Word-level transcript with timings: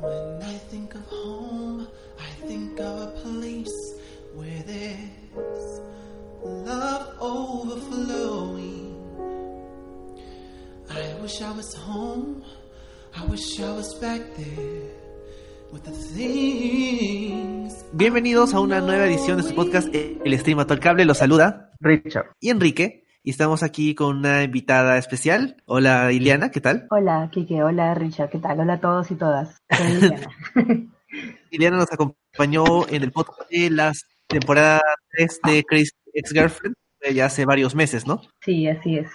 When 0.00 0.42
I 0.42 0.56
think 0.70 0.94
of 0.94 1.04
home, 1.04 1.86
I 2.18 2.46
think 2.46 2.80
of 2.80 3.02
a 3.02 3.06
place 3.20 3.76
where 4.34 4.62
there's 4.66 5.80
love 6.42 7.16
overflowing. 7.20 8.96
I 10.88 11.20
wish 11.20 11.42
I 11.42 11.50
was 11.52 11.74
home. 11.74 12.42
I 13.14 13.26
wish 13.26 13.60
I 13.60 13.72
was 13.72 13.92
back 14.00 14.22
there 14.38 14.88
with 15.70 15.84
the 15.84 15.92
things. 15.92 17.74
Bienvenidos 17.92 18.54
a 18.54 18.60
una 18.60 18.80
nueva 18.80 19.04
edición 19.04 19.36
de 19.36 19.42
su 19.42 19.54
podcast 19.54 19.88
El 19.94 20.38
Stream 20.38 20.60
al 20.60 20.80
Cable. 20.80 21.04
Los 21.04 21.18
saluda 21.18 21.72
Richard 21.78 22.36
y 22.40 22.48
Enrique. 22.48 22.99
Y 23.22 23.30
estamos 23.30 23.62
aquí 23.62 23.94
con 23.94 24.16
una 24.16 24.42
invitada 24.44 24.96
especial. 24.96 25.62
Hola 25.66 26.10
Iliana, 26.10 26.50
¿qué 26.50 26.62
tal? 26.62 26.86
Hola 26.90 27.28
Kike, 27.30 27.62
hola 27.62 27.94
Richard, 27.94 28.30
¿qué 28.30 28.38
tal? 28.38 28.60
Hola 28.60 28.74
a 28.74 28.80
todos 28.80 29.10
y 29.10 29.14
todas. 29.14 29.58
Iliana. 31.50 31.76
nos 31.76 31.92
acompañó 31.92 32.88
en 32.88 33.02
el 33.02 33.12
podcast 33.12 33.50
de 33.50 33.68
las 33.68 34.06
temporadas 34.26 34.80
3 35.10 35.40
de 35.44 35.64
Crazy 35.64 35.90
Ex-Girlfriend 36.14 36.74
ya 37.14 37.26
hace 37.26 37.44
varios 37.44 37.74
meses, 37.74 38.06
¿no? 38.06 38.22
Sí, 38.40 38.68
así 38.68 38.98
es. 38.98 39.10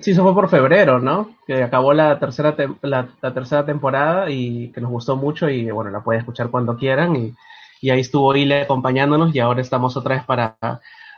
Sí, 0.00 0.10
eso 0.10 0.22
fue 0.22 0.34
por 0.34 0.48
febrero, 0.48 0.98
¿no? 0.98 1.36
Que 1.46 1.62
acabó 1.62 1.92
la 1.92 2.18
tercera, 2.18 2.56
la, 2.82 3.08
tercera 3.32 3.64
temporada 3.64 4.30
y 4.30 4.70
que 4.72 4.80
nos 4.80 4.90
gustó 4.90 5.16
mucho 5.16 5.48
y 5.48 5.70
bueno, 5.70 5.90
la 5.90 6.02
pueden 6.02 6.20
escuchar 6.20 6.50
cuando 6.50 6.76
quieran 6.76 7.14
y, 7.16 7.34
y 7.80 7.90
ahí 7.90 8.00
estuvo 8.00 8.34
Ile 8.34 8.62
acompañándonos 8.62 9.34
y 9.34 9.38
ahora 9.40 9.60
estamos 9.60 9.96
otra 9.96 10.16
vez 10.16 10.24
para 10.24 10.56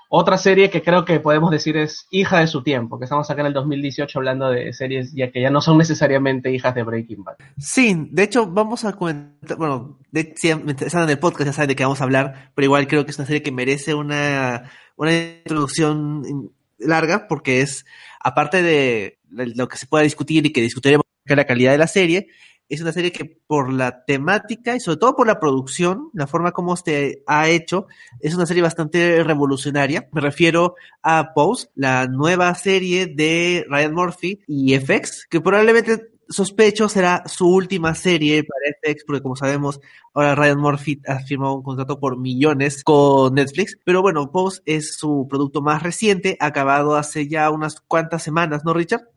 otra 0.09 0.39
serie 0.39 0.71
que 0.71 0.83
creo 0.83 1.05
que 1.05 1.21
podemos 1.21 1.51
decir 1.51 1.77
es 1.77 2.07
hija 2.11 2.41
de 2.41 2.47
su 2.47 2.63
tiempo, 2.63 2.99
que 2.99 3.05
estamos 3.05 3.31
acá 3.31 3.41
en 3.41 3.49
el 3.49 3.53
2018 3.53 4.19
hablando 4.19 4.51
de 4.51 4.73
series 4.73 5.13
ya 5.13 5.31
que 5.31 5.41
ya 5.41 5.51
no 5.51 5.61
son 5.61 5.79
necesariamente 5.79 6.53
hijas 6.53 6.75
de 6.75 6.83
Breaking 6.83 7.25
Bad. 7.25 7.37
Sí, 7.59 8.09
de 8.11 8.23
hecho 8.23 8.47
vamos 8.47 8.85
a 8.85 8.93
comentar, 8.93 9.57
bueno, 9.59 9.99
de, 10.11 10.33
si 10.37 10.49
están 10.49 11.03
en 11.05 11.11
el 11.11 11.19
podcast 11.19 11.47
ya 11.47 11.53
saben 11.53 11.69
de 11.69 11.77
qué 11.77 11.85
vamos 11.85 12.01
a 12.01 12.05
hablar, 12.05 12.53
pero 12.55 12.67
igual 12.67 12.87
creo 12.87 13.05
que 13.05 13.11
es 13.11 13.19
una 13.19 13.27
serie 13.27 13.43
que 13.43 13.53
merece 13.53 13.95
una, 13.95 14.71
una 14.97 15.13
introducción 15.13 16.53
larga 16.79 17.27
porque 17.29 17.61
es, 17.61 17.85
aparte 18.21 18.63
de 18.63 19.19
lo 19.31 19.69
que 19.69 19.77
se 19.77 19.87
pueda 19.87 20.05
discutir 20.05 20.47
y 20.47 20.53
que 20.53 20.61
discutiremos 20.61 21.05
la 21.25 21.47
calidad 21.47 21.73
de 21.73 21.79
la 21.79 21.89
serie, 21.89 22.29
es 22.69 22.81
una 22.81 22.93
serie 22.93 23.13
que 23.13 23.41
por 23.47 23.73
la 23.73 24.05
temática 24.05 24.75
y 24.75 24.81
sobre 24.81 24.99
todo 24.99 25.17
por 25.17 25.27
la 25.27 25.41
producción, 25.41 26.11
la 26.13 26.27
forma 26.27 26.53
como 26.53 26.77
se 26.77 27.23
ha 27.27 27.49
hecho, 27.49 27.87
es 28.21 28.35
una 28.35 28.47
serie 28.47 28.63
bastante 28.63 29.23
revolucionaria. 29.23 30.09
Me 30.13 30.21
refiero 30.21 30.75
a 31.03 31.33
Pose, 31.35 31.69
la 31.75 32.07
nueva 32.07 32.55
serie 32.55 33.07
de 33.07 33.65
Ryan 33.69 33.95
Murphy 33.95 34.41
y 34.47 34.79
FX, 34.79 35.27
que 35.29 35.41
probablemente 35.41 36.11
sospecho 36.29 36.89
será 36.89 37.23
su 37.27 37.49
última 37.49 37.95
serie 37.95 38.45
para 38.45 38.75
FX, 38.83 39.05
porque 39.05 39.23
como 39.23 39.37
sabemos, 39.37 39.81
ahora 40.13 40.35
Ryan 40.35 40.59
Murphy 40.59 41.01
ha 41.07 41.21
firmado 41.21 41.55
un 41.55 41.63
contrato 41.63 42.01
por 42.01 42.19
millones 42.19 42.83
con 42.83 43.35
Netflix. 43.35 43.79
Pero 43.85 44.03
bueno, 44.03 44.31
Pose 44.33 44.63
es 44.67 44.97
su 44.97 45.27
producto 45.31 45.63
más 45.63 45.83
reciente, 45.83 46.37
acabado 46.41 46.97
hace 46.97 47.29
ya 47.29 47.51
unas 47.51 47.81
cuantas 47.81 48.23
semanas, 48.23 48.65
¿no, 48.65 48.75
Richard? 48.75 49.16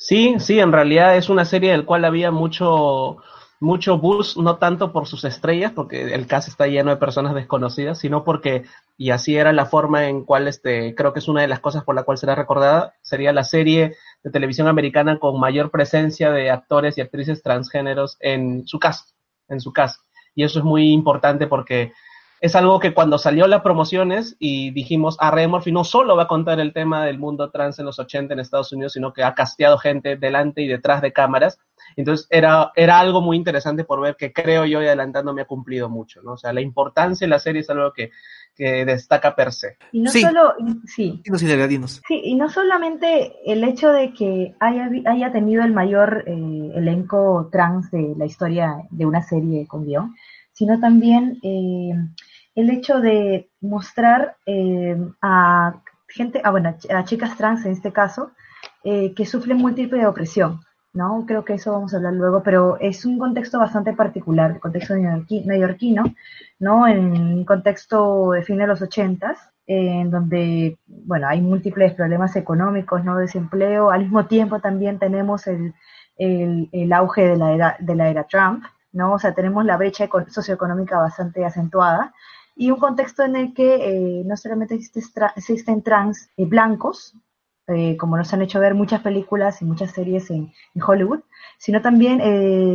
Sí, 0.00 0.36
sí, 0.38 0.60
en 0.60 0.70
realidad 0.70 1.16
es 1.16 1.28
una 1.28 1.44
serie 1.44 1.72
del 1.72 1.84
cual 1.84 2.04
había 2.04 2.30
mucho, 2.30 3.16
mucho 3.58 3.98
buzz, 3.98 4.36
no 4.36 4.56
tanto 4.56 4.92
por 4.92 5.08
sus 5.08 5.24
estrellas, 5.24 5.72
porque 5.74 6.14
el 6.14 6.28
cast 6.28 6.46
está 6.46 6.68
lleno 6.68 6.90
de 6.90 6.98
personas 6.98 7.34
desconocidas, 7.34 7.98
sino 7.98 8.22
porque, 8.22 8.62
y 8.96 9.10
así 9.10 9.36
era 9.36 9.52
la 9.52 9.66
forma 9.66 10.06
en 10.06 10.24
cual, 10.24 10.46
este, 10.46 10.94
creo 10.94 11.12
que 11.12 11.18
es 11.18 11.26
una 11.26 11.40
de 11.42 11.48
las 11.48 11.58
cosas 11.58 11.82
por 11.82 11.96
la 11.96 12.04
cual 12.04 12.16
será 12.16 12.36
recordada, 12.36 12.94
sería 13.02 13.32
la 13.32 13.42
serie 13.42 13.96
de 14.22 14.30
televisión 14.30 14.68
americana 14.68 15.18
con 15.18 15.40
mayor 15.40 15.72
presencia 15.72 16.30
de 16.30 16.48
actores 16.48 16.96
y 16.96 17.00
actrices 17.00 17.42
transgéneros 17.42 18.18
en 18.20 18.68
su 18.68 18.78
cast, 18.78 19.16
en 19.48 19.60
su 19.60 19.72
cast. 19.72 20.00
Y 20.36 20.44
eso 20.44 20.60
es 20.60 20.64
muy 20.64 20.92
importante 20.92 21.48
porque 21.48 21.92
es 22.40 22.54
algo 22.54 22.78
que 22.78 22.94
cuando 22.94 23.18
salió 23.18 23.46
las 23.46 23.62
promociones 23.62 24.36
y 24.38 24.70
dijimos, 24.70 25.16
a 25.20 25.28
ah, 25.28 25.30
Red 25.32 25.48
Murphy 25.48 25.72
no 25.72 25.84
solo 25.84 26.16
va 26.16 26.24
a 26.24 26.28
contar 26.28 26.60
el 26.60 26.72
tema 26.72 27.04
del 27.04 27.18
mundo 27.18 27.50
trans 27.50 27.78
en 27.78 27.86
los 27.86 27.98
80 27.98 28.34
en 28.34 28.40
Estados 28.40 28.72
Unidos, 28.72 28.92
sino 28.92 29.12
que 29.12 29.24
ha 29.24 29.34
casteado 29.34 29.78
gente 29.78 30.16
delante 30.16 30.62
y 30.62 30.68
detrás 30.68 31.02
de 31.02 31.12
cámaras. 31.12 31.58
Entonces 31.96 32.26
era, 32.30 32.70
era 32.76 33.00
algo 33.00 33.20
muy 33.20 33.36
interesante 33.36 33.84
por 33.84 34.00
ver 34.00 34.16
que 34.16 34.32
creo 34.32 34.64
yo 34.64 34.82
y 34.82 34.86
adelantando 34.86 35.32
me 35.32 35.42
ha 35.42 35.46
cumplido 35.46 35.88
mucho, 35.88 36.22
¿no? 36.22 36.32
O 36.32 36.36
sea, 36.36 36.52
la 36.52 36.60
importancia 36.60 37.26
de 37.26 37.30
la 37.30 37.38
serie 37.38 37.62
es 37.62 37.70
algo 37.70 37.92
que, 37.92 38.10
que 38.54 38.84
destaca 38.84 39.34
per 39.34 39.52
se. 39.52 39.76
Y 39.92 40.00
no 40.00 40.10
solo, 40.10 40.54
sí. 40.86 41.20
Sí, 42.06 42.20
y 42.22 42.34
no 42.34 42.48
solamente 42.48 43.32
el 43.46 43.64
hecho 43.64 43.90
de 43.90 44.12
que 44.12 44.54
haya, 44.60 44.90
haya 45.06 45.32
tenido 45.32 45.64
el 45.64 45.72
mayor 45.72 46.24
eh, 46.26 46.72
elenco 46.74 47.48
trans 47.50 47.90
de 47.90 48.14
la 48.16 48.26
historia 48.26 48.76
de 48.90 49.06
una 49.06 49.22
serie 49.22 49.66
con 49.66 49.84
guion, 49.84 50.14
sino 50.58 50.80
también 50.80 51.38
eh, 51.44 51.92
el 52.56 52.70
hecho 52.70 53.00
de 53.00 53.48
mostrar 53.60 54.36
eh, 54.44 54.96
a 55.22 55.80
gente, 56.08 56.40
a, 56.42 56.50
bueno, 56.50 56.74
a 56.90 57.04
chicas 57.04 57.36
trans 57.36 57.64
en 57.64 57.70
este 57.70 57.92
caso, 57.92 58.32
eh, 58.82 59.14
que 59.14 59.24
sufren 59.24 59.58
múltiple 59.58 60.04
opresión, 60.04 60.60
¿no? 60.92 61.24
Creo 61.28 61.44
que 61.44 61.54
eso 61.54 61.70
vamos 61.70 61.94
a 61.94 61.98
hablar 61.98 62.14
luego, 62.14 62.42
pero 62.42 62.76
es 62.80 63.04
un 63.04 63.20
contexto 63.20 63.60
bastante 63.60 63.92
particular, 63.92 64.50
el 64.50 64.58
contexto 64.58 64.96
neoyorquino, 64.96 66.02
¿no? 66.58 66.88
En 66.88 67.12
un 67.12 67.44
contexto 67.44 68.32
de 68.32 68.42
fin 68.42 68.58
de 68.58 68.66
los 68.66 68.82
ochentas, 68.82 69.38
en 69.64 70.10
donde, 70.10 70.76
bueno, 70.88 71.28
hay 71.28 71.40
múltiples 71.40 71.94
problemas 71.94 72.34
económicos, 72.34 73.04
¿no? 73.04 73.16
Desempleo, 73.16 73.92
al 73.92 74.00
mismo 74.00 74.26
tiempo 74.26 74.58
también 74.58 74.98
tenemos 74.98 75.46
el, 75.46 75.72
el, 76.16 76.92
auge 76.92 77.28
de 77.28 77.36
la, 77.36 77.52
era, 77.52 77.76
de 77.78 77.94
la 77.94 78.08
era 78.08 78.24
Trump, 78.24 78.64
¿no? 78.92 79.14
O 79.14 79.18
sea, 79.18 79.34
tenemos 79.34 79.64
la 79.64 79.76
brecha 79.76 80.08
socioeconómica 80.28 80.98
bastante 80.98 81.44
acentuada 81.44 82.12
y 82.58 82.72
un 82.72 82.80
contexto 82.80 83.22
en 83.24 83.36
el 83.36 83.54
que 83.54 83.76
eh, 83.76 84.22
no 84.26 84.36
solamente 84.36 84.74
existen 84.74 85.82
trans 85.82 86.28
eh, 86.36 86.44
blancos, 86.44 87.14
eh, 87.68 87.96
como 87.96 88.16
nos 88.16 88.34
han 88.34 88.42
hecho 88.42 88.58
ver 88.58 88.74
muchas 88.74 89.00
películas 89.00 89.62
y 89.62 89.64
muchas 89.64 89.92
series 89.92 90.28
en, 90.30 90.52
Hollywood, 90.84 91.20
sino 91.58 91.80
también, 91.82 92.18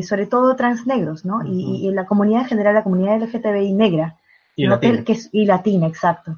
sobre 0.04 0.26
todo, 0.26 0.56
trans 0.56 0.88
negros, 0.88 1.26
¿no? 1.26 1.42
y, 1.46 1.90
la 1.92 2.06
comunidad 2.06 2.44
en 2.44 2.48
general, 2.48 2.76
la 2.76 2.84
comunidad 2.84 3.22
LGTBI 3.22 3.74
negra. 3.74 4.20
Y 4.56 4.68
latina. 4.68 5.04
Que 5.04 5.18
y 5.32 5.46
latina, 5.46 5.88
exacto. 5.88 6.38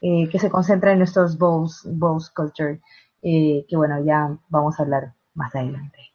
que 0.00 0.38
se 0.38 0.50
concentra 0.50 0.92
en 0.92 1.02
estos 1.02 1.38
bows, 1.38 1.82
bows 1.90 2.30
culture, 2.30 2.80
que 3.22 3.76
bueno, 3.76 4.04
ya 4.04 4.36
vamos 4.48 4.78
a 4.78 4.82
hablar 4.82 5.14
más 5.34 5.54
adelante. 5.54 6.13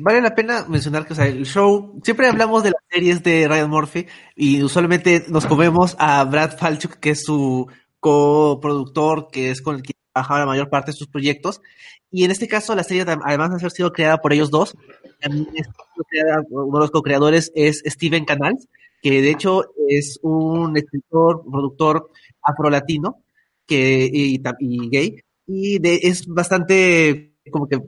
Vale 0.00 0.20
la 0.20 0.34
pena 0.34 0.66
mencionar 0.68 1.06
que, 1.06 1.14
el 1.14 1.46
show, 1.46 2.00
siempre 2.02 2.28
hablamos 2.28 2.62
de 2.62 2.70
las 2.70 2.82
series 2.90 3.22
de 3.22 3.48
Ryan 3.48 3.70
Murphy 3.70 4.06
y 4.36 4.62
usualmente 4.62 5.24
nos 5.28 5.46
comemos 5.46 5.96
a 5.98 6.24
Brad 6.24 6.56
Falchuk, 6.56 6.94
que 6.94 7.10
es 7.10 7.22
su 7.24 7.66
coproductor, 8.00 9.28
que 9.30 9.50
es 9.50 9.62
con 9.62 9.76
el 9.76 9.82
que 9.82 9.94
trabajaba 10.12 10.40
la 10.40 10.46
mayor 10.46 10.70
parte 10.70 10.90
de 10.90 10.96
sus 10.96 11.08
proyectos. 11.08 11.60
Y 12.10 12.24
en 12.24 12.30
este 12.30 12.48
caso, 12.48 12.74
la 12.74 12.84
serie, 12.84 13.02
además 13.02 13.50
de 13.50 13.56
haber 13.56 13.70
sido 13.70 13.92
creada 13.92 14.18
por 14.18 14.32
ellos 14.32 14.50
dos, 14.50 14.76
uno 16.50 16.78
de 16.78 16.80
los 16.80 16.90
co-creadores 16.90 17.50
es 17.54 17.82
Steven 17.86 18.24
Canals, 18.24 18.68
que 19.00 19.22
de 19.22 19.30
hecho 19.30 19.64
es 19.88 20.18
un 20.22 20.76
escritor, 20.76 21.42
productor 21.50 22.10
afrolatino 22.42 23.22
que, 23.66 24.10
y, 24.12 24.40
gay, 24.90 25.22
y 25.46 25.78
es 26.06 26.26
bastante 26.26 27.34
como 27.50 27.66
que 27.68 27.80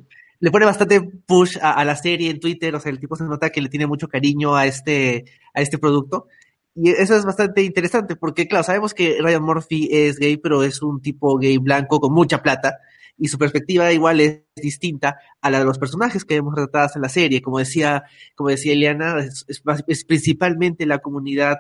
le 0.44 0.50
pone 0.50 0.66
bastante 0.66 1.00
push 1.00 1.56
a, 1.62 1.82
la 1.86 1.96
serie 1.96 2.28
en 2.28 2.38
Twitter, 2.38 2.74
o 2.74 2.78
sea, 2.78 2.92
el 2.92 3.00
tipo 3.00 3.16
se 3.16 3.24
nota 3.24 3.48
que 3.48 3.62
le 3.62 3.70
tiene 3.70 3.86
mucho 3.86 4.08
cariño 4.08 4.54
a 4.54 4.66
este, 4.66 5.24
a 5.54 5.62
este 5.62 5.78
producto. 5.78 6.28
Y 6.74 6.90
eso 6.90 7.16
es 7.16 7.24
bastante 7.24 7.62
interesante, 7.62 8.14
porque 8.14 8.46
claro, 8.46 8.62
sabemos 8.62 8.92
que 8.92 9.16
Ryan 9.22 9.42
Murphy 9.42 9.88
es 9.90 10.18
gay, 10.18 10.36
pero 10.36 10.62
es 10.62 10.82
un 10.82 11.00
tipo 11.00 11.38
gay 11.38 11.56
blanco 11.56 11.98
con 11.98 12.12
mucha 12.12 12.42
plata, 12.42 12.76
y 13.16 13.28
su 13.28 13.38
perspectiva 13.38 13.90
igual 13.90 14.20
es 14.20 14.42
distinta 14.54 15.16
a 15.40 15.50
la 15.50 15.60
de 15.60 15.64
los 15.64 15.78
personajes 15.78 16.26
que 16.26 16.34
vemos 16.34 16.54
retratados 16.54 16.94
en 16.96 17.00
la 17.00 17.08
serie. 17.08 17.40
Como 17.40 17.58
decía, 17.58 18.04
como 18.34 18.50
decía 18.50 18.74
Eliana, 18.74 19.20
es, 19.20 19.46
es 19.86 20.04
principalmente 20.04 20.84
la 20.84 20.98
comunidad 20.98 21.56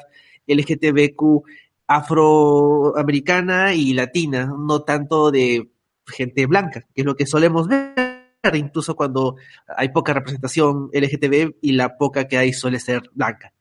LGTBQ 0.46 1.42
afroamericana 1.86 3.72
y 3.72 3.94
latina, 3.94 4.44
no 4.44 4.82
tanto 4.82 5.30
de 5.30 5.70
gente 6.06 6.44
blanca, 6.44 6.84
que 6.94 7.00
es 7.00 7.06
lo 7.06 7.16
que 7.16 7.24
solemos 7.24 7.66
ver 7.66 8.03
incluso 8.52 8.94
cuando 8.94 9.36
hay 9.66 9.88
poca 9.88 10.12
representación 10.12 10.90
LGTB 10.92 11.56
y 11.62 11.72
la 11.72 11.96
poca 11.96 12.26
que 12.26 12.38
hay 12.38 12.52
suele 12.52 12.78
ser 12.80 13.02
blanca. 13.12 13.52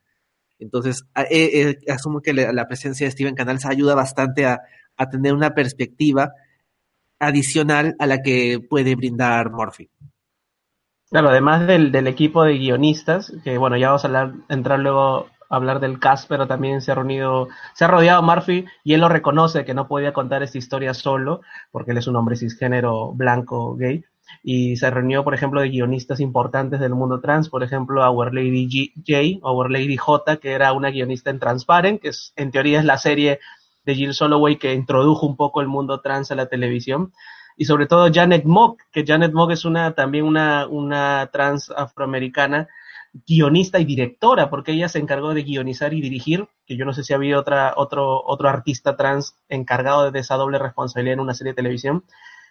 Entonces, 0.58 1.04
eh, 1.16 1.26
eh, 1.30 1.92
asumo 1.92 2.20
que 2.20 2.32
la, 2.32 2.66
presencia 2.66 3.06
de 3.06 3.10
Steven 3.10 3.34
Canals 3.34 3.66
ayuda 3.66 3.94
bastante 3.94 4.46
a, 4.46 4.60
tener 5.10 5.34
una 5.34 5.54
perspectiva 5.54 6.32
adicional 7.18 7.96
a 7.98 8.06
la 8.06 8.22
que 8.22 8.60
puede 8.60 8.94
brindar 8.94 9.50
Murphy. 9.50 9.90
Claro, 11.10 11.30
además 11.30 11.66
del, 11.66 11.94
equipo 12.06 12.44
de 12.44 12.58
guionistas, 12.58 13.32
que 13.42 13.58
bueno, 13.58 13.76
ya 13.76 13.88
vamos 13.88 14.04
a 14.04 14.32
entrar 14.48 14.78
luego 14.78 15.26
a 15.50 15.56
hablar 15.56 15.80
del 15.80 15.98
cast, 15.98 16.28
pero 16.28 16.46
también 16.46 16.80
se 16.80 16.92
ha 16.92 16.94
reunido, 16.94 17.48
se 17.74 17.84
ha 17.84 17.88
rodeado 17.88 18.22
Murphy 18.22 18.64
y 18.84 18.94
él 18.94 19.00
lo 19.00 19.08
reconoce 19.08 19.64
que 19.64 19.74
no 19.74 19.88
podía 19.88 20.12
contar 20.12 20.42
esta 20.42 20.58
historia 20.58 20.94
solo, 20.94 21.40
porque 21.72 21.90
él 21.90 21.98
es 21.98 22.06
un 22.06 22.16
hombre 22.16 22.36
cisgénero 22.36 23.12
blanco 23.12 23.74
gay 23.74 24.04
y 24.42 24.76
se 24.76 24.90
reunió, 24.90 25.24
por 25.24 25.34
ejemplo, 25.34 25.60
de 25.60 25.68
guionistas 25.68 26.20
importantes 26.20 26.80
del 26.80 26.94
mundo 26.94 27.20
trans, 27.20 27.48
por 27.48 27.62
ejemplo, 27.62 28.08
Our 28.10 28.34
Lady 28.34 28.68
G 28.68 28.92
J, 28.96 29.46
Our 29.46 29.70
Lady 29.70 29.96
J, 29.96 30.36
que 30.38 30.52
era 30.52 30.72
una 30.72 30.90
guionista 30.90 31.30
en 31.30 31.38
Transparent, 31.38 32.00
que 32.00 32.08
es, 32.08 32.32
en 32.36 32.50
teoría 32.50 32.78
es 32.78 32.84
la 32.84 32.98
serie 32.98 33.40
de 33.84 33.94
Jill 33.94 34.14
Soloway 34.14 34.56
que 34.56 34.72
introdujo 34.72 35.26
un 35.26 35.36
poco 35.36 35.60
el 35.60 35.68
mundo 35.68 36.00
trans 36.00 36.30
a 36.30 36.34
la 36.34 36.46
televisión. 36.46 37.12
Y 37.56 37.66
sobre 37.66 37.86
todo 37.86 38.10
Janet 38.12 38.44
Mock, 38.44 38.80
que 38.90 39.04
Janet 39.06 39.32
Mock 39.32 39.52
es 39.52 39.64
una 39.64 39.94
también 39.94 40.24
una, 40.24 40.66
una 40.66 41.30
trans 41.32 41.70
afroamericana 41.70 42.68
guionista 43.26 43.78
y 43.78 43.84
directora, 43.84 44.50
porque 44.50 44.72
ella 44.72 44.88
se 44.88 44.98
encargó 44.98 45.34
de 45.34 45.44
guionizar 45.44 45.94
y 45.94 46.00
dirigir, 46.00 46.48
que 46.66 46.76
yo 46.76 46.84
no 46.84 46.92
sé 46.92 47.04
si 47.04 47.14
había 47.14 47.38
otra, 47.38 47.74
otro, 47.76 48.20
otro 48.24 48.48
artista 48.48 48.96
trans 48.96 49.36
encargado 49.48 50.10
de 50.10 50.18
esa 50.18 50.34
doble 50.34 50.58
responsabilidad 50.58 51.14
en 51.14 51.20
una 51.20 51.34
serie 51.34 51.52
de 51.52 51.56
televisión, 51.56 52.02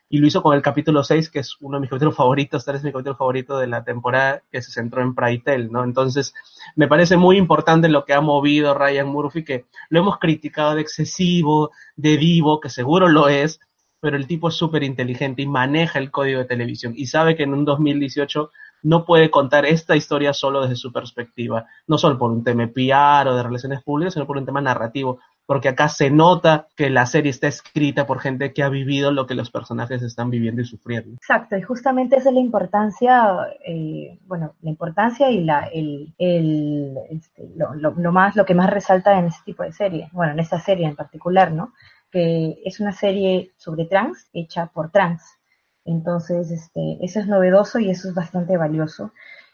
y 0.09 0.19
lo 0.19 0.27
hizo 0.27 0.44
con 0.44 0.55
el 0.55 0.61
capítulo 0.61 1.03
6, 1.03 1.29
que 1.29 1.39
es 1.39 1.55
uno 1.59 1.77
de 1.77 1.81
mis 1.81 1.89
capítulos 1.89 2.15
favoritos, 2.15 2.63
tal 2.65 2.73
vez 2.75 2.83
mi 2.83 2.91
capítulo 2.91 3.15
favorito 3.15 3.57
de 3.57 3.67
la 3.67 3.83
temporada, 3.83 4.44
que 4.51 4.61
se 4.61 4.71
centró 4.71 5.01
en 5.01 5.15
Pride 5.15 5.69
¿no? 5.69 5.83
Entonces, 5.83 6.33
me 6.75 6.88
parece 6.88 7.17
muy 7.17 7.38
importante 7.38 7.89
lo 7.89 8.05
que 8.05 8.13
ha 8.13 8.21
movido 8.21 8.73
Ryan 8.73 9.07
Murphy, 9.07 9.44
que 9.44 9.65
lo 9.89 10.00
hemos 10.00 10.19
criticado 10.19 10.75
de 10.75 10.81
excesivo, 10.81 11.71
de 11.95 12.17
divo, 12.17 12.59
que 12.59 12.69
seguro 12.69 13.09
lo 13.09 13.27
es, 13.27 13.59
pero 14.00 14.17
el 14.17 14.27
tipo 14.27 14.50
es 14.50 14.55
súper 14.55 14.83
inteligente 14.83 15.41
y 15.41 15.47
maneja 15.47 15.97
el 15.97 16.11
código 16.11 16.39
de 16.39 16.45
televisión 16.45 16.94
y 16.95 17.07
sabe 17.07 17.35
que 17.35 17.44
en 17.44 17.53
un 17.53 17.63
2018 17.63 18.51
no 18.83 19.06
puede 19.06 19.31
contar 19.31 19.65
esta 19.65 19.95
historia 19.95 20.33
solo 20.33 20.61
desde 20.61 20.75
su 20.75 20.91
perspectiva, 20.91 21.65
no 21.88 21.97
solo 21.97 22.17
por 22.17 22.29
un 22.29 22.44
tema 22.44 22.67
PR 22.67 23.29
o 23.29 23.35
de 23.35 23.44
relaciones 23.44 23.81
públicas, 23.81 24.13
sino 24.13 24.27
por 24.27 24.38
un 24.38 24.45
tema 24.45 24.61
narrativo, 24.61 25.19
porque 25.45 25.69
acá 25.69 25.90
se 25.90 26.10
nota 26.10 26.68
que 26.75 26.90
la 26.90 27.06
serie 27.06 27.30
está 27.30 27.48
escrita 27.48 28.06
por 28.06 28.19
gente 28.19 28.54
que 28.54 28.63
ha 28.63 28.69
vivido 28.69 29.12
lo 29.12 29.28
que 29.28 29.36
los 29.36 29.51
personajes 29.51 30.01
están 30.01 30.30
viviendo 30.30 30.62
y 30.62 30.66
sufriendo. 30.66 31.16
Exacto, 31.16 31.57
y 31.57 31.62
justamente 31.62 32.16
esa 32.16 32.30
es 32.30 32.36
la 32.36 32.42
importancia, 32.42 33.36
eh, 33.66 34.18
bueno, 34.25 34.56
la 34.62 34.69
importancia 34.69 35.30
y 35.30 35.44
la, 35.44 35.66
el, 35.66 36.13
el 36.18 36.98
este, 37.10 37.50
lo, 37.56 38.12
más, 38.12 38.36
lo 38.36 38.45
que 38.45 38.56
más 38.56 38.69
resalta 38.69 39.18
en 39.19 39.25
este 39.25 39.44
tipo 39.45 39.63
de 39.63 39.74
serie, 39.74 40.10
bueno, 40.13 40.34
en 40.34 40.40
esta 40.40 40.60
serie 40.60 40.88
en 40.88 40.95
particular, 40.95 41.51
¿no? 41.51 41.74
que 42.13 42.62
es 42.63 42.80
una 42.80 42.94
serie 42.94 43.54
sobre 43.57 43.86
trans, 43.86 44.30
hecha 44.34 44.68
por 44.68 44.92
trans. 44.92 45.24
Entonces, 45.84 46.51
este, 46.51 47.00
eso 47.01 47.19
es 47.19 47.28
novedoso 47.28 47.80
y 47.80 47.90
eso 47.90 48.07
es 48.07 48.13
bastante 48.13 48.56
valioso. 48.56 49.12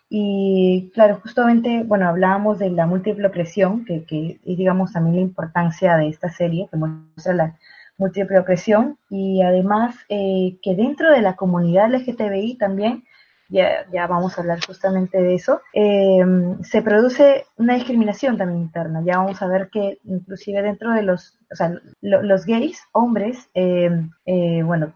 Y 0.09 0.89
claro, 0.93 1.19
justamente, 1.21 1.83
bueno, 1.83 2.07
hablábamos 2.07 2.57
de 2.57 2.71
la 2.71 2.87
múltiple 2.87 3.27
opresión, 3.27 3.85
que, 3.85 4.03
que 4.05 4.39
es, 4.43 4.57
digamos, 4.57 4.93
también 4.93 5.17
la 5.17 5.21
importancia 5.21 5.97
de 5.97 6.09
esta 6.09 6.29
serie, 6.29 6.67
que 6.71 6.77
muestra 6.77 7.33
la 7.33 7.57
múltiple 7.97 8.39
opresión, 8.39 8.97
y 9.09 9.41
además 9.43 9.95
eh, 10.09 10.57
que 10.63 10.75
dentro 10.75 11.11
de 11.11 11.21
la 11.21 11.35
comunidad 11.35 11.93
LGTBI 11.93 12.57
también 12.57 13.03
ya, 13.49 13.85
ya 13.91 14.07
vamos 14.07 14.37
a 14.37 14.41
hablar 14.41 14.59
justamente 14.65 15.21
de 15.21 15.33
eso, 15.33 15.61
eh, 15.73 16.23
se 16.61 16.81
produce 16.81 17.45
una 17.57 17.73
discriminación 17.75 18.37
también 18.37 18.61
interna. 18.61 19.01
Ya 19.03 19.17
vamos 19.17 19.41
a 19.41 19.47
ver 19.47 19.69
que 19.69 19.99
inclusive 20.03 20.61
dentro 20.61 20.93
de 20.93 21.01
los, 21.01 21.37
o 21.51 21.55
sea, 21.55 21.73
los 22.01 22.45
gays, 22.45 22.79
hombres, 22.91 23.49
eh, 23.55 23.89
eh, 24.25 24.61
bueno, 24.63 24.93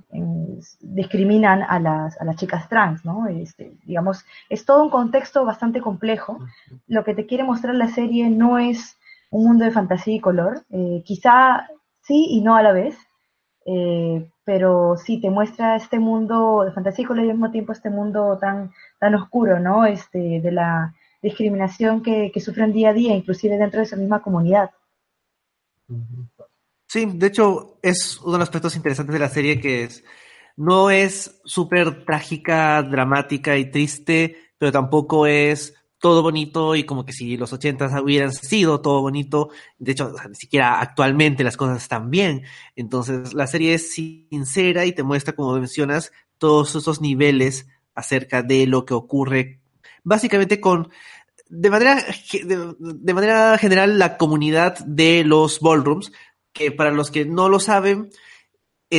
discriminan 0.79 1.63
a 1.63 1.79
las, 1.79 2.19
a 2.19 2.25
las 2.25 2.35
chicas 2.35 2.67
trans, 2.69 3.03
¿no? 3.05 3.27
Este, 3.27 3.73
digamos, 3.85 4.25
es 4.49 4.65
todo 4.65 4.83
un 4.83 4.89
contexto 4.89 5.45
bastante 5.45 5.81
complejo. 5.81 6.39
Lo 6.87 7.03
que 7.03 7.15
te 7.15 7.25
quiere 7.25 7.43
mostrar 7.43 7.75
la 7.75 7.89
serie 7.89 8.29
no 8.29 8.59
es 8.59 8.97
un 9.29 9.45
mundo 9.45 9.65
de 9.65 9.71
fantasía 9.71 10.15
y 10.15 10.19
color, 10.19 10.63
quizá 11.03 11.67
sí 12.03 12.27
y 12.29 12.41
no 12.41 12.55
a 12.55 12.61
la 12.61 12.71
vez, 12.71 12.95
eh, 13.65 14.29
pero 14.45 14.97
sí 14.97 15.19
te 15.21 15.29
muestra 15.29 15.75
este 15.75 15.99
mundo 15.99 16.63
de 16.65 16.71
fantasía 16.71 17.05
y 17.07 17.11
al 17.11 17.27
mismo 17.27 17.49
tiempo 17.49 17.71
este 17.71 17.89
mundo 17.89 18.37
tan, 18.39 18.71
tan 18.99 19.15
oscuro, 19.15 19.59
¿no? 19.59 19.85
Este, 19.85 20.41
de 20.41 20.51
la 20.51 20.93
discriminación 21.21 22.03
que, 22.03 22.31
que 22.33 22.41
sufren 22.41 22.73
día 22.73 22.89
a 22.89 22.93
día, 22.93 23.15
inclusive 23.15 23.57
dentro 23.57 23.79
de 23.79 23.85
esa 23.85 23.95
misma 23.95 24.21
comunidad. 24.21 24.71
Sí, 26.87 27.05
de 27.05 27.27
hecho 27.27 27.77
es 27.81 28.19
uno 28.21 28.33
de 28.33 28.39
los 28.39 28.49
aspectos 28.49 28.75
interesantes 28.75 29.13
de 29.13 29.19
la 29.19 29.29
serie 29.29 29.59
que 29.59 29.85
es, 29.85 30.03
no 30.55 30.89
es 30.89 31.41
súper 31.45 32.05
trágica, 32.05 32.81
dramática 32.83 33.57
y 33.57 33.71
triste, 33.71 34.37
pero 34.57 34.71
tampoco 34.71 35.25
es 35.27 35.73
todo 36.03 36.21
bonito 36.21 36.75
y 36.75 36.83
como 36.83 37.05
que 37.05 37.13
si 37.13 37.37
los 37.37 37.53
ochentas 37.53 37.93
hubieran 38.01 38.33
sido 38.33 38.81
todo 38.81 39.01
bonito, 39.01 39.51
de 39.79 39.93
hecho, 39.93 40.13
ni 40.27 40.35
siquiera 40.35 40.81
actualmente 40.81 41.45
las 41.45 41.55
cosas 41.55 41.81
están 41.81 42.09
bien. 42.09 42.43
Entonces, 42.75 43.33
la 43.33 43.47
serie 43.47 43.75
es 43.75 43.93
sincera 43.93 44.85
y 44.85 44.91
te 44.91 45.03
muestra, 45.03 45.33
como 45.33 45.53
mencionas, 45.53 46.11
todos 46.37 46.75
esos 46.75 46.99
niveles 46.99 47.67
acerca 47.95 48.43
de 48.43 48.67
lo 48.67 48.83
que 48.85 48.93
ocurre, 48.93 49.61
básicamente 50.03 50.59
con, 50.59 50.89
de 51.47 51.69
manera, 51.69 52.03
de 52.33 53.13
manera 53.13 53.57
general, 53.57 53.97
la 53.97 54.17
comunidad 54.17 54.79
de 54.79 55.23
los 55.23 55.61
ballrooms, 55.61 56.11
que 56.51 56.71
para 56.71 56.91
los 56.91 57.11
que 57.11 57.23
no 57.23 57.47
lo 57.47 57.61
saben, 57.61 58.09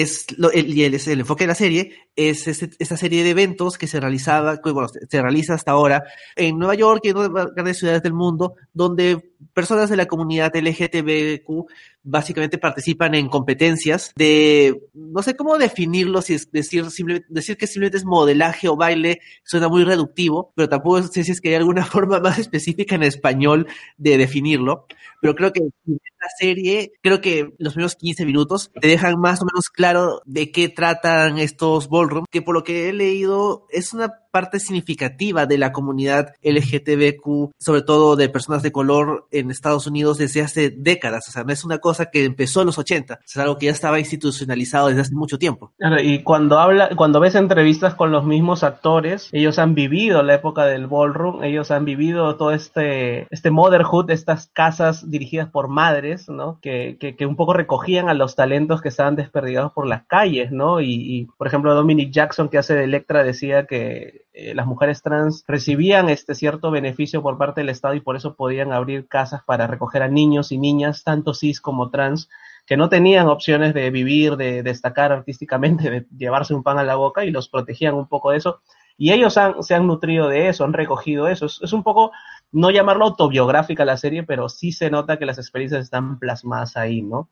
es 0.02 0.26
lo, 0.36 0.50
el, 0.50 0.78
el, 0.78 0.94
el, 0.94 1.20
enfoque 1.20 1.44
de 1.44 1.48
la 1.48 1.54
serie 1.54 1.92
es 2.16 2.46
esta 2.46 2.96
serie 2.96 3.24
de 3.24 3.30
eventos 3.30 3.76
que 3.76 3.86
se 3.86 4.00
realizaba, 4.00 4.60
que, 4.60 4.70
bueno, 4.70 4.88
se 4.88 5.22
realiza 5.22 5.54
hasta 5.54 5.72
ahora 5.72 6.04
en 6.36 6.58
Nueva 6.58 6.74
York 6.74 7.00
y 7.04 7.08
en 7.08 7.16
otras 7.16 7.54
grandes 7.54 7.78
ciudades 7.78 8.02
del 8.02 8.12
mundo, 8.12 8.54
donde 8.72 9.32
personas 9.52 9.90
de 9.90 9.96
la 9.96 10.06
comunidad 10.06 10.54
LGTBQ 10.54 11.66
básicamente 12.02 12.58
participan 12.58 13.14
en 13.14 13.28
competencias 13.28 14.12
de, 14.16 14.82
no 14.92 15.22
sé 15.22 15.36
cómo 15.36 15.58
definirlo, 15.58 16.22
si 16.22 16.34
es 16.34 16.50
decir, 16.52 16.90
simple, 16.90 17.24
decir 17.28 17.56
que 17.56 17.66
simplemente 17.66 17.96
es 17.96 18.04
modelaje 18.04 18.68
o 18.68 18.76
baile, 18.76 19.20
suena 19.42 19.68
muy 19.68 19.84
reductivo, 19.84 20.52
pero 20.54 20.68
tampoco 20.68 21.02
sé 21.02 21.24
si 21.24 21.32
es 21.32 21.40
que 21.40 21.48
hay 21.50 21.54
alguna 21.56 21.84
forma 21.84 22.20
más 22.20 22.38
específica 22.38 22.94
en 22.94 23.02
español 23.02 23.66
de 23.96 24.18
definirlo, 24.18 24.86
pero 25.20 25.34
creo 25.34 25.52
que 25.52 25.60
la 25.62 26.28
serie, 26.38 26.92
creo 27.02 27.20
que 27.20 27.54
los 27.58 27.72
primeros 27.72 27.96
15 27.96 28.26
minutos 28.26 28.70
te 28.80 28.88
dejan 28.88 29.18
más 29.18 29.40
o 29.42 29.46
menos 29.46 29.68
claro 29.70 30.22
de 30.26 30.50
qué 30.50 30.68
tratan 30.68 31.38
estos 31.38 31.88
que 32.30 32.42
por 32.42 32.54
lo 32.54 32.64
que 32.64 32.88
he 32.88 32.92
leído 32.92 33.66
es 33.70 33.92
una 33.92 34.23
parte 34.34 34.58
significativa 34.58 35.46
de 35.46 35.58
la 35.58 35.70
comunidad 35.70 36.34
LGTBQ, 36.42 37.52
sobre 37.56 37.82
todo 37.82 38.16
de 38.16 38.28
personas 38.28 38.64
de 38.64 38.72
color 38.72 39.28
en 39.30 39.52
Estados 39.52 39.86
Unidos 39.86 40.18
desde 40.18 40.42
hace 40.42 40.70
décadas. 40.70 41.28
O 41.28 41.30
sea, 41.30 41.44
no 41.44 41.52
es 41.52 41.64
una 41.64 41.78
cosa 41.78 42.06
que 42.06 42.24
empezó 42.24 42.62
en 42.62 42.66
los 42.66 42.76
80, 42.76 43.20
es 43.24 43.36
algo 43.36 43.58
que 43.58 43.66
ya 43.66 43.72
estaba 43.72 44.00
institucionalizado 44.00 44.88
desde 44.88 45.02
hace 45.02 45.14
mucho 45.14 45.38
tiempo. 45.38 45.72
Y 46.02 46.24
cuando 46.24 46.58
habla, 46.58 46.90
cuando 46.96 47.20
ves 47.20 47.36
entrevistas 47.36 47.94
con 47.94 48.10
los 48.10 48.24
mismos 48.24 48.64
actores, 48.64 49.28
ellos 49.30 49.60
han 49.60 49.76
vivido 49.76 50.24
la 50.24 50.34
época 50.34 50.66
del 50.66 50.88
ballroom, 50.88 51.44
ellos 51.44 51.70
han 51.70 51.84
vivido 51.84 52.34
todo 52.34 52.50
este, 52.50 53.28
este 53.30 53.52
motherhood, 53.52 54.10
estas 54.10 54.48
casas 54.52 55.08
dirigidas 55.08 55.48
por 55.48 55.68
madres, 55.68 56.28
¿no? 56.28 56.58
Que, 56.60 56.96
que, 56.98 57.24
un 57.24 57.36
poco 57.36 57.52
recogían 57.52 58.08
a 58.08 58.14
los 58.14 58.34
talentos 58.34 58.82
que 58.82 58.88
estaban 58.88 59.14
desperdigados 59.14 59.70
por 59.70 59.86
las 59.86 60.06
calles, 60.06 60.50
¿no? 60.50 60.80
Y, 60.80 60.94
y 60.94 61.26
por 61.38 61.46
ejemplo, 61.46 61.72
Dominic 61.72 62.10
Jackson, 62.10 62.48
que 62.48 62.58
hace 62.58 62.74
de 62.74 62.82
Electra, 62.82 63.22
decía 63.22 63.66
que 63.66 64.23
eh, 64.36 64.52
las 64.52 64.66
mujeres 64.66 65.00
trans 65.00 65.44
recibían 65.46 66.08
este 66.08 66.34
cierto 66.34 66.72
beneficio 66.72 67.22
por 67.22 67.38
parte 67.38 67.60
del 67.60 67.68
Estado 67.70 67.94
y 67.94 68.00
por 68.00 68.16
eso 68.16 68.34
podían 68.34 68.72
abrir 68.72 69.06
casas 69.06 69.44
para 69.46 69.68
recoger 69.68 70.02
a 70.02 70.08
niños 70.08 70.50
y 70.50 70.58
niñas, 70.58 71.04
tanto 71.04 71.34
cis 71.34 71.60
como 71.60 71.88
trans, 71.88 72.28
que 72.66 72.76
no 72.76 72.88
tenían 72.88 73.28
opciones 73.28 73.74
de 73.74 73.90
vivir, 73.90 74.36
de 74.36 74.64
destacar 74.64 75.12
artísticamente, 75.12 75.88
de 75.88 76.06
llevarse 76.18 76.52
un 76.52 76.64
pan 76.64 76.78
a 76.78 76.82
la 76.82 76.96
boca 76.96 77.24
y 77.24 77.30
los 77.30 77.48
protegían 77.48 77.94
un 77.94 78.08
poco 78.08 78.32
de 78.32 78.38
eso. 78.38 78.60
Y 78.96 79.12
ellos 79.12 79.38
han, 79.38 79.62
se 79.62 79.74
han 79.76 79.86
nutrido 79.86 80.28
de 80.28 80.48
eso, 80.48 80.64
han 80.64 80.72
recogido 80.72 81.28
eso. 81.28 81.46
Es, 81.46 81.72
un 81.72 81.84
poco, 81.84 82.10
no 82.50 82.72
llamarlo 82.72 83.04
autobiográfica 83.04 83.84
la 83.84 83.96
serie, 83.96 84.24
pero 84.24 84.48
sí 84.48 84.72
se 84.72 84.90
nota 84.90 85.16
que 85.16 85.26
las 85.26 85.38
experiencias 85.38 85.84
están 85.84 86.18
plasmadas 86.18 86.76
ahí, 86.76 87.02
¿no? 87.02 87.28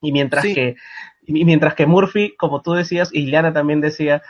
Y 0.00 0.12
mientras 0.12 0.44
que, 0.44 0.76
y 1.22 1.44
mientras 1.44 1.74
que 1.74 1.86
Murphy, 1.86 2.36
como 2.36 2.62
tú 2.62 2.74
decías, 2.74 3.10
y 3.12 3.22
Liana 3.22 3.52
también 3.52 3.80
decía, 3.80 4.22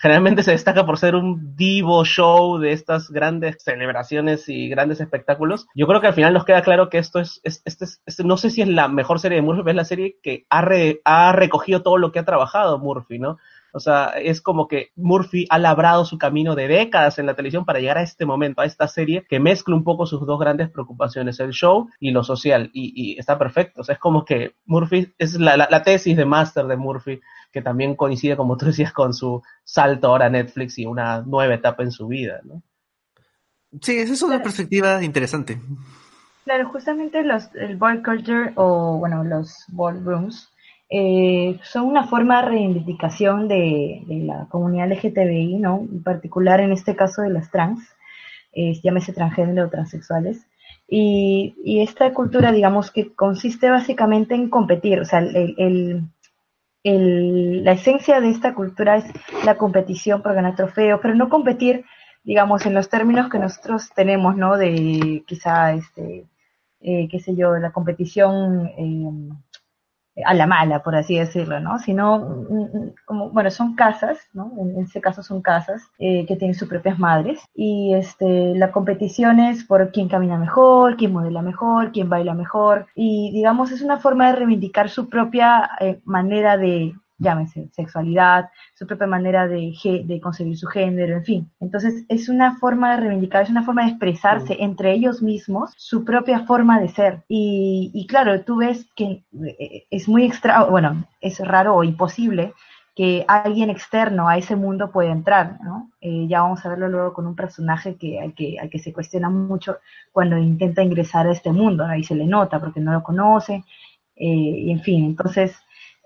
generalmente 0.00 0.42
se 0.42 0.52
destaca 0.52 0.86
por 0.86 0.98
ser 0.98 1.14
un 1.14 1.54
divo 1.56 2.04
show 2.04 2.58
de 2.58 2.72
estas 2.72 3.10
grandes 3.10 3.62
celebraciones 3.62 4.48
y 4.48 4.68
grandes 4.68 5.00
espectáculos. 5.00 5.66
Yo 5.74 5.86
creo 5.86 6.00
que 6.00 6.06
al 6.06 6.14
final 6.14 6.32
nos 6.32 6.46
queda 6.46 6.62
claro 6.62 6.88
que 6.88 6.98
esto 6.98 7.20
es, 7.20 7.40
es, 7.44 7.62
es, 7.64 8.24
no 8.24 8.38
sé 8.38 8.50
si 8.50 8.62
es 8.62 8.68
la 8.68 8.88
mejor 8.88 9.20
serie 9.20 9.36
de 9.36 9.42
Murphy, 9.42 9.60
pero 9.62 9.70
es 9.72 9.76
la 9.76 9.84
serie 9.84 10.16
que 10.22 10.46
ha, 10.48 10.66
ha 11.04 11.32
recogido 11.32 11.82
todo 11.82 11.98
lo 11.98 12.12
que 12.12 12.18
ha 12.18 12.24
trabajado 12.24 12.78
Murphy, 12.78 13.18
¿no? 13.18 13.36
O 13.72 13.80
sea, 13.80 14.14
es 14.20 14.40
como 14.40 14.66
que 14.66 14.90
Murphy 14.96 15.46
ha 15.48 15.58
labrado 15.58 16.04
su 16.04 16.18
camino 16.18 16.54
de 16.54 16.66
décadas 16.66 17.18
en 17.18 17.26
la 17.26 17.34
televisión 17.34 17.64
para 17.64 17.78
llegar 17.78 17.98
a 17.98 18.02
este 18.02 18.26
momento, 18.26 18.60
a 18.60 18.64
esta 18.64 18.88
serie 18.88 19.24
que 19.28 19.38
mezcla 19.38 19.74
un 19.74 19.84
poco 19.84 20.06
sus 20.06 20.26
dos 20.26 20.40
grandes 20.40 20.70
preocupaciones, 20.70 21.38
el 21.40 21.52
show 21.52 21.88
y 22.00 22.10
lo 22.10 22.24
social. 22.24 22.70
Y, 22.72 23.18
está 23.18 23.38
perfecto. 23.38 23.82
O 23.82 23.84
sea, 23.84 23.94
es 23.94 24.00
como 24.00 24.24
que 24.24 24.54
Murphy 24.64 25.12
es 25.18 25.38
la, 25.38 25.56
la, 25.56 25.68
la 25.70 25.82
tesis 25.82 26.16
de 26.16 26.24
máster 26.24 26.66
de 26.66 26.76
Murphy 26.76 27.20
que 27.52 27.62
también 27.62 27.96
coincide, 27.96 28.36
como 28.36 28.56
tú 28.56 28.66
decías, 28.66 28.92
con 28.92 29.14
su 29.14 29.42
salto 29.64 30.08
ahora 30.08 30.26
a 30.26 30.30
Netflix 30.30 30.78
y 30.78 30.86
una 30.86 31.22
nueva 31.22 31.54
etapa 31.54 31.82
en 31.82 31.92
su 31.92 32.06
vida, 32.06 32.40
¿no? 32.44 32.62
Sí, 33.80 33.98
esa 33.98 34.14
es 34.14 34.22
una 34.22 34.42
perspectiva 34.42 35.02
interesante. 35.02 35.60
Claro, 36.44 36.68
justamente 36.70 37.22
los, 37.22 37.54
el 37.54 37.76
ball 37.76 38.02
culture 38.02 38.52
o, 38.56 38.98
bueno, 38.98 39.22
los 39.22 39.64
ballrooms 39.68 40.50
eh, 40.92 41.60
son 41.62 41.86
una 41.86 42.08
forma 42.08 42.42
de 42.42 42.48
reivindicación 42.48 43.46
de, 43.46 44.02
la 44.08 44.46
comunidad 44.50 44.90
LGTBI, 44.90 45.58
¿no? 45.58 45.86
En 45.90 46.02
particular 46.02 46.60
en 46.60 46.72
este 46.72 46.96
caso 46.96 47.22
de 47.22 47.30
las 47.30 47.50
trans, 47.52 47.80
eh, 48.52 48.72
llámese 48.82 49.12
transgénero 49.12 49.66
o 49.66 49.70
transexuales. 49.70 50.44
Y, 50.88 51.80
esta 51.80 52.12
cultura, 52.12 52.50
digamos, 52.50 52.90
que 52.90 53.14
consiste 53.14 53.70
básicamente 53.70 54.34
en 54.34 54.50
competir, 54.50 54.98
o 54.98 55.04
sea, 55.04 55.20
el, 55.20 56.02
la 56.82 57.72
esencia 57.72 58.20
de 58.20 58.30
esta 58.30 58.54
cultura 58.54 58.96
es 58.96 59.04
la 59.44 59.56
competición 59.56 60.22
por 60.22 60.34
ganar 60.34 60.56
trofeos, 60.56 61.00
pero 61.02 61.14
no 61.14 61.28
competir, 61.28 61.84
digamos, 62.24 62.64
en 62.66 62.74
los 62.74 62.88
términos 62.88 63.28
que 63.28 63.38
nosotros 63.38 63.90
tenemos, 63.94 64.36
¿no? 64.36 64.56
De 64.56 65.22
quizá, 65.26 65.74
este, 65.74 66.26
eh, 66.80 67.08
qué 67.10 67.20
sé 67.20 67.36
yo, 67.36 67.56
la 67.56 67.72
competición 67.72 68.66
eh, 68.66 69.34
a 70.24 70.34
la 70.34 70.46
mala, 70.46 70.82
por 70.82 70.96
así 70.96 71.16
decirlo, 71.16 71.60
¿no? 71.60 71.78
Sino, 71.78 72.18
mm, 72.18 72.62
mm, 72.62 72.94
como, 73.04 73.30
bueno, 73.30 73.50
son 73.50 73.74
casas, 73.74 74.18
¿no? 74.32 74.52
En, 74.58 74.82
este 74.82 75.00
caso 75.00 75.22
son 75.22 75.40
casas 75.40 75.82
eh, 75.98 76.26
que 76.26 76.36
tienen 76.36 76.54
sus 76.54 76.68
propias 76.68 76.98
madres 76.98 77.40
y 77.54 77.94
este, 77.94 78.54
la 78.54 78.72
competición 78.72 79.40
es 79.40 79.64
por 79.64 79.92
quién 79.92 80.08
camina 80.08 80.36
mejor, 80.38 80.96
quién 80.96 81.12
modela 81.12 81.42
mejor, 81.42 81.92
quién 81.92 82.08
baila 82.08 82.34
mejor 82.34 82.86
y 82.94 83.30
digamos 83.32 83.70
es 83.70 83.82
una 83.82 83.98
forma 83.98 84.28
de 84.28 84.36
reivindicar 84.36 84.90
su 84.90 85.08
propia 85.08 85.70
eh, 85.80 86.00
manera 86.04 86.56
de 86.56 86.94
llámese 87.20 87.68
sexualidad, 87.72 88.48
su 88.74 88.86
propia 88.86 89.06
manera 89.06 89.46
de, 89.46 89.72
de 90.04 90.20
conseguir 90.20 90.56
su 90.56 90.66
género, 90.66 91.16
en 91.16 91.24
fin. 91.24 91.50
Entonces 91.60 92.04
es 92.08 92.28
una 92.28 92.56
forma 92.58 92.92
de 92.92 93.02
reivindicar, 93.02 93.42
es 93.42 93.50
una 93.50 93.62
forma 93.62 93.84
de 93.84 93.90
expresarse 93.90 94.54
mm. 94.54 94.62
entre 94.62 94.92
ellos 94.92 95.22
mismos 95.22 95.72
su 95.76 96.04
propia 96.04 96.40
forma 96.40 96.80
de 96.80 96.88
ser. 96.88 97.22
Y, 97.28 98.06
claro, 98.08 98.42
tú 98.42 98.56
ves 98.56 98.88
que 98.96 99.22
eh, 99.46 99.86
es 99.90 100.08
muy 100.08 100.24
extra, 100.24 100.64
bueno, 100.64 101.04
es 101.20 101.38
raro 101.38 101.76
o 101.76 101.84
imposible 101.84 102.54
que 102.96 103.24
alguien 103.28 103.70
externo 103.70 104.28
a 104.28 104.36
ese 104.36 104.56
mundo 104.56 104.90
pueda 104.90 105.12
entrar, 105.12 105.58
¿no? 105.62 105.90
Eh, 106.00 106.26
ya 106.28 106.42
vamos 106.42 106.64
a 106.64 106.70
verlo 106.70 106.88
luego 106.88 107.12
con 107.12 107.26
un 107.26 107.36
personaje 107.36 107.94
que 107.94 108.20
al, 108.20 108.34
que 108.34 108.58
al 108.58 108.68
que 108.68 108.78
se 108.78 108.92
cuestiona 108.92 109.30
mucho 109.30 109.76
cuando 110.10 110.36
intenta 110.36 110.82
ingresar 110.82 111.26
a 111.26 111.32
este 111.32 111.52
mundo, 111.52 111.84
ahí 111.84 112.02
se 112.02 112.16
le 112.16 112.26
nota 112.26 112.58
porque 112.58 112.80
no 112.80 112.92
lo 112.92 113.02
conoce, 113.02 113.64
eh, 114.16 114.26
y 114.26 114.70
en 114.70 114.80
fin, 114.80 115.04
entonces 115.06 115.56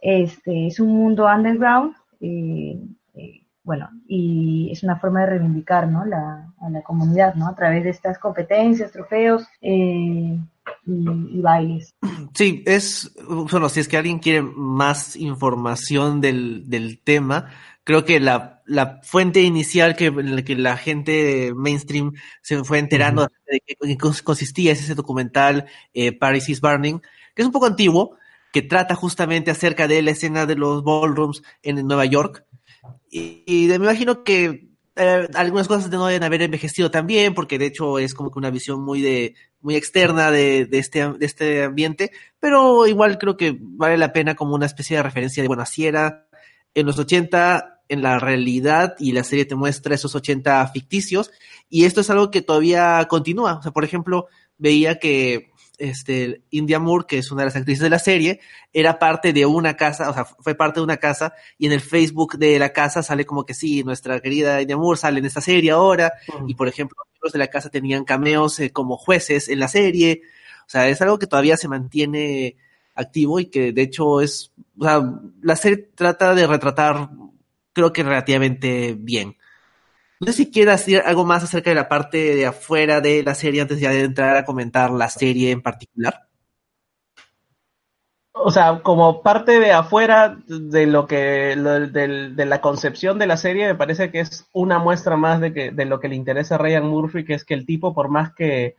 este, 0.04 0.66
es 0.66 0.80
un 0.80 0.88
mundo 0.88 1.24
underground, 1.24 1.94
eh, 2.20 2.78
eh, 3.14 3.46
bueno, 3.62 3.88
y 4.06 4.68
es 4.70 4.82
una 4.82 4.96
forma 4.96 5.20
de 5.20 5.26
reivindicar 5.30 5.88
¿no? 5.88 6.04
la, 6.04 6.52
a 6.60 6.68
la 6.68 6.82
comunidad, 6.82 7.34
¿no? 7.36 7.48
A 7.48 7.54
través 7.54 7.84
de 7.84 7.88
estas 7.88 8.18
competencias, 8.18 8.92
trofeos 8.92 9.46
eh, 9.62 10.38
y, 10.86 11.40
bailes. 11.40 11.94
Sí, 12.34 12.62
es, 12.66 13.16
bueno, 13.26 13.70
si 13.70 13.80
es 13.80 13.88
que 13.88 13.96
alguien 13.96 14.18
quiere 14.18 14.42
más 14.42 15.16
información 15.16 16.20
del, 16.20 16.68
del 16.68 16.98
tema, 16.98 17.46
creo 17.82 18.04
que 18.04 18.20
la, 18.20 18.60
la 18.66 19.00
fuente 19.04 19.40
inicial 19.40 19.96
que, 19.96 20.08
en 20.08 20.36
la 20.36 20.42
que 20.42 20.54
la 20.54 20.76
gente 20.76 21.54
mainstream 21.56 22.12
se 22.42 22.62
fue 22.62 22.78
enterando 22.78 23.28
de 23.46 23.62
qué 23.64 23.96
consistía 24.22 24.72
es 24.72 24.82
ese 24.82 24.94
documental 24.94 25.64
Paris 26.20 26.50
is 26.50 26.60
Burning, 26.60 27.00
que 27.34 27.40
es 27.40 27.46
un 27.46 27.52
poco 27.52 27.66
antiguo, 27.66 28.18
que 28.54 28.62
trata 28.62 28.94
justamente 28.94 29.50
acerca 29.50 29.88
de 29.88 30.00
la 30.00 30.12
escena 30.12 30.46
de 30.46 30.54
los 30.54 30.84
ballrooms 30.84 31.42
en 31.64 31.84
Nueva 31.88 32.04
York. 32.04 32.46
Y, 33.10 33.66
me 33.66 33.74
imagino 33.74 34.22
que 34.22 34.68
eh, 34.94 35.28
algunas 35.34 35.66
cosas 35.66 35.90
no 35.90 36.06
deben 36.06 36.22
haber 36.22 36.42
envejecido 36.42 36.88
también, 36.88 37.34
porque 37.34 37.58
de 37.58 37.66
hecho 37.66 37.98
es 37.98 38.14
como 38.14 38.30
que 38.30 38.38
una 38.38 38.52
visión 38.52 38.80
muy 38.80 39.02
de 39.02 39.34
muy 39.60 39.74
externa 39.74 40.30
de, 40.30 40.68
este, 40.70 41.04
este 41.18 41.64
ambiente, 41.64 42.12
pero 42.38 42.86
igual 42.86 43.18
creo 43.18 43.36
que 43.36 43.58
vale 43.60 43.98
la 43.98 44.12
pena 44.12 44.36
como 44.36 44.54
una 44.54 44.66
especie 44.66 44.98
de 44.98 45.02
referencia 45.02 45.42
de, 45.42 45.48
bueno, 45.48 45.64
así 45.64 45.86
era 45.86 46.28
en 46.74 46.86
los 46.86 46.96
80, 46.96 47.82
en 47.88 48.02
la 48.02 48.20
realidad, 48.20 48.94
y 49.00 49.10
la 49.10 49.24
serie 49.24 49.46
te 49.46 49.56
muestra 49.56 49.96
esos 49.96 50.14
80 50.14 50.64
ficticios, 50.68 51.32
y 51.68 51.86
esto 51.86 52.02
es 52.02 52.10
algo 52.10 52.30
que 52.30 52.42
todavía 52.42 53.04
continúa. 53.08 53.54
O 53.54 53.62
sea, 53.62 53.72
por 53.72 53.82
ejemplo, 53.82 54.28
veía 54.58 55.00
que 55.00 55.50
este, 55.78 56.42
India 56.50 56.78
Moore, 56.78 57.04
que 57.06 57.18
es 57.18 57.30
una 57.30 57.42
de 57.42 57.46
las 57.46 57.56
actrices 57.56 57.82
de 57.82 57.90
la 57.90 57.98
serie, 57.98 58.40
era 58.72 58.98
parte 58.98 59.32
de 59.32 59.46
una 59.46 59.76
casa, 59.76 60.10
o 60.10 60.14
sea, 60.14 60.24
fue 60.24 60.54
parte 60.54 60.80
de 60.80 60.84
una 60.84 60.96
casa, 60.96 61.34
y 61.58 61.66
en 61.66 61.72
el 61.72 61.80
Facebook 61.80 62.38
de 62.38 62.58
la 62.58 62.72
casa 62.72 63.02
sale 63.02 63.24
como 63.24 63.44
que 63.44 63.54
sí, 63.54 63.82
nuestra 63.84 64.20
querida 64.20 64.60
India 64.60 64.76
Moore 64.76 64.98
sale 64.98 65.18
en 65.18 65.26
esta 65.26 65.40
serie 65.40 65.70
ahora, 65.72 66.12
y 66.46 66.54
por 66.54 66.68
ejemplo, 66.68 66.96
los 66.98 67.12
miembros 67.12 67.32
de 67.32 67.38
la 67.38 67.48
casa 67.48 67.70
tenían 67.70 68.04
cameos 68.04 68.58
eh, 68.60 68.70
como 68.70 68.96
jueces 68.96 69.48
en 69.48 69.58
la 69.58 69.68
serie, 69.68 70.22
o 70.66 70.70
sea, 70.70 70.88
es 70.88 71.00
algo 71.02 71.18
que 71.18 71.26
todavía 71.26 71.56
se 71.56 71.68
mantiene 71.68 72.56
activo 72.94 73.40
y 73.40 73.46
que 73.46 73.72
de 73.72 73.82
hecho 73.82 74.20
es, 74.20 74.52
o 74.78 74.84
sea, 74.84 75.02
la 75.42 75.56
serie 75.56 75.90
trata 75.94 76.34
de 76.34 76.46
retratar, 76.46 77.10
creo 77.72 77.92
que 77.92 78.02
relativamente 78.02 78.94
bien. 78.98 79.36
No 80.24 80.32
sé 80.32 80.44
si 80.44 80.50
quieras 80.50 80.80
decir 80.80 81.02
algo 81.04 81.26
más 81.26 81.44
acerca 81.44 81.68
de 81.68 81.76
la 81.76 81.88
parte 81.88 82.34
de 82.34 82.46
afuera 82.46 83.02
de 83.02 83.22
la 83.22 83.34
serie 83.34 83.60
antes 83.60 83.78
de 83.78 84.04
entrar 84.04 84.36
a 84.36 84.44
comentar 84.46 84.90
la 84.90 85.10
serie 85.10 85.50
en 85.50 85.60
particular. 85.60 86.28
O 88.32 88.50
sea, 88.50 88.80
como 88.82 89.22
parte 89.22 89.60
de 89.60 89.72
afuera 89.72 90.38
de 90.46 90.86
lo 90.86 91.06
que 91.06 91.56
de, 91.56 92.46
la 92.46 92.60
concepción 92.62 93.18
de 93.18 93.26
la 93.26 93.36
serie, 93.36 93.66
me 93.66 93.74
parece 93.74 94.10
que 94.10 94.20
es 94.20 94.48
una 94.52 94.78
muestra 94.78 95.16
más 95.16 95.40
de 95.40 95.52
que 95.52 95.70
de 95.72 95.84
lo 95.84 96.00
que 96.00 96.08
le 96.08 96.16
interesa 96.16 96.54
a 96.54 96.58
Ryan 96.58 96.86
Murphy, 96.86 97.24
que 97.26 97.34
es 97.34 97.44
que 97.44 97.54
el 97.54 97.66
tipo, 97.66 97.94
por 97.94 98.08
más 98.08 98.34
que 98.34 98.76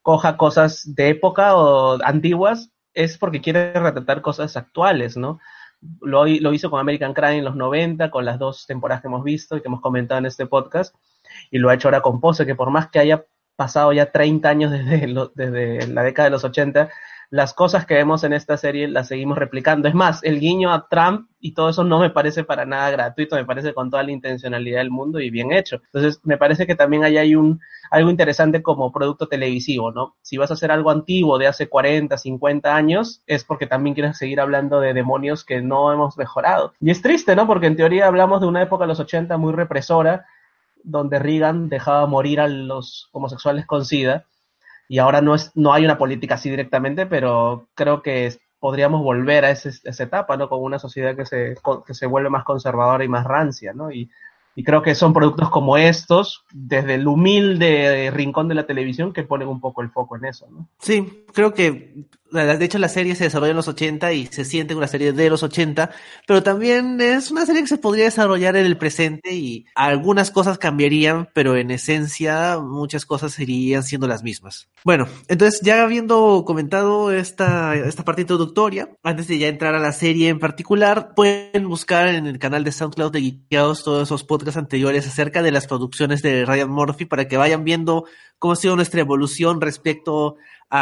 coja 0.00 0.38
cosas 0.38 0.94
de 0.94 1.10
época 1.10 1.56
o 1.56 2.02
antiguas, 2.02 2.70
es 2.94 3.18
porque 3.18 3.42
quiere 3.42 3.74
retratar 3.74 4.22
cosas 4.22 4.56
actuales, 4.56 5.16
¿no? 5.16 5.40
Lo, 6.00 6.26
hizo 6.26 6.70
con 6.70 6.80
American 6.80 7.14
Crime 7.14 7.38
en 7.38 7.44
los 7.44 7.56
90, 7.56 8.10
con 8.10 8.24
las 8.24 8.38
dos 8.38 8.66
temporadas 8.66 9.02
que 9.02 9.08
hemos 9.08 9.24
visto 9.24 9.56
y 9.56 9.60
que 9.60 9.68
hemos 9.68 9.80
comentado 9.80 10.18
en 10.18 10.26
este 10.26 10.46
podcast, 10.46 10.94
y 11.50 11.58
lo 11.58 11.70
ha 11.70 11.74
hecho 11.74 11.88
ahora 11.88 12.00
con 12.00 12.20
Pose, 12.20 12.46
que 12.46 12.54
por 12.54 12.70
más 12.70 12.88
que 12.88 12.98
haya 12.98 13.24
pasado 13.56 13.92
ya 13.92 14.12
30 14.12 14.48
años 14.48 14.70
desde, 14.70 15.06
desde 15.34 15.86
la 15.88 16.02
década 16.02 16.26
de 16.26 16.32
los 16.32 16.44
80, 16.44 16.90
las 17.30 17.54
cosas 17.54 17.86
que 17.86 17.94
vemos 17.94 18.24
en 18.24 18.32
esta 18.32 18.56
serie 18.56 18.88
las 18.88 19.08
seguimos 19.08 19.38
replicando. 19.38 19.88
Es 19.88 19.94
más, 19.94 20.22
el 20.22 20.40
guiño 20.40 20.72
a 20.72 20.86
Trump 20.88 21.28
y 21.40 21.52
todo 21.54 21.68
eso 21.68 21.84
no 21.84 21.98
me 21.98 22.10
parece 22.10 22.44
para 22.44 22.64
nada 22.64 22.90
gratuito, 22.90 23.36
me 23.36 23.44
parece 23.44 23.74
con 23.74 23.90
toda 23.90 24.02
la 24.02 24.12
intencionalidad 24.12 24.78
del 24.78 24.90
mundo 24.90 25.20
y 25.20 25.30
bien 25.30 25.52
hecho. 25.52 25.80
Entonces, 25.86 26.20
me 26.24 26.38
parece 26.38 26.66
que 26.66 26.74
también 26.74 27.04
ahí 27.04 27.18
hay 27.18 27.34
un, 27.34 27.60
algo 27.90 28.10
interesante 28.10 28.62
como 28.62 28.92
producto 28.92 29.28
televisivo, 29.28 29.92
¿no? 29.92 30.16
Si 30.22 30.36
vas 30.36 30.50
a 30.50 30.54
hacer 30.54 30.70
algo 30.70 30.90
antiguo 30.90 31.38
de 31.38 31.46
hace 31.46 31.68
40, 31.68 32.16
50 32.16 32.74
años, 32.74 33.22
es 33.26 33.44
porque 33.44 33.66
también 33.66 33.94
quieres 33.94 34.16
seguir 34.16 34.40
hablando 34.40 34.80
de 34.80 34.94
demonios 34.94 35.44
que 35.44 35.60
no 35.60 35.92
hemos 35.92 36.16
mejorado. 36.16 36.72
Y 36.80 36.90
es 36.90 37.02
triste, 37.02 37.36
¿no? 37.36 37.46
Porque 37.46 37.66
en 37.66 37.76
teoría 37.76 38.06
hablamos 38.06 38.40
de 38.40 38.46
una 38.46 38.62
época 38.62 38.84
de 38.84 38.88
los 38.88 39.00
80 39.00 39.36
muy 39.36 39.52
represora, 39.52 40.26
donde 40.82 41.18
Reagan 41.18 41.68
dejaba 41.68 42.06
morir 42.06 42.40
a 42.40 42.46
los 42.48 43.08
homosexuales 43.12 43.66
con 43.66 43.84
SIDA 43.84 44.26
y 44.88 44.98
ahora 44.98 45.20
no, 45.20 45.34
es, 45.34 45.50
no 45.54 45.72
hay 45.72 45.84
una 45.84 45.98
política 45.98 46.34
así 46.34 46.50
directamente, 46.50 47.06
pero 47.06 47.68
creo 47.74 48.02
que 48.02 48.36
podríamos 48.58 49.02
volver 49.02 49.44
a 49.44 49.50
esa 49.50 50.02
etapa, 50.02 50.36
¿no? 50.36 50.48
Con 50.48 50.62
una 50.62 50.78
sociedad 50.78 51.16
que 51.16 51.26
se, 51.26 51.54
que 51.86 51.94
se 51.94 52.06
vuelve 52.06 52.30
más 52.30 52.44
conservadora 52.44 53.04
y 53.04 53.08
más 53.08 53.24
rancia, 53.24 53.72
¿no? 53.72 53.90
Y, 53.90 54.10
y 54.56 54.64
creo 54.64 54.80
que 54.80 54.94
son 54.94 55.12
productos 55.12 55.50
como 55.50 55.76
estos, 55.76 56.44
desde 56.50 56.94
el 56.94 57.06
humilde 57.06 58.10
rincón 58.12 58.48
de 58.48 58.54
la 58.54 58.66
televisión, 58.66 59.12
que 59.12 59.22
ponen 59.22 59.48
un 59.48 59.60
poco 59.60 59.82
el 59.82 59.90
foco 59.90 60.16
en 60.16 60.24
eso, 60.24 60.48
¿no? 60.50 60.66
Sí, 60.78 61.26
creo 61.34 61.52
que 61.52 62.06
de 62.30 62.64
hecho, 62.64 62.78
la 62.78 62.88
serie 62.88 63.14
se 63.14 63.24
desarrolla 63.24 63.50
en 63.50 63.56
los 63.56 63.68
80 63.68 64.12
y 64.12 64.26
se 64.26 64.44
siente 64.44 64.74
una 64.74 64.88
serie 64.88 65.12
de 65.12 65.30
los 65.30 65.42
80, 65.42 65.90
pero 66.26 66.42
también 66.42 67.00
es 67.00 67.30
una 67.30 67.46
serie 67.46 67.62
que 67.62 67.68
se 67.68 67.78
podría 67.78 68.04
desarrollar 68.04 68.56
en 68.56 68.66
el 68.66 68.76
presente 68.76 69.34
y 69.34 69.66
algunas 69.74 70.30
cosas 70.30 70.58
cambiarían, 70.58 71.28
pero 71.34 71.56
en 71.56 71.70
esencia 71.70 72.58
muchas 72.58 73.06
cosas 73.06 73.32
seguirían 73.32 73.82
siendo 73.82 74.06
las 74.08 74.22
mismas. 74.22 74.68
Bueno, 74.84 75.06
entonces 75.28 75.60
ya 75.62 75.82
habiendo 75.82 76.44
comentado 76.46 77.12
esta, 77.12 77.74
esta 77.74 78.04
parte 78.04 78.22
introductoria, 78.22 78.90
antes 79.02 79.28
de 79.28 79.38
ya 79.38 79.48
entrar 79.48 79.74
a 79.74 79.80
la 79.80 79.92
serie 79.92 80.28
en 80.28 80.38
particular, 80.38 81.14
pueden 81.14 81.68
buscar 81.68 82.08
en 82.08 82.26
el 82.26 82.38
canal 82.38 82.64
de 82.64 82.72
SoundCloud 82.72 83.12
de 83.12 83.20
Geekeados 83.20 83.84
todos 83.84 84.02
esos 84.02 84.24
podcasts 84.24 84.58
anteriores 84.58 85.06
acerca 85.06 85.42
de 85.42 85.52
las 85.52 85.66
producciones 85.66 86.22
de 86.22 86.44
Ryan 86.44 86.70
Murphy 86.70 87.04
para 87.04 87.28
que 87.28 87.36
vayan 87.36 87.64
viendo 87.64 88.04
cómo 88.38 88.52
ha 88.52 88.56
sido 88.56 88.76
nuestra 88.76 89.00
evolución 89.00 89.60
respecto 89.60 90.36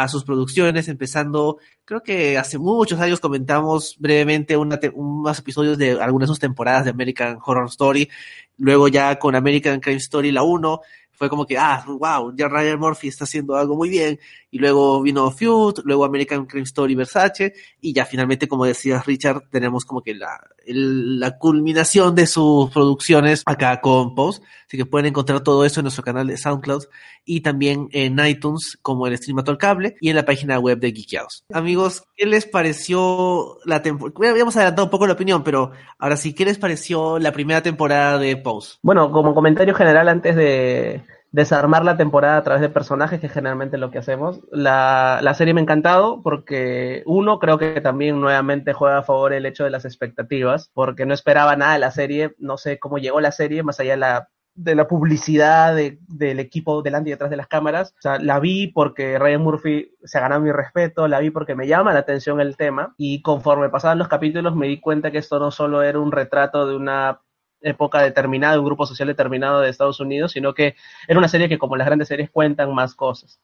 sus 0.07 0.23
producciones, 0.23 0.87
empezando, 0.87 1.57
creo 1.85 2.01
que 2.01 2.37
hace 2.37 2.57
muchos 2.57 2.99
años 2.99 3.19
comentamos 3.19 3.95
brevemente 3.99 4.57
unos 4.57 5.39
episodios 5.39 5.77
de 5.77 6.01
algunas 6.01 6.27
de 6.27 6.31
sus 6.31 6.39
temporadas 6.39 6.85
de 6.85 6.91
American 6.91 7.37
Horror 7.43 7.67
Story, 7.67 8.09
luego 8.57 8.87
ya 8.87 9.17
con 9.19 9.35
American 9.35 9.79
Crime 9.79 9.97
Story 9.97 10.31
la 10.31 10.43
1, 10.43 10.81
Fue 11.17 11.29
como 11.29 11.45
que, 11.45 11.57
ah, 11.57 11.83
wow, 11.87 12.35
ya 12.35 12.49
Ryan 12.49 12.79
Murphy 12.79 13.07
está 13.07 13.23
haciendo 13.23 13.55
algo 13.55 13.75
muy 13.77 13.89
bien. 13.89 14.19
Y 14.55 14.59
luego 14.59 15.01
vino 15.01 15.29
Feud, 15.31 15.81
luego 15.83 16.05
American 16.05 16.45
Crime 16.45 16.63
Story 16.63 16.95
Versace, 16.95 17.53
y 17.81 17.91
ya 17.91 18.05
finalmente, 18.05 18.47
como 18.47 18.63
decías 18.63 19.05
Richard, 19.05 19.49
tenemos 19.51 19.83
como 19.83 20.01
que 20.01 20.15
la, 20.15 20.39
la 20.65 21.37
culminación 21.37 22.15
de 22.15 22.25
sus 22.25 22.71
producciones 22.71 23.43
acá 23.45 23.81
con 23.81 24.15
Post. 24.15 24.41
Así 24.65 24.77
que 24.77 24.85
pueden 24.85 25.07
encontrar 25.07 25.41
todo 25.41 25.65
eso 25.65 25.81
en 25.81 25.83
nuestro 25.83 26.05
canal 26.05 26.27
de 26.27 26.37
SoundCloud 26.37 26.85
y 27.25 27.41
también 27.41 27.89
en 27.91 28.17
iTunes 28.25 28.79
como 28.81 29.07
el 29.07 29.17
Streamato 29.17 29.51
al 29.51 29.57
Cable 29.57 29.97
y 29.99 30.07
en 30.07 30.15
la 30.15 30.23
página 30.23 30.57
web 30.57 30.79
de 30.79 30.93
Geekeados. 30.93 31.43
Amigos, 31.51 32.05
¿qué 32.15 32.25
les 32.25 32.45
pareció 32.45 33.57
la 33.65 33.81
temporada? 33.81 34.31
Habíamos 34.31 34.55
adelantado 34.55 34.85
un 34.85 34.91
poco 34.91 35.05
la 35.05 35.13
opinión, 35.15 35.43
pero 35.43 35.73
ahora 35.99 36.15
sí, 36.15 36.33
¿qué 36.33 36.45
les 36.45 36.57
pareció 36.57 37.19
la 37.19 37.33
primera 37.33 37.61
temporada 37.61 38.17
de 38.19 38.37
Pose? 38.37 38.77
Bueno, 38.81 39.11
como 39.11 39.35
comentario 39.35 39.75
general 39.75 40.07
antes 40.07 40.33
de 40.37 41.03
desarmar 41.35 41.83
la 41.83 41.97
temporada 41.97 42.37
a 42.37 42.43
través 42.43 42.61
de 42.61 42.69
personajes, 42.69 43.19
que 43.19 43.27
es 43.27 43.33
generalmente 43.33 43.77
lo 43.77 43.91
que 43.91 43.97
hacemos, 43.97 44.39
la, 44.51 45.19
la 45.21 45.33
serie 45.33 45.53
me 45.53 45.59
ha 45.59 45.63
encantado 45.63 46.21
porque 46.23 47.03
uno, 47.05 47.39
creo 47.39 47.57
que 47.57 47.81
también 47.81 48.21
nuevamente 48.21 48.71
juega 48.71 48.99
a 48.99 49.03
favor 49.03 49.33
el 49.33 49.45
hecho 49.45 49.65
de 49.65 49.69
las 49.69 49.83
expectativas, 49.83 50.71
porque 50.73 51.05
no 51.05 51.13
esperaba 51.13 51.57
nada 51.57 51.73
de 51.73 51.79
la 51.79 51.91
serie, 51.91 52.35
no 52.39 52.57
sé 52.57 52.79
cómo 52.79 52.99
llegó 52.99 53.19
la 53.19 53.33
serie, 53.33 53.63
más 53.63 53.81
allá 53.81 53.91
de 53.91 53.97
la 53.97 54.29
de 54.57 54.73
la 54.73 54.87
publicidad 54.87 55.75
del 55.75 56.39
equipo 56.39 56.81
delante 56.81 57.09
y 57.09 57.11
detrás 57.11 57.29
de 57.29 57.35
las 57.35 57.47
cámaras. 57.47 57.93
O 57.99 58.01
sea, 58.01 58.19
la 58.19 58.39
vi 58.39 58.67
porque 58.67 59.19
Ryan 59.19 59.41
Murphy 59.41 59.91
se 60.05 60.17
ha 60.17 60.21
ganado 60.21 60.39
mi 60.39 60.53
respeto, 60.53 61.09
la 61.09 61.19
vi 61.19 61.29
porque 61.29 61.55
me 61.55 61.67
llama 61.67 61.91
la 61.91 61.99
atención 61.99 62.39
el 62.39 62.55
tema 62.55 62.95
y 62.97 63.21
conforme 63.21 63.67
pasaban 63.67 63.97
los 63.97 64.07
capítulos 64.07 64.55
me 64.55 64.67
di 64.67 64.79
cuenta 64.79 65.11
que 65.11 65.17
esto 65.17 65.39
no 65.39 65.51
solo 65.51 65.83
era 65.83 65.99
un 65.99 66.13
retrato 66.13 66.65
de 66.65 66.77
una 66.77 67.19
época 67.65 68.01
determinada, 68.01 68.53
de 68.53 68.59
un 68.59 68.65
grupo 68.65 68.85
social 68.85 69.07
determinado 69.07 69.59
de 69.59 69.69
Estados 69.69 69.99
Unidos, 69.99 70.31
sino 70.31 70.53
que 70.53 70.75
era 71.07 71.19
una 71.19 71.27
serie 71.27 71.49
que 71.49 71.57
como 71.57 71.75
las 71.75 71.87
grandes 71.87 72.07
series 72.07 72.29
cuentan 72.29 72.73
más 72.73 72.95
cosas. 72.95 73.39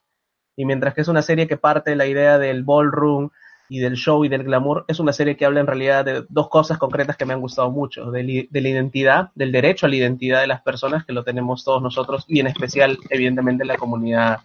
Y 0.55 0.65
mientras 0.65 0.93
que 0.93 1.01
es 1.01 1.07
una 1.07 1.21
serie 1.21 1.47
que 1.47 1.57
parte 1.57 1.91
de 1.91 1.95
la 1.95 2.05
idea 2.05 2.37
del 2.37 2.63
ballroom, 2.63 3.29
y 3.71 3.79
del 3.79 3.95
show 3.95 4.25
y 4.25 4.27
del 4.27 4.43
glamour, 4.43 4.83
es 4.89 4.99
una 4.99 5.13
serie 5.13 5.37
que 5.37 5.45
habla 5.45 5.61
en 5.61 5.67
realidad 5.67 6.03
de 6.03 6.25
dos 6.27 6.49
cosas 6.49 6.77
concretas 6.77 7.15
que 7.15 7.25
me 7.25 7.33
han 7.33 7.39
gustado 7.39 7.71
mucho, 7.71 8.11
de, 8.11 8.49
la 8.51 8.67
identidad, 8.67 9.29
del 9.33 9.53
derecho 9.53 9.85
a 9.85 9.89
la 9.89 9.95
identidad 9.95 10.41
de 10.41 10.47
las 10.47 10.61
personas, 10.61 11.05
que 11.05 11.13
lo 11.13 11.23
tenemos 11.23 11.63
todos 11.63 11.81
nosotros, 11.81 12.25
y 12.27 12.41
en 12.41 12.47
especial, 12.47 12.97
evidentemente, 13.09 13.63
la 13.63 13.77
comunidad 13.77 14.41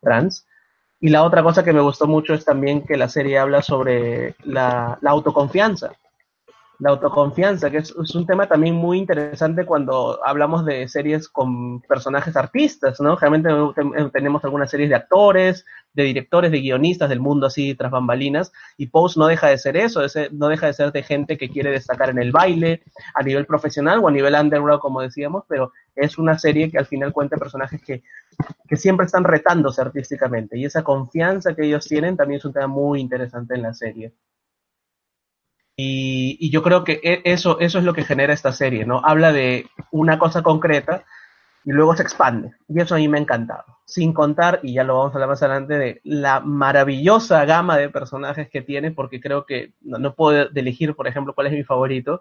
trans. 0.00 0.48
Y 0.98 1.10
la 1.10 1.22
otra 1.22 1.44
cosa 1.44 1.62
que 1.62 1.72
me 1.72 1.82
gustó 1.82 2.08
mucho 2.08 2.34
es 2.34 2.44
también 2.44 2.84
que 2.84 2.96
la 2.96 3.08
serie 3.08 3.38
habla 3.38 3.62
sobre 3.62 4.34
la 4.42 4.98
autoconfianza, 5.06 5.92
la 6.78 6.90
autoconfianza, 6.90 7.70
que 7.70 7.78
es, 7.78 7.92
un 7.92 8.26
tema 8.26 8.46
también 8.46 8.74
muy 8.74 8.98
interesante 8.98 9.64
cuando 9.64 10.20
hablamos 10.24 10.64
de 10.64 10.88
series 10.88 11.28
con 11.28 11.80
personajes 11.82 12.36
artistas, 12.36 13.00
¿no? 13.00 13.16
Generalmente 13.16 13.82
eh, 13.98 14.10
tenemos 14.12 14.44
algunas 14.44 14.70
series 14.70 14.88
de 14.88 14.96
actores, 14.96 15.64
de 15.92 16.02
directores, 16.02 16.50
de 16.50 16.60
guionistas 16.60 17.08
del 17.08 17.20
mundo 17.20 17.46
así 17.46 17.74
tras 17.74 17.90
bambalinas, 17.90 18.52
y 18.76 18.88
Pose 18.88 19.18
no 19.20 19.26
deja 19.26 19.48
de 19.48 19.58
ser 19.58 19.76
eso, 19.76 20.00
no 20.32 20.48
deja 20.48 20.66
de 20.66 20.74
ser 20.74 20.92
de 20.92 21.02
gente 21.02 21.38
que 21.38 21.48
quiere 21.48 21.70
destacar 21.70 22.10
en 22.10 22.18
el 22.18 22.32
baile, 22.32 22.82
a 23.14 23.22
nivel 23.22 23.46
profesional 23.46 24.00
o 24.00 24.08
a 24.08 24.12
nivel 24.12 24.34
underground, 24.34 24.80
como 24.80 25.00
decíamos, 25.00 25.44
pero 25.48 25.72
es 25.94 26.18
una 26.18 26.38
serie 26.38 26.70
que 26.70 26.78
al 26.78 26.86
final 26.86 27.12
cuenta 27.12 27.36
personajes 27.36 27.80
que, 27.82 28.02
que 28.68 28.76
siempre 28.76 29.06
están 29.06 29.22
retándose 29.22 29.80
artísticamente, 29.80 30.58
y 30.58 30.64
esa 30.64 30.82
confianza 30.82 31.54
que 31.54 31.66
ellos 31.66 31.86
tienen 31.86 32.16
también 32.16 32.38
es 32.38 32.44
un 32.44 32.52
tema 32.52 32.66
muy 32.66 33.00
interesante 33.00 33.54
en 33.54 33.62
la 33.62 33.74
serie. 33.74 34.12
Y, 35.76 36.50
yo 36.50 36.62
creo 36.62 36.84
que 36.84 37.00
e, 37.02 37.22
eso, 37.24 37.58
eso 37.60 37.78
es 37.78 37.84
lo 37.84 37.94
que 37.94 38.04
genera 38.04 38.32
esta 38.32 38.52
serie, 38.52 38.84
¿no? 38.84 39.00
Habla 39.04 39.32
de 39.32 39.68
una 39.90 40.18
cosa 40.18 40.42
concreta 40.42 41.04
y 41.64 41.72
luego 41.72 41.96
se 41.96 42.02
expande. 42.02 42.52
Y 42.68 42.80
eso 42.80 42.94
a 42.94 42.98
mí 42.98 43.08
me 43.08 43.18
ha 43.18 43.22
encantado. 43.22 43.64
Sin 43.84 44.12
contar, 44.12 44.60
y 44.62 44.74
ya 44.74 44.84
lo 44.84 44.98
vamos 44.98 45.12
a 45.12 45.14
hablar 45.14 45.30
más 45.30 45.42
adelante, 45.42 45.78
de 45.78 46.00
la 46.04 46.40
maravillosa 46.40 47.44
gama 47.44 47.76
de 47.76 47.88
personajes 47.88 48.48
que 48.50 48.62
tiene, 48.62 48.92
porque 48.92 49.20
creo 49.20 49.46
que 49.46 49.72
no, 49.80 50.14
puedo 50.14 50.48
elegir, 50.54 50.94
por 50.94 51.08
ejemplo, 51.08 51.34
cuál 51.34 51.48
es 51.48 51.52
mi 51.54 51.64
favorito, 51.64 52.20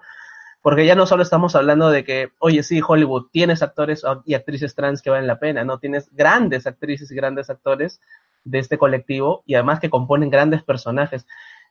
porque 0.61 0.85
ya 0.85 0.95
no 0.95 1.05
solo 1.05 1.23
estamos 1.23 1.55
hablando 1.55 1.91
de 1.91 2.05
que, 2.05 2.31
oye, 2.39 2.63
sí, 2.63 2.81
Hollywood, 2.85 3.27
tienes 3.31 3.61
actores 3.61 4.03
y 4.25 4.33
actrices 4.33 4.75
trans 4.75 5.01
que 5.01 5.09
valen 5.09 5.27
la 5.27 5.39
pena, 5.39 5.65
¿no? 5.65 5.77
Tienes 5.77 6.09
grandes 6.13 6.65
actrices 6.65 7.11
y 7.11 7.15
grandes 7.15 7.49
actores 7.49 7.99
de 8.45 8.59
este 8.59 8.77
colectivo 8.77 9.43
y 9.45 9.55
además 9.55 9.79
que 9.79 9.89
componen 9.89 10.29
grandes 10.29 10.63
personajes. 10.63 11.25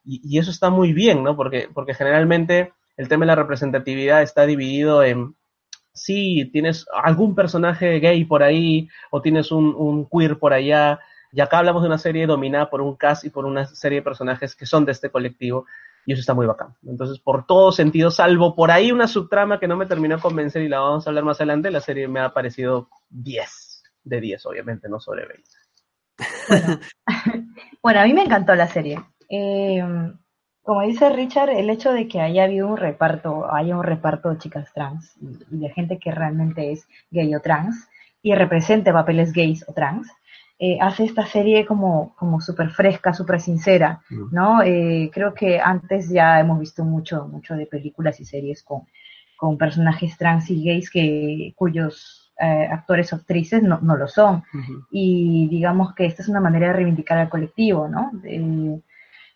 Y, 0.05 0.39
eso 0.39 0.51
está 0.51 0.71
muy 0.71 0.93
bien, 0.93 1.23
¿no? 1.23 1.37
Porque, 1.37 1.69
porque 1.73 1.95
generalmente 1.95 2.73
el 2.97 3.09
tema 3.09 3.23
de 3.23 3.29
la 3.29 3.37
representatividad 3.37 4.23
está 4.23 4.47
dividido 4.47 5.03
en, 5.03 5.37
sí, 5.93 6.51
tienes 6.53 6.87
algún 6.93 7.35
personaje 7.35 8.01
gay 8.01 8.25
por 8.25 8.43
ahí 8.43 8.89
o 9.11 9.23
tienes 9.23 9.53
un, 9.53 10.09
queer 10.11 10.39
por 10.39 10.53
allá. 10.53 11.01
Y 11.33 11.41
acá 11.41 11.59
hablamos 11.59 11.83
de 11.83 11.89
una 11.89 11.99
serie 11.99 12.27
dominada 12.27 12.69
por 12.69 12.81
un 12.81 12.97
cast 12.97 13.25
y 13.25 13.31
por 13.31 13.47
una 13.47 13.67
serie 13.67 14.01
de 14.01 14.05
personajes 14.05 14.55
que 14.55 14.67
son 14.67 14.85
de 14.85 14.93
este 14.93 15.11
colectivo. 15.11 15.67
Y 16.05 16.13
eso 16.13 16.21
está 16.21 16.35
muy 16.35 16.47
bacán. 16.47 16.75
Entonces, 16.85 17.21
por 17.21 17.47
todo 17.47 17.71
sentido, 17.71 18.11
salvo 18.11 18.57
por 18.57 18.71
ahí 18.73 18.91
una 18.91 19.07
subtrama 19.07 19.61
que 19.61 19.69
no 19.69 19.77
me 19.77 19.87
terminó 19.87 20.17
de 20.17 20.23
convencer 20.23 20.63
y 20.63 20.69
la 20.69 20.81
vamos 20.81 21.07
a 21.07 21.11
hablar 21.11 21.25
más 21.25 21.39
adelante, 21.39 21.71
la 21.71 21.81
serie 21.81 22.09
me 22.09 22.21
ha 22.21 22.35
parecido 22.35 22.89
10 23.11 23.83
de 24.05 24.21
10, 24.21 24.47
obviamente, 24.47 24.89
no 24.89 24.99
sobre 24.99 25.27
20. 25.27 25.51
Bueno, 26.49 26.81
bueno 27.83 28.01
a 28.01 28.05
mí 28.05 28.13
me 28.13 28.25
encantó 28.25 28.55
la 28.57 28.67
serie. 28.67 28.99
Eh, 29.35 29.83
como 30.63 30.83
dice 30.83 31.09
Richard, 31.09 31.51
el 31.51 31.71
hecho 31.71 31.93
de 31.93 32.07
que 32.07 32.21
haya 32.21 32.45
habido 32.45 32.69
un 32.69 32.77
reparto, 32.77 33.53
haya 33.53 33.77
un 33.77 33.83
reparto 33.83 34.29
de 34.29 34.39
chicas 34.39 34.73
trans 34.75 35.17
y, 35.51 35.59
de 35.59 35.71
gente 35.71 35.99
que 35.99 36.13
realmente 36.13 36.71
es 36.71 36.87
gay 37.11 37.35
o 37.35 37.41
trans 37.41 37.89
y 38.23 38.35
represente 38.35 38.93
papeles 38.93 39.33
gays 39.33 39.65
o 39.67 39.73
trans, 39.73 40.07
eh, 40.59 40.79
hace 40.81 41.05
esta 41.05 41.27
serie 41.27 41.65
como, 41.65 42.15
como 42.17 42.41
súper 42.41 42.71
fresca, 42.71 43.15
súper 43.15 43.41
sincera, 43.41 44.03
mm. 44.11 44.35
¿no? 44.35 44.63
Eh, 44.63 45.11
creo 45.13 45.33
que 45.33 45.59
antes 45.59 46.11
ya 46.11 46.39
hemos 46.39 46.61
visto 46.61 46.85
mucho, 46.85 47.27
mucho 47.27 47.55
de 47.55 47.67
películas 47.67 48.21
y 48.21 48.27
series 48.27 48.63
con, 48.63 48.83
con 49.37 49.57
personajes 49.57 50.17
trans 50.19 50.51
y 50.51 50.63
gays 50.63 50.91
que, 50.91 51.55
cuyos 51.57 52.33
eh, 52.39 52.69
actores 52.71 53.13
o 53.13 53.17
actrices 53.17 53.63
no, 53.63 53.81
no 53.81 53.97
lo 53.97 54.07
son. 54.07 54.45
Y 54.91 55.49
digamos 55.49 55.95
que 55.95 56.05
esta 56.05 56.23
es 56.23 56.29
una 56.29 56.41
manera 56.41 56.69
de 56.69 56.75
reivindicar 56.75 57.19
al 57.19 57.31
colectivo, 57.31 57.89
¿no? 57.89 58.13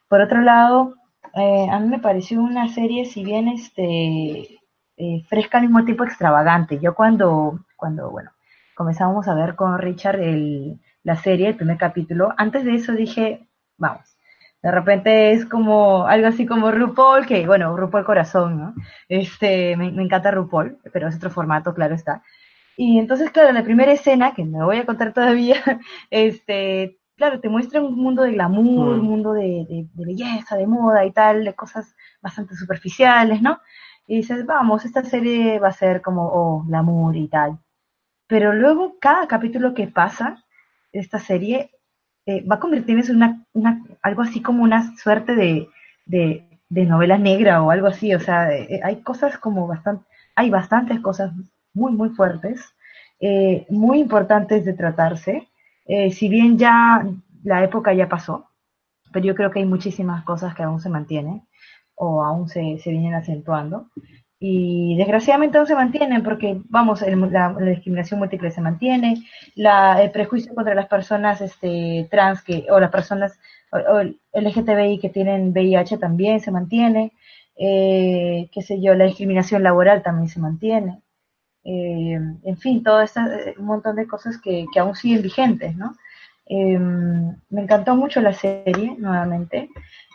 Por 0.08 0.20
otro 0.20 0.40
lado, 0.40 0.94
eh, 1.34 1.68
a 1.70 1.78
mí 1.80 1.88
me 1.88 1.98
pareció 1.98 2.40
una 2.40 2.68
serie, 2.68 3.04
si 3.04 3.24
bien 3.24 3.48
este, 3.48 4.60
eh, 4.96 5.22
fresca 5.28 5.58
al 5.58 5.64
mismo 5.64 5.84
tiempo 5.84 6.04
extravagante. 6.04 6.78
Yo 6.78 6.94
cuando, 6.94 7.60
cuando 7.76 8.10
bueno, 8.10 8.30
comenzamos 8.74 9.28
a 9.28 9.34
ver 9.34 9.56
con 9.56 9.78
Richard 9.78 10.20
el, 10.20 10.80
la 11.02 11.16
serie, 11.16 11.48
el 11.48 11.56
primer 11.56 11.78
capítulo, 11.78 12.32
antes 12.36 12.64
de 12.64 12.74
eso 12.74 12.92
dije, 12.92 13.48
vamos, 13.76 14.16
de 14.62 14.70
repente 14.70 15.32
es 15.32 15.46
como 15.46 16.06
algo 16.06 16.28
así 16.28 16.46
como 16.46 16.70
RuPaul, 16.70 17.26
que 17.26 17.46
bueno, 17.46 17.76
RuPaul 17.76 18.04
corazón, 18.04 18.58
¿no? 18.58 18.74
Este, 19.08 19.76
me, 19.76 19.86
encanta 19.88 20.30
RuPaul, 20.30 20.78
pero 20.92 21.08
es 21.08 21.16
otro 21.16 21.30
formato, 21.30 21.74
claro 21.74 21.94
está. 21.94 22.22
Y 22.76 22.98
entonces, 22.98 23.30
claro, 23.30 23.52
la 23.52 23.62
primera 23.62 23.92
escena, 23.92 24.34
que 24.34 24.44
me 24.44 24.64
voy 24.64 24.78
a 24.78 24.86
contar 24.86 25.12
todavía, 25.12 25.56
este, 26.10 26.98
claro, 27.16 27.40
te 27.40 27.48
muestra 27.48 27.80
un 27.80 27.96
mundo 27.96 28.22
de 28.22 28.32
glamour, 28.32 28.98
un 28.98 29.04
mundo 29.04 29.32
de, 29.32 29.88
belleza, 29.94 30.56
de 30.56 30.66
moda 30.66 31.04
y 31.04 31.12
tal, 31.12 31.44
de 31.44 31.54
cosas 31.54 31.94
bastante 32.20 32.54
superficiales, 32.54 33.42
¿no? 33.42 33.60
Y 34.06 34.18
dices, 34.18 34.46
vamos, 34.46 34.84
esta 34.84 35.02
serie 35.02 35.58
va 35.58 35.68
a 35.68 35.72
ser 35.72 36.02
como, 36.02 36.26
oh, 36.26 36.64
glamour 36.66 37.16
y 37.16 37.28
tal. 37.28 37.58
Pero 38.28 38.52
luego, 38.52 38.98
cada 39.00 39.26
capítulo 39.26 39.74
que 39.74 39.88
pasa, 39.88 40.44
esta 40.92 41.18
serie 41.18 41.70
eh, 42.26 42.44
va 42.46 42.56
a 42.56 42.60
convertirse 42.60 43.10
en 43.12 43.16
una, 43.18 43.46
una, 43.52 43.84
algo 44.02 44.22
así 44.22 44.42
como 44.42 44.62
una 44.62 44.96
suerte 44.96 45.34
de, 45.34 45.68
de, 46.06 46.42
novela 46.70 47.18
negra 47.18 47.62
o 47.62 47.70
algo 47.70 47.86
así. 47.88 48.14
O 48.14 48.20
sea, 48.20 48.52
eh, 48.52 48.80
hay 48.84 49.02
cosas 49.02 49.38
como 49.38 49.66
bastante, 49.66 50.04
hay 50.34 50.50
bastantes 50.50 51.00
cosas 51.00 51.32
muy, 51.72 51.92
muy 51.92 52.10
fuertes, 52.10 52.74
eh, 53.20 53.66
muy 53.70 54.00
importantes 54.00 54.64
de 54.64 54.74
tratarse 54.74 55.48
eh, 55.86 56.10
si 56.10 56.28
bien 56.28 56.58
ya 56.58 57.06
la 57.44 57.62
época 57.64 57.94
ya 57.94 58.08
pasó, 58.08 58.50
pero 59.12 59.24
yo 59.24 59.34
creo 59.34 59.50
que 59.50 59.60
hay 59.60 59.66
muchísimas 59.66 60.24
cosas 60.24 60.54
que 60.54 60.62
aún 60.62 60.80
se 60.80 60.90
mantienen 60.90 61.42
o 61.94 62.22
aún 62.22 62.48
se, 62.48 62.78
vienen 62.84 63.14
acentuando. 63.14 63.88
Y 64.38 64.96
desgraciadamente 64.98 65.56
aún 65.56 65.66
se 65.66 65.74
mantienen 65.74 66.22
porque, 66.22 66.60
vamos, 66.68 67.00
la, 67.02 67.54
discriminación 67.54 68.20
múltiple 68.20 68.50
se 68.50 68.60
mantiene, 68.60 69.24
la, 69.54 70.02
el 70.02 70.10
prejuicio 70.10 70.54
contra 70.54 70.74
las 70.74 70.88
personas 70.88 71.40
este, 71.40 72.06
trans 72.10 72.42
que, 72.42 72.66
o 72.70 72.78
las 72.78 72.90
personas 72.90 73.38
o, 73.72 74.02
LGTBI 74.38 74.98
que 74.98 75.08
tienen 75.08 75.52
VIH 75.52 75.98
también 75.98 76.40
se 76.40 76.50
mantiene, 76.50 77.12
eh, 77.56 78.50
qué 78.52 78.62
sé 78.62 78.80
yo, 78.82 78.94
la 78.94 79.04
discriminación 79.04 79.62
laboral 79.62 80.02
también 80.02 80.28
se 80.28 80.40
mantiene. 80.40 81.00
Eh, 81.66 82.18
en 82.44 82.56
fin, 82.58 82.82
todo 82.82 83.00
este, 83.00 83.20
un 83.58 83.66
montón 83.66 83.96
de 83.96 84.06
cosas 84.06 84.38
que, 84.38 84.66
aún 84.78 84.94
siguen 84.94 85.22
vigentes, 85.22 85.76
¿no? 85.76 85.96
Em, 86.46 87.34
me 87.50 87.62
encantó 87.62 87.96
mucho 87.96 88.20
la 88.20 88.32
serie, 88.32 88.94
nuevamente, 88.98 89.68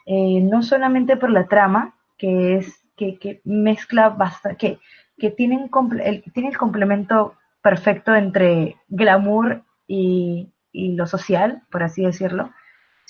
no 0.07 0.63
solamente 0.63 1.17
por 1.17 1.29
la 1.29 1.47
trama, 1.47 1.93
que 2.17 2.57
es 2.57 2.81
que, 2.95 3.17
que 3.17 3.41
mezcla 3.43 4.09
bastante, 4.09 4.57
que, 4.57 4.79
que 5.21 5.29
tiene, 5.29 5.69
el, 6.03 6.23
tiene 6.33 6.49
el 6.49 6.57
complemento 6.57 7.35
perfecto 7.61 8.15
entre 8.15 8.77
glamour 8.89 9.63
y, 9.87 10.49
lo 10.73 11.05
social, 11.05 11.61
por 11.69 11.83
así 11.83 12.03
decirlo, 12.03 12.51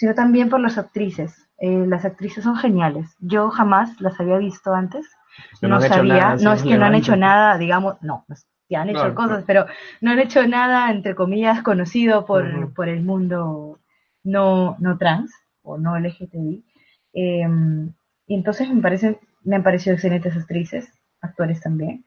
sino 0.01 0.15
también 0.15 0.49
por 0.49 0.59
las 0.59 0.79
actrices. 0.79 1.47
Eh, 1.59 1.85
las 1.87 2.05
actrices 2.05 2.43
son 2.43 2.55
geniales. 2.55 3.15
Yo 3.19 3.51
jamás 3.51 4.01
las 4.01 4.19
había 4.19 4.39
visto 4.39 4.73
antes. 4.73 5.07
No, 5.61 5.79
sabía, 5.79 6.37
no 6.37 6.53
es 6.53 6.63
que 6.63 6.75
no 6.75 6.85
han 6.85 6.95
hecho 6.95 7.15
nada, 7.15 7.55
digamos, 7.59 8.01
no, 8.01 8.25
ya 8.67 8.81
han 8.81 8.89
hecho 8.89 9.13
cosas, 9.13 9.43
pero 9.45 9.67
no 10.01 10.09
han 10.09 10.17
hecho 10.17 10.47
nada, 10.47 10.89
entre 10.89 11.13
comillas, 11.13 11.61
conocido 11.61 12.25
por, 12.25 12.73
por 12.73 12.89
el 12.89 13.03
mundo 13.03 13.79
no, 14.23 14.75
no 14.79 14.97
trans 14.97 15.31
o 15.61 15.77
no 15.77 15.99
LGTBI. 15.99 16.65
Em, 17.13 17.93
y 18.25 18.33
entonces 18.33 18.73
me, 18.73 18.81
parecen, 18.81 19.19
me 19.43 19.57
han 19.57 19.63
parecido 19.63 19.93
excelentes 19.93 20.35
actrices, 20.35 20.91
actores 21.21 21.61
también. 21.61 22.05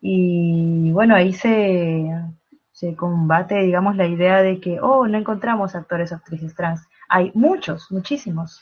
Y 0.00 0.90
bueno, 0.90 1.14
ahí 1.14 1.32
se, 1.32 2.10
se 2.72 2.96
combate, 2.96 3.62
digamos, 3.62 3.94
la 3.94 4.08
idea 4.08 4.42
de 4.42 4.58
que, 4.58 4.80
oh, 4.80 5.06
no 5.06 5.16
encontramos 5.16 5.76
actores 5.76 6.10
o 6.10 6.16
actrices 6.16 6.52
trans. 6.56 6.88
Hay 7.08 7.30
muchos, 7.34 7.90
muchísimos. 7.90 8.60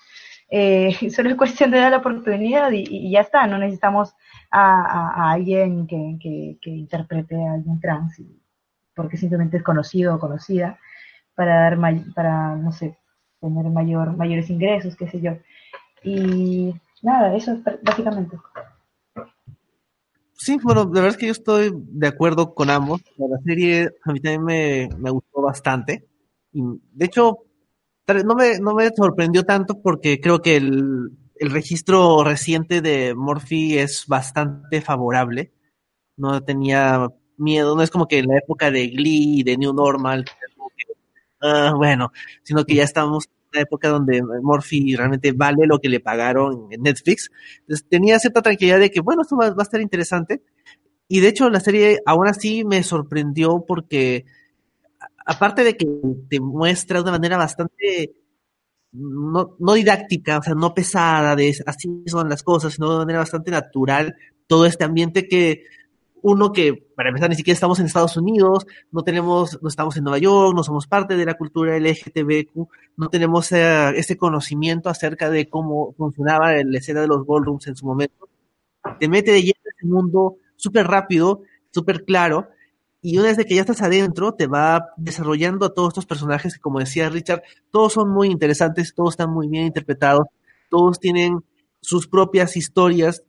Eh, 0.51 0.91
solo 1.11 1.31
es 1.31 1.37
cuestión 1.37 1.71
de 1.71 1.79
dar 1.79 1.91
la 1.91 1.99
oportunidad 1.99 2.71
y, 2.73 3.11
ya 3.11 3.21
está, 3.21 3.47
no 3.47 3.59
necesitamos 3.59 4.15
a, 4.51 5.33
alguien 5.33 5.87
que, 5.87 6.59
interprete 6.65 7.35
a 7.35 7.55
alguien 7.55 7.81
trans, 7.81 8.23
porque 8.95 9.17
simplemente 9.17 9.57
es 9.57 9.63
conocido 9.63 10.15
o 10.15 10.21
conocida, 10.21 10.79
para 11.35 11.57
dar, 11.57 11.79
para, 12.15 12.55
no 12.55 12.71
sé, 12.71 12.97
tener 13.41 13.65
mayor, 13.67 14.17
mayores 14.17 14.49
ingresos, 14.51 14.97
qué 14.97 15.09
sé 15.09 15.21
yo. 15.21 15.33
Y 16.05 16.75
nada, 17.03 17.35
eso 17.35 17.53
es 17.53 17.83
básicamente. 17.83 18.37
Sí, 20.35 20.59
bueno, 20.63 20.85
la 20.85 20.91
verdad 20.91 21.09
es 21.09 21.17
que 21.17 21.27
yo 21.27 21.33
estoy 21.33 21.73
de 21.75 22.07
acuerdo 22.07 22.55
con 22.55 22.71
ambos. 22.71 23.03
La 23.17 23.39
serie 23.45 23.91
a 24.05 24.13
mí 24.13 24.21
también 24.21 24.45
me, 24.45 24.89
me 24.99 25.11
gustó 25.11 25.41
bastante. 25.41 26.07
Y 26.53 26.63
de 26.93 27.07
hecho, 27.07 27.39
no 28.07 28.35
me, 28.35 28.59
no 28.59 28.75
me 28.75 28.90
sorprendió 28.90 29.45
tanto 29.45 29.81
porque 29.81 30.21
creo 30.21 30.40
que 30.40 30.57
el, 30.57 31.11
el 31.37 31.51
registro 31.51 32.25
reciente 32.25 32.81
de 32.81 33.14
Morphy 33.14 33.79
es 33.79 34.07
bastante 34.07 34.81
favorable. 34.81 35.53
No 36.17 36.43
tenía 36.43 37.09
miedo, 37.37 37.77
no 37.77 37.83
es 37.83 37.90
como 37.90 38.07
que 38.07 38.19
en 38.19 38.29
la 38.29 38.38
época 38.38 38.71
de 38.71 38.88
Glee 38.88 39.40
y 39.40 39.43
de 39.43 39.57
New 39.57 39.73
Normal, 39.73 40.25
ah, 41.43 41.73
bueno, 41.77 42.12
sino 42.43 42.64
que 42.64 42.75
ya 42.75 42.85
estamos 42.85 43.27
en 43.27 43.33
una 43.53 43.62
época 43.62 43.88
donde 43.88 44.23
Morphy 44.23 44.97
realmente 44.97 45.33
vale 45.33 45.67
lo 45.67 45.81
que 45.81 45.88
le 45.88 46.01
pagaron 46.01 46.69
en 46.71 46.83
Netflix. 46.83 47.31
Entonces 47.61 47.87
tenía 47.88 48.19
cierta 48.19 48.43
tranquilidad 48.43 48.79
de 48.79 48.90
que, 48.90 49.01
bueno, 49.01 49.23
esto 49.23 49.37
va, 49.37 49.51
va 49.51 49.62
a 49.62 49.62
estar 49.62 49.81
interesante. 49.81 50.43
Y 51.09 51.21
de 51.21 51.29
hecho 51.29 51.51
la 51.51 51.61
serie 51.61 52.01
aún 52.07 52.29
así 52.29 52.64
me 52.64 52.83
sorprendió 52.83 53.64
porque 53.67 54.25
aparte 55.25 55.65
de 55.65 55.77
que 55.77 55.87
te 56.29 56.41
muestra 56.41 56.99
de 56.99 57.03
una 57.03 57.13
manera 57.13 57.37
bastante 57.37 58.15
no, 58.93 59.57
no 59.59 59.73
didáctica, 59.75 60.39
o 60.39 60.43
sea, 60.43 60.55
no 60.55 60.73
pesada, 60.73 61.35
de 61.35 61.55
así 61.67 62.05
son 62.07 62.29
las 62.29 62.43
cosas, 62.43 62.75
sino 62.75 62.93
de 62.93 62.99
manera 62.99 63.19
bastante 63.21 63.51
natural, 63.51 64.15
todo 64.47 64.67
este 64.67 64.85
ambiente 64.85 65.27
que 65.29 65.65
uno 66.23 66.53
que, 66.53 66.73
para 66.97 67.11
empezar, 67.11 67.29
ni 67.29 67.37
siquiera 67.37 67.55
estamos 67.55 67.79
en 67.81 67.87
Estados 67.87 68.17
Unidos, 68.17 68.67
no 68.91 69.03
tenemos, 69.03 69.59
no 69.61 69.69
estamos 69.69 69.95
en 69.99 70.05
Nueva 70.05 70.19
York, 70.19 70.57
no 70.57 70.63
somos 70.63 70.87
parte 70.87 71.17
de 71.17 71.27
la 71.27 71.35
cultura 71.35 71.77
LGTBQ, 71.77 72.67
no 72.97 73.09
tenemos 73.11 73.53
eh, 73.53 73.91
ese 73.97 74.17
conocimiento 74.17 74.89
acerca 74.89 75.29
de 75.29 75.51
cómo 75.51 75.93
funcionaba 75.99 76.55
la 76.65 76.79
escena 76.79 77.03
de 77.03 77.09
los 77.09 77.27
ballrooms 77.27 77.67
en 77.67 77.77
su 77.77 77.85
momento. 77.85 78.29
Te 78.99 79.07
mete 79.07 79.33
de 79.33 79.43
lleno 79.43 79.61
en 79.65 79.73
ese 79.77 79.87
mundo 79.87 80.37
súper 80.57 80.87
rápido, 80.87 81.43
súper 81.71 82.05
claro, 82.07 82.49
y 83.07 83.19
una 83.19 83.29
vez 83.29 83.45
que 83.45 83.55
ya 83.55 83.61
estás 83.61 83.83
adentro, 83.83 84.33
te 84.33 84.47
va 84.47 84.88
desarrollando 84.97 85.67
a 85.67 85.75
todos 85.75 85.88
estos 85.88 86.07
personajes 86.07 86.55
que, 86.55 86.61
como 86.61 86.79
decía 86.79 87.11
Richard, 87.11 87.43
todos 87.71 87.93
son 87.93 88.09
muy 88.09 88.29
interesantes, 88.29 88.95
todos 88.95 89.11
están 89.11 89.29
muy 89.29 89.47
bien 89.47 89.67
interpretados, 89.67 90.27
todos 90.71 90.99
tienen 90.99 91.45
sus 91.83 92.09
propias 92.09 92.57
historias 92.57 93.23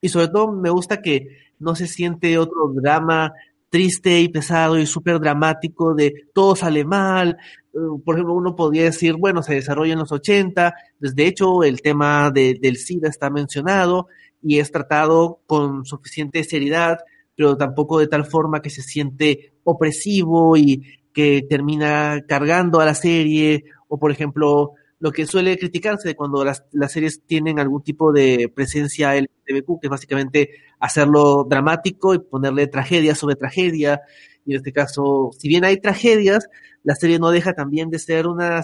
y 0.00 0.08
sobre 0.08 0.28
todo 0.28 0.50
me 0.52 0.70
gusta 0.70 1.02
que 1.02 1.26
no 1.58 1.74
se 1.74 1.86
siente 1.86 2.38
otro 2.38 2.72
drama 2.74 3.34
triste 3.68 4.18
y 4.18 4.30
pesado 4.30 4.78
y 4.78 4.86
súper 4.86 5.20
dramático 5.20 5.94
de 5.94 6.14
todo 6.32 6.56
sale 6.56 6.86
mal. 6.86 7.36
Uh, 7.74 8.02
por 8.02 8.14
ejemplo, 8.14 8.32
uno 8.32 8.56
podría 8.56 8.84
decir, 8.84 9.16
bueno, 9.18 9.42
se 9.42 9.52
desarrolla 9.52 9.92
en 9.92 9.98
los 9.98 10.10
80, 10.10 10.74
pues 10.98 11.14
de 11.14 11.26
hecho 11.26 11.64
el 11.64 11.82
tema 11.82 12.30
del 12.30 12.78
SIDA 12.78 13.10
está 13.10 13.28
mencionado 13.28 14.06
y 14.42 14.58
es 14.58 14.72
tratado 14.72 15.42
con 15.46 15.84
suficiente 15.84 16.42
seriedad 16.44 17.00
pero 17.38 17.56
tampoco 17.56 18.00
de 18.00 18.08
tal 18.08 18.24
forma 18.24 18.60
que 18.60 18.68
se 18.68 18.82
siente 18.82 19.52
opresivo 19.62 20.56
y 20.56 20.82
que 21.12 21.46
termina 21.48 22.24
cargando 22.26 22.80
a 22.80 22.84
la 22.84 22.94
serie, 22.94 23.62
o 23.86 23.96
por 23.96 24.10
ejemplo, 24.10 24.72
lo 24.98 25.12
que 25.12 25.24
suele 25.24 25.56
criticarse 25.56 26.08
de 26.08 26.16
cuando 26.16 26.44
las, 26.44 26.64
series 26.88 27.22
tienen 27.24 27.60
algún 27.60 27.84
tipo 27.84 28.12
de 28.12 28.52
presencia 28.52 29.14
LGTBQ, 29.14 29.80
que 29.80 29.86
es 29.86 29.90
básicamente 29.90 30.50
hacerlo 30.80 31.46
dramático 31.48 32.12
y 32.12 32.18
ponerle 32.18 32.66
tragedia 32.66 33.14
sobre 33.14 33.36
tragedia. 33.36 34.00
Y 34.44 34.54
en 34.54 34.56
este 34.56 34.72
caso, 34.72 35.30
si 35.38 35.46
bien 35.46 35.64
hay 35.64 35.76
tragedias, 35.76 36.48
la 36.82 36.96
serie 36.96 37.20
no 37.20 37.30
deja 37.30 37.52
también 37.52 37.88
de 37.88 38.00
ser 38.00 38.26
una 38.26 38.62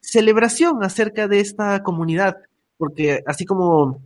celebración 0.00 0.82
acerca 0.82 1.28
de 1.28 1.38
esta 1.38 1.84
comunidad, 1.84 2.38
porque 2.76 3.22
así 3.26 3.44
como 3.44 4.02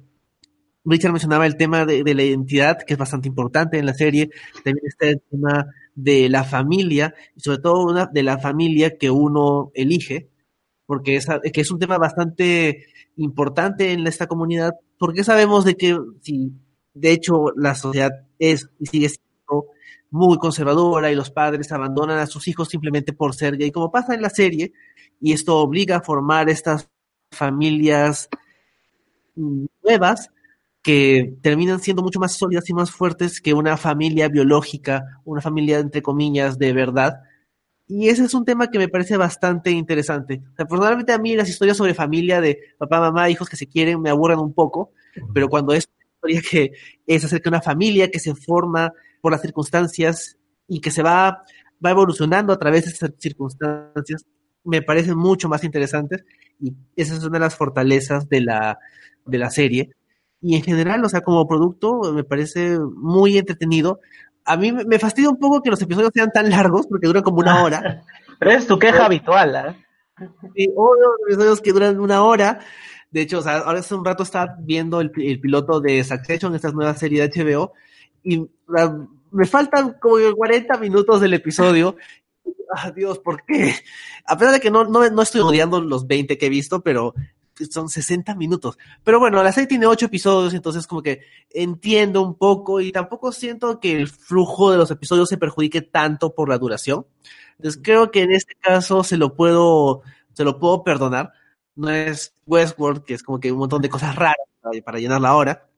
Richard 0.87 1.13
mencionaba 1.13 1.47
el 1.47 1.57
tema 1.57 1.85
de, 1.85 2.03
la 2.15 2.23
identidad, 2.23 2.79
que 2.87 2.95
es 2.95 2.99
bastante 2.99 3.29
importante 3.29 3.79
en 3.79 3.87
la 3.87 3.95
serie. 3.95 4.31
También 4.65 4.87
está 4.87 5.07
el 5.09 5.21
tema 5.29 5.67
de 5.95 6.29
la 6.29 6.45
familia, 6.45 7.15
y 7.35 7.41
sobre 7.41 7.59
todo 7.59 7.85
una, 7.85 8.07
de 8.07 8.23
la 8.23 8.39
familia 8.39 8.97
que 8.97 9.11
uno 9.11 9.73
elige, 9.75 10.31
porque 10.87 11.17
es, 11.17 11.27
que 11.53 11.61
es 11.61 11.71
un 11.73 11.81
tema 11.81 11.99
bastante 11.99 12.87
importante 13.17 13.93
en 13.93 14.07
esta 14.07 14.29
comunidad, 14.29 14.75
porque 14.99 15.25
sabemos 15.25 15.65
de 15.65 15.75
que 15.75 15.99
si 16.23 16.53
de 16.95 17.11
hecho 17.11 17.51
la 17.57 17.75
sociedad 17.75 18.13
es 18.39 18.69
y 18.79 18.87
sigue 18.87 19.09
siendo 19.09 19.67
muy 20.11 20.39
conservadora 20.39 21.11
y 21.11 21.17
los 21.17 21.31
padres 21.31 21.73
abandonan 21.73 22.19
a 22.19 22.27
sus 22.27 22.47
hijos 22.47 22.69
simplemente 22.69 23.13
por 23.13 23.35
ser 23.35 23.57
gay, 23.57 23.73
como 23.73 23.91
pasa 23.91 24.15
en 24.15 24.23
la 24.23 24.31
serie, 24.31 24.73
y 25.21 25.33
esto 25.33 25.57
obliga 25.59 25.97
a 25.97 26.03
formar 26.03 26.49
estas 26.49 26.89
familias 27.33 28.29
nuevas 29.35 30.31
que 30.87 31.35
terminan 31.43 31.81
siendo 31.81 32.01
mucho 32.01 32.21
más 32.21 32.37
sólidas 32.37 32.71
y 32.71 32.73
más 32.73 32.93
fuertes 32.93 33.41
que 33.41 33.53
una 33.53 33.77
familia 33.77 34.29
biológica, 34.29 35.03
una 35.25 35.41
familia 35.41 35.81
entre 35.81 36.01
comillas 36.01 36.59
de 36.59 36.73
verdad. 36.73 37.15
Y 37.89 38.09
ese 38.09 38.23
es 38.23 38.35
un 38.35 38.45
tema 38.45 38.71
que 38.71 38.79
me 38.79 38.87
parece 38.87 39.17
bastante 39.17 39.73
interesante. 39.73 40.41
personalmente 40.57 41.13
a 41.13 41.19
mí 41.19 41.35
las 41.35 41.49
historias 41.49 41.77
sobre 41.77 41.93
familia 41.93 42.41
de 42.41 42.61
papá, 42.79 43.01
mamá, 43.01 43.29
hijos 43.29 43.49
que 43.49 43.57
se 43.57 43.67
quieren 43.67 44.01
me 44.01 44.11
aburren 44.11 44.39
un 44.39 44.55
poco, 44.55 44.93
pero 45.35 45.49
cuando 45.49 45.73
es 45.73 45.89
una 46.23 46.33
historia 46.33 46.49
que 46.49 46.73
es 47.05 47.25
acerca 47.25 47.51
de 47.51 47.57
una 47.57 47.63
familia 47.63 48.09
que 48.09 48.21
se 48.21 48.37
forma 48.37 48.93
por 49.21 49.33
las 49.33 49.43
circunstancias 49.43 50.37
y 50.69 50.81
que 50.81 50.93
se 50.93 51.03
va, 51.03 51.43
va 51.85 51.91
evolucionando 51.91 52.53
a 52.53 52.61
través 52.61 52.85
de 52.85 52.93
esas 52.93 53.11
circunstancias, 53.19 54.25
me 54.63 54.83
parecen 54.83 55.19
mucho 55.19 55.49
más 55.49 55.65
interesantes 55.65 56.25
y 56.61 56.75
esa 56.95 57.17
es 57.17 57.25
una 57.25 57.41
de 57.41 57.45
las 57.45 57.57
fortalezas 57.57 58.29
de 58.29 58.41
la, 58.43 58.79
de 59.25 59.39
la 59.39 59.51
serie 59.51 59.91
y 60.47 60.55
en 60.55 60.63
general, 60.63 61.05
o 61.05 61.09
sea, 61.09 61.23
como 61.23 61.49
producto 61.49 62.13
me 62.13 62.23
parece 62.23 62.79
muy 62.79 63.37
entretenido. 63.37 63.99
A 64.45 64.57
mí 64.57 64.71
me 64.71 65.01
fastidia 65.01 65.29
un 65.29 65.41
poco 65.41 65.61
que 65.61 65.71
los 65.71 65.83
episodios 65.83 66.13
sean 66.15 66.31
tan 66.31 66.49
largos 66.51 66.87
porque 66.87 67.09
duran 67.09 67.25
como 67.25 67.39
una 67.39 67.65
hora. 67.65 68.05
Pero 68.39 68.53
es 68.53 68.65
tu 68.65 68.79
queja 68.79 69.07
habitual, 69.07 69.57
¿eh? 69.57 70.27
Sí, 70.55 70.69
episodios 71.27 71.61
que 71.61 71.73
duran 71.73 71.99
una 71.99 72.23
hora. 72.23 72.61
De 73.11 73.23
hecho, 73.23 73.41
o 73.41 73.43
sea, 73.43 73.59
ahora 73.59 73.81
hace 73.81 73.97
un 73.97 74.05
rato 74.05 74.23
estaba 74.23 74.55
viendo 74.61 75.01
el, 75.01 75.11
piloto 75.11 75.81
de 75.81 76.05
Succession, 76.05 76.55
esta 76.55 76.71
nueva 76.71 76.95
serie 76.95 77.27
de 77.27 77.45
HBO, 77.45 77.73
y 78.23 78.49
me 79.33 79.47
faltan 79.47 79.97
como 80.01 80.15
40 80.37 80.79
minutos 80.79 81.21
del 81.21 81.35
episodio. 81.35 81.97
Ah, 82.69 82.91
Dios, 82.91 83.21
¿por 83.21 83.45
qué? 83.45 83.75
A 84.27 84.37
pesar 84.37 84.53
de 84.53 84.61
que 84.61 84.73
no, 84.73 84.85
no, 84.85 85.09
no 85.09 85.23
estoy 85.23 85.41
odiando 85.41 85.81
los 85.81 86.09
20 86.09 86.37
que 86.37 86.47
he 86.47 86.51
visto, 86.51 86.81
pero 86.83 87.15
son 87.65 87.89
60 87.89 88.35
minutos. 88.35 88.79
Pero 89.03 89.19
bueno, 89.19 89.43
la 89.43 89.53
serie 89.53 89.67
tiene 89.67 89.87
8 89.87 90.07
episodios, 90.07 90.55
entonces 90.55 90.87
como 90.87 91.03
que 91.03 91.23
entiendo 91.51 92.23
un 92.23 92.35
poco 92.35 92.81
y 92.81 92.93
tampoco 92.93 93.33
siento 93.33 93.81
que 93.81 93.97
el 93.97 94.09
flujo 94.09 94.71
de 94.71 94.77
los 94.77 94.91
episodios 94.91 95.29
se 95.29 95.39
perjudique 95.39 95.83
tanto 95.83 96.35
por 96.35 96.49
la 96.49 96.59
duración. 96.59 97.07
Entonces 97.57 97.81
creo 97.83 98.11
que 98.11 98.23
en 98.23 98.33
este 98.33 98.55
caso 98.55 99.03
se 99.03 99.17
lo 99.17 99.35
puedo, 99.35 100.03
se 100.33 100.45
lo 100.45 100.59
puedo 100.59 100.85
perdonar. 100.85 101.33
No 101.75 101.91
es 101.91 102.35
Westworld, 102.47 103.05
que 103.05 103.15
es 103.15 103.23
como 103.23 103.41
que 103.41 103.53
un 103.53 103.59
montón 103.59 103.83
de 103.83 103.89
cosas 103.89 104.15
raras 104.15 104.37
para, 104.85 104.99
llenar 104.99 105.21
la 105.21 105.35
hora. 105.35 105.69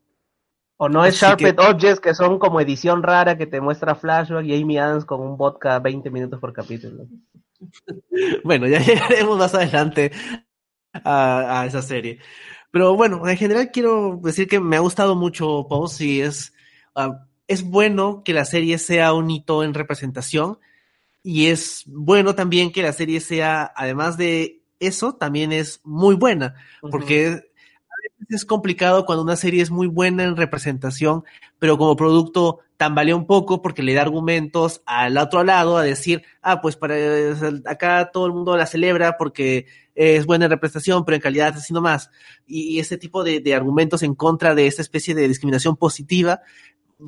O 0.76 0.88
no 0.88 1.04
es 1.04 1.16
Sharped 1.16 1.58
Objects, 1.58 2.00
que 2.00 2.14
son 2.14 2.38
como 2.38 2.60
edición 2.60 3.02
rara 3.02 3.36
que 3.36 3.46
te 3.46 3.60
muestra 3.60 3.96
flashback 3.96 4.44
y 4.44 4.60
Amy 4.60 4.78
Adams 4.78 5.04
con 5.04 5.20
un 5.20 5.36
vodka 5.36 5.78
20 5.80 6.10
minutos 6.10 6.40
por 6.40 6.52
capítulo. 6.52 7.06
bueno, 8.44 8.66
ya 8.66 8.78
llegaremos 8.84 9.38
más 9.38 9.54
adelante 9.54 10.12
a, 10.92 11.64
esa 11.66 11.82
serie. 11.82 12.18
Pero 12.70 12.94
bueno, 12.96 13.26
en 13.28 13.36
general 13.36 13.70
quiero 13.72 14.20
decir 14.22 14.48
que 14.48 14.60
me 14.60 14.76
ha 14.76 14.80
gustado 14.80 15.14
mucho 15.14 15.66
Pose 15.68 16.04
y 16.04 16.20
es, 16.20 16.52
ah, 16.94 17.26
es 17.46 17.62
bueno 17.62 18.22
que 18.24 18.34
la 18.34 18.44
serie 18.44 18.78
sea 18.78 19.14
un 19.14 19.30
hito 19.30 19.64
en 19.64 19.74
representación 19.74 20.58
y 21.22 21.46
es 21.46 21.84
bueno 21.86 22.34
también 22.34 22.72
que 22.72 22.82
la 22.82 22.92
serie 22.92 23.20
sea, 23.20 23.72
además 23.74 24.16
de 24.16 24.62
eso, 24.80 25.14
también 25.14 25.52
es 25.52 25.80
muy 25.84 26.14
buena, 26.14 26.54
porque 26.80 27.26
a 27.26 27.32
veces 27.32 28.28
es 28.30 28.44
complicado 28.44 29.04
cuando 29.04 29.24
una 29.24 29.36
serie 29.36 29.62
es 29.62 29.70
muy 29.70 29.88
buena 29.88 30.24
en 30.24 30.36
representación, 30.36 31.24
pero 31.58 31.76
como 31.76 31.96
producto 31.96 32.60
tambalea 32.76 33.16
un 33.16 33.26
poco 33.26 33.60
porque 33.60 33.82
le 33.82 33.92
da 33.92 34.02
argumentos 34.02 34.82
al 34.86 35.18
otro 35.18 35.42
lado 35.42 35.76
a 35.76 35.82
decir, 35.82 36.22
ah, 36.42 36.60
pues 36.60 36.76
para 36.76 36.94
acá 37.66 38.10
todo 38.12 38.26
el 38.26 38.32
mundo 38.32 38.56
la 38.56 38.66
celebra 38.66 39.16
porque 39.18 39.66
es 39.98 40.26
buena 40.26 40.44
en 40.44 40.52
representación, 40.52 41.04
pero 41.04 41.16
en 41.16 41.20
calidad 41.20 41.56
así 41.56 41.74
más. 41.74 42.10
Y, 42.46 42.78
ese 42.78 42.96
tipo 42.96 43.24
de, 43.24 43.42
argumentos 43.52 44.04
en 44.04 44.14
contra 44.14 44.54
de 44.54 44.68
esta 44.68 44.80
especie 44.80 45.12
de 45.12 45.26
discriminación 45.26 45.76
positiva 45.76 46.40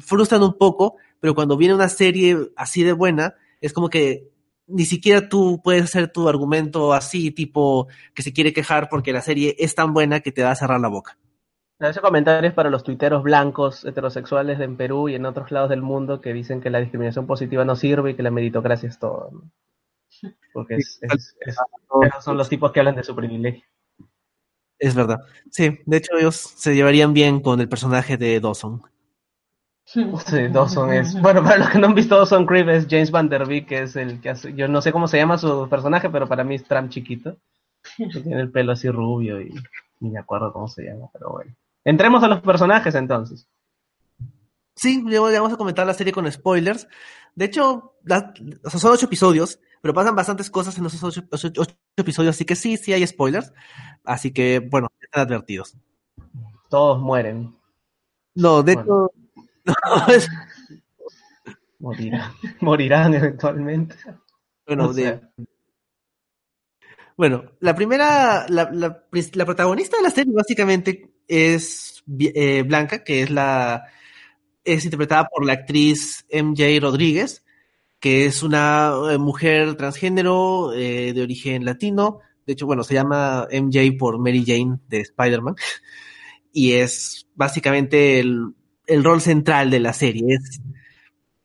frustran 0.01 0.43
un 0.43 0.59
poco, 0.59 0.97
pero 1.21 1.35
cuando 1.37 1.57
viene 1.57 1.75
una 1.75 1.89
serie 1.89 2.37
así 2.57 2.83
de 2.83 2.93
buena, 2.93 3.35
es 3.61 3.73
como 3.73 3.89
que 3.89 4.29
ni 4.67 4.85
siquiera 4.85 5.29
tú 5.29 5.61
puedes 5.63 5.85
hacer 5.85 6.11
tu 6.11 6.29
argumento 6.29 6.93
así, 6.93 7.31
tipo 7.31 7.87
que 8.13 8.23
se 8.23 8.33
quiere 8.33 8.53
quejar 8.53 8.89
porque 8.89 9.13
la 9.13 9.21
serie 9.21 9.55
es 9.59 9.77
tan 9.77 9.95
buena 9.95 10.19
que 10.19 10.33
te 10.33 10.43
va 10.43 10.51
a 10.51 10.57
cerrar 10.57 10.81
la 10.81 10.89
boca. 10.89 11.17
Ese 11.79 12.01
comentario 12.01 12.49
es 12.49 12.55
para 12.55 12.71
los 12.71 12.83
tuiteros 12.83 13.23
blancos 13.23 13.85
heterosexuales 13.85 14.59
en 14.61 14.77
Perú 14.77 15.09
y 15.09 15.15
en 15.15 15.27
otros 15.27 15.53
lados 15.53 15.71
del 15.71 15.81
mundo 15.81 16.21
que 16.21 16.33
dicen 16.33 16.61
que 16.61 16.71
la 16.71 16.81
discriminación 16.81 17.27
positiva 17.27 17.65
no 17.65 17.77
sirve 17.77 18.11
y 18.11 18.15
que 18.15 18.23
la 18.23 18.31
meritocracia 18.33 18.89
es 18.89 18.99
todo. 18.99 19.31
Porque 20.53 20.77
es, 20.77 20.99
es, 21.03 21.37
es, 21.41 21.57
esos 22.03 22.25
son 22.25 22.37
los 22.37 22.49
tipos 22.49 22.73
que 22.73 22.81
hablan 22.81 22.97
de 22.97 23.05
su 23.05 23.15
privilegio. 23.15 23.65
Es 24.79 24.95
verdad. 24.95 25.21
Sí, 25.51 25.79
de 25.85 25.97
hecho 25.99 26.17
ellos 26.17 26.37
se 26.37 26.75
llevarían 26.75 27.13
bien 27.13 27.41
con 27.41 27.61
el 27.61 27.69
personaje 27.69 28.17
de 28.17 28.41
Dawson. 28.41 28.83
Sí, 29.85 30.05
Dawson 30.53 30.93
es. 30.93 31.21
Bueno, 31.21 31.43
para 31.43 31.59
los 31.59 31.69
que 31.69 31.79
no 31.79 31.89
han 31.89 31.95
visto 31.95 32.17
Dawson 32.17 32.47
Creep 32.47 32.69
es 32.69 32.87
James 32.89 33.11
Van 33.11 33.29
Der 33.29 33.47
Beek, 33.47 33.67
que 33.67 33.83
es 33.83 33.97
el 33.97 34.21
que 34.21 34.31
hace. 34.31 34.55
Yo 34.55 34.69
no 34.69 34.81
sé 34.81 34.93
cómo 34.93 35.09
se 35.09 35.19
llama 35.19 35.37
su 35.37 35.69
personaje, 35.69 36.09
pero 36.09 36.29
para 36.29 36.45
mí 36.45 36.55
es 36.55 36.65
Trump 36.65 36.91
chiquito. 36.91 37.37
Que 37.97 38.07
tiene 38.23 38.41
el 38.41 38.51
pelo 38.51 38.73
así 38.73 38.89
rubio 38.89 39.41
y 39.41 39.53
ni 40.01 40.11
me 40.11 40.19
acuerdo 40.19 40.53
cómo 40.53 40.69
se 40.69 40.85
llama, 40.85 41.09
pero 41.13 41.31
bueno. 41.31 41.55
Entremos 41.85 42.23
a 42.23 42.29
los 42.29 42.41
personajes 42.41 42.95
entonces. 42.95 43.49
Sí, 44.77 45.05
ya 45.11 45.21
vamos 45.21 45.53
a 45.53 45.57
comentar 45.57 45.87
la 45.87 45.95
serie 45.95 46.13
con 46.13 46.31
spoilers. 46.31 46.89
De 47.35 47.47
hecho, 47.47 47.97
la, 48.05 48.33
son 48.65 48.93
ocho 48.93 49.07
episodios, 49.07 49.59
pero 49.81 49.95
pasan 49.95 50.15
bastantes 50.15 50.51
cosas 50.51 50.77
en 50.79 50.87
esos 50.87 51.03
ocho, 51.03 51.23
ocho, 51.31 51.49
ocho, 51.57 51.75
episodios, 51.97 52.37
así 52.37 52.45
que 52.45 52.57
sí, 52.57 52.77
sí 52.77 52.93
hay 52.93 53.07
spoilers. 53.07 53.53
Así 54.05 54.33
que, 54.33 54.59
bueno, 54.61 54.89
están 55.01 55.27
advertidos. 55.27 55.77
Todos 56.69 57.01
mueren. 57.01 57.55
No, 58.35 58.63
de 58.63 58.75
bueno. 58.75 59.11
hecho, 59.65 59.75
no, 60.09 60.15
es... 60.15 60.29
morirán, 61.79 62.33
morirán 62.61 63.15
eventualmente. 63.15 63.97
Bueno, 64.67 64.89
o 64.89 64.95
sea. 64.95 65.13
de, 65.13 65.47
bueno, 67.21 67.53
la 67.61 67.75
primera, 67.75 68.47
la, 68.49 68.71
la, 68.73 69.05
la, 69.35 69.45
protagonista 69.45 69.99
de 69.99 70.03
la 70.03 70.09
serie 70.09 70.33
básicamente 70.35 71.13
es 71.29 72.03
eh, 72.19 72.63
Blanca, 72.63 73.05
que 73.05 73.21
es 73.21 73.31
la, 73.31 73.85
es 74.65 74.87
interpretada 74.87 75.29
por 75.29 75.45
la 75.45 75.53
actriz 75.53 76.25
MJ 76.33 76.81
Rodríguez, 76.81 77.45
que 78.01 78.25
es 78.25 78.43
una 78.43 78.93
eh, 79.11 79.19
mujer 79.19 79.77
transgénero 79.77 80.73
eh, 80.73 81.13
de 81.13 81.23
origen 81.23 81.67
latino. 81.67 82.21
De 82.47 82.55
hecho, 82.55 82.67
bueno, 82.67 82.83
se 82.83 82.95
llama 82.95 83.47
MJ 83.53 83.97
por 83.99 84.19
Mary 84.19 84.43
Jane 84.45 84.79
de 84.89 85.01
Spider-Man. 85.01 85.55
Y 86.53 86.73
es 86.73 87.29
básicamente 87.37 88.19
el, 88.19 88.55
el, 88.89 89.05
rol 89.05 89.21
central 89.21 89.71
de 89.71 89.79
la 89.79 89.93
serie. 89.93 90.35
Es 90.35 90.61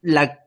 la, 0.02 0.40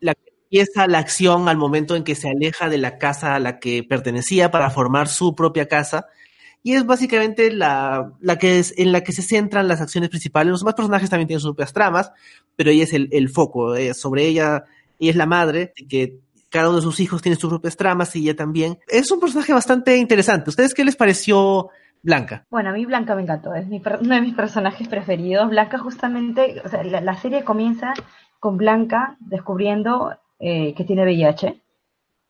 la 0.00 0.14
que 0.14 0.32
empieza 0.42 0.88
la 0.88 0.98
acción 0.98 1.48
al 1.48 1.56
momento 1.56 1.94
en 1.94 2.02
que 2.02 2.16
se 2.16 2.28
aleja 2.28 2.68
de 2.68 2.78
la 2.78 2.98
casa 2.98 3.36
a 3.36 3.38
la 3.38 3.60
que 3.60 3.84
pertenecía 3.84 4.50
para 4.50 4.68
formar 4.70 5.06
su 5.06 5.36
propia 5.36 5.68
casa. 5.68 6.08
Y 6.64 6.74
es 6.74 6.84
básicamente 6.86 7.52
la, 7.52 8.12
la 8.20 8.36
que 8.36 8.58
es, 8.58 8.74
en 8.76 8.90
la 8.90 9.04
que 9.04 9.12
se 9.12 9.22
centran 9.22 9.68
las 9.68 9.80
acciones 9.80 10.10
principales. 10.10 10.50
Los 10.50 10.62
demás 10.62 10.74
personajes 10.74 11.08
también 11.08 11.28
tienen 11.28 11.40
sus 11.40 11.50
propias 11.50 11.72
tramas, 11.72 12.10
pero 12.56 12.72
ella 12.72 12.82
es 12.82 12.92
el, 12.92 13.08
el 13.12 13.28
foco. 13.28 13.76
Eh, 13.76 13.94
sobre 13.94 14.26
ella 14.26 14.64
ella 15.00 15.10
es 15.10 15.16
la 15.16 15.26
madre, 15.26 15.72
que 15.88 16.18
cada 16.50 16.68
uno 16.68 16.76
de 16.76 16.82
sus 16.82 17.00
hijos 17.00 17.22
tiene 17.22 17.36
sus 17.36 17.50
propias 17.50 17.76
tramas 17.76 18.14
y 18.16 18.22
ella 18.22 18.36
también. 18.36 18.78
Es 18.88 19.10
un 19.10 19.20
personaje 19.20 19.52
bastante 19.52 19.96
interesante. 19.96 20.50
¿Ustedes 20.50 20.74
qué 20.74 20.84
les 20.84 20.96
pareció 20.96 21.68
Blanca? 22.02 22.46
Bueno, 22.50 22.70
a 22.70 22.72
mí 22.72 22.84
Blanca 22.84 23.14
me 23.14 23.22
encantó, 23.22 23.54
es 23.54 23.66
mi, 23.68 23.80
uno 24.00 24.14
de 24.14 24.20
mis 24.20 24.34
personajes 24.34 24.88
preferidos. 24.88 25.48
Blanca 25.48 25.78
justamente, 25.78 26.60
o 26.64 26.68
sea, 26.68 26.82
la, 26.82 27.00
la 27.00 27.16
serie 27.16 27.44
comienza 27.44 27.94
con 28.40 28.56
Blanca 28.56 29.16
descubriendo 29.20 30.16
eh, 30.38 30.74
que 30.74 30.84
tiene 30.84 31.04
VIH. 31.04 31.60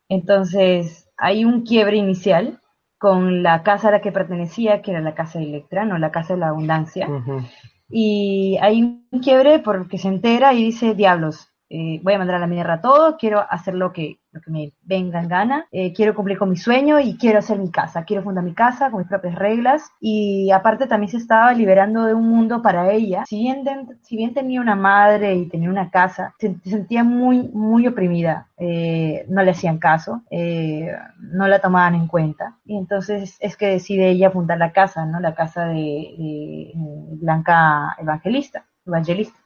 Entonces, 0.09 1.09
hay 1.17 1.45
un 1.45 1.63
quiebre 1.63 1.97
inicial 1.97 2.61
con 2.99 3.43
la 3.43 3.63
casa 3.63 3.89
a 3.89 3.93
la 3.93 4.01
que 4.01 4.13
pertenecía, 4.13 4.83
que 4.83 4.91
era 4.91 5.01
la 5.01 5.15
casa 5.15 5.39
de 5.39 5.47
Electra, 5.47 5.85
no 5.85 5.97
la 5.97 6.11
casa 6.11 6.35
de 6.35 6.41
la 6.41 6.49
abundancia. 6.49 7.09
Uh 7.09 7.21
-huh. 7.21 7.51
Y 7.89 8.59
hay 8.61 8.83
un 8.83 9.21
quiebre 9.23 9.61
porque 9.61 9.99
se 9.99 10.09
entera 10.09 10.53
y 10.53 10.65
dice, 10.65 10.95
diablos, 10.95 11.50
eh, 11.73 12.01
voy 12.03 12.15
a 12.15 12.19
mandar 12.19 12.35
a 12.35 12.41
la 12.41 12.49
mierda 12.49 12.81
todo, 12.81 13.17
quiero 13.17 13.47
hacer 13.49 13.77
lo 13.77 13.93
que, 13.93 14.19
lo 14.33 14.41
que 14.41 14.51
me 14.51 14.73
venga 14.83 15.21
en 15.23 15.29
gana, 15.29 15.67
eh, 15.71 15.93
quiero 15.93 16.17
cumplir 16.17 16.37
con 16.37 16.51
mi 16.51 16.57
sueño 16.57 16.99
y 16.99 17.17
quiero 17.17 17.39
hacer 17.39 17.61
mi 17.61 17.71
casa, 17.71 18.05
quiero 18.05 18.25
fundar 18.25 18.43
mi 18.43 18.55
casa 18.55 18.91
con 18.91 18.99
mis 18.99 19.09
propias 19.09 19.37
reglas 19.37 19.89
y 20.01 20.51
aparte 20.51 20.89
también 20.89 21.13
se 21.13 21.19
estaba 21.19 21.53
liberando 21.53 22.07
de 22.07 22.15
un 22.15 22.29
mundo 22.29 22.61
para 22.61 22.91
ella, 22.91 23.25
si 23.25 23.39
bien, 23.39 23.65
si 24.03 24.17
bien 24.17 24.35
tenía 24.35 24.61
una 24.61 24.75
madre 24.75 25.37
y 25.37 25.47
tenía 25.47 25.71
una 25.71 25.91
casa, 25.91 26.35
se, 26.41 26.57
se 26.65 26.71
sentía 26.71 27.05
muy, 27.05 27.49
muy 27.53 27.87
oprimida, 27.87 28.49
eh, 28.57 29.25
no 29.29 29.45
le 29.45 29.53
hacían 29.53 29.79
caso, 29.79 30.25
no 30.29 31.47
la 31.47 31.61
tomaban 31.61 31.95
en 31.95 32.09
cuenta 32.09 32.59
y 32.65 32.77
entonces 32.77 33.37
es 33.39 33.57
que 33.57 33.69
decide 33.69 34.11
ella 34.11 34.33
fundar 34.33 34.59
la 34.59 34.73
casa, 34.73 35.07
¿no? 35.07 35.21
La 35.21 35.37
casa 35.37 35.67
de, 35.67 36.73
Blanca 37.21 37.95
Evangelista, 37.99 38.67
Evangelista. 38.85 39.39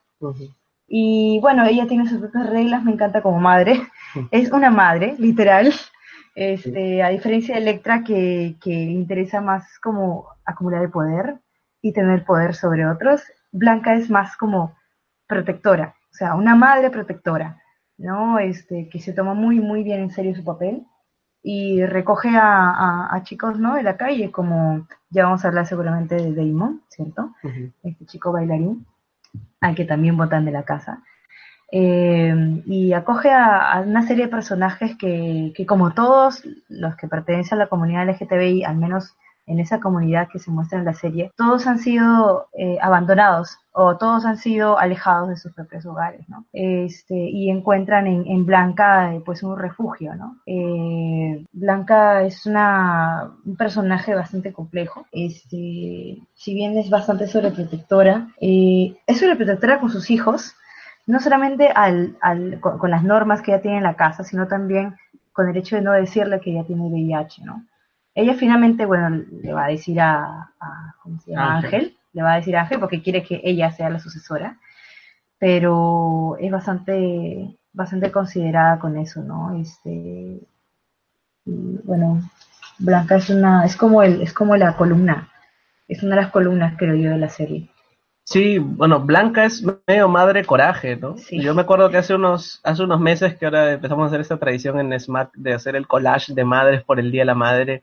Y 0.87 1.39
bueno, 1.41 1.65
ella 1.65 1.87
tiene 1.87 2.09
sus 2.09 2.19
propias 2.19 2.49
reglas, 2.51 2.85
me 2.85 2.93
encanta 2.93 3.23
como 3.23 3.41
madre. 3.41 3.81
Es 4.31 4.53
una 4.53 4.71
madre, 4.71 5.17
literal. 5.19 5.73
Este, 6.37 7.03
a 7.03 7.09
diferencia 7.09 7.55
de 7.55 7.63
Electra, 7.63 8.03
que, 8.05 8.57
que 8.61 8.71
le 8.71 8.93
interesa 8.93 9.41
más 9.41 9.79
como 9.81 10.29
acumular 10.45 10.83
el 10.83 10.91
poder 10.91 11.37
y 11.81 11.93
tener 11.93 12.25
poder 12.25 12.55
sobre 12.55 12.87
otros, 12.87 13.23
Blanca 13.53 13.95
es 13.95 14.11
más 14.11 14.37
como 14.37 14.75
protectora, 15.27 15.95
o 16.11 16.15
sea, 16.15 16.35
una 16.35 16.55
madre 16.55 16.91
protectora, 16.91 17.63
¿no? 17.99 18.39
Este, 18.39 18.89
que 18.89 19.01
se 19.01 19.13
toma 19.13 19.35
muy, 19.35 19.61
muy 19.61 19.83
bien 19.85 20.01
en 20.01 20.11
serio 20.11 20.35
su 20.35 20.45
papel 20.45 20.87
y 21.43 21.85
recoge 21.85 22.31
a, 22.31 22.71
a, 22.71 23.15
a 23.15 23.23
chicos, 23.23 23.59
¿no? 23.59 23.75
De 23.75 23.83
la 23.83 23.97
calle, 23.97 24.31
como 24.33 24.87
ya 25.11 25.25
vamos 25.25 25.45
a 25.45 25.49
hablar 25.49 25.67
seguramente 25.67 26.17
de 26.17 26.35
Damon, 26.35 26.83
¿cierto? 26.89 27.33
Uh 27.43 27.49
-huh. 27.49 27.73
Este 27.85 28.07
chico 28.07 28.33
bailarín 28.33 28.87
al 29.65 29.75
que 29.75 29.85
también 29.85 30.17
votan 30.17 30.45
de 30.45 30.53
la 30.53 30.65
casa. 30.65 31.03
Eh, 31.73 32.63
y 32.67 32.93
acoge 32.93 33.31
a, 33.31 33.73
a, 33.73 33.81
una 33.81 34.07
serie 34.07 34.27
de 34.27 34.31
personajes 34.31 34.97
que, 34.97 35.53
que, 35.57 35.67
como 35.67 35.93
todos 35.93 36.45
los 36.69 36.95
que 36.97 37.09
pertenecen 37.09 37.59
a 37.59 37.65
la 37.65 37.69
comunidad 37.69 38.07
LGTBI, 38.07 38.65
al 38.65 38.77
menos 38.77 39.17
en 39.47 39.61
esa 39.61 39.81
comunidad 39.81 40.29
que 40.33 40.39
se 40.39 40.51
muestra 40.51 40.79
en 40.79 40.85
la 40.85 40.95
serie, 40.95 41.33
todos 41.37 41.67
han 41.67 41.79
sido 41.79 42.49
eh, 42.57 42.79
abandonados 42.81 43.59
o 43.77 43.97
todos 43.97 44.25
han 44.25 44.37
sido 44.37 44.79
alejados 44.79 45.29
de 45.29 45.37
sus 45.37 45.53
propios 45.53 45.85
hogares, 45.85 46.29
¿no? 46.29 46.45
Este, 46.53 47.17
y 47.17 47.51
encuentran 47.51 48.07
en, 48.07 48.25
en 48.27 48.47
Blanca 48.47 49.13
eh, 49.13 49.23
pues 49.25 49.43
un 49.43 49.59
refugio, 49.59 50.15
¿no? 50.15 50.37
Eh, 50.47 51.45
Blanca 51.53 52.23
es 52.23 52.47
una, 52.47 53.33
un 53.45 53.57
personaje 53.57 54.15
bastante 54.15 54.53
complejo, 54.53 55.07
este, 55.11 56.23
si 56.35 56.55
bien 56.55 56.79
es 56.79 56.89
bastante 56.89 57.27
sobreprotectora, 57.27 58.29
eh, 58.41 58.97
es 59.09 59.19
sobreprotectora 59.19 59.81
con 59.81 59.91
sus 59.91 60.09
hijos, 60.09 60.55
no 61.07 61.19
solamente 61.19 61.69
al, 61.69 62.17
al, 62.21 62.61
con, 62.61 62.79
con, 62.79 62.91
las 62.93 63.03
normas 63.03 63.43
que 63.43 63.53
ella 63.53 63.61
tiene 63.61 63.79
en 63.79 63.83
la 63.83 63.97
casa, 63.97 64.23
sino 64.23 64.47
también 64.47 64.95
con 65.33 65.49
el 65.49 65.57
hecho 65.57 65.75
de 65.75 65.83
no 65.83 65.93
decirle 65.93 66.41
que 66.41 66.53
ella 66.53 66.65
tiene 66.65 66.85
VIH, 66.85 67.45
¿no? 67.45 67.65
Ella 68.15 68.35
finalmente, 68.35 68.87
bueno, 68.87 69.25
le 69.43 69.53
va 69.53 69.65
a 69.65 69.69
decir 69.69 70.01
a, 70.01 70.53
a 70.61 70.95
¿cómo 71.03 71.19
se 71.21 71.33
llama? 71.33 71.57
Ángel. 71.57 71.75
Ángel, 71.75 71.97
le 72.13 72.23
va 72.23 72.33
a 72.33 72.37
decir 72.37 72.57
a 72.57 72.63
Ángel 72.63 72.79
porque 72.79 73.03
quiere 73.03 73.23
que 73.23 73.41
ella 73.43 73.71
sea 73.73 73.91
la 73.91 73.99
sucesora, 73.99 74.59
pero 75.39 76.37
es 76.39 76.51
bastante, 76.51 77.57
bastante 77.73 78.13
considerada 78.13 78.79
con 78.79 78.97
eso, 78.97 79.21
¿no? 79.23 79.57
Este, 79.61 79.91
y, 81.45 81.79
bueno, 81.85 82.23
Blanca 82.79 83.17
es 83.17 83.31
una, 83.31 83.65
es 83.65 83.77
como 83.77 84.03
el, 84.03 84.23
es 84.23 84.33
como 84.33 84.57
la 84.57 84.77
columna, 84.77 85.29
es 85.89 86.03
una 86.03 86.15
de 86.15 86.23
las 86.23 86.31
columnas, 86.31 86.75
creo 86.79 86.95
yo, 86.95 87.11
de 87.11 87.19
la 87.19 87.29
serie. 87.29 87.69
Sí, 88.27 88.59
bueno, 88.59 89.01
Blanca 89.01 89.45
es 89.45 89.63
medio 89.87 90.09
madre 90.09 90.47
coraje, 90.47 90.97
¿no? 90.97 91.19
Sí. 91.19 91.43
Yo 91.43 91.53
me 91.53 91.61
acuerdo 91.61 91.91
que 91.91 91.99
hace 91.99 92.15
unos, 92.15 92.61
hace 92.65 92.83
unos 92.83 92.99
meses 92.99 93.37
que 93.37 93.45
ahora 93.45 93.73
empezamos 93.73 94.05
a 94.05 94.07
hacer 94.07 94.21
esta 94.23 94.39
tradición 94.39 94.81
en 94.81 94.99
SMAC 94.99 95.35
de 95.35 95.53
hacer 95.53 95.77
el 95.77 95.87
collage 95.87 96.33
de 96.33 96.45
madres 96.45 96.83
por 96.85 96.99
el 96.99 97.11
Día 97.11 97.23
de 97.23 97.27
la 97.27 97.35
Madre 97.35 97.83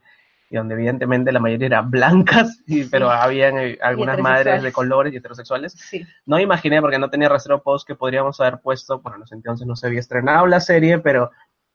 y 0.51 0.57
donde 0.57 0.75
evidentemente 0.75 1.31
la 1.31 1.39
mayoría 1.39 1.67
eran 1.67 1.89
blancas, 1.89 2.61
y, 2.67 2.83
pero 2.83 3.09
habían 3.09 3.57
eh, 3.57 3.79
algunas 3.81 4.19
madres 4.19 4.61
de 4.61 4.71
colores 4.73 5.13
y 5.13 5.17
heterosexuales. 5.17 5.77
No 6.25 6.39
imaginé, 6.39 6.81
porque 6.81 6.99
no 6.99 7.09
tenía 7.09 7.29
rastro 7.29 7.63
post, 7.63 7.87
que 7.87 7.95
podríamos 7.95 8.39
haber 8.41 8.59
puesto, 8.59 8.99
bueno, 8.99 9.17
en 9.17 9.23
ese 9.23 9.35
entonces 9.35 9.65
no 9.65 9.77
se 9.77 9.87
había 9.87 10.01
estrenado 10.01 10.45
la 10.47 10.59
serie, 10.59 10.99
pero 10.99 11.31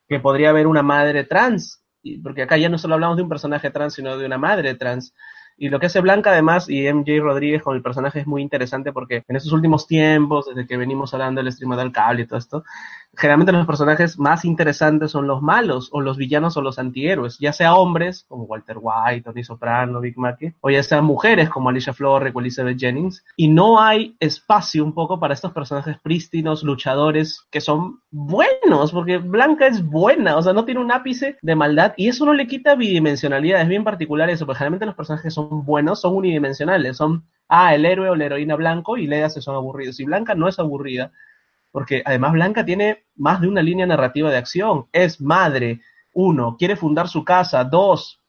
que 0.06 0.20
podría 0.20 0.50
haber 0.50 0.66
una 0.66 0.82
madre 0.82 1.24
trans, 1.24 1.82
porque 2.22 2.42
acá 2.42 2.58
ya 2.58 2.68
no 2.68 2.76
solo 2.76 2.94
hablamos 2.94 3.16
de 3.16 3.22
un 3.22 3.30
personaje 3.30 3.70
trans, 3.70 3.94
sino 3.94 4.18
de 4.18 4.26
una 4.26 4.38
madre 4.38 4.74
trans. 4.74 5.14
Y 5.58 5.70
lo 5.70 5.80
que 5.80 5.86
hace 5.86 6.00
Blanca, 6.00 6.30
además, 6.30 6.68
y 6.68 6.92
MJ 6.92 7.18
Rodríguez 7.20 7.62
con 7.62 7.76
el 7.76 7.82
personaje 7.82 8.20
es 8.20 8.26
muy 8.26 8.42
interesante 8.42 8.92
porque 8.92 9.22
en 9.26 9.36
estos 9.36 9.52
últimos 9.52 9.86
tiempos, 9.86 10.46
desde 10.46 10.66
que 10.66 10.76
venimos 10.76 11.14
hablando 11.14 11.42
del 11.42 11.52
stream 11.52 11.76
del 11.76 11.92
cable 11.92 12.22
y 12.22 12.26
todo 12.26 12.38
esto, 12.38 12.64
generalmente 13.16 13.52
los 13.52 13.66
personajes 13.66 14.18
más 14.18 14.44
interesantes 14.44 15.10
son 15.10 15.26
los 15.26 15.40
malos, 15.40 15.88
o 15.92 16.00
los 16.00 16.16
villanos 16.16 16.56
o 16.56 16.62
los 16.62 16.78
antihéroes, 16.78 17.38
ya 17.38 17.52
sea 17.52 17.74
hombres, 17.74 18.26
como 18.28 18.44
Walter 18.44 18.76
White, 18.78 19.22
Tony 19.22 19.42
Soprano, 19.42 20.00
Big 20.00 20.18
Mackey, 20.18 20.52
o 20.60 20.70
ya 20.70 20.82
sean 20.82 21.04
mujeres, 21.04 21.48
como 21.48 21.70
Alicia 21.70 21.94
Florrick 21.94 22.36
o 22.36 22.40
Elizabeth 22.40 22.78
Jennings, 22.78 23.24
y 23.36 23.48
no 23.48 23.80
hay 23.80 24.14
espacio 24.20 24.84
un 24.84 24.92
poco 24.92 25.18
para 25.18 25.34
estos 25.34 25.52
personajes 25.52 25.96
prístinos, 26.02 26.62
luchadores, 26.62 27.46
que 27.50 27.60
son 27.60 28.00
buenos, 28.10 28.92
porque 28.92 29.18
Blanca 29.18 29.66
es 29.66 29.82
buena, 29.84 30.36
o 30.36 30.42
sea, 30.42 30.52
no 30.52 30.64
tiene 30.64 30.80
un 30.80 30.92
ápice 30.92 31.38
de 31.40 31.54
maldad, 31.54 31.94
y 31.96 32.08
eso 32.08 32.26
no 32.26 32.34
le 32.34 32.46
quita 32.46 32.74
bidimensionalidad, 32.74 33.62
es 33.62 33.68
bien 33.68 33.84
particular 33.84 34.28
eso, 34.28 34.44
porque 34.44 34.58
generalmente 34.58 34.86
los 34.86 34.94
personajes 34.94 35.32
son 35.32 35.45
buenos, 35.48 36.00
son 36.00 36.16
unidimensionales, 36.16 36.96
son 36.96 37.24
ah, 37.48 37.74
el 37.74 37.84
héroe 37.84 38.10
o 38.10 38.14
la 38.14 38.26
heroína 38.26 38.56
blanco 38.56 38.96
y 38.96 39.06
Lea 39.06 39.28
se 39.28 39.40
son 39.40 39.54
aburridos. 39.54 40.00
Y 40.00 40.04
Blanca 40.04 40.34
no 40.34 40.48
es 40.48 40.58
aburrida, 40.58 41.12
porque 41.72 42.02
además 42.04 42.32
Blanca 42.32 42.64
tiene 42.64 43.04
más 43.16 43.40
de 43.40 43.48
una 43.48 43.62
línea 43.62 43.86
narrativa 43.86 44.30
de 44.30 44.36
acción. 44.36 44.86
Es 44.92 45.20
madre, 45.20 45.80
uno, 46.12 46.56
quiere 46.58 46.76
fundar 46.76 47.08
su 47.08 47.24
casa, 47.24 47.64
dos, 47.64 48.20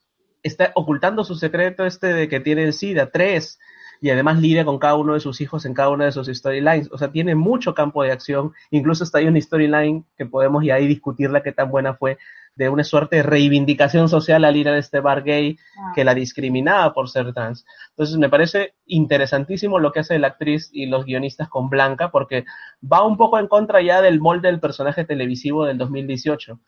está 0.44 0.72
ocultando 0.76 1.24
su 1.24 1.36
secreto 1.36 1.86
este 1.86 2.14
de 2.14 2.28
que 2.28 2.40
tiene 2.40 2.64
el 2.64 2.74
SIDA, 2.74 3.10
tres, 3.12 3.60
y 4.02 4.10
además 4.10 4.40
lidia 4.40 4.66
con 4.66 4.78
cada 4.78 4.96
uno 4.96 5.14
de 5.14 5.20
sus 5.20 5.42
hijos 5.42 5.66
en 5.66 5.74
cada 5.74 5.90
una 5.90 6.06
de 6.06 6.12
sus 6.12 6.28
storylines. 6.28 6.92
O 6.92 6.98
sea, 6.98 7.12
tiene 7.12 7.36
mucho 7.36 7.74
campo 7.74 8.04
de 8.04 8.12
acción. 8.12 8.54
Incluso 8.70 9.04
está 9.04 9.18
ahí 9.18 9.28
una 9.28 9.42
storyline 9.42 10.06
que 10.18 10.26
podemos 10.26 10.64
y 10.64 10.72
ahí 10.72 10.88
discutirla 10.88 11.42
qué 11.42 11.52
tan 11.52 11.72
buena 11.72 11.96
fue 11.96 12.18
de 12.58 12.70
una 12.70 12.84
suerte 12.84 13.18
de 13.18 13.24
reivindicación 13.24 14.10
social 14.10 14.44
al 14.44 14.56
ir 14.56 14.68
a 14.68 14.78
este 14.78 15.00
bar 15.00 15.24
gay 15.24 15.58
ah. 15.78 15.92
que 15.96 16.04
la 16.04 16.16
discriminaba 16.16 16.94
por 16.94 17.08
ser 17.08 17.32
trans. 17.34 17.66
Entonces 17.90 18.18
me 18.18 18.30
parece 18.30 18.74
interesantísimo 18.88 19.80
lo 19.80 19.92
que 19.92 20.00
hace 20.00 20.18
la 20.18 20.28
actriz 20.28 20.70
y 20.74 20.88
los 20.88 21.06
guionistas 21.06 21.50
con 21.50 21.70
Blanca 21.70 22.10
porque 22.10 22.46
va 22.82 23.06
un 23.06 23.16
poco 23.16 23.38
en 23.40 23.48
contra 23.48 23.82
ya 23.82 24.02
del 24.02 24.20
molde 24.20 24.50
del 24.50 24.60
personaje 24.60 25.06
televisivo 25.06 25.66
del 25.66 25.78
2018. 25.78 26.60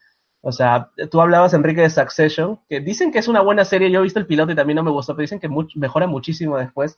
O 0.41 0.51
sea, 0.51 0.91
tú 1.11 1.19
hablabas, 1.19 1.53
Enrique, 1.53 1.81
de 1.81 1.89
Succession, 1.89 2.59
que 2.69 2.79
dicen 2.79 3.11
que 3.11 3.19
es 3.19 3.27
una 3.27 3.41
buena 3.41 3.65
serie, 3.65 3.91
yo 3.91 3.99
he 3.99 4.03
visto 4.03 4.19
el 4.19 4.27
piloto 4.27 4.51
y 4.51 4.55
también 4.55 4.77
no 4.77 4.83
me 4.83 4.91
gustó, 4.91 5.13
pero 5.13 5.23
dicen 5.23 5.39
que 5.39 5.49
mejora 5.75 6.07
muchísimo 6.07 6.57
después. 6.57 6.97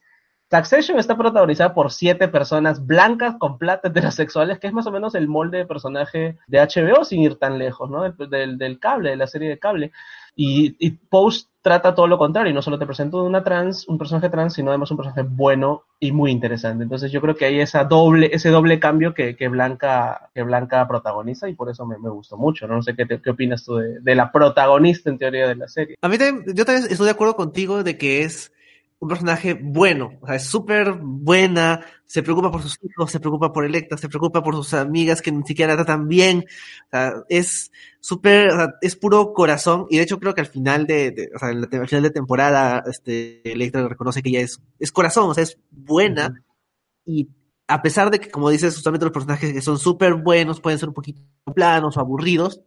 Succession 0.52 1.00
está 1.00 1.16
protagonizada 1.16 1.74
por 1.74 1.94
siete 1.94 2.28
personas 2.28 2.86
blancas 2.86 3.36
con 3.40 3.58
plata 3.58 3.88
heterosexuales, 3.88 4.60
que 4.60 4.68
es 4.68 4.74
más 4.74 4.86
o 4.86 4.92
menos 4.92 5.16
el 5.16 5.30
molde 5.30 5.60
de 5.60 5.66
personaje 5.66 6.38
de 6.48 6.60
HBO 6.60 7.06
sin 7.06 7.22
ir 7.22 7.36
tan 7.36 7.58
lejos, 7.58 7.90
¿no? 7.90 8.04
Del, 8.12 8.58
del 8.58 8.78
cable, 8.78 9.12
de 9.12 9.16
la 9.16 9.28
serie 9.28 9.48
de 9.48 9.60
cable. 9.60 9.94
Y, 10.36 10.76
y, 10.80 10.92
Post 10.92 11.50
trata 11.62 11.96
todo 11.96 12.08
lo 12.08 12.18
contrario, 12.18 12.54
no 12.54 12.62
solo 12.62 12.80
te 12.80 12.86
presento 12.86 13.24
una 13.24 13.44
trans, 13.44 13.88
un 13.88 13.98
personaje 13.98 14.30
trans, 14.30 14.54
sino 14.54 14.72
además 14.72 14.92
un 14.92 14.98
personaje 14.98 15.24
bueno 15.24 15.84
y 16.00 16.12
muy 16.12 16.32
interesante. 16.32 16.84
Entonces 16.84 17.14
yo 17.14 17.22
creo 17.22 17.36
que 17.36 17.46
hay 17.46 17.62
esa 17.62 17.86
doble, 17.86 18.30
ese 18.34 18.50
doble 18.50 18.80
cambio 18.80 19.14
que, 19.14 19.38
que 19.38 19.48
Blanca, 19.48 20.32
que 20.34 20.44
Blanca 20.44 20.86
protagoniza 20.86 21.48
y 21.48 21.54
por 21.54 21.70
eso 21.70 21.86
me, 21.86 21.98
me 21.98 22.10
gustó 22.10 22.36
mucho. 22.36 22.68
No, 22.68 22.82
sé 22.82 22.94
qué, 22.96 23.06
qué 23.22 23.30
opinas 23.30 23.64
tú 23.64 23.76
de, 23.76 24.02
de, 24.02 24.16
la 24.16 24.32
protagonista 24.34 25.10
en 25.10 25.18
teoría 25.18 25.48
de 25.48 25.56
la 25.56 25.70
serie. 25.70 25.96
A 26.02 26.10
mí 26.10 26.18
también, 26.18 26.56
yo 26.56 26.66
también 26.66 26.88
estoy 26.90 27.06
de 27.06 27.12
acuerdo 27.12 27.36
contigo 27.38 27.84
de 27.84 27.98
que 27.98 28.24
es 28.24 28.52
un 29.02 29.10
personaje 29.10 29.56
bueno, 29.60 30.20
o 30.22 30.28
sea, 30.28 30.36
es 30.36 30.44
súper 30.44 30.94
buena, 30.94 31.84
se 32.06 32.22
preocupa 32.22 32.52
por 32.52 32.62
sus 32.62 32.78
hijos, 32.84 33.10
se 33.10 33.20
preocupa 33.20 33.52
por 33.52 33.66
Electra, 33.66 33.98
se 33.98 34.08
preocupa 34.08 34.44
por 34.44 34.54
sus 34.56 34.76
amigas 34.76 35.24
que 35.24 35.32
ni 35.32 35.44
siquiera 35.44 35.74
la 35.74 35.84
tratan 35.84 36.08
bien, 36.08 36.46
o 36.86 36.90
sea, 36.92 37.14
es 37.28 37.72
súper, 38.00 38.50
o 38.50 38.56
sea, 38.56 38.76
es 38.80 38.96
puro 38.96 39.34
corazón, 39.34 39.88
y 39.90 39.98
de 39.98 40.04
hecho 40.04 40.20
creo 40.20 40.36
que 40.36 40.42
al 40.42 40.48
final 40.48 40.86
de, 40.86 41.32
o 41.34 41.40
sea, 41.40 41.50
al 41.50 41.88
final 41.88 42.04
de 42.04 42.12
temporada, 42.12 42.84
este, 42.86 43.42
Electra 43.52 43.88
reconoce 43.88 44.22
que 44.22 44.30
ella 44.30 44.42
es, 44.42 44.62
es 44.78 44.92
corazón, 44.92 45.32
o 45.32 45.34
sea, 45.34 45.46
es 45.46 45.58
buena, 45.72 46.46
y 47.04 47.28
a 47.68 47.82
pesar 47.82 48.12
de 48.12 48.20
que, 48.20 48.30
como 48.30 48.52
dices, 48.52 48.76
justamente 48.76 49.06
los 49.06 49.14
personajes 49.14 49.52
que 49.52 49.62
son 49.62 49.80
súper 49.80 50.14
buenos 50.14 50.62
pueden 50.62 50.78
ser 50.78 50.90
un 50.90 50.94
poquito 50.94 51.24
planos 51.56 51.98
o 51.98 52.00
aburridos, 52.00 52.62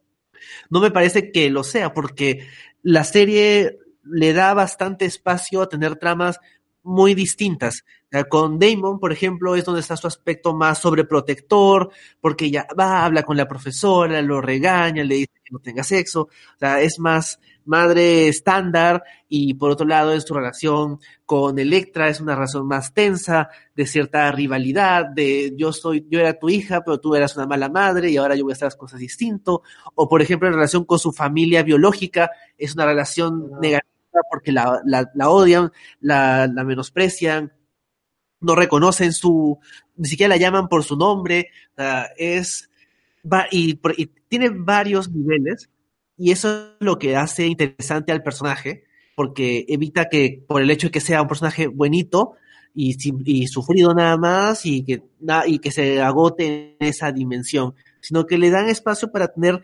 no 0.68 0.80
me 0.80 0.90
parece 0.90 1.30
que 1.30 1.48
lo 1.48 1.62
sea, 1.62 1.94
porque 1.94 2.44
la 2.82 3.04
serie 3.04 3.78
le 4.04 4.32
da 4.32 4.54
bastante 4.54 5.04
espacio 5.04 5.62
a 5.62 5.68
tener 5.68 5.96
tramas 5.96 6.38
muy 6.84 7.14
distintas. 7.14 7.84
Con 8.28 8.60
Damon, 8.60 9.00
por 9.00 9.12
ejemplo, 9.12 9.56
es 9.56 9.64
donde 9.64 9.80
está 9.80 9.96
su 9.96 10.06
aspecto 10.06 10.54
más 10.54 10.78
sobreprotector, 10.78 11.90
porque 12.20 12.44
ella 12.44 12.66
va, 12.78 13.04
habla 13.04 13.24
con 13.24 13.36
la 13.36 13.48
profesora, 13.48 14.22
lo 14.22 14.40
regaña, 14.40 15.02
le 15.02 15.16
dice 15.16 15.32
que 15.42 15.50
no 15.52 15.58
tenga 15.58 15.82
sexo, 15.82 16.20
o 16.22 16.58
sea, 16.58 16.80
es 16.80 17.00
más 17.00 17.40
madre 17.64 18.28
estándar 18.28 19.02
y 19.28 19.54
por 19.54 19.70
otro 19.70 19.86
lado 19.86 20.12
es 20.12 20.24
su 20.24 20.34
relación 20.34 21.00
con 21.24 21.58
Electra, 21.58 22.08
es 22.08 22.20
una 22.20 22.34
relación 22.36 22.68
más 22.68 22.92
tensa, 22.94 23.48
de 23.74 23.86
cierta 23.86 24.30
rivalidad, 24.30 25.06
de 25.06 25.54
yo 25.56 25.72
soy, 25.72 26.06
yo 26.08 26.20
era 26.20 26.38
tu 26.38 26.50
hija, 26.50 26.82
pero 26.84 27.00
tú 27.00 27.16
eras 27.16 27.34
una 27.36 27.46
mala 27.46 27.68
madre 27.68 28.10
y 28.10 28.16
ahora 28.16 28.36
yo 28.36 28.44
voy 28.44 28.52
a 28.52 28.54
hacer 28.54 28.66
las 28.66 28.76
cosas 28.76 29.00
distinto, 29.00 29.62
o 29.94 30.08
por 30.08 30.22
ejemplo 30.22 30.46
en 30.46 30.54
relación 30.54 30.84
con 30.84 31.00
su 31.00 31.12
familia 31.12 31.64
biológica, 31.64 32.30
es 32.56 32.74
una 32.74 32.86
relación 32.86 33.50
negativa 33.60 33.93
porque 34.30 34.52
la, 34.52 34.80
la, 34.84 35.28
odian, 35.28 35.72
la, 36.00 36.46
la, 36.46 36.64
menosprecian, 36.64 37.52
no 38.40 38.54
reconocen 38.54 39.12
su, 39.12 39.58
ni 39.96 40.08
siquiera 40.08 40.34
la 40.34 40.40
llaman 40.40 40.68
por 40.68 40.84
su 40.84 40.96
nombre, 40.96 41.50
es, 42.16 42.70
y, 43.50 43.74
tiene 44.28 44.50
varios 44.50 45.10
niveles, 45.10 45.70
y 46.16 46.32
eso 46.32 46.48
es 46.50 46.70
lo 46.80 46.98
que 46.98 47.16
hace 47.16 47.46
interesante 47.46 48.12
al 48.12 48.22
personaje, 48.22 48.84
porque 49.16 49.64
evita 49.68 50.08
que, 50.08 50.44
por 50.46 50.62
el 50.62 50.70
hecho 50.70 50.88
de 50.88 50.92
que 50.92 51.00
sea 51.00 51.22
un 51.22 51.28
personaje 51.28 51.66
buenito, 51.66 52.34
y, 52.76 52.96
y 53.24 53.46
sufrido 53.46 53.94
nada 53.94 54.16
más, 54.16 54.66
y 54.66 54.84
que, 54.84 55.02
y 55.46 55.58
que 55.60 55.70
se 55.70 56.02
agote 56.02 56.76
en 56.80 56.88
esa 56.88 57.12
dimensión, 57.12 57.74
sino 58.00 58.26
que 58.26 58.36
le 58.36 58.50
dan 58.50 58.68
espacio 58.68 59.10
para 59.12 59.28
tener 59.28 59.62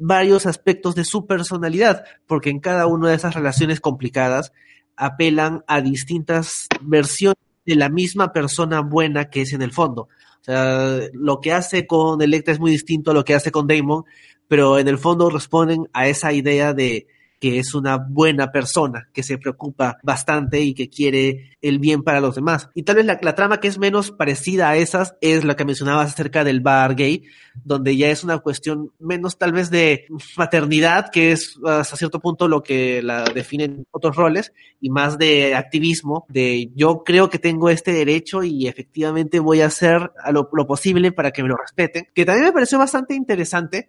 varios 0.00 0.46
aspectos 0.46 0.94
de 0.94 1.04
su 1.04 1.26
personalidad, 1.26 2.04
porque 2.26 2.50
en 2.50 2.58
cada 2.58 2.86
una 2.86 3.10
de 3.10 3.14
esas 3.14 3.34
relaciones 3.34 3.80
complicadas 3.80 4.52
apelan 4.96 5.62
a 5.68 5.80
distintas 5.80 6.66
versiones 6.80 7.38
de 7.64 7.76
la 7.76 7.88
misma 7.88 8.32
persona 8.32 8.80
buena 8.80 9.30
que 9.30 9.42
es 9.42 9.52
en 9.52 9.62
el 9.62 9.72
fondo. 9.72 10.08
O 10.40 10.44
sea, 10.44 10.98
lo 11.12 11.40
que 11.40 11.52
hace 11.52 11.86
con 11.86 12.20
Electra 12.22 12.54
es 12.54 12.60
muy 12.60 12.70
distinto 12.70 13.10
a 13.10 13.14
lo 13.14 13.24
que 13.24 13.34
hace 13.34 13.52
con 13.52 13.66
Damon, 13.66 14.04
pero 14.48 14.78
en 14.78 14.88
el 14.88 14.98
fondo 14.98 15.30
responden 15.30 15.88
a 15.92 16.08
esa 16.08 16.32
idea 16.32 16.72
de, 16.72 17.06
que 17.40 17.58
es 17.58 17.74
una 17.74 17.96
buena 17.96 18.52
persona, 18.52 19.08
que 19.12 19.22
se 19.22 19.38
preocupa 19.38 19.98
bastante 20.02 20.60
y 20.60 20.74
que 20.74 20.90
quiere 20.90 21.56
el 21.62 21.78
bien 21.78 22.02
para 22.02 22.20
los 22.20 22.34
demás. 22.34 22.68
Y 22.74 22.82
tal 22.82 22.96
vez 22.96 23.06
la, 23.06 23.34
trama 23.34 23.60
que 23.60 23.68
es 23.68 23.78
menos 23.78 24.10
parecida 24.10 24.68
a 24.68 24.76
esas 24.76 25.16
es 25.22 25.44
la 25.44 25.56
que 25.56 25.64
mencionabas 25.64 26.12
acerca 26.12 26.44
del 26.44 26.60
bar 26.60 26.94
gay, 26.94 27.24
donde 27.64 27.96
ya 27.96 28.10
es 28.10 28.22
una 28.24 28.38
cuestión 28.38 28.92
menos 28.98 29.38
tal 29.38 29.52
vez 29.52 29.70
de 29.70 30.06
maternidad, 30.36 31.10
que 31.10 31.32
es 31.32 31.58
hasta 31.64 31.96
cierto 31.96 32.20
punto 32.20 32.46
lo 32.46 32.62
que 32.62 33.02
la 33.02 33.24
definen 33.24 33.86
otros 33.90 34.16
roles, 34.16 34.52
y 34.78 34.90
más 34.90 35.18
de 35.18 35.54
activismo, 35.54 36.26
de 36.28 36.70
yo 36.74 37.02
creo 37.04 37.30
que 37.30 37.38
tengo 37.38 37.70
este 37.70 37.92
derecho 37.92 38.42
y 38.42 38.68
efectivamente 38.68 39.40
voy 39.40 39.62
a 39.62 39.66
hacer 39.66 40.12
lo, 40.30 40.50
lo 40.52 40.66
posible 40.66 41.10
para 41.10 41.30
que 41.30 41.42
me 41.42 41.48
lo 41.48 41.56
respeten, 41.56 42.06
que 42.14 42.26
también 42.26 42.46
me 42.46 42.52
pareció 42.52 42.78
bastante 42.78 43.14
interesante 43.14 43.88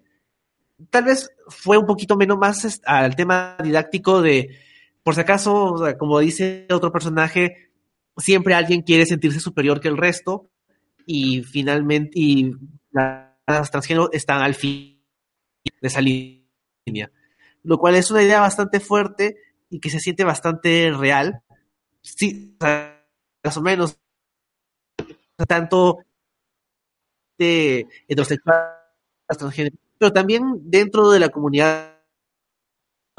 tal 0.89 1.05
vez 1.05 1.29
fue 1.47 1.77
un 1.77 1.85
poquito 1.85 2.15
menos 2.15 2.37
más 2.37 2.81
al 2.85 3.15
tema 3.15 3.57
didáctico 3.63 4.21
de, 4.21 4.57
por 5.03 5.15
si 5.15 5.21
acaso, 5.21 5.75
como 5.97 6.19
dice 6.19 6.67
otro 6.71 6.91
personaje, 6.91 7.71
siempre 8.17 8.53
alguien 8.53 8.81
quiere 8.81 9.05
sentirse 9.05 9.39
superior 9.39 9.79
que 9.79 9.87
el 9.87 9.97
resto 9.97 10.49
y 11.05 11.43
finalmente, 11.43 12.11
y 12.15 12.53
las 12.91 13.71
transgénero 13.71 14.11
están 14.11 14.41
al 14.41 14.55
fin 14.55 15.01
de 15.65 15.87
esa 15.87 16.01
línea. 16.01 17.11
Lo 17.63 17.77
cual 17.77 17.95
es 17.95 18.11
una 18.11 18.23
idea 18.23 18.39
bastante 18.39 18.79
fuerte 18.79 19.37
y 19.69 19.79
que 19.79 19.89
se 19.89 19.99
siente 19.99 20.23
bastante 20.23 20.91
real. 20.91 21.41
Sí, 22.01 22.57
más 22.59 23.57
o 23.57 23.61
menos, 23.61 23.97
tanto 25.47 25.99
de 27.37 27.87
heterosexual, 28.07 28.67
transgénero, 29.27 29.77
pero 30.01 30.11
también 30.11 30.57
dentro 30.63 31.11
de 31.11 31.19
la 31.19 31.29
comunidad 31.29 31.99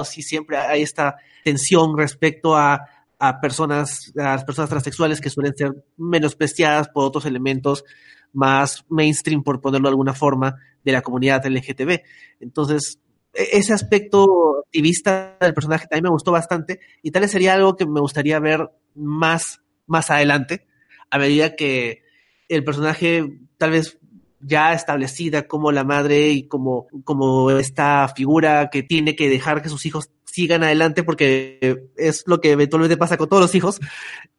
sí 0.02 0.20
siempre 0.20 0.56
hay 0.56 0.82
esta 0.82 1.14
tensión 1.44 1.96
respecto 1.96 2.56
a, 2.56 2.88
a 3.20 3.40
personas, 3.40 4.12
a 4.16 4.34
las 4.34 4.44
personas 4.44 4.68
transexuales 4.68 5.20
que 5.20 5.30
suelen 5.30 5.56
ser 5.56 5.70
menospreciadas 5.96 6.88
por 6.88 7.04
otros 7.04 7.24
elementos 7.24 7.84
más 8.32 8.84
mainstream, 8.88 9.44
por 9.44 9.60
ponerlo 9.60 9.90
de 9.90 9.92
alguna 9.92 10.12
forma, 10.12 10.56
de 10.82 10.90
la 10.90 11.02
comunidad 11.02 11.46
LGTB. 11.46 12.00
Entonces, 12.40 12.98
e-, 13.32 13.58
ese 13.58 13.72
aspecto 13.74 14.64
activista 14.66 15.36
del 15.40 15.54
personaje 15.54 15.86
también 15.86 16.06
me 16.06 16.10
gustó 16.10 16.32
bastante 16.32 16.80
y 17.00 17.12
tal 17.12 17.22
vez 17.22 17.30
sería 17.30 17.54
algo 17.54 17.76
que 17.76 17.86
me 17.86 18.00
gustaría 18.00 18.40
ver 18.40 18.72
más, 18.96 19.62
más 19.86 20.10
adelante, 20.10 20.66
a 21.10 21.18
medida 21.18 21.54
que 21.54 22.02
el 22.48 22.64
personaje 22.64 23.38
tal 23.56 23.70
vez 23.70 24.00
ya 24.42 24.72
establecida 24.72 25.46
como 25.46 25.72
la 25.72 25.84
madre 25.84 26.30
y 26.30 26.48
como, 26.48 26.86
como 27.04 27.50
esta 27.50 28.08
figura 28.14 28.68
que 28.70 28.82
tiene 28.82 29.16
que 29.16 29.28
dejar 29.28 29.62
que 29.62 29.68
sus 29.68 29.86
hijos 29.86 30.10
sigan 30.24 30.64
adelante 30.64 31.02
porque 31.02 31.90
es 31.96 32.24
lo 32.26 32.40
que 32.40 32.52
eventualmente 32.52 32.96
pasa 32.96 33.16
con 33.16 33.28
todos 33.28 33.42
los 33.42 33.54
hijos, 33.54 33.80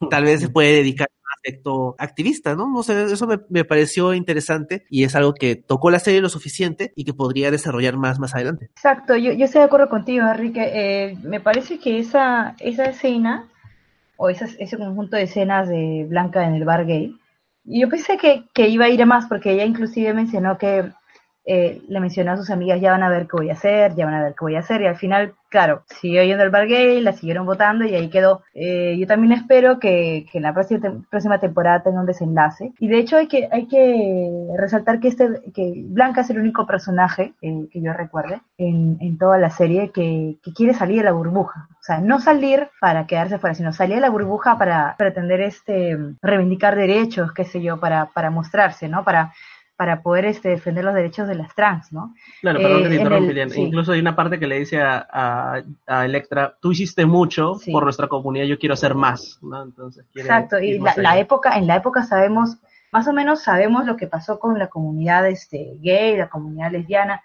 tal 0.09 0.23
vez 0.23 0.41
se 0.41 0.49
puede 0.49 0.73
dedicar 0.73 1.07
a 1.07 1.15
un 1.19 1.31
aspecto 1.37 1.95
activista, 1.99 2.55
¿no? 2.55 2.67
No 2.67 2.81
sé, 2.81 3.03
eso 3.03 3.27
me, 3.27 3.63
pareció 3.63 4.13
interesante 4.13 4.85
y 4.89 5.03
es 5.03 5.15
algo 5.15 5.33
que 5.33 5.55
tocó 5.55 5.91
la 5.91 5.99
serie 5.99 6.21
lo 6.21 6.29
suficiente 6.29 6.93
y 6.95 7.05
que 7.05 7.13
podría 7.13 7.51
desarrollar 7.51 7.97
más 7.97 8.19
más 8.19 8.33
adelante. 8.33 8.71
Exacto, 8.75 9.15
yo, 9.15 9.33
yo 9.33 9.45
estoy 9.45 9.59
de 9.59 9.65
acuerdo 9.65 9.89
contigo, 9.89 10.25
Enrique. 10.27 10.63
Eh, 10.73 11.17
me 11.21 11.39
parece 11.39 11.79
que 11.79 11.99
esa, 11.99 12.55
esa 12.59 12.85
escena 12.85 13.47
o 14.17 14.29
ese 14.29 14.77
conjunto 14.77 15.15
de 15.15 15.23
escenas 15.23 15.67
de 15.67 16.05
Blanca 16.09 16.47
en 16.47 16.55
el 16.55 16.65
bar 16.65 16.85
gay, 16.85 17.15
yo 17.63 17.89
pensé 17.89 18.17
que, 18.17 18.45
que 18.53 18.67
iba 18.67 18.85
a 18.85 18.89
ir 18.89 19.01
a 19.01 19.05
más 19.05 19.27
porque 19.27 19.51
ella 19.51 19.65
inclusive 19.65 20.13
mencionó 20.13 20.57
que 20.57 20.91
eh, 21.45 21.81
le 21.89 21.99
mencionó 21.99 22.31
a 22.31 22.37
sus 22.37 22.49
amigas, 22.49 22.79
ya 22.79 22.91
van 22.91 23.03
a 23.03 23.09
ver 23.09 23.23
qué 23.23 23.35
voy 23.37 23.49
a 23.49 23.53
hacer, 23.53 23.95
ya 23.95 24.05
van 24.05 24.13
a 24.13 24.23
ver 24.23 24.31
qué 24.33 24.45
voy 24.45 24.55
a 24.55 24.59
hacer, 24.59 24.81
y 24.81 24.87
al 24.87 24.95
final, 24.95 25.33
claro, 25.49 25.83
siguió 25.87 26.23
yendo 26.23 26.43
el 26.43 26.51
bar 26.51 26.67
gay, 26.67 27.01
la 27.01 27.11
siguieron 27.11 27.45
votando 27.45 27.83
y 27.85 27.93
ahí 27.95 28.09
quedó. 28.09 28.43
Eh, 28.53 28.95
yo 28.97 29.05
también 29.07 29.33
espero 29.33 29.77
que, 29.77 30.25
que 30.31 30.37
en 30.37 30.43
la 30.43 30.53
próxima, 30.53 31.03
próxima, 31.09 31.39
temporada 31.39 31.83
tenga 31.83 31.99
un 31.99 32.05
desenlace. 32.05 32.71
Y 32.79 32.87
de 32.87 32.97
hecho 32.97 33.17
hay 33.17 33.27
que, 33.27 33.49
hay 33.51 33.67
que 33.67 34.47
resaltar 34.57 35.01
que, 35.01 35.09
este, 35.09 35.41
que 35.53 35.83
Blanca 35.85 36.21
es 36.21 36.29
el 36.29 36.39
único 36.39 36.65
personaje, 36.65 37.33
eh, 37.41 37.67
que 37.71 37.81
yo 37.81 37.91
recuerde, 37.91 38.41
en, 38.57 38.97
en 39.01 39.17
toda 39.17 39.37
la 39.37 39.49
serie 39.49 39.91
que, 39.91 40.37
que, 40.41 40.53
quiere 40.53 40.73
salir 40.73 40.99
de 40.99 41.03
la 41.03 41.11
burbuja. 41.11 41.67
O 41.71 41.83
sea, 41.83 41.99
no 41.99 42.19
salir 42.19 42.69
para 42.79 43.05
quedarse 43.05 43.37
fuera, 43.37 43.53
sino 43.53 43.73
salir 43.73 43.95
de 43.95 44.01
la 44.01 44.09
burbuja 44.09 44.57
para 44.57 44.95
pretender 44.97 45.41
este, 45.41 45.97
reivindicar 46.21 46.77
derechos, 46.77 47.33
qué 47.33 47.43
sé 47.43 47.61
yo, 47.61 47.81
para, 47.81 48.05
para 48.05 48.29
mostrarse, 48.29 48.87
¿no? 48.87 49.03
Para 49.03 49.33
para 49.75 50.01
poder 50.03 50.25
este, 50.25 50.49
defender 50.49 50.83
los 50.83 50.93
derechos 50.93 51.27
de 51.27 51.35
las 51.35 51.53
trans, 51.55 51.91
¿no? 51.91 52.13
Claro, 52.41 52.59
perdón 52.59 52.83
que 52.83 52.89
te 52.89 53.41
eh, 53.41 53.47
Incluso 53.55 53.91
hay 53.91 53.99
una 53.99 54.15
parte 54.15 54.39
que 54.39 54.47
le 54.47 54.59
dice 54.59 54.81
a, 54.81 55.63
a, 55.87 56.05
Electra, 56.05 56.55
tú 56.61 56.71
hiciste 56.71 57.05
mucho 57.05 57.57
por 57.71 57.83
nuestra 57.83 58.07
comunidad, 58.07 58.45
yo 58.45 58.59
quiero 58.59 58.73
hacer 58.73 58.93
más, 58.93 59.39
¿no? 59.41 59.63
Entonces, 59.63 60.05
Exacto, 60.13 60.59
y 60.59 60.79
la, 60.79 61.17
época, 61.17 61.57
en 61.57 61.65
la 61.65 61.77
época 61.77 62.03
sabemos, 62.03 62.57
más 62.91 63.07
o 63.07 63.13
menos 63.13 63.41
sabemos 63.41 63.85
lo 63.85 63.97
que 63.97 64.07
pasó 64.07 64.39
con 64.39 64.59
la 64.59 64.67
comunidad 64.67 65.27
este, 65.27 65.77
gay, 65.81 66.17
la 66.17 66.29
comunidad 66.29 66.71
lesbiana, 66.71 67.23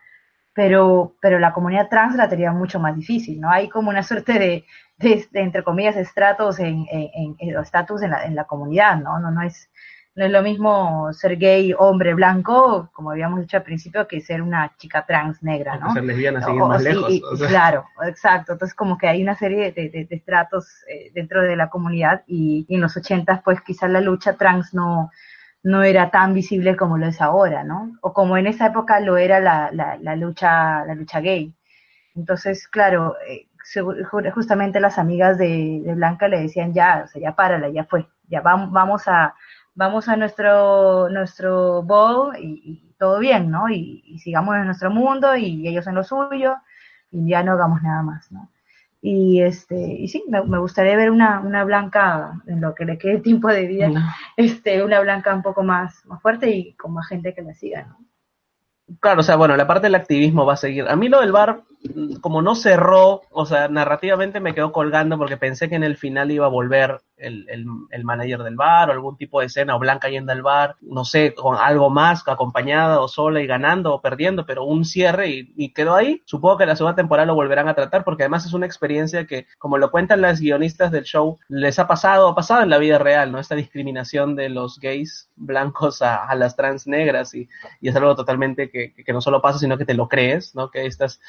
pero, 0.54 1.16
pero 1.20 1.38
la 1.38 1.52
comunidad 1.52 1.88
trans 1.88 2.16
la 2.16 2.28
tenía 2.28 2.50
mucho 2.52 2.80
más 2.80 2.96
difícil, 2.96 3.40
¿no? 3.40 3.50
Hay 3.50 3.68
como 3.68 3.90
una 3.90 4.02
suerte 4.02 4.38
de, 4.38 4.64
de, 4.96 5.28
entre 5.34 5.62
comillas, 5.62 5.96
estratos 5.96 6.58
en, 6.58 6.86
en, 6.90 7.36
en, 7.38 7.58
estatus 7.58 8.02
en 8.02 8.10
la, 8.10 8.24
en 8.24 8.34
la 8.34 8.44
comunidad, 8.44 8.96
¿no? 8.96 9.20
No, 9.20 9.30
no 9.30 9.42
es 9.42 9.70
no 10.18 10.24
es 10.24 10.32
lo 10.32 10.42
mismo 10.42 11.12
ser 11.12 11.36
gay, 11.36 11.72
hombre, 11.78 12.12
blanco, 12.12 12.90
como 12.92 13.12
habíamos 13.12 13.38
dicho 13.38 13.56
al 13.56 13.62
principio, 13.62 14.08
que 14.08 14.20
ser 14.20 14.42
una 14.42 14.72
chica 14.76 15.06
trans 15.06 15.40
negra, 15.44 15.76
¿no? 15.76 15.94
Ser 15.94 16.02
lesbiana, 16.02 16.42
seguir 16.42 16.60
más 16.60 16.82
lejos. 16.82 17.12
Claro, 17.46 17.84
exacto. 18.04 18.54
Entonces, 18.54 18.74
como 18.74 18.98
que 18.98 19.06
hay 19.06 19.22
una 19.22 19.36
serie 19.36 19.70
de, 19.70 19.88
de, 19.88 20.08
estratos 20.10 20.66
eh, 20.88 21.12
dentro 21.14 21.42
de 21.42 21.54
la 21.54 21.70
comunidad 21.70 22.24
y, 22.26 22.66
en 22.68 22.80
los 22.80 22.96
ochentas, 22.96 23.42
pues 23.44 23.60
quizás 23.60 23.90
la 23.90 24.00
lucha 24.00 24.32
trans 24.32 24.74
no, 24.74 25.12
no 25.62 25.84
era 25.84 26.10
tan 26.10 26.34
visible 26.34 26.76
como 26.76 26.98
lo 26.98 27.06
es 27.06 27.20
ahora, 27.20 27.62
¿no? 27.62 27.96
O 28.00 28.12
como 28.12 28.36
en 28.36 28.48
esa 28.48 28.66
época 28.66 28.98
lo 28.98 29.18
era 29.18 29.38
la, 29.38 29.70
la, 29.70 30.16
lucha, 30.16 30.84
la 30.84 30.96
lucha 30.96 31.20
gay. 31.20 31.54
Entonces, 32.16 32.66
claro, 32.66 33.14
eh, 33.28 33.46
justamente 34.34 34.80
las 34.80 34.98
amigas 34.98 35.38
de, 35.38 35.80
Blanca 35.94 36.26
le 36.26 36.40
decían, 36.40 36.74
ya, 36.74 37.02
o 37.04 37.06
sea, 37.06 37.22
ya 37.22 37.36
párala, 37.36 37.68
ya 37.68 37.84
fue, 37.84 38.08
ya 38.26 38.40
vamos, 38.40 38.72
vamos 38.72 39.06
a 39.06 39.32
vamos 39.78 40.08
a 40.08 40.16
nuestro, 40.16 41.08
nuestro 41.08 41.82
bowl 41.82 42.36
y, 42.36 42.84
todo 42.98 43.20
bien, 43.20 43.48
¿no? 43.48 43.70
Y, 43.70 44.18
sigamos 44.18 44.56
en 44.56 44.66
nuestro 44.66 44.90
mundo 44.90 45.36
y 45.36 45.68
ellos 45.68 45.86
en 45.86 45.94
lo 45.94 46.02
suyo 46.02 46.56
y 47.12 47.28
ya 47.28 47.44
no 47.44 47.52
hagamos 47.52 47.80
nada 47.82 48.02
más, 48.02 48.30
¿no? 48.32 48.50
Y, 49.00 49.40
este, 49.40 49.76
y 49.76 50.08
sí, 50.08 50.24
me, 50.26 50.58
gustaría 50.58 50.96
ver 50.96 51.12
una, 51.12 51.38
una, 51.38 51.62
blanca, 51.62 52.42
en 52.48 52.60
lo 52.60 52.74
que 52.74 52.84
le 52.84 52.98
quede 52.98 53.20
tiempo 53.20 53.46
de 53.46 53.66
vida, 53.68 53.88
este, 54.36 54.82
una 54.82 54.98
blanca 54.98 55.32
un 55.32 55.42
poco 55.42 55.62
más, 55.62 56.04
más 56.06 56.20
fuerte 56.20 56.50
y 56.50 56.74
con 56.74 56.92
más 56.92 57.06
gente 57.06 57.32
que 57.32 57.42
la 57.42 57.54
siga, 57.54 57.84
¿no? 57.84 57.98
Claro, 58.98 59.20
o 59.20 59.22
sea, 59.22 59.36
bueno, 59.36 59.54
la 59.56 59.66
parte 59.66 59.86
del 59.86 59.94
activismo 59.94 60.44
va 60.44 60.54
a 60.54 60.56
seguir. 60.56 60.88
A 60.88 60.96
mí 60.96 61.08
lo 61.08 61.20
del 61.20 61.30
bar, 61.30 61.60
como 62.20 62.42
no 62.42 62.56
cerró, 62.56 63.22
o 63.30 63.46
sea, 63.46 63.68
narrativamente 63.68 64.40
me 64.40 64.54
quedó 64.54 64.72
colgando 64.72 65.18
porque 65.18 65.36
pensé 65.36 65.68
que 65.68 65.76
en 65.76 65.84
el 65.84 65.96
final 65.96 66.32
iba 66.32 66.46
a 66.46 66.50
volver 66.50 66.98
el, 67.18 67.46
el, 67.48 67.66
el, 67.90 68.04
manager 68.04 68.42
del 68.42 68.56
bar 68.56 68.88
o 68.88 68.92
algún 68.92 69.16
tipo 69.16 69.40
de 69.40 69.46
escena 69.46 69.76
o 69.76 69.78
Blanca 69.78 70.08
yendo 70.08 70.32
al 70.32 70.42
bar, 70.42 70.76
no 70.80 71.04
sé, 71.04 71.34
con 71.34 71.56
algo 71.56 71.90
más, 71.90 72.26
acompañada 72.26 73.00
o 73.00 73.08
sola 73.08 73.40
y 73.40 73.46
ganando 73.46 73.94
o 73.94 74.00
perdiendo, 74.00 74.46
pero 74.46 74.64
un 74.64 74.84
cierre 74.84 75.28
y, 75.28 75.72
quedó 75.72 75.94
ahí. 75.94 76.22
Supongo 76.24 76.58
que 76.58 76.66
la 76.66 76.76
segunda 76.76 76.96
temporada 76.96 77.26
lo 77.26 77.34
volverán 77.34 77.68
a 77.68 77.74
tratar 77.74 78.04
porque 78.04 78.24
además 78.24 78.46
es 78.46 78.52
una 78.52 78.66
experiencia 78.66 79.26
que, 79.26 79.46
como 79.58 79.78
lo 79.78 79.90
cuentan 79.90 80.20
las 80.20 80.40
guionistas 80.40 80.90
del 80.90 81.04
show, 81.04 81.38
les 81.48 81.78
ha 81.78 81.86
pasado, 81.86 82.28
ha 82.28 82.34
pasado 82.34 82.62
en 82.62 82.70
la 82.70 82.78
vida 82.78 82.98
real, 82.98 83.30
¿no? 83.30 83.38
Esta 83.38 83.54
discriminación 83.54 84.34
de 84.34 84.48
los 84.48 84.78
gays 84.78 85.30
blancos 85.36 86.02
a, 86.02 86.24
a 86.24 86.34
las 86.34 86.56
trans 86.56 86.86
negras 86.86 87.34
y, 87.34 87.48
y, 87.80 87.88
es 87.88 87.96
algo 87.96 88.16
totalmente 88.16 88.70
que, 88.70 88.94
que 88.94 89.12
no 89.12 89.20
solo 89.20 89.40
pasa, 89.40 89.58
sino 89.58 89.78
que 89.78 89.84
te 89.84 89.94
lo 89.94 90.08
crees, 90.08 90.54
¿no? 90.54 90.70
Que 90.70 90.86
estas, 90.86 91.20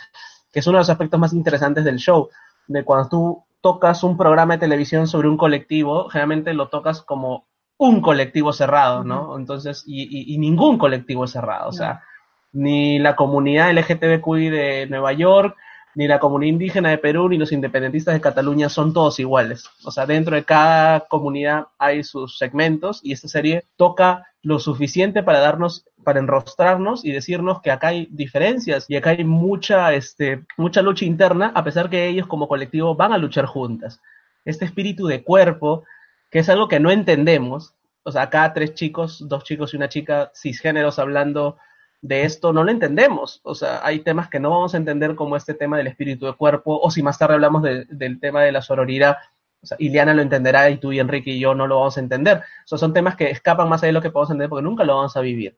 que 0.51 0.59
es 0.59 0.67
uno 0.67 0.77
de 0.77 0.81
los 0.81 0.89
aspectos 0.89 1.19
más 1.19 1.33
interesantes 1.33 1.83
del 1.83 1.97
show, 1.97 2.29
de 2.67 2.83
cuando 2.83 3.09
tú 3.09 3.43
tocas 3.61 4.03
un 4.03 4.17
programa 4.17 4.55
de 4.55 4.59
televisión 4.59 5.07
sobre 5.07 5.27
un 5.27 5.37
colectivo, 5.37 6.09
generalmente 6.09 6.53
lo 6.53 6.69
tocas 6.69 7.01
como 7.01 7.47
un 7.77 8.01
colectivo 8.01 8.51
cerrado, 8.53 9.03
¿no? 9.03 9.37
Entonces, 9.37 9.83
y, 9.87 10.33
y, 10.33 10.37
ningún 10.37 10.77
colectivo 10.77 11.27
cerrado, 11.27 11.69
o 11.69 11.71
sea, 11.71 12.03
ni 12.51 12.99
la 12.99 13.15
comunidad 13.15 13.71
LGTBQI 13.71 14.49
de 14.49 14.87
Nueva 14.87 15.13
York, 15.13 15.55
ni 15.95 16.07
la 16.07 16.19
comunidad 16.19 16.53
indígena 16.53 16.89
de 16.89 16.97
Perú, 16.97 17.29
ni 17.29 17.37
los 17.37 17.51
independentistas 17.51 18.13
de 18.13 18.21
Cataluña 18.21 18.69
son 18.69 18.93
todos 18.93 19.19
iguales. 19.19 19.65
O 19.83 19.91
sea, 19.91 20.05
dentro 20.05 20.35
de 20.35 20.43
cada 20.43 21.01
comunidad 21.01 21.67
hay 21.77 22.03
sus 22.03 22.37
segmentos 22.37 22.99
y 23.03 23.13
esta 23.13 23.27
serie 23.27 23.65
toca 23.75 24.25
lo 24.41 24.59
suficiente 24.59 25.23
para 25.23 25.39
darnos, 25.39 25.85
para 26.03 26.19
enrostrarnos 26.19 27.03
y 27.03 27.11
decirnos 27.11 27.61
que 27.61 27.71
acá 27.71 27.89
hay 27.89 28.07
diferencias 28.11 28.85
y 28.87 28.95
acá 28.95 29.11
hay 29.11 29.23
mucha, 29.23 29.93
este, 29.93 30.43
mucha 30.57 30.81
lucha 30.81 31.05
interna, 31.05 31.51
a 31.55 31.63
pesar 31.63 31.89
que 31.89 32.07
ellos 32.07 32.27
como 32.27 32.47
colectivo 32.47 32.95
van 32.95 33.11
a 33.11 33.17
luchar 33.17 33.45
juntas. 33.45 33.99
Este 34.45 34.65
espíritu 34.65 35.07
de 35.07 35.23
cuerpo, 35.23 35.83
que 36.29 36.39
es 36.39 36.49
algo 36.49 36.67
que 36.67 36.79
no 36.79 36.91
entendemos, 36.91 37.73
o 38.03 38.11
sea, 38.11 38.23
acá 38.23 38.53
tres 38.53 38.73
chicos, 38.75 39.27
dos 39.27 39.43
chicos 39.43 39.73
y 39.73 39.77
una 39.77 39.89
chica 39.89 40.31
cisgéneros 40.33 40.99
hablando 40.99 41.57
de 42.01 42.23
esto 42.23 42.53
no 42.53 42.63
lo 42.63 42.71
entendemos. 42.71 43.41
O 43.43 43.55
sea, 43.55 43.85
hay 43.85 43.99
temas 43.99 44.29
que 44.29 44.39
no 44.39 44.49
vamos 44.49 44.73
a 44.73 44.77
entender 44.77 45.15
como 45.15 45.35
este 45.35 45.53
tema 45.53 45.77
del 45.77 45.87
espíritu 45.87 46.25
de 46.25 46.33
cuerpo, 46.33 46.79
o 46.79 46.91
si 46.91 47.03
más 47.03 47.17
tarde 47.17 47.35
hablamos 47.35 47.63
del 47.63 48.19
tema 48.19 48.41
de 48.41 48.51
la 48.51 48.61
sororidad, 48.61 49.17
o 49.61 49.65
sea, 49.65 49.77
Iliana 49.79 50.13
lo 50.13 50.21
entenderá 50.21 50.69
y 50.69 50.77
tú 50.77 50.91
y 50.91 50.99
Enrique 50.99 51.31
y 51.31 51.39
yo 51.39 51.53
no 51.53 51.67
lo 51.67 51.79
vamos 51.79 51.97
a 51.97 51.99
entender. 51.99 52.37
O 52.37 52.67
sea, 52.67 52.77
son 52.77 52.93
temas 52.93 53.15
que 53.15 53.29
escapan 53.29 53.67
más 53.67 53.83
allá 53.83 53.89
de 53.89 53.93
lo 53.93 54.01
que 54.01 54.09
podemos 54.09 54.29
entender 54.29 54.49
porque 54.49 54.63
nunca 54.63 54.83
lo 54.83 54.95
vamos 54.95 55.17
a 55.17 55.21
vivir. 55.21 55.57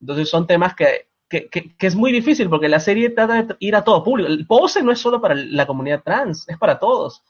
Entonces 0.00 0.28
son 0.28 0.46
temas 0.46 0.74
que, 0.74 1.08
que, 1.28 1.48
que, 1.48 1.86
es 1.86 1.94
muy 1.94 2.10
difícil 2.12 2.48
porque 2.48 2.68
la 2.68 2.80
serie 2.80 3.10
trata 3.10 3.42
de 3.42 3.56
ir 3.60 3.76
a 3.76 3.84
todo 3.84 4.02
público. 4.02 4.28
El 4.28 4.46
pose 4.46 4.82
no 4.82 4.90
es 4.90 4.98
solo 4.98 5.20
para 5.20 5.34
la 5.34 5.66
comunidad 5.66 6.02
trans, 6.02 6.48
es 6.48 6.58
para 6.58 6.78
todos. 6.78 7.22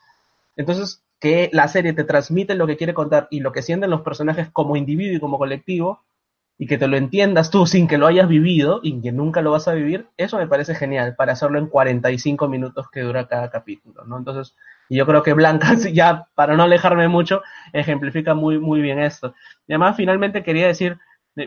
Entonces, 0.57 1.03
que 1.21 1.51
la 1.53 1.69
serie 1.69 1.93
te 1.93 2.05
transmite 2.05 2.55
lo 2.55 2.67
que 2.67 2.77
quiere 2.77 2.95
contar 2.95 3.29
y 3.31 3.41
lo 3.41 3.53
que 3.53 3.63
sienten 3.63 3.91
los 3.91 4.03
personajes 4.03 4.51
como 4.51 4.77
individuo 4.77 5.17
y 5.17 5.21
como 5.21 5.39
colectivo, 5.39 6.05
y 6.59 6.67
que 6.67 6.77
te 6.77 6.89
lo 6.89 6.97
entiendas 6.97 7.51
tú 7.51 7.67
sin 7.67 7.87
que 7.87 7.99
lo 7.99 8.09
hayas 8.09 8.29
vivido 8.29 8.81
y 8.83 9.01
que 9.01 9.13
nunca 9.13 9.41
lo 9.43 9.53
vas 9.53 9.69
a 9.69 9.75
vivir, 9.75 10.09
eso 10.17 10.39
me 10.39 10.49
parece 10.49 10.75
genial 10.75 11.15
para 11.15 11.33
hacerlo 11.33 11.59
en 11.59 11.69
45 11.69 12.49
minutos 12.49 12.91
que 12.91 13.01
dura 13.01 13.29
cada 13.29 13.49
capítulo, 13.49 14.05
¿no? 14.05 14.19
Entonces, 14.19 14.57
yo 14.91 15.07
creo 15.07 15.23
que 15.23 15.35
Blanca, 15.35 15.75
ya 15.93 16.27
para 16.35 16.57
no 16.57 16.65
alejarme 16.65 17.07
mucho, 17.07 17.43
ejemplifica 17.73 18.35
muy, 18.35 18.59
muy 18.59 18.81
bien 18.81 18.99
esto. 18.99 19.35
Y 19.69 19.73
además, 19.73 19.97
finalmente 19.97 20.43
quería 20.43 20.67
decir 20.67 20.99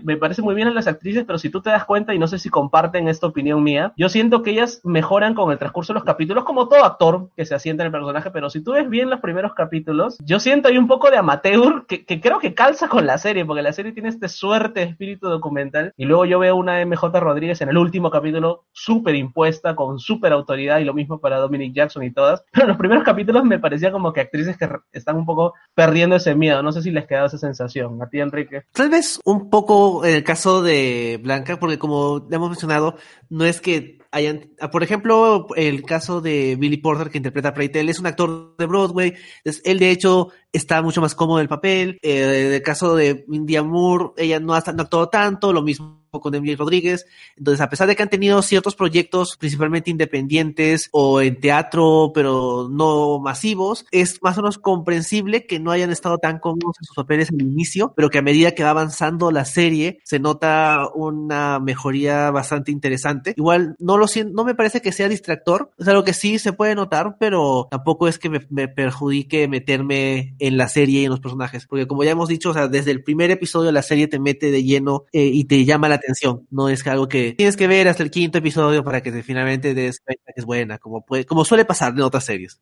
me 0.04 0.18
parece 0.18 0.42
muy 0.42 0.56
bien 0.56 0.68
en 0.68 0.76
las 0.76 0.88
actrices, 0.88 1.24
pero 1.26 1.38
si 1.38 1.50
tú 1.50 1.62
te 1.62 1.70
das 1.70 1.86
cuenta, 1.86 2.14
y 2.14 2.20
no 2.20 2.28
sé 2.28 2.40
si 2.40 2.50
comparten 2.50 3.08
esta 3.08 3.28
opinión 3.28 3.64
mía, 3.64 3.94
yo 3.98 4.10
siento 4.10 4.42
que 4.42 4.52
ellas 4.52 4.82
mejoran 4.84 5.34
con 5.34 5.52
el 5.52 5.58
transcurso 5.58 5.94
de 5.94 6.00
los 6.00 6.04
capítulos, 6.04 6.44
como 6.44 6.68
todo 6.68 6.84
actor 6.84 7.30
que 7.36 7.46
se 7.46 7.56
asienta 7.56 7.84
en 7.84 7.88
el 7.88 7.92
personaje, 7.92 8.32
pero 8.32 8.50
si 8.50 8.64
tú 8.64 8.74
ves 8.74 8.90
bien 8.90 9.10
los 9.10 9.20
primeros 9.20 9.54
capítulos, 9.54 10.18
yo 10.24 10.40
siento 10.40 10.70
ahí 10.70 10.78
un 10.78 10.88
poco 10.88 11.10
de 11.10 11.18
amateur 11.18 11.86
que, 11.88 12.06
creo 12.22 12.40
que 12.40 12.54
calza 12.54 12.88
con 12.88 13.06
la 13.06 13.18
serie, 13.18 13.46
porque 13.46 13.62
la 13.62 13.74
serie 13.74 13.92
tiene 13.92 14.10
este 14.10 14.30
suerte 14.30 14.84
espíritu 14.84 15.28
documental, 15.28 15.94
y 15.98 16.06
luego 16.06 16.26
yo 16.26 16.40
veo 16.40 16.56
una 16.56 16.84
MJ 16.86 17.20
Rodríguez 17.20 17.62
en 17.62 17.70
el 17.70 17.78
último 17.78 18.12
capítulo 18.12 18.66
súper 18.72 19.16
impuesta, 19.16 19.76
con 19.76 20.00
súper 20.00 20.32
autoridad, 20.34 20.80
y 20.80 20.86
lo 20.86 20.94
mismo 20.94 21.20
para 21.20 21.38
Dominic 21.38 21.74
Jackson 21.74 22.04
y 22.04 22.12
todas, 22.12 22.44
pero 22.52 22.66
en 22.66 22.70
los 22.70 22.78
primeros 22.78 23.04
capítulos 23.04 23.44
me 23.44 23.60
parecía 23.60 23.92
como 23.92 24.14
que 24.14 24.22
actrices 24.22 24.58
que 24.58 24.70
están 24.92 25.18
un 25.18 25.26
poco 25.26 25.54
perdiendo 25.74 26.16
ese 26.16 26.36
miedo, 26.36 26.62
no 26.64 26.72
sé 26.72 26.82
si 26.82 26.92
les 26.92 27.08
queda 27.08 27.26
esa 27.26 27.38
sensación, 27.38 28.02
a 28.02 28.08
ti 28.08 28.20
Enrique. 28.20 28.64
Tal 28.74 28.90
vez 28.90 29.20
un 29.26 29.50
poco 29.50 29.81
en 30.04 30.16
el 30.16 30.24
caso 30.24 30.62
de 30.62 31.20
Blanca, 31.24 31.60
porque 31.60 31.80
como 31.80 32.28
hemos 32.32 32.50
mencionado, 32.50 32.98
no 33.30 33.46
es 33.46 33.62
que 33.62 34.01
hayan, 34.12 34.50
por 34.72 34.84
ejemplo, 34.84 35.48
el 35.56 35.84
caso 35.84 36.22
de 36.22 36.56
Billy 36.58 36.78
Porter 36.78 37.10
que 37.10 37.18
interpreta 37.18 37.50
a 37.50 37.62
es 37.62 38.00
un 38.00 38.08
actor 38.08 38.56
de 38.58 38.66
Broadway, 38.66 39.14
es, 39.44 39.62
él 39.66 39.80
de 39.80 39.92
hecho 39.92 40.30
está 40.52 40.82
mucho 40.82 41.02
más 41.02 41.16
cómodo 41.16 41.40
en 41.40 41.44
el 41.44 41.50
papel, 41.50 41.98
eh, 42.02 42.52
el 42.56 42.62
caso 42.62 42.96
de 42.96 43.26
India 43.30 43.64
Moore, 43.64 44.12
ella 44.18 44.40
no 44.40 44.54
ha, 44.54 44.64
no 44.74 44.84
actuado 44.84 45.10
tanto, 45.10 45.54
lo 45.54 45.62
mismo 45.62 46.02
con 46.20 46.36
Emily 46.36 46.56
Rodríguez. 46.56 47.06
Entonces, 47.38 47.62
a 47.62 47.70
pesar 47.70 47.88
de 47.88 47.96
que 47.96 48.04
han 48.04 48.10
tenido 48.10 48.42
ciertos 48.42 48.76
proyectos, 48.76 49.38
principalmente 49.38 49.92
independientes 49.92 50.90
o 50.92 51.22
en 51.22 51.40
teatro, 51.40 52.12
pero 52.14 52.68
no 52.70 53.20
masivos, 53.20 53.86
es 53.92 54.22
más 54.22 54.38
o 54.38 54.42
menos 54.42 54.58
comprensible 54.58 55.46
que 55.46 55.60
no 55.60 55.72
hayan 55.72 55.92
estado 55.92 56.18
tan 56.18 56.40
cómodos 56.40 56.76
en 56.80 56.86
sus 56.86 56.96
papeles 56.96 57.30
al 57.30 57.42
inicio, 57.42 57.94
pero 57.96 58.10
que 58.10 58.18
a 58.18 58.24
medida 58.24 58.52
que 58.52 58.64
va 58.64 58.72
avanzando 58.72 59.32
la 59.32 59.46
serie, 59.46 60.00
se 60.04 60.20
nota 60.20 60.88
una 60.94 61.60
mejoría 61.60 62.32
bastante 62.32 62.72
interesante. 62.72 63.34
Igual, 63.38 63.76
no 63.80 63.98
no 64.32 64.44
me 64.44 64.56
parece 64.56 64.82
que 64.82 64.92
sea 64.92 65.10
distractor, 65.10 65.72
es 65.78 65.88
algo 65.88 66.04
que 66.04 66.14
sí 66.14 66.40
se 66.40 66.54
puede 66.54 66.76
notar, 66.76 67.18
pero 67.20 67.68
tampoco 67.70 68.08
es 68.08 68.20
que 68.20 68.30
me, 68.30 68.40
me 68.50 68.68
perjudique 68.68 69.48
meterme 69.48 70.36
en 70.40 70.58
la 70.58 70.68
serie 70.68 71.02
y 71.02 71.06
en 71.06 71.12
los 71.12 71.20
personajes, 71.20 71.68
porque 71.68 71.88
como 71.88 72.04
ya 72.04 72.12
hemos 72.12 72.30
dicho, 72.30 72.52
o 72.52 72.54
sea, 72.54 72.68
desde 72.68 72.92
el 72.92 73.04
primer 73.04 73.32
episodio 73.32 73.72
la 73.72 73.82
serie 73.82 74.08
te 74.08 74.20
mete 74.20 74.52
de 74.52 74.64
lleno 74.64 75.06
eh, 75.12 75.26
y 75.26 75.46
te 75.46 75.64
llama 75.66 75.90
la 75.90 75.96
atención. 75.96 76.48
No 76.50 76.70
es 76.70 76.86
algo 76.88 77.08
que 77.08 77.34
tienes 77.34 77.58
que 77.58 77.68
ver 77.68 77.88
hasta 77.88 78.04
el 78.04 78.12
quinto 78.12 78.38
episodio 78.38 78.84
para 78.84 79.02
que 79.02 79.12
finalmente 79.24 79.74
des 79.74 80.00
cuenta 80.00 80.32
que 80.34 80.42
es 80.42 80.46
buena, 80.46 80.78
como, 80.78 81.06
puede, 81.06 81.26
como 81.26 81.46
suele 81.46 81.66
pasar 81.66 81.94
en 81.94 82.02
otras 82.02 82.24
series. 82.24 82.62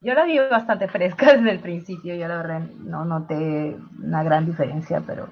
Yo 0.00 0.14
la 0.14 0.24
vi 0.24 0.38
bastante 0.38 0.88
fresca 0.88 1.32
desde 1.36 1.50
el 1.50 1.60
principio, 1.60 2.14
yo 2.14 2.28
la 2.28 2.36
verdad 2.36 2.60
no 2.60 3.04
noté 3.04 3.76
una 4.02 4.22
gran 4.22 4.46
diferencia, 4.46 5.02
pero 5.06 5.30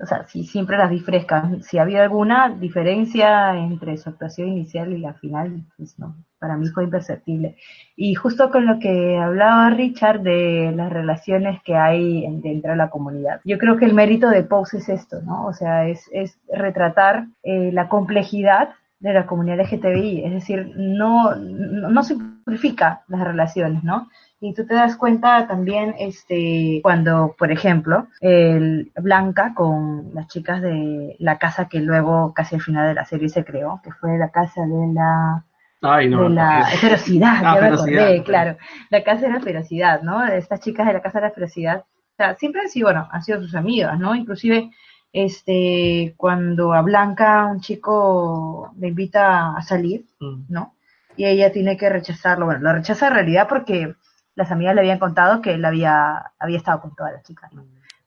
o 0.00 0.06
sea, 0.06 0.26
si 0.26 0.44
siempre 0.44 0.78
las 0.78 0.90
vi 0.90 1.00
frescas. 1.00 1.44
Si 1.66 1.78
había 1.78 2.02
alguna 2.02 2.48
diferencia 2.48 3.54
entre 3.56 3.98
su 3.98 4.08
actuación 4.08 4.48
inicial 4.48 4.92
y 4.92 4.98
la 4.98 5.12
final, 5.12 5.62
pues 5.76 5.98
no, 5.98 6.16
para 6.38 6.56
mí 6.56 6.68
fue 6.68 6.84
imperceptible. 6.84 7.56
Y 7.96 8.14
justo 8.14 8.50
con 8.50 8.66
lo 8.66 8.78
que 8.78 9.18
hablaba 9.18 9.68
Richard 9.70 10.20
de 10.22 10.72
las 10.74 10.90
relaciones 10.90 11.62
que 11.62 11.76
hay 11.76 12.26
dentro 12.40 12.70
de 12.70 12.78
la 12.78 12.88
comunidad. 12.88 13.40
Yo 13.44 13.58
creo 13.58 13.76
que 13.76 13.84
el 13.84 13.94
mérito 13.94 14.30
de 14.30 14.42
Pose 14.42 14.78
es 14.78 14.88
esto, 14.88 15.20
¿no? 15.22 15.46
O 15.46 15.52
sea, 15.52 15.86
es, 15.86 16.08
retratar 16.50 17.26
eh, 17.42 17.70
la 17.72 17.88
complejidad 17.88 18.70
de 19.00 19.14
la 19.14 19.26
comunidad 19.26 19.60
LGTBI, 19.60 20.24
es 20.24 20.32
decir, 20.32 20.72
no, 20.76 21.34
no, 21.34 21.88
no 21.88 22.02
simplifica 22.02 23.02
las 23.08 23.22
relaciones, 23.22 23.82
¿no? 23.82 24.08
Y 24.42 24.54
tú 24.54 24.66
te 24.66 24.72
das 24.74 24.96
cuenta 24.96 25.46
también 25.46 25.94
este, 25.98 26.80
cuando, 26.82 27.36
por 27.38 27.52
ejemplo, 27.52 28.08
el 28.20 28.90
Blanca 28.96 29.52
con 29.54 30.14
las 30.14 30.28
chicas 30.28 30.62
de 30.62 31.14
la 31.18 31.38
casa 31.38 31.68
que 31.68 31.80
luego 31.80 32.32
casi 32.32 32.54
al 32.54 32.62
final 32.62 32.88
de 32.88 32.94
la 32.94 33.04
serie 33.04 33.28
se 33.28 33.44
creó, 33.44 33.80
que 33.84 33.92
fue 33.92 34.16
la 34.16 34.30
casa 34.30 34.62
de 34.62 34.94
la... 34.94 35.44
de 35.82 36.30
la 36.30 36.66
ferocidad, 36.80 37.42
ah, 37.44 37.54
ya 37.54 37.60
me 37.60 37.66
acordé, 37.68 38.22
claro. 38.22 38.56
La 38.88 39.04
casa 39.04 39.26
de 39.26 39.32
la 39.34 39.40
ferocidad, 39.40 40.00
¿no? 40.00 40.26
Estas 40.26 40.60
chicas 40.60 40.86
de 40.86 40.94
la 40.94 41.02
casa 41.02 41.20
de 41.20 41.26
la 41.26 41.34
ferocidad, 41.34 41.80
o 41.80 42.16
sea, 42.16 42.34
siempre 42.36 42.62
han 42.62 42.70
sido, 42.70 42.86
bueno, 42.86 43.08
han 43.10 43.22
sido 43.22 43.42
sus 43.42 43.54
amigas, 43.54 43.98
¿no? 43.98 44.14
Inclusive, 44.14 44.70
este, 45.12 46.14
cuando 46.16 46.72
a 46.72 46.80
Blanca 46.80 47.44
un 47.46 47.60
chico 47.60 48.72
le 48.78 48.88
invita 48.88 49.54
a 49.54 49.60
salir, 49.60 50.06
mm. 50.18 50.44
¿no? 50.48 50.74
Y 51.16 51.26
ella 51.26 51.52
tiene 51.52 51.76
que 51.76 51.90
rechazarlo, 51.90 52.46
bueno, 52.46 52.60
lo 52.62 52.72
rechaza 52.72 53.08
en 53.08 53.14
realidad 53.14 53.46
porque 53.48 53.94
las 54.34 54.50
amigas 54.50 54.74
le 54.74 54.80
habían 54.80 54.98
contado 54.98 55.42
que 55.42 55.54
él 55.54 55.64
había, 55.64 56.32
había 56.38 56.58
estado 56.58 56.80
con 56.80 56.94
todas 56.94 57.12
las 57.12 57.22
chicas. 57.22 57.50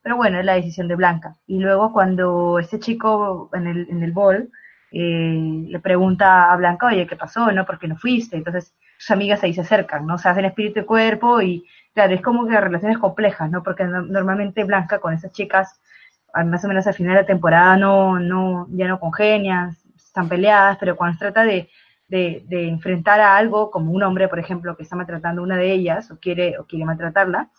Pero 0.02 0.16
bueno, 0.16 0.38
es 0.38 0.44
la 0.44 0.54
decisión 0.54 0.88
de 0.88 0.96
Blanca. 0.96 1.36
Y 1.46 1.58
luego 1.58 1.92
cuando 1.92 2.58
este 2.58 2.78
chico 2.78 3.50
en 3.54 3.66
el, 3.66 3.88
en 3.88 4.02
el 4.02 4.12
bol 4.12 4.50
eh, 4.92 5.66
le 5.68 5.80
pregunta 5.80 6.52
a 6.52 6.56
Blanca, 6.56 6.86
oye, 6.86 7.06
¿qué 7.06 7.16
pasó? 7.16 7.50
¿No? 7.52 7.64
¿Por 7.64 7.78
qué 7.78 7.88
no 7.88 7.96
fuiste? 7.96 8.36
Entonces 8.36 8.74
sus 8.98 9.10
amigas 9.10 9.42
ahí 9.42 9.52
se 9.54 9.62
acercan, 9.62 10.06
¿no? 10.06 10.18
Se 10.18 10.28
hacen 10.28 10.44
espíritu 10.44 10.80
y 10.80 10.84
cuerpo 10.84 11.42
y 11.42 11.66
claro, 11.94 12.14
es 12.14 12.20
como 12.20 12.46
que 12.46 12.60
relaciones 12.60 12.98
complejas, 12.98 13.50
¿no? 13.50 13.62
Porque 13.62 13.84
normalmente 13.84 14.64
Blanca 14.64 14.98
con 14.98 15.14
esas 15.14 15.32
chicas, 15.32 15.80
más 16.34 16.64
o 16.64 16.68
menos 16.68 16.86
al 16.86 16.94
final 16.94 17.14
de 17.14 17.22
la 17.22 17.26
temporada, 17.26 17.76
no, 17.76 18.18
no, 18.18 18.66
ya 18.70 18.88
no 18.88 19.00
congenian, 19.00 19.76
están 19.96 20.28
peleadas, 20.28 20.78
pero 20.78 20.96
cuando 20.96 21.14
se 21.14 21.24
trata 21.24 21.44
de 21.44 21.68
de, 22.08 22.44
enfrentar 22.68 23.20
a 23.20 23.36
algo, 23.36 23.70
como 23.70 23.92
un 23.92 24.02
hombre, 24.02 24.28
por 24.28 24.38
ejemplo, 24.38 24.76
que 24.76 24.82
está 24.82 24.96
maltratando 24.96 25.42
a 25.42 25.44
una 25.44 25.56
de 25.56 25.72
ellas 25.72 26.10
o 26.10 26.18
quiere, 26.18 26.58
o 26.58 26.66
quiere 26.66 26.84
maltratarla, 26.84 27.50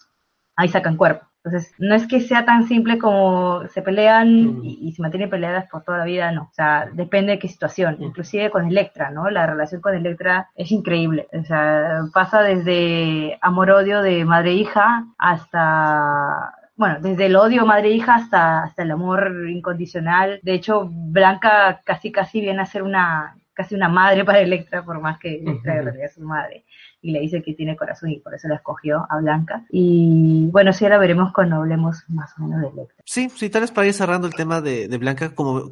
ahí 0.55 0.69
sacan 0.69 0.97
cuerpo. 0.97 1.25
Entonces, 1.43 1.75
no 1.77 1.93
es 1.93 2.07
que 2.07 2.21
sea 2.21 2.43
tan 2.43 2.67
simple 2.67 2.97
como 2.97 3.67
se 3.67 3.83
pelean 3.83 4.61
y, 4.63 4.91
se 4.93 5.01
mantienen 5.03 5.29
peleadas 5.29 5.67
por 5.69 5.83
toda 5.83 5.99
la 5.99 6.05
vida, 6.05 6.31
no. 6.31 6.43
O 6.43 6.53
sea, 6.53 6.89
depende 6.91 7.33
de 7.33 7.39
qué 7.39 7.47
situación. 7.47 7.97
Inclusive 7.99 8.49
con 8.49 8.67
Electra, 8.67 9.11
¿no? 9.11 9.29
La 9.29 9.45
relación 9.45 9.79
con 9.79 9.93
Electra 9.93 10.49
es 10.55 10.71
increíble. 10.71 11.27
O 11.39 11.43
sea, 11.43 12.01
pasa 12.13 12.41
desde 12.41 13.37
amor-odio 13.41 14.01
de 14.01 14.25
madre-hija 14.25 15.05
hasta 15.19 16.55
bueno, 16.77 16.97
desde 16.99 17.27
el 17.27 17.35
odio 17.37 17.65
madre-hija 17.65 18.15
hasta, 18.15 18.63
hasta 18.63 18.83
el 18.83 18.91
amor 18.91 19.47
incondicional. 19.47 20.39
De 20.43 20.53
hecho, 20.53 20.89
Blanca 20.91 21.81
casi 21.85 22.11
casi 22.11 22.41
viene 22.41 22.61
a 22.61 22.65
ser 22.65 22.83
una 22.83 23.37
casi 23.55 23.73
una 23.73 23.89
madre 23.89 24.23
para 24.23 24.41
Electra, 24.41 24.83
por 24.83 24.99
más 24.99 25.17
que 25.17 25.35
Electra 25.35 25.77
en 25.77 25.85
realidad 25.85 26.05
es 26.05 26.13
su 26.13 26.21
madre, 26.21 26.65
y 27.01 27.11
le 27.11 27.21
dice 27.21 27.41
que 27.41 27.53
tiene 27.53 27.75
corazón 27.75 28.11
y 28.11 28.19
por 28.19 28.33
eso 28.35 28.47
la 28.47 28.55
escogió 28.55 29.07
a 29.09 29.17
Blanca. 29.19 29.65
Y 29.71 30.49
bueno, 30.51 30.73
sí, 30.73 30.83
ahora 30.83 30.97
veremos 30.97 31.31
cuando 31.33 31.55
hablemos 31.55 32.03
más 32.09 32.31
o 32.37 32.43
menos 32.43 32.61
de 32.61 32.67
Electra. 32.67 33.03
Sí, 33.05 33.29
sí, 33.33 33.49
tal 33.49 33.61
vez 33.61 33.71
para 33.71 33.87
ir 33.87 33.93
cerrando 33.93 34.27
el 34.27 34.35
tema 34.35 34.61
de, 34.61 34.87
Blanca, 34.97 35.33
como 35.33 35.71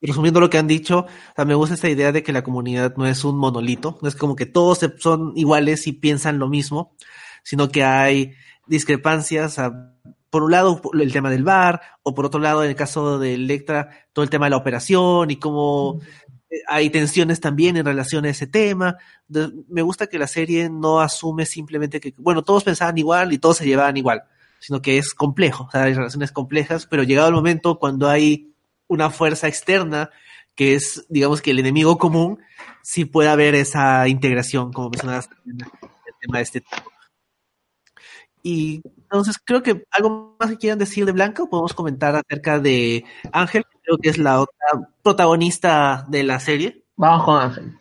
resumiendo 0.00 0.40
lo 0.40 0.48
que 0.48 0.58
han 0.58 0.68
dicho, 0.68 1.06
me 1.44 1.54
gusta 1.54 1.74
esta 1.74 1.88
idea 1.88 2.12
de 2.12 2.22
que 2.22 2.32
la 2.32 2.42
comunidad 2.42 2.94
no 2.96 3.06
es 3.06 3.24
un 3.24 3.36
monolito, 3.36 3.98
no 4.00 4.08
es 4.08 4.14
como 4.14 4.36
que 4.36 4.46
todos 4.46 4.88
son 4.98 5.32
iguales 5.34 5.86
y 5.86 5.92
piensan 5.92 6.38
lo 6.38 6.48
mismo, 6.48 6.94
sino 7.42 7.68
que 7.68 7.82
hay 7.82 8.32
discrepancias, 8.66 9.60
por 10.30 10.42
un 10.42 10.50
lado 10.50 10.80
el 10.92 11.12
tema 11.12 11.30
del 11.30 11.44
bar, 11.44 11.80
o 12.02 12.14
por 12.14 12.26
otro 12.26 12.40
lado 12.40 12.62
en 12.62 12.70
el 12.70 12.76
caso 12.76 13.18
de 13.18 13.34
Electra, 13.34 13.88
todo 14.12 14.22
el 14.22 14.30
tema 14.30 14.46
de 14.46 14.50
la 14.50 14.56
operación 14.56 15.30
y 15.30 15.36
cómo 15.36 16.00
hay 16.68 16.90
tensiones 16.90 17.40
también 17.40 17.76
en 17.76 17.86
relación 17.86 18.24
a 18.24 18.30
ese 18.30 18.46
tema. 18.46 18.96
me 19.68 19.82
gusta 19.82 20.06
que 20.06 20.18
la 20.18 20.26
serie 20.26 20.68
no 20.70 21.00
asume 21.00 21.46
simplemente 21.46 22.00
que, 22.00 22.14
bueno, 22.16 22.42
todos 22.42 22.64
pensaban 22.64 22.96
igual 22.98 23.32
y 23.32 23.38
todos 23.38 23.58
se 23.58 23.66
llevaban 23.66 23.96
igual, 23.96 24.24
sino 24.58 24.82
que 24.82 24.98
es 24.98 25.14
complejo, 25.14 25.64
o 25.64 25.70
sea, 25.70 25.84
hay 25.84 25.94
relaciones 25.94 26.32
complejas, 26.32 26.86
pero 26.86 27.02
llegado 27.02 27.28
el 27.28 27.34
momento 27.34 27.78
cuando 27.78 28.08
hay 28.08 28.52
una 28.86 29.10
fuerza 29.10 29.48
externa 29.48 30.10
que 30.54 30.74
es, 30.74 31.04
digamos 31.08 31.42
que 31.42 31.50
el 31.50 31.58
enemigo 31.58 31.98
común, 31.98 32.38
sí 32.82 33.04
puede 33.04 33.28
haber 33.28 33.54
esa 33.54 34.06
integración, 34.08 34.72
como 34.72 34.90
mencionabas 34.90 35.28
en 35.46 35.60
el 35.62 36.14
tema 36.20 36.38
de 36.38 36.44
este 36.44 36.60
tipo. 36.60 36.82
Y 38.42 38.82
entonces 38.98 39.36
creo 39.42 39.62
que 39.62 39.84
algo 39.90 40.36
más 40.38 40.50
que 40.50 40.58
quieran 40.58 40.78
decir 40.78 41.06
de 41.06 41.12
Blanca, 41.12 41.46
podemos 41.46 41.72
comentar 41.72 42.14
acerca 42.14 42.60
de 42.60 43.04
Ángel, 43.32 43.64
creo 43.84 43.98
que 43.98 44.08
es 44.08 44.18
la 44.18 44.40
otra 44.40 44.90
protagonista 45.02 46.04
de 46.08 46.24
la 46.24 46.40
serie. 46.40 46.84
Vamos 46.96 47.24
con 47.24 47.40
Ángel. 47.40 47.78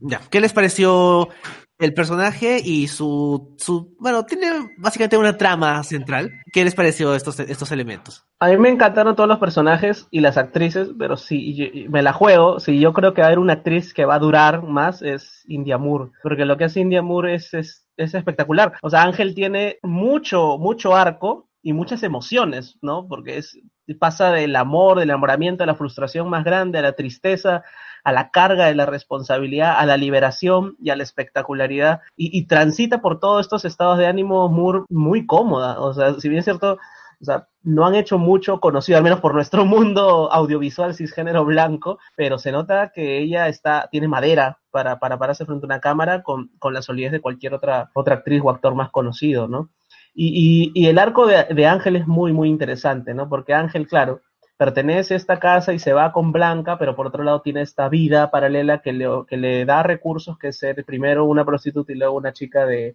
Ya, 0.00 0.20
¿qué 0.28 0.40
les 0.40 0.52
pareció 0.52 1.30
el 1.78 1.92
personaje 1.92 2.60
y 2.64 2.86
su, 2.86 3.54
su, 3.58 3.96
bueno, 3.98 4.24
tiene 4.24 4.46
básicamente 4.78 5.16
una 5.16 5.36
trama 5.36 5.82
central. 5.82 6.30
¿Qué 6.52 6.64
les 6.64 6.74
pareció 6.74 7.14
estos, 7.14 7.40
estos 7.40 7.72
elementos? 7.72 8.24
A 8.38 8.48
mí 8.48 8.56
me 8.56 8.68
encantaron 8.68 9.16
todos 9.16 9.28
los 9.28 9.38
personajes 9.38 10.06
y 10.10 10.20
las 10.20 10.36
actrices, 10.36 10.90
pero 10.98 11.16
si 11.16 11.86
me 11.90 12.02
la 12.02 12.12
juego, 12.12 12.60
si 12.60 12.78
yo 12.78 12.92
creo 12.92 13.12
que 13.12 13.22
va 13.22 13.26
a 13.26 13.28
haber 13.28 13.38
una 13.38 13.54
actriz 13.54 13.92
que 13.92 14.04
va 14.04 14.14
a 14.14 14.20
durar 14.20 14.62
más 14.62 15.02
es 15.02 15.44
India 15.48 15.78
Moore, 15.78 16.12
porque 16.22 16.44
lo 16.44 16.56
que 16.56 16.64
hace 16.64 16.80
India 16.80 17.02
Moore 17.02 17.34
es, 17.34 17.52
es, 17.54 17.86
es 17.96 18.14
espectacular. 18.14 18.74
O 18.82 18.90
sea, 18.90 19.02
Ángel 19.02 19.34
tiene 19.34 19.78
mucho, 19.82 20.58
mucho 20.58 20.94
arco 20.94 21.48
y 21.60 21.72
muchas 21.72 22.02
emociones, 22.02 22.78
¿no? 22.82 23.08
Porque 23.08 23.38
es, 23.38 23.58
pasa 23.98 24.32
del 24.32 24.56
amor, 24.56 24.98
del 24.98 25.10
enamoramiento, 25.10 25.62
a 25.62 25.66
la 25.66 25.74
frustración 25.74 26.28
más 26.30 26.44
grande, 26.44 26.78
a 26.78 26.82
la 26.82 26.92
tristeza, 26.92 27.62
a 28.04 28.12
la 28.12 28.30
carga 28.30 28.66
de 28.66 28.74
la 28.74 28.86
responsabilidad, 28.86 29.76
a 29.78 29.86
la 29.86 29.96
liberación 29.96 30.76
y 30.80 30.90
a 30.90 30.96
la 30.96 31.02
espectacularidad, 31.02 32.00
y, 32.16 32.46
transita 32.46 33.00
por 33.00 33.20
todos 33.20 33.40
estos 33.40 33.64
estados 33.64 33.98
de 33.98 34.06
ánimo 34.06 34.48
muy, 34.48 35.26
cómoda. 35.26 35.80
O 35.80 35.92
sea, 35.92 36.14
si 36.20 36.28
bien 36.28 36.38
es 36.38 36.44
cierto, 36.44 36.78
o 37.20 37.24
sea, 37.24 37.48
no 37.62 37.86
han 37.86 37.94
hecho 37.94 38.18
mucho 38.18 38.60
conocido, 38.60 38.98
al 38.98 39.04
menos 39.04 39.20
por 39.20 39.34
nuestro 39.34 39.64
mundo 39.66 40.30
audiovisual 40.30 40.94
cisgénero 40.94 41.44
blanco, 41.44 41.98
pero 42.16 42.38
se 42.38 42.52
nota 42.52 42.92
que 42.94 43.18
ella 43.18 43.48
está, 43.48 43.88
tiene 43.90 44.08
madera 44.08 44.58
para, 44.70 44.98
para 44.98 45.18
pararse 45.18 45.46
frente 45.46 45.64
a 45.64 45.68
una 45.68 45.80
cámara 45.80 46.22
con, 46.22 46.50
con 46.58 46.74
la 46.74 46.82
solidez 46.82 47.12
de 47.12 47.20
cualquier 47.20 47.54
otra, 47.54 47.90
otra 47.94 48.16
actriz 48.16 48.42
o 48.44 48.50
actor 48.50 48.74
más 48.74 48.90
conocido, 48.90 49.48
¿no? 49.48 49.70
Y, 50.14 50.86
el 50.86 50.98
arco 50.98 51.26
de, 51.26 51.66
Ángel 51.66 51.96
es 51.96 52.06
muy, 52.06 52.32
muy 52.32 52.48
interesante, 52.48 53.14
¿no? 53.14 53.28
Porque 53.28 53.52
Ángel, 53.52 53.88
claro, 53.88 54.20
pertenece 54.56 55.14
a 55.14 55.16
esta 55.16 55.40
casa 55.40 55.72
y 55.72 55.80
se 55.80 55.92
va 55.92 56.12
con 56.12 56.30
Blanca, 56.30 56.78
pero 56.78 56.94
por 56.94 57.08
otro 57.08 57.24
lado 57.24 57.42
tiene 57.42 57.62
esta 57.62 57.88
vida 57.88 58.30
paralela 58.30 58.80
que 58.80 58.92
le, 58.92 59.08
que 59.28 59.36
le 59.36 59.64
da 59.64 59.82
recursos, 59.82 60.38
que 60.38 60.48
es 60.48 60.58
ser 60.58 60.84
primero 60.84 61.24
una 61.24 61.44
prostituta 61.44 61.92
y 61.92 61.96
luego 61.96 62.16
una 62.16 62.32
chica 62.32 62.64
de, 62.64 62.94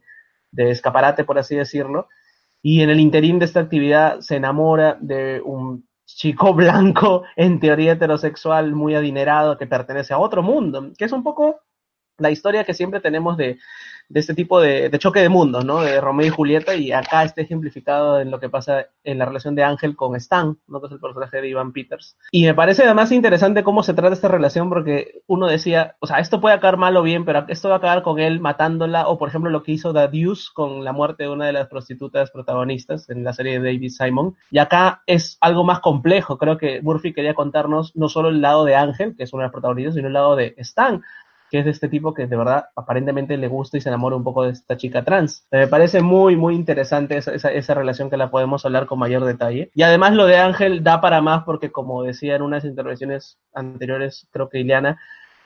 de 0.51 0.71
escaparate, 0.71 1.25
por 1.25 1.37
así 1.37 1.55
decirlo. 1.55 2.07
Y 2.61 2.81
en 2.81 2.89
el 2.89 2.99
interín 2.99 3.39
de 3.39 3.45
esta 3.45 3.61
actividad 3.61 4.21
se 4.21 4.37
enamora 4.37 4.97
de 4.99 5.41
un 5.43 5.87
chico 6.05 6.53
blanco, 6.55 7.23
en 7.35 7.59
teoría 7.59 7.93
heterosexual, 7.93 8.73
muy 8.73 8.95
adinerado, 8.95 9.57
que 9.57 9.67
pertenece 9.67 10.13
a 10.13 10.19
otro 10.19 10.41
mundo, 10.41 10.91
que 10.97 11.05
es 11.05 11.11
un 11.11 11.23
poco 11.23 11.59
la 12.17 12.31
historia 12.31 12.63
que 12.63 12.73
siempre 12.73 12.99
tenemos 12.99 13.37
de, 13.37 13.59
de 14.09 14.19
este 14.19 14.33
tipo 14.33 14.59
de, 14.59 14.89
choque 14.97 15.21
de 15.21 15.29
mundos, 15.29 15.63
¿no? 15.63 15.81
De 15.81 16.01
Romeo 16.01 16.27
y 16.27 16.31
Julieta, 16.31 16.75
y 16.75 16.91
acá 16.91 17.23
está 17.23 17.41
ejemplificado 17.41 18.19
en 18.19 18.31
lo 18.31 18.39
que 18.39 18.49
pasa 18.49 18.87
en 19.03 19.19
la 19.19 19.25
relación 19.25 19.53
de 19.53 19.63
Ángel 19.63 19.95
con 19.95 20.15
Stan, 20.15 20.57
¿no? 20.67 20.81
Que 20.81 20.87
es 20.87 20.93
el 20.93 20.99
personaje 20.99 21.39
de 21.39 21.49
Ivan 21.49 21.71
Peters. 21.71 22.17
Y 22.31 22.43
me 22.45 22.55
parece 22.55 22.83
además 22.83 23.11
interesante 23.11 23.63
cómo 23.63 23.83
se 23.83 23.93
trata 23.93 24.13
esta 24.13 24.27
relación, 24.27 24.69
porque 24.69 25.21
uno 25.27 25.47
decía, 25.47 25.95
o 25.99 26.07
sea, 26.07 26.17
esto 26.17 26.41
puede 26.41 26.55
acabar 26.55 26.77
mal 26.77 26.97
o 26.97 27.03
bien, 27.03 27.23
pero 27.23 27.45
esto 27.47 27.69
va 27.69 27.75
a 27.75 27.77
acabar 27.77 28.01
con 28.01 28.19
él 28.19 28.39
matándola, 28.39 29.07
o 29.07 29.19
por 29.19 29.29
ejemplo 29.29 29.51
lo 29.51 29.61
que 29.61 29.73
hizo 29.73 29.93
The 29.93 30.07
Deuce 30.07 30.47
con 30.53 30.83
la 30.83 30.91
muerte 30.91 31.23
de 31.23 31.29
una 31.29 31.45
de 31.45 31.53
las 31.53 31.67
prostitutas 31.67 32.31
protagonistas 32.31 33.09
en 33.11 33.23
la 33.23 33.33
serie 33.33 33.59
de 33.59 33.73
David 33.73 33.91
Simon. 33.91 34.35
Y 34.49 34.57
acá 34.57 35.03
es 35.05 35.37
algo 35.39 35.63
más 35.63 35.81
complejo, 35.81 36.39
creo 36.39 36.57
que 36.57 36.81
Murphy 36.81 37.13
quería 37.13 37.35
contarnos 37.35 37.95
no 37.95 38.09
solo 38.09 38.29
el 38.29 38.41
lado 38.41 38.65
de 38.65 38.75
Ángel, 38.75 39.15
que 39.15 39.23
es 39.23 39.33
una 39.33 39.43
de 39.43 39.47
las 39.47 39.53
protagonistas, 39.53 39.93
sino 39.93 40.07
el 40.07 40.13
lado 40.13 40.35
de 40.35 40.55
Stan, 40.57 41.03
que 41.49 41.59
es 41.59 41.65
de 41.65 41.71
este 41.71 41.89
tipo 41.89 42.13
que 42.13 42.27
de 42.27 42.35
verdad 42.35 42.65
aparentemente 42.75 43.37
le 43.37 43.47
gusta 43.47 43.77
y 43.77 43.81
se 43.81 43.89
enamora 43.89 44.15
un 44.15 44.23
poco 44.23 44.43
de 44.43 44.51
esta 44.51 44.77
chica 44.77 45.03
trans. 45.03 45.45
Me 45.51 45.67
parece 45.67 46.01
muy, 46.01 46.35
muy 46.35 46.55
interesante 46.55 47.17
esa, 47.17 47.33
esa, 47.33 47.51
esa, 47.51 47.73
relación 47.73 48.09
que 48.09 48.17
la 48.17 48.31
podemos 48.31 48.65
hablar 48.65 48.85
con 48.85 48.99
mayor 48.99 49.25
detalle. 49.25 49.71
Y 49.73 49.83
además 49.83 50.13
lo 50.13 50.25
de 50.25 50.37
Ángel 50.37 50.83
da 50.83 51.01
para 51.01 51.21
más 51.21 51.43
porque 51.43 51.71
como 51.71 52.03
decía 52.03 52.35
en 52.35 52.41
unas 52.41 52.65
intervenciones 52.65 53.37
anteriores, 53.53 54.27
creo 54.31 54.49
que 54.49 54.59
Ileana, 54.59 54.99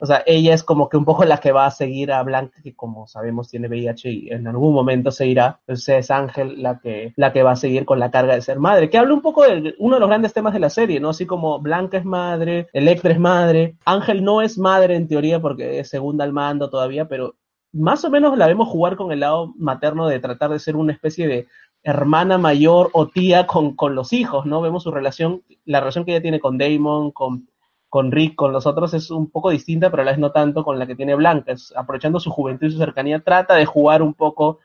o 0.03 0.05
sea, 0.05 0.21
ella 0.25 0.53
es 0.53 0.65
como 0.65 0.89
que 0.89 0.97
un 0.97 1.05
poco 1.05 1.23
la 1.23 1.37
que 1.37 1.53
va 1.53 1.65
a 1.65 1.71
seguir 1.71 2.11
a 2.11 2.21
Blanca, 2.23 2.59
que 2.61 2.75
como 2.75 3.07
sabemos 3.07 3.47
tiene 3.47 3.69
VIH 3.69 4.11
y 4.11 4.29
en 4.31 4.45
algún 4.47 4.73
momento 4.73 5.11
se 5.11 5.27
irá. 5.27 5.61
Entonces 5.61 5.99
es 5.99 6.11
Ángel 6.11 6.61
la 6.61 6.79
que, 6.79 7.13
la 7.15 7.31
que 7.31 7.41
va 7.41 7.51
a 7.51 7.55
seguir 7.55 7.85
con 7.85 7.99
la 7.99 8.11
carga 8.11 8.35
de 8.35 8.41
ser 8.41 8.59
madre, 8.59 8.89
que 8.89 8.97
habla 8.97 9.13
un 9.13 9.21
poco 9.21 9.43
de 9.43 9.75
uno 9.79 9.95
de 9.95 9.99
los 10.01 10.09
grandes 10.09 10.33
temas 10.33 10.51
de 10.51 10.59
la 10.59 10.69
serie, 10.69 10.99
¿no? 10.99 11.11
Así 11.11 11.25
como 11.25 11.59
Blanca 11.59 11.99
es 11.99 12.03
madre, 12.03 12.67
Electra 12.73 13.13
es 13.13 13.19
madre, 13.19 13.77
Ángel 13.85 14.25
no 14.25 14.41
es 14.41 14.57
madre 14.57 14.97
en 14.97 15.07
teoría 15.07 15.39
porque 15.39 15.79
es 15.79 15.87
segunda 15.87 16.25
al 16.25 16.33
mando 16.33 16.69
todavía, 16.69 17.07
pero 17.07 17.35
más 17.71 18.03
o 18.03 18.09
menos 18.09 18.37
la 18.37 18.47
vemos 18.47 18.67
jugar 18.67 18.97
con 18.97 19.13
el 19.13 19.21
lado 19.21 19.53
materno 19.57 20.09
de 20.09 20.19
tratar 20.19 20.49
de 20.49 20.59
ser 20.59 20.75
una 20.75 20.91
especie 20.91 21.29
de 21.29 21.47
hermana 21.81 22.37
mayor 22.37 22.89
o 22.91 23.07
tía 23.07 23.47
con, 23.47 23.73
con 23.73 23.95
los 23.95 24.11
hijos, 24.11 24.45
¿no? 24.45 24.59
Vemos 24.59 24.83
su 24.83 24.91
relación, 24.91 25.43
la 25.63 25.79
relación 25.79 26.03
que 26.03 26.11
ella 26.11 26.21
tiene 26.21 26.41
con 26.41 26.57
Damon, 26.57 27.11
con 27.11 27.47
con 27.93 28.11
Rick, 28.11 28.33
con 28.33 28.51
los 28.51 28.65
otros 28.65 28.95
es 28.95 29.11
un 29.11 29.29
poco 29.29 29.51
distinta, 29.51 29.91
pero 29.91 30.01
a 30.01 30.05
la 30.05 30.11
vez 30.13 30.19
no 30.19 30.31
tanto 30.31 30.63
con 30.63 30.79
la 30.79 30.87
que 30.87 30.95
tiene 30.95 31.13
Blanca. 31.13 31.53
aprovechando 31.75 32.19
su 32.19 32.31
juventud 32.31 32.65
y 32.65 32.71
su 32.71 32.79
cercanía, 32.79 33.19
trata 33.19 33.53
de 33.53 33.67
jugar 33.67 34.01
un 34.01 34.15
poco 34.15 34.61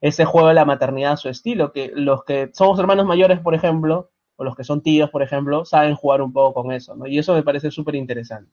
ese 0.00 0.24
juego 0.24 0.46
de 0.46 0.54
la 0.54 0.64
maternidad 0.64 1.14
a 1.14 1.16
su 1.16 1.28
estilo, 1.28 1.72
que 1.72 1.90
los 1.92 2.22
que 2.22 2.50
somos 2.54 2.78
hermanos 2.78 3.06
mayores, 3.06 3.40
por 3.40 3.56
ejemplo, 3.56 4.10
o 4.36 4.44
los 4.44 4.54
que 4.54 4.62
son 4.62 4.84
tíos, 4.84 5.10
por 5.10 5.24
ejemplo, 5.24 5.64
saben 5.64 5.96
jugar 5.96 6.22
un 6.22 6.32
poco 6.32 6.62
con 6.62 6.70
eso, 6.70 6.94
¿no? 6.94 7.08
Y 7.08 7.18
eso 7.18 7.34
me 7.34 7.42
parece 7.42 7.72
súper 7.72 7.96
interesante. 7.96 8.52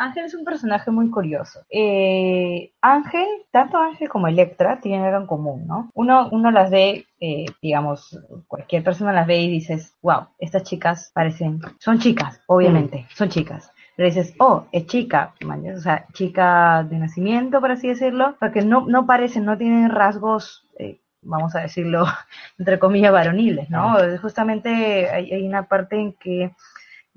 Ángel 0.00 0.24
es 0.24 0.34
un 0.34 0.44
personaje 0.44 0.90
muy 0.90 1.10
curioso. 1.10 1.60
Eh, 1.68 2.72
Ángel, 2.80 3.26
tanto 3.50 3.76
Ángel 3.76 4.08
como 4.08 4.28
Electra 4.28 4.80
tienen 4.80 5.04
algo 5.04 5.18
en 5.18 5.26
común, 5.26 5.66
¿no? 5.66 5.90
Uno, 5.94 6.28
uno 6.32 6.50
las 6.50 6.70
ve, 6.70 7.06
eh, 7.20 7.44
digamos, 7.60 8.18
cualquier 8.48 8.82
persona 8.82 9.12
las 9.12 9.26
ve 9.26 9.42
y 9.42 9.50
dices, 9.50 9.94
wow, 10.00 10.28
estas 10.38 10.62
chicas 10.62 11.10
parecen, 11.14 11.60
son 11.78 11.98
chicas, 11.98 12.40
obviamente, 12.46 13.06
son 13.14 13.28
chicas. 13.28 13.72
Pero 13.94 14.08
dices, 14.08 14.34
oh, 14.38 14.64
es 14.72 14.86
chica, 14.86 15.34
o 15.44 15.80
sea, 15.80 16.06
chica 16.14 16.82
de 16.88 16.98
nacimiento, 16.98 17.60
por 17.60 17.72
así 17.72 17.88
decirlo, 17.88 18.36
porque 18.40 18.62
no, 18.62 18.86
no 18.86 19.04
parecen, 19.04 19.44
no 19.44 19.58
tienen 19.58 19.90
rasgos 19.90 20.66
eh, 20.78 20.98
vamos 21.22 21.54
a 21.54 21.60
decirlo, 21.60 22.06
entre 22.58 22.78
comillas, 22.78 23.12
varoniles, 23.12 23.68
¿no? 23.68 23.96
Justamente 24.22 25.10
hay, 25.10 25.30
hay, 25.30 25.46
una 25.46 25.64
parte 25.64 25.96
en 25.96 26.14
que 26.14 26.54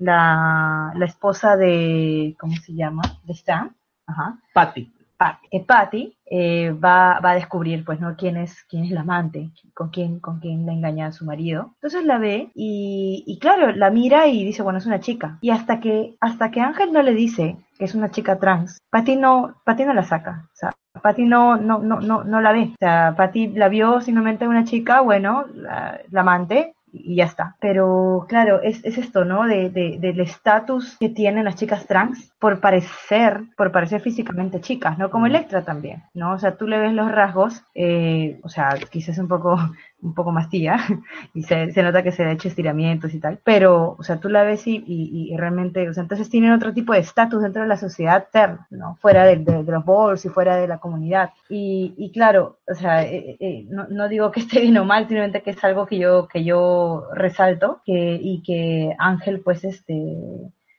la, 0.04 0.92
la 0.94 1.04
esposa 1.04 1.56
de, 1.56 2.36
¿cómo 2.38 2.54
se 2.56 2.74
llama? 2.74 3.02
De 3.24 3.32
Stan, 3.32 3.74
ajá. 4.06 4.38
Patty. 4.52 4.92
Patty, 5.16 5.48
que 5.48 5.60
Patty 5.60 6.16
eh, 6.26 6.72
va, 6.72 7.20
va, 7.20 7.30
a 7.30 7.34
descubrir, 7.34 7.84
pues, 7.84 8.00
¿no? 8.00 8.16
Quién 8.16 8.36
es, 8.36 8.64
quién 8.68 8.84
es 8.84 8.90
la 8.90 9.02
amante, 9.02 9.50
con 9.72 9.90
quién, 9.90 10.18
con 10.18 10.40
quién 10.40 10.66
le 10.66 10.72
engaña 10.72 11.06
a 11.06 11.12
su 11.12 11.24
marido. 11.24 11.70
Entonces 11.76 12.04
la 12.04 12.18
ve 12.18 12.50
y, 12.54 13.22
y, 13.26 13.38
claro, 13.38 13.72
la 13.72 13.90
mira 13.90 14.26
y 14.26 14.44
dice, 14.44 14.62
bueno, 14.62 14.78
es 14.78 14.86
una 14.86 15.00
chica. 15.00 15.38
Y 15.40 15.50
hasta 15.50 15.80
que, 15.80 16.16
hasta 16.20 16.50
que 16.50 16.60
Ángel 16.60 16.92
no 16.92 17.02
le 17.02 17.14
dice 17.14 17.56
que 17.78 17.84
es 17.84 17.94
una 17.94 18.10
chica 18.10 18.38
trans, 18.38 18.78
Patty 18.90 19.16
no, 19.16 19.54
Patty 19.64 19.84
no 19.84 19.94
la 19.94 20.04
saca. 20.04 20.48
O 20.52 20.56
sea, 20.56 20.72
Patty 21.00 21.24
no, 21.24 21.56
no, 21.56 21.78
no, 21.78 22.00
no, 22.00 22.24
no 22.24 22.40
la 22.40 22.52
ve. 22.52 22.72
O 22.72 22.76
sea, 22.78 23.14
Patty 23.16 23.48
la 23.48 23.68
vio 23.68 24.00
simplemente 24.00 24.48
una 24.48 24.64
chica, 24.64 25.00
bueno, 25.00 25.44
la, 25.54 26.00
la 26.10 26.20
amante, 26.20 26.74
y 26.94 27.16
ya 27.16 27.24
está. 27.24 27.56
Pero 27.60 28.26
claro, 28.28 28.62
es, 28.62 28.84
es 28.84 28.98
esto, 28.98 29.24
¿no? 29.24 29.46
De, 29.46 29.70
de, 29.70 29.98
del 29.98 30.20
estatus 30.20 30.96
que 30.98 31.08
tienen 31.08 31.44
las 31.44 31.56
chicas 31.56 31.86
trans 31.86 32.32
por 32.38 32.60
parecer, 32.60 33.42
por 33.56 33.72
parecer 33.72 34.00
físicamente 34.00 34.60
chicas, 34.60 34.96
¿no? 34.98 35.10
Como 35.10 35.26
Electra 35.26 35.64
también, 35.64 36.04
¿no? 36.14 36.32
O 36.32 36.38
sea, 36.38 36.56
tú 36.56 36.66
le 36.66 36.78
ves 36.78 36.92
los 36.92 37.10
rasgos, 37.10 37.64
eh, 37.74 38.38
o 38.42 38.48
sea, 38.48 38.76
quizás 38.90 39.18
un 39.18 39.28
poco 39.28 39.58
un 40.04 40.14
poco 40.14 40.30
más 40.30 40.48
tía 40.50 40.76
y 41.34 41.42
se, 41.42 41.72
se, 41.72 41.82
nota 41.82 42.02
que 42.02 42.12
se 42.12 42.24
ha 42.24 42.32
hecho 42.32 42.48
estiramientos 42.48 43.14
y 43.14 43.18
tal, 43.18 43.40
pero, 43.42 43.96
o 43.98 44.02
sea, 44.02 44.20
tú 44.20 44.28
la 44.28 44.44
ves 44.44 44.66
y, 44.66 44.84
y, 44.86 45.36
realmente, 45.36 45.88
o 45.88 45.94
sea, 45.94 46.02
entonces 46.02 46.28
tienen 46.28 46.52
otro 46.52 46.72
tipo 46.72 46.92
de 46.92 47.00
estatus 47.00 47.42
dentro 47.42 47.62
de 47.62 47.68
la 47.68 47.76
sociedad, 47.76 48.28
¿no? 48.70 48.96
Fuera 49.00 49.24
de, 49.24 49.36
de, 49.36 49.62
los 49.64 49.84
bols 49.84 50.24
y 50.24 50.28
fuera 50.28 50.56
de 50.56 50.68
la 50.68 50.78
comunidad. 50.78 51.30
Y, 51.48 51.94
y 51.96 52.12
claro, 52.12 52.58
o 52.68 52.74
sea, 52.74 53.02
eh, 53.02 53.36
eh, 53.40 53.66
no, 53.68 53.86
no, 53.88 54.08
digo 54.08 54.30
que 54.30 54.40
esté 54.40 54.60
bien 54.62 54.76
o 54.78 54.84
mal, 54.84 55.04
simplemente 55.08 55.42
que 55.42 55.50
es 55.50 55.64
algo 55.64 55.86
que 55.86 55.98
yo, 55.98 56.28
que 56.28 56.44
yo 56.44 57.08
resalto 57.14 57.80
que, 57.84 58.18
y 58.20 58.42
que 58.42 58.94
Ángel, 58.98 59.40
pues, 59.40 59.64
este, 59.64 59.94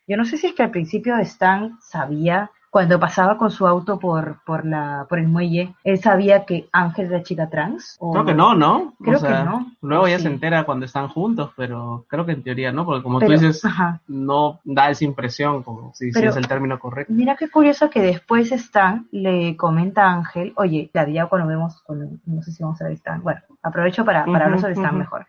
yo 0.07 0.17
no 0.17 0.25
sé 0.25 0.37
si 0.37 0.47
es 0.47 0.53
que 0.53 0.63
al 0.63 0.71
principio 0.71 1.17
Stan 1.17 1.77
sabía 1.81 2.51
cuando 2.75 2.99
pasaba 2.99 3.37
con 3.37 3.51
su 3.51 3.65
auto 3.65 3.97
por, 3.99 4.43
por, 4.45 4.65
la, 4.65 5.05
por 5.07 5.17
el 5.17 5.29
muelle, 5.29 5.73
él 5.85 5.97
sabía 5.97 6.43
que 6.43 6.67
Ángel 6.73 7.05
era 7.05 7.23
chica 7.23 7.49
trans. 7.49 7.97
Creo 8.11 8.25
que 8.25 8.33
no, 8.33 8.53
¿no? 8.53 8.95
Creo 9.01 9.21
que 9.21 9.29
no. 9.29 9.71
Luego 9.81 10.09
ya 10.09 10.19
se 10.19 10.27
entera 10.27 10.65
cuando 10.65 10.85
están 10.85 11.07
juntos, 11.07 11.51
pero 11.55 12.03
creo 12.09 12.25
que 12.25 12.33
en 12.33 12.43
teoría 12.43 12.73
no, 12.73 12.83
porque 12.83 13.01
como 13.01 13.21
tú 13.21 13.27
dices, 13.27 13.63
no 14.09 14.59
da 14.65 14.89
esa 14.89 15.05
impresión, 15.05 15.63
como 15.63 15.93
si, 15.95 16.09
es 16.09 16.35
el 16.35 16.49
término 16.49 16.77
correcto. 16.77 17.13
Mira 17.13 17.37
qué 17.37 17.49
curioso 17.49 17.89
que 17.89 18.01
después 18.01 18.51
Stan 18.51 19.07
le 19.09 19.55
comenta 19.55 20.07
a 20.07 20.13
Ángel, 20.13 20.51
oye, 20.57 20.89
la 20.91 21.05
día 21.05 21.27
cuando 21.27 21.47
vemos, 21.47 21.81
no 22.25 22.41
sé 22.41 22.51
si 22.51 22.61
vamos 22.61 22.81
a 22.81 22.89
ver 22.89 22.95
Stan, 22.95 23.23
bueno, 23.23 23.39
aprovecho 23.63 24.03
para, 24.03 24.25
para 24.25 24.47
hablar 24.47 24.59
sobre 24.59 24.73
Stan 24.73 24.97
mejor. 24.97 25.25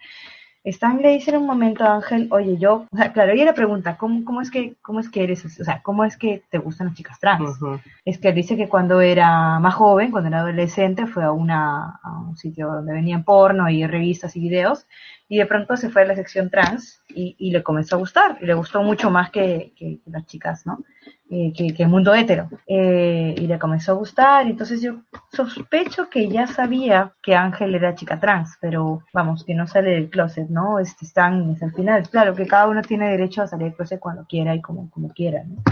Stan 0.70 1.00
le 1.00 1.10
dice 1.10 1.30
en 1.30 1.36
un 1.38 1.46
momento 1.46 1.84
a 1.84 1.94
Ángel, 1.94 2.26
oye, 2.32 2.56
yo, 2.58 2.86
o 2.90 2.96
sea, 2.96 3.12
claro, 3.12 3.32
ella 3.32 3.44
le 3.44 3.52
pregunta, 3.52 3.96
¿cómo, 3.96 4.24
cómo, 4.24 4.40
es 4.40 4.50
que, 4.50 4.74
¿cómo 4.82 4.98
es 4.98 5.08
que 5.08 5.22
eres, 5.22 5.44
o 5.44 5.64
sea, 5.64 5.80
cómo 5.80 6.04
es 6.04 6.16
que 6.16 6.42
te 6.50 6.58
gustan 6.58 6.88
las 6.88 6.96
chicas 6.96 7.20
trans? 7.20 7.56
Es 8.04 8.18
que 8.18 8.32
dice 8.32 8.56
que 8.56 8.68
cuando 8.68 9.00
era 9.00 9.60
más 9.60 9.74
joven, 9.74 10.10
cuando 10.10 10.28
era 10.28 10.40
adolescente, 10.40 11.06
fue 11.06 11.22
a, 11.22 11.30
una, 11.30 12.00
a 12.02 12.18
un 12.18 12.36
sitio 12.36 12.66
donde 12.66 12.92
venían 12.92 13.22
porno 13.22 13.70
y 13.70 13.86
revistas 13.86 14.34
y 14.34 14.40
videos, 14.40 14.86
y 15.28 15.38
de 15.38 15.46
pronto 15.46 15.76
se 15.76 15.88
fue 15.88 16.02
a 16.02 16.06
la 16.06 16.16
sección 16.16 16.50
trans 16.50 17.00
y, 17.08 17.36
y 17.38 17.52
le 17.52 17.62
comenzó 17.62 17.94
a 17.94 18.00
gustar, 18.00 18.38
y 18.40 18.46
le 18.46 18.54
gustó 18.54 18.82
mucho 18.82 19.08
más 19.08 19.30
que, 19.30 19.72
que, 19.76 20.00
que 20.04 20.10
las 20.10 20.26
chicas, 20.26 20.66
¿no? 20.66 20.80
Eh, 21.28 21.52
que, 21.52 21.74
que, 21.74 21.86
mundo 21.86 22.14
hetero. 22.14 22.48
Eh, 22.68 23.34
y 23.36 23.48
le 23.48 23.58
comenzó 23.58 23.92
a 23.92 23.94
gustar, 23.96 24.46
entonces 24.46 24.80
yo 24.80 25.02
sospecho 25.32 26.08
que 26.08 26.28
ya 26.28 26.46
sabía 26.46 27.14
que 27.20 27.34
Ángel 27.34 27.74
era 27.74 27.96
chica 27.96 28.20
trans, 28.20 28.56
pero 28.60 29.02
vamos, 29.12 29.44
que 29.44 29.52
no 29.52 29.66
sale 29.66 29.90
del 29.90 30.08
closet, 30.08 30.48
¿no? 30.48 30.78
Este, 30.78 31.04
están 31.04 31.50
es 31.50 31.62
al 31.64 31.72
final. 31.72 32.08
Claro 32.08 32.36
que 32.36 32.46
cada 32.46 32.68
uno 32.68 32.80
tiene 32.82 33.10
derecho 33.10 33.42
a 33.42 33.48
salir 33.48 33.66
del 33.68 33.74
closet 33.74 33.98
cuando 33.98 34.24
quiera 34.26 34.54
y 34.54 34.62
como, 34.62 34.88
como 34.90 35.08
quiera, 35.08 35.42
¿no? 35.42 35.62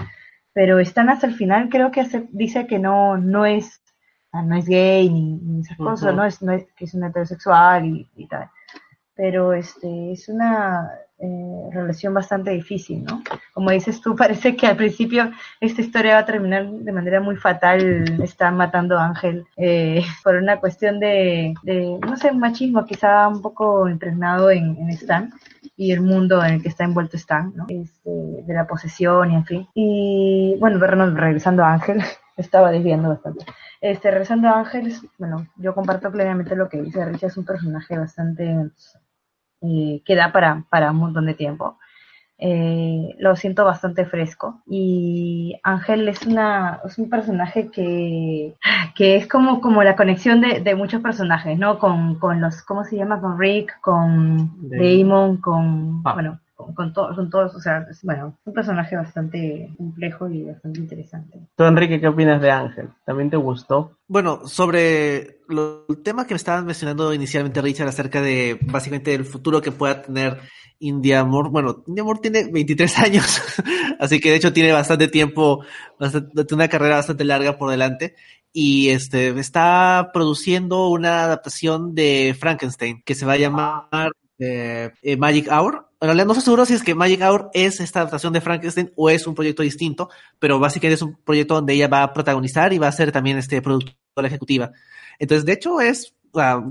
Pero 0.52 0.80
están 0.80 1.08
hasta 1.08 1.28
el 1.28 1.34
final, 1.34 1.68
creo 1.68 1.92
que 1.92 2.00
hace, 2.00 2.26
dice 2.32 2.66
que 2.66 2.80
no, 2.80 3.16
no 3.16 3.46
es 3.46 3.80
ah, 4.32 4.42
no 4.42 4.56
es 4.56 4.66
gay 4.66 5.08
ni, 5.08 5.36
ni 5.36 5.60
esas 5.60 5.76
cosas, 5.76 6.16
¿no? 6.16 6.24
Es, 6.24 6.42
no 6.42 6.52
es 6.52 6.66
que 6.76 6.86
es 6.86 6.94
un 6.94 7.04
heterosexual 7.04 7.86
y, 7.86 8.10
y 8.16 8.26
tal. 8.26 8.50
Pero 9.14 9.52
este 9.52 10.10
es 10.10 10.28
una 10.28 10.90
eh, 11.18 11.70
relación 11.70 12.12
bastante 12.12 12.50
difícil, 12.50 13.04
¿no? 13.04 13.22
Como 13.52 13.70
dices 13.70 14.00
tú, 14.00 14.16
parece 14.16 14.56
que 14.56 14.66
al 14.66 14.76
principio 14.76 15.30
esta 15.60 15.80
historia 15.80 16.14
va 16.14 16.20
a 16.20 16.26
terminar 16.26 16.68
de 16.68 16.92
manera 16.92 17.20
muy 17.20 17.36
fatal, 17.36 18.20
está 18.22 18.50
matando 18.50 18.98
a 18.98 19.06
Ángel 19.06 19.46
eh, 19.56 20.02
por 20.24 20.36
una 20.36 20.58
cuestión 20.58 20.98
de, 20.98 21.54
de, 21.62 21.98
no 22.00 22.16
sé, 22.16 22.32
machismo 22.32 22.84
quizá 22.84 23.28
un 23.28 23.42
poco 23.42 23.88
impregnado 23.88 24.50
en, 24.50 24.74
Stan 24.90 25.32
y 25.76 25.92
el 25.92 26.00
mundo 26.00 26.44
en 26.44 26.54
el 26.54 26.62
que 26.62 26.68
está 26.68 26.84
envuelto 26.84 27.16
Stan, 27.16 27.52
¿no? 27.54 27.66
Este, 27.68 28.10
de 28.10 28.54
la 28.54 28.66
posesión 28.66 29.30
y 29.30 29.34
en 29.36 29.44
fin. 29.44 29.68
Y 29.74 30.56
bueno, 30.58 30.78
regresando 30.78 31.64
a 31.64 31.74
Ángel, 31.74 32.02
estaba 32.36 32.70
desviando 32.70 33.08
bastante. 33.08 33.44
Este, 33.80 34.10
regresando 34.10 34.48
a 34.48 34.58
Ángel, 34.58 34.94
bueno, 35.18 35.46
yo 35.56 35.74
comparto 35.74 36.10
plenamente 36.10 36.56
lo 36.56 36.68
que 36.68 36.82
dice 36.82 37.04
Richard, 37.04 37.30
es 37.30 37.36
un 37.36 37.44
personaje 37.44 37.98
bastante 37.98 38.70
eh, 39.64 40.02
que 40.04 40.14
da 40.14 40.32
para, 40.32 40.64
para 40.70 40.90
un 40.90 40.98
montón 40.98 41.26
de 41.26 41.34
tiempo. 41.34 41.78
Eh, 42.36 43.14
lo 43.20 43.36
siento 43.36 43.64
bastante 43.64 44.04
fresco 44.06 44.60
y 44.66 45.60
Ángel 45.62 46.08
es 46.08 46.26
una 46.26 46.80
es 46.84 46.98
un 46.98 47.08
personaje 47.08 47.70
que, 47.70 48.56
que 48.96 49.14
es 49.14 49.28
como, 49.28 49.60
como 49.60 49.84
la 49.84 49.94
conexión 49.94 50.40
de, 50.40 50.60
de 50.60 50.74
muchos 50.74 51.00
personajes, 51.00 51.56
¿no? 51.56 51.78
Con, 51.78 52.18
con, 52.18 52.40
los, 52.40 52.62
¿cómo 52.62 52.84
se 52.84 52.96
llama? 52.96 53.20
Con 53.20 53.38
Rick, 53.38 53.80
con 53.80 54.50
Damon, 54.68 55.36
con, 55.36 56.02
bueno, 56.02 56.40
con, 56.74 56.92
con 56.92 57.30
todos, 57.30 57.54
o 57.54 57.60
sea, 57.60 57.86
es, 57.90 58.02
bueno, 58.02 58.38
un 58.44 58.52
personaje 58.52 58.96
bastante 58.96 59.70
complejo 59.76 60.28
y 60.28 60.44
bastante 60.44 60.80
interesante. 60.80 61.38
Tú, 61.56 61.64
Enrique, 61.64 62.00
¿qué 62.00 62.08
opinas 62.08 62.40
de 62.40 62.50
Ángel? 62.50 62.88
¿También 63.04 63.30
te 63.30 63.36
gustó? 63.36 63.98
Bueno, 64.06 64.46
sobre 64.46 65.40
lo, 65.48 65.84
el 65.88 66.02
tema 66.02 66.26
que 66.26 66.34
me 66.34 66.38
estaban 66.38 66.64
mencionando 66.64 67.12
inicialmente, 67.12 67.60
Richard, 67.60 67.88
acerca 67.88 68.22
de 68.22 68.58
básicamente 68.62 69.14
el 69.14 69.24
futuro 69.24 69.60
que 69.60 69.72
pueda 69.72 70.02
tener 70.02 70.38
India 70.78 71.20
Amor, 71.20 71.50
bueno, 71.50 71.82
India 71.86 72.02
Amor 72.02 72.20
tiene 72.20 72.48
23 72.50 72.98
años, 73.00 73.42
así 73.98 74.20
que 74.20 74.30
de 74.30 74.36
hecho 74.36 74.52
tiene 74.52 74.72
bastante 74.72 75.08
tiempo, 75.08 75.64
bastante, 75.98 76.54
una 76.54 76.68
carrera 76.68 76.96
bastante 76.96 77.24
larga 77.24 77.58
por 77.58 77.70
delante 77.70 78.14
y 78.52 78.90
este 78.90 79.28
está 79.40 80.10
produciendo 80.12 80.88
una 80.88 81.24
adaptación 81.24 81.94
de 81.94 82.36
Frankenstein 82.38 83.02
que 83.04 83.16
se 83.16 83.26
va 83.26 83.32
a 83.32 83.38
llamar 83.38 84.12
eh, 84.38 84.92
eh, 85.02 85.16
Magic 85.16 85.48
Hour. 85.50 85.88
En 86.04 86.08
realidad 86.08 86.26
no 86.26 86.32
estoy 86.32 86.44
seguro 86.44 86.66
si 86.66 86.74
es 86.74 86.82
que 86.82 86.94
Magic 86.94 87.22
Hour 87.22 87.48
es 87.54 87.80
esta 87.80 88.00
adaptación 88.00 88.34
de 88.34 88.42
Frankenstein 88.42 88.92
o 88.94 89.08
es 89.08 89.26
un 89.26 89.34
proyecto 89.34 89.62
distinto, 89.62 90.10
pero 90.38 90.58
básicamente 90.58 90.96
es 90.96 91.00
un 91.02 91.16
proyecto 91.16 91.54
donde 91.54 91.72
ella 91.72 91.88
va 91.88 92.02
a 92.02 92.12
protagonizar 92.12 92.74
y 92.74 92.78
va 92.78 92.88
a 92.88 92.92
ser 92.92 93.10
también 93.10 93.38
este 93.38 93.62
productora 93.62 94.28
ejecutiva. 94.28 94.72
Entonces, 95.18 95.46
de 95.46 95.54
hecho, 95.54 95.80
es 95.80 96.14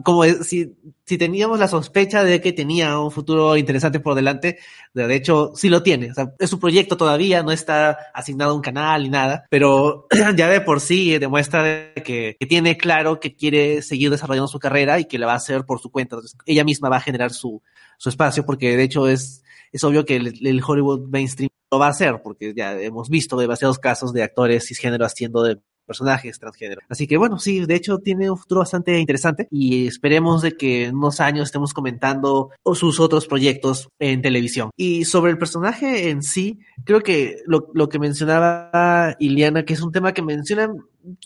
como 0.04 0.26
si, 0.26 0.76
si 1.06 1.18
teníamos 1.18 1.58
la 1.58 1.68
sospecha 1.68 2.24
de 2.24 2.42
que 2.42 2.52
tenía 2.52 3.00
un 3.00 3.12
futuro 3.12 3.56
interesante 3.56 4.00
por 4.00 4.16
delante, 4.16 4.60
de 4.94 5.16
hecho 5.16 5.54
sí 5.56 5.70
lo 5.70 5.82
tiene. 5.84 6.12
O 6.12 6.14
sea, 6.14 6.34
es 6.38 6.52
un 6.52 6.60
proyecto 6.60 6.98
todavía, 6.98 7.44
no 7.44 7.52
está 7.52 7.98
asignado 8.14 8.52
a 8.52 8.56
un 8.56 8.62
canal 8.62 9.04
ni 9.04 9.10
nada, 9.10 9.46
pero 9.50 10.08
ya 10.36 10.50
de 10.50 10.62
por 10.62 10.82
sí 10.82 11.18
demuestra 11.18 11.94
que, 11.94 12.36
que, 12.40 12.46
tiene 12.46 12.78
claro 12.78 13.20
que 13.20 13.36
quiere 13.36 13.82
seguir 13.82 14.10
desarrollando 14.10 14.48
su 14.48 14.60
carrera 14.60 15.00
y 15.00 15.06
que 15.06 15.18
la 15.18 15.28
va 15.28 15.34
a 15.34 15.38
hacer 15.38 15.66
por 15.66 15.80
su 15.80 15.90
cuenta. 15.92 16.18
Ella 16.46 16.64
misma 16.64 16.90
va 16.90 16.98
a 16.98 17.02
generar 17.02 17.32
su, 17.32 17.62
su 17.98 18.10
espacio 18.10 18.46
porque 18.46 18.76
de 18.76 18.84
hecho 18.84 19.08
es, 19.08 19.44
es 19.72 19.84
obvio 19.84 20.06
que 20.06 20.18
el, 20.18 20.46
el 20.46 20.62
Hollywood 20.66 21.08
mainstream 21.08 21.50
lo 21.72 21.80
va 21.80 21.88
a 21.88 21.92
hacer 21.92 22.22
porque 22.22 22.54
ya 22.56 22.80
hemos 22.80 23.10
visto 23.10 23.38
demasiados 23.38 23.80
casos 23.80 24.14
de 24.14 24.24
actores 24.24 24.66
cisgénero 24.68 25.06
haciendo 25.06 25.42
de 25.44 25.60
personajes 25.84 26.40
transgénero. 26.40 26.82
Así 26.90 27.08
que 27.08 27.18
bueno, 27.18 27.40
sí, 27.40 27.66
de 27.66 27.76
hecho 27.76 28.00
tiene 28.00 28.30
un 28.30 28.38
futuro 28.38 28.60
bastante 28.62 29.00
interesante 29.00 29.48
y 29.52 29.88
esperemos 29.88 30.42
de 30.42 30.54
que 30.54 30.86
en 30.86 30.96
unos 30.96 31.20
años 31.20 31.46
estemos 31.46 31.74
comentando 31.74 32.52
sus 32.74 33.00
otros 33.00 33.28
proyectos 33.28 33.90
en 34.00 34.22
televisión. 34.22 34.72
Y 34.76 35.06
sobre 35.06 35.32
el 35.32 35.38
personaje 35.38 36.10
en 36.10 36.24
sí, 36.24 36.60
creo 36.84 37.02
que 37.02 37.38
lo, 37.46 37.70
lo 37.74 37.90
que 37.90 38.00
mencionaba 38.00 39.16
Iliana, 39.20 39.64
que 39.66 39.74
es 39.74 39.82
un 39.82 39.92
tema 39.92 40.14
que 40.14 40.22
mencionan, 40.22 40.78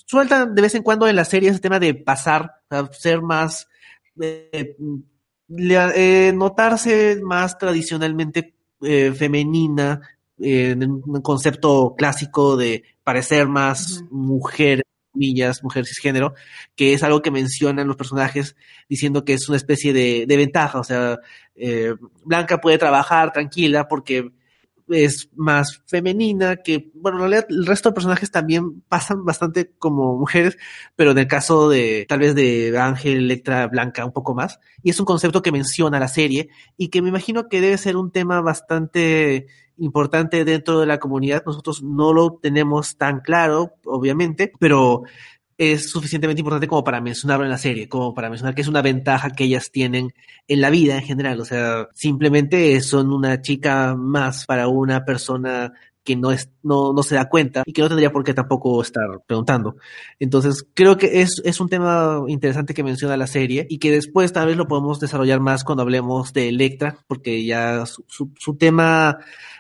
sueltan 0.06 0.56
de 0.56 0.62
vez 0.62 0.76
en 0.76 0.84
cuando 0.84 1.08
en 1.08 1.16
la 1.16 1.26
serie 1.26 1.50
ese 1.50 1.60
tema 1.60 1.80
de 1.80 1.94
pasar, 1.94 2.52
a 2.70 2.92
ser 2.92 3.22
más, 3.22 3.68
eh, 4.20 4.76
eh, 5.50 6.32
notarse 6.36 7.20
más 7.24 7.58
tradicionalmente 7.58 8.54
eh, 8.82 9.14
femenina, 9.14 10.02
en 10.40 10.84
un 10.84 11.22
concepto 11.22 11.96
clásico 11.98 12.56
de 12.56 12.84
parecer 13.08 13.48
más 13.48 14.04
mujer, 14.12 14.84
niñas, 15.14 15.64
mujer 15.64 15.86
cisgénero, 15.86 16.34
que 16.76 16.92
es 16.92 17.04
algo 17.04 17.22
que 17.22 17.32
mencionan 17.32 17.88
los 17.88 17.96
personajes 17.96 18.58
diciendo 18.90 19.24
que 19.24 19.32
es 19.32 19.48
una 19.48 19.56
especie 19.56 19.94
de, 19.94 20.26
de 20.28 20.36
ventaja, 20.36 20.78
o 20.78 20.84
sea, 20.84 21.18
eh, 21.56 21.96
Blanca 22.26 22.60
puede 22.60 22.78
trabajar 22.78 23.32
tranquila 23.32 23.88
porque 23.88 24.34
es 24.90 25.30
más 25.36 25.82
femenina, 25.86 26.58
que, 26.58 26.92
bueno, 26.96 27.18
en 27.18 27.22
realidad 27.22 27.46
el 27.50 27.66
resto 27.66 27.90
de 27.90 27.96
personajes 27.96 28.32
también 28.32 28.82
pasan 28.82 29.26
bastante 29.26 29.72
como 29.78 30.18
mujeres, 30.18 30.58
pero 30.96 31.12
en 31.12 31.18
el 31.18 31.28
caso 31.28 31.70
de, 31.70 32.06
tal 32.08 32.20
vez 32.20 32.36
de 32.36 32.78
Ángel, 32.78 33.18
Electra, 33.18 33.68
Blanca, 33.68 34.06
un 34.06 34.14
poco 34.14 34.34
más. 34.34 34.60
Y 34.84 34.90
es 34.90 35.00
un 35.00 35.06
concepto 35.06 35.42
que 35.42 35.52
menciona 35.52 36.00
la 36.00 36.08
serie 36.08 36.50
y 36.78 36.90
que 36.90 37.02
me 37.02 37.10
imagino 37.10 37.50
que 37.50 37.62
debe 37.62 37.78
ser 37.78 37.98
un 37.98 38.12
tema 38.12 38.42
bastante 38.42 39.48
importante 39.78 40.44
dentro 40.44 40.80
de 40.80 40.86
la 40.86 41.00
comunidad. 41.00 41.44
Nosotros 41.46 41.84
no 41.84 42.14
lo 42.14 42.40
tenemos 42.42 42.98
tan 42.98 43.20
claro, 43.22 43.74
obviamente, 43.86 44.52
pero 44.60 45.04
es 45.58 45.90
suficientemente 45.90 46.42
importante 46.42 46.68
como 46.68 46.84
para 46.84 47.02
mencionarlo 47.02 47.46
en 47.46 47.52
la 47.52 47.58
serie, 47.58 47.90
como 47.90 48.14
para 48.14 48.30
mencionar 48.30 48.54
que 48.54 48.62
es 48.62 48.68
una 48.68 48.82
ventaja 48.82 49.32
que 49.32 49.46
ellas 49.46 49.72
tienen 49.72 50.14
en 50.48 50.62
la 50.62 50.70
vida 50.70 50.96
en 50.96 51.04
general. 51.04 51.40
O 51.40 51.46
sea, 51.46 51.88
simplemente 51.94 52.80
son 52.82 53.12
una 53.12 53.42
chica 53.42 53.96
más 53.96 54.46
para 54.46 54.68
una 54.68 55.04
persona 55.04 55.74
que 56.08 56.16
no, 56.16 56.32
es, 56.32 56.50
no, 56.64 56.94
no 56.94 57.04
se 57.04 57.16
da 57.16 57.28
cuenta 57.28 57.64
y 57.66 57.74
que 57.74 57.82
no 57.82 57.90
tendría 57.90 58.14
por 58.14 58.24
qué 58.24 58.34
tampoco 58.34 58.82
estar 58.82 59.04
preguntando. 59.28 59.76
Entonces, 60.20 60.66
creo 60.74 60.98
que 60.98 61.22
es, 61.22 61.42
es 61.44 61.60
un 61.60 61.68
tema 61.68 62.24
interesante 62.30 62.74
que 62.74 62.84
menciona 62.84 63.18
la 63.18 63.28
serie 63.28 63.68
y 63.70 63.78
que 63.78 63.92
después 63.92 64.32
tal 64.32 64.48
vez 64.48 64.56
lo 64.56 64.70
podemos 64.70 65.02
desarrollar 65.02 65.42
más 65.42 65.66
cuando 65.66 65.84
hablemos 65.84 66.32
de 66.32 66.48
Electra, 66.48 66.98
porque 67.08 67.44
ya 67.44 67.86
su, 67.86 68.06
su, 68.08 68.32
su 68.38 68.56
tema 68.56 69.18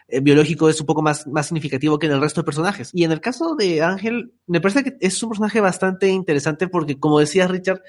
eh, 0.07 0.21
biológico 0.21 0.69
es 0.69 0.79
un 0.79 0.85
poco 0.85 1.01
más, 1.01 1.27
más 1.27 1.47
significativo 1.47 1.99
que 1.99 2.07
en 2.07 2.13
el 2.13 2.21
resto 2.21 2.41
de 2.41 2.45
personajes. 2.45 2.91
Y 2.93 3.03
en 3.03 3.11
el 3.11 3.21
caso 3.21 3.55
de 3.55 3.81
Ángel, 3.81 4.33
me 4.45 4.61
parece 4.61 4.83
que 4.83 4.97
es 4.99 5.21
un 5.21 5.29
personaje 5.29 5.59
bastante 5.59 6.07
interesante 6.07 6.67
porque, 6.67 6.99
como 6.99 7.19
decía 7.19 7.47
Richard, 7.47 7.81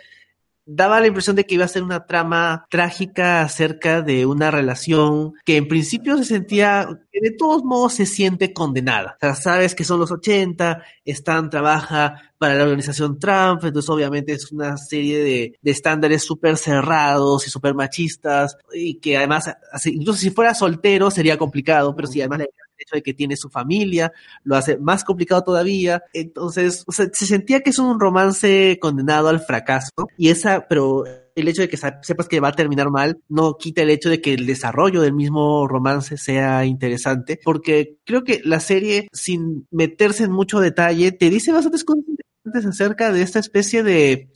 daba 0.71 1.01
la 1.01 1.07
impresión 1.07 1.35
de 1.35 1.45
que 1.45 1.55
iba 1.55 1.64
a 1.64 1.69
ser 1.69 1.83
una 1.83 2.05
trama 2.05 2.66
trágica 2.69 3.41
acerca 3.41 4.03
de 4.03 4.27
una 4.27 4.51
relación 4.51 5.33
que 5.47 5.57
en 5.57 5.66
principio 5.66 6.19
se 6.19 6.25
sentía, 6.25 6.87
que 7.11 7.21
de 7.23 7.35
todos 7.37 7.64
modos 7.64 7.95
se 7.95 8.05
siente 8.05 8.53
condenada. 8.53 9.16
O 9.16 9.19
sea, 9.21 9.35
sabes 9.35 9.75
que 9.75 9.85
son 9.85 9.99
los 9.99 10.11
80, 10.12 10.83
Stan 11.07 11.49
trabaja 11.49 12.21
para 12.37 12.55
la 12.55 12.64
organización 12.64 13.19
Trump, 13.19 13.64
entonces 13.64 13.89
obviamente 13.89 14.33
es 14.33 14.53
una 14.53 14.77
serie 14.77 15.25
de, 15.25 15.59
de 15.61 15.71
estándares 15.71 16.23
súper 16.23 16.59
cerrados 16.59 17.47
y 17.47 17.51
súper 17.51 17.75
machistas 17.75 18.59
y 18.75 19.01
que 19.01 19.16
además, 19.16 19.51
incluso 19.87 20.19
si 20.21 20.31
fuera 20.31 20.55
soltero 20.55 21.11
sería 21.11 21.39
complicado, 21.39 21.97
pero 21.97 22.09
si 22.09 22.21
además 22.21 22.41
el 22.41 22.49
hecho 22.79 22.97
de 22.97 23.03
que 23.03 23.14
tiene 23.14 23.37
su 23.37 23.49
familia, 23.49 24.12
lo 24.45 24.57
hace 24.57 24.76
más 24.79 25.05
complicado 25.05 25.43
todavía. 25.45 26.03
Entonces, 26.12 26.85
o 26.87 26.93
sea, 26.93 27.07
se 27.12 27.26
sentía 27.26 27.61
que 27.61 27.70
es 27.70 27.79
un 27.79 28.01
romance 28.01 28.79
condenado 28.81 29.29
al 29.29 29.41
fracaso 29.41 30.09
y 30.16 30.29
esa, 30.29 30.66
pero 30.68 31.05
el 31.35 31.49
hecho 31.49 31.62
de 31.62 31.68
que 31.68 31.76
sepas 31.76 32.29
que 32.29 32.41
va 32.41 32.49
a 32.49 32.53
terminar 32.53 32.91
mal 32.91 33.20
no 33.29 33.57
quita 33.57 33.83
el 33.83 33.91
hecho 33.91 34.11
de 34.11 34.20
que 34.20 34.35
el 34.35 34.47
desarrollo 34.47 35.01
del 35.01 35.12
mismo 35.12 35.68
romance 35.68 36.16
sea 36.16 36.64
interesante, 36.64 37.39
porque 37.45 37.97
creo 38.05 38.24
que 38.24 38.41
la 38.45 38.61
serie, 38.61 39.09
sin 39.12 39.66
meterse 39.70 40.24
en 40.24 40.33
mucho 40.33 40.61
detalle, 40.61 41.12
te 41.12 41.31
dice 41.31 41.53
bastantes 41.53 41.85
cosas 41.85 42.05
interesantes 42.09 42.66
acerca 42.66 43.12
de 43.12 43.22
esta 43.22 43.39
especie 43.39 43.83
de 43.83 44.31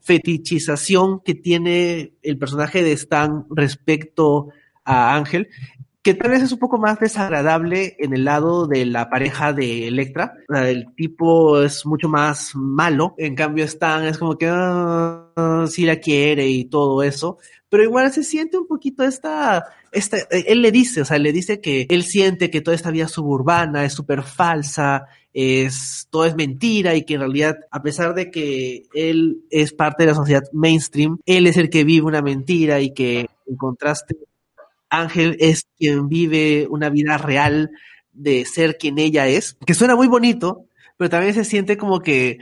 fetichización 0.00 1.20
que 1.20 1.34
tiene 1.34 2.14
el 2.22 2.38
personaje 2.38 2.82
de 2.82 2.92
Stan 2.92 3.46
respecto 3.50 4.48
a 4.84 5.16
Ángel 5.16 5.48
que 6.04 6.12
tal 6.12 6.32
vez 6.32 6.42
es 6.42 6.52
un 6.52 6.58
poco 6.58 6.76
más 6.76 7.00
desagradable 7.00 7.96
en 7.98 8.12
el 8.12 8.26
lado 8.26 8.66
de 8.66 8.84
la 8.84 9.08
pareja 9.08 9.54
de 9.54 9.88
Electra. 9.88 10.34
El 10.50 10.94
tipo 10.94 11.62
es 11.62 11.86
mucho 11.86 12.10
más 12.10 12.54
malo, 12.54 13.14
en 13.16 13.34
cambio 13.34 13.64
Stan 13.64 14.04
es 14.04 14.18
como 14.18 14.36
que 14.36 14.52
uh, 14.52 15.66
sí 15.66 15.86
la 15.86 15.96
quiere 15.96 16.46
y 16.46 16.66
todo 16.66 17.02
eso, 17.02 17.38
pero 17.70 17.82
igual 17.82 18.12
se 18.12 18.22
siente 18.22 18.58
un 18.58 18.66
poquito 18.66 19.02
esta, 19.02 19.64
esta, 19.92 20.18
él 20.30 20.60
le 20.60 20.70
dice, 20.70 21.00
o 21.00 21.04
sea, 21.06 21.18
le 21.18 21.32
dice 21.32 21.62
que 21.62 21.86
él 21.88 22.02
siente 22.02 22.50
que 22.50 22.60
toda 22.60 22.74
esta 22.74 22.90
vida 22.90 23.08
suburbana 23.08 23.86
es 23.86 23.94
súper 23.94 24.22
falsa, 24.22 25.06
es, 25.32 26.06
todo 26.10 26.26
es 26.26 26.36
mentira 26.36 26.94
y 26.94 27.04
que 27.06 27.14
en 27.14 27.20
realidad, 27.20 27.56
a 27.70 27.82
pesar 27.82 28.14
de 28.14 28.30
que 28.30 28.82
él 28.92 29.38
es 29.50 29.72
parte 29.72 30.02
de 30.02 30.10
la 30.10 30.14
sociedad 30.14 30.44
mainstream, 30.52 31.18
él 31.24 31.46
es 31.46 31.56
el 31.56 31.70
que 31.70 31.82
vive 31.84 32.06
una 32.06 32.20
mentira 32.20 32.78
y 32.80 32.92
que 32.92 33.26
en 33.46 33.56
contraste 33.56 34.16
Ángel 35.00 35.36
es 35.40 35.66
quien 35.76 36.08
vive 36.08 36.66
una 36.70 36.90
vida 36.90 37.18
real 37.18 37.70
de 38.12 38.44
ser 38.44 38.78
quien 38.78 38.98
ella 38.98 39.26
es, 39.26 39.56
que 39.66 39.74
suena 39.74 39.96
muy 39.96 40.06
bonito, 40.06 40.66
pero 40.96 41.10
también 41.10 41.34
se 41.34 41.44
siente 41.44 41.76
como 41.76 42.00
que 42.00 42.38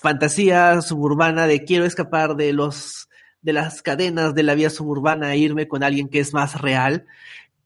fantasía 0.00 0.80
suburbana 0.80 1.46
de 1.46 1.64
quiero 1.64 1.84
escapar 1.84 2.34
de 2.36 2.52
los 2.52 3.08
de 3.42 3.52
las 3.52 3.82
cadenas 3.82 4.34
de 4.34 4.42
la 4.42 4.54
vida 4.54 4.70
suburbana 4.70 5.32
e 5.32 5.38
irme 5.38 5.66
con 5.66 5.82
alguien 5.82 6.08
que 6.08 6.20
es 6.20 6.34
más 6.34 6.60
real, 6.60 7.06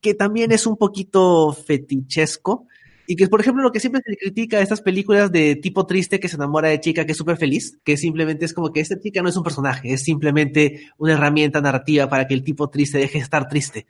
que 0.01 0.15
también 0.15 0.53
es 0.53 0.67
un 0.67 0.77
poquito 0.77 1.53
fetichesco, 1.53 2.69
y 3.07 3.17
que, 3.17 3.29
por 3.29 3.41
ejemplo, 3.41 3.63
lo 3.63 3.73
que 3.73 3.81
siempre 3.81 4.01
se 4.05 4.17
critica 4.17 4.59
a 4.59 4.63
estas 4.63 4.81
películas 4.81 5.31
de 5.31 5.57
tipo 5.57 5.87
triste 5.87 6.21
que 6.21 6.29
se 6.29 6.37
enamora 6.37 6.69
de 6.69 6.81
chica 6.81 7.05
que 7.05 7.13
es 7.13 7.19
súper 7.19 7.37
feliz, 7.37 7.79
que 7.85 7.97
simplemente 7.97 8.45
es 8.45 8.55
como 8.55 8.73
que 8.73 8.81
esta 8.81 8.99
chica 8.99 9.21
no 9.21 9.29
es 9.29 9.37
un 9.37 9.43
personaje, 9.43 9.93
es 9.93 10.03
simplemente 10.03 10.89
una 10.97 11.13
herramienta 11.13 11.61
narrativa 11.61 12.09
para 12.09 12.27
que 12.27 12.35
el 12.35 12.43
tipo 12.43 12.71
triste 12.71 12.99
deje 12.99 13.19
de 13.19 13.25
estar 13.25 13.49
triste. 13.49 13.87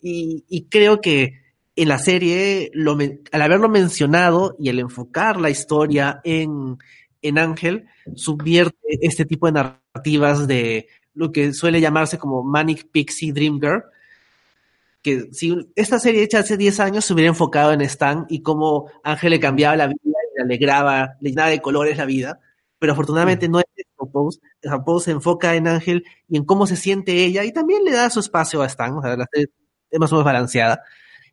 Y, 0.00 0.66
creo 0.70 1.00
que 1.00 1.40
en 1.76 1.88
la 1.88 1.98
serie, 1.98 2.70
al 3.32 3.42
haberlo 3.42 3.68
mencionado 3.68 4.56
y 4.58 4.68
al 4.68 4.78
enfocar 4.78 5.40
la 5.40 5.50
historia 5.50 6.20
en, 6.24 6.78
en 7.22 7.38
Ángel, 7.38 7.86
subvierte 8.14 8.76
este 9.02 9.24
tipo 9.24 9.46
de 9.46 9.52
narrativas 9.52 10.46
de 10.46 10.88
lo 11.14 11.32
que 11.32 11.52
suele 11.52 11.80
llamarse 11.80 12.18
como 12.18 12.42
Manic 12.42 12.88
Pixie 12.90 13.32
Dream 13.32 13.60
Girl, 13.60 13.82
que 15.02 15.28
si 15.32 15.56
esta 15.76 15.98
serie 15.98 16.22
hecha 16.22 16.40
hace 16.40 16.56
10 16.56 16.80
años 16.80 17.04
se 17.04 17.14
hubiera 17.14 17.28
enfocado 17.28 17.72
en 17.72 17.80
Stan 17.82 18.26
y 18.28 18.42
cómo 18.42 18.90
Ángel 19.04 19.30
le 19.30 19.40
cambiaba 19.40 19.76
la 19.76 19.86
vida, 19.86 20.18
le 20.36 20.42
alegraba, 20.42 21.16
le 21.20 21.30
llenaba 21.30 21.50
de 21.50 21.60
colores 21.60 21.96
la 21.96 22.04
vida, 22.04 22.40
pero 22.78 22.92
afortunadamente 22.92 23.48
no 23.48 23.58
es 23.60 23.66
eso, 23.76 24.10
Pose. 24.10 24.40
Pose 24.84 25.06
se 25.06 25.10
enfoca 25.12 25.54
en 25.54 25.68
Ángel 25.68 26.04
y 26.28 26.36
en 26.36 26.44
cómo 26.44 26.66
se 26.66 26.76
siente 26.76 27.24
ella 27.24 27.44
y 27.44 27.52
también 27.52 27.84
le 27.84 27.92
da 27.92 28.10
su 28.10 28.20
espacio 28.20 28.62
a 28.62 28.66
Stan. 28.66 28.96
O 28.96 29.02
sea, 29.02 29.16
la 29.16 29.26
serie 29.32 29.48
es 29.90 29.98
más 29.98 30.12
o 30.12 30.16
menos 30.16 30.24
balanceada. 30.24 30.82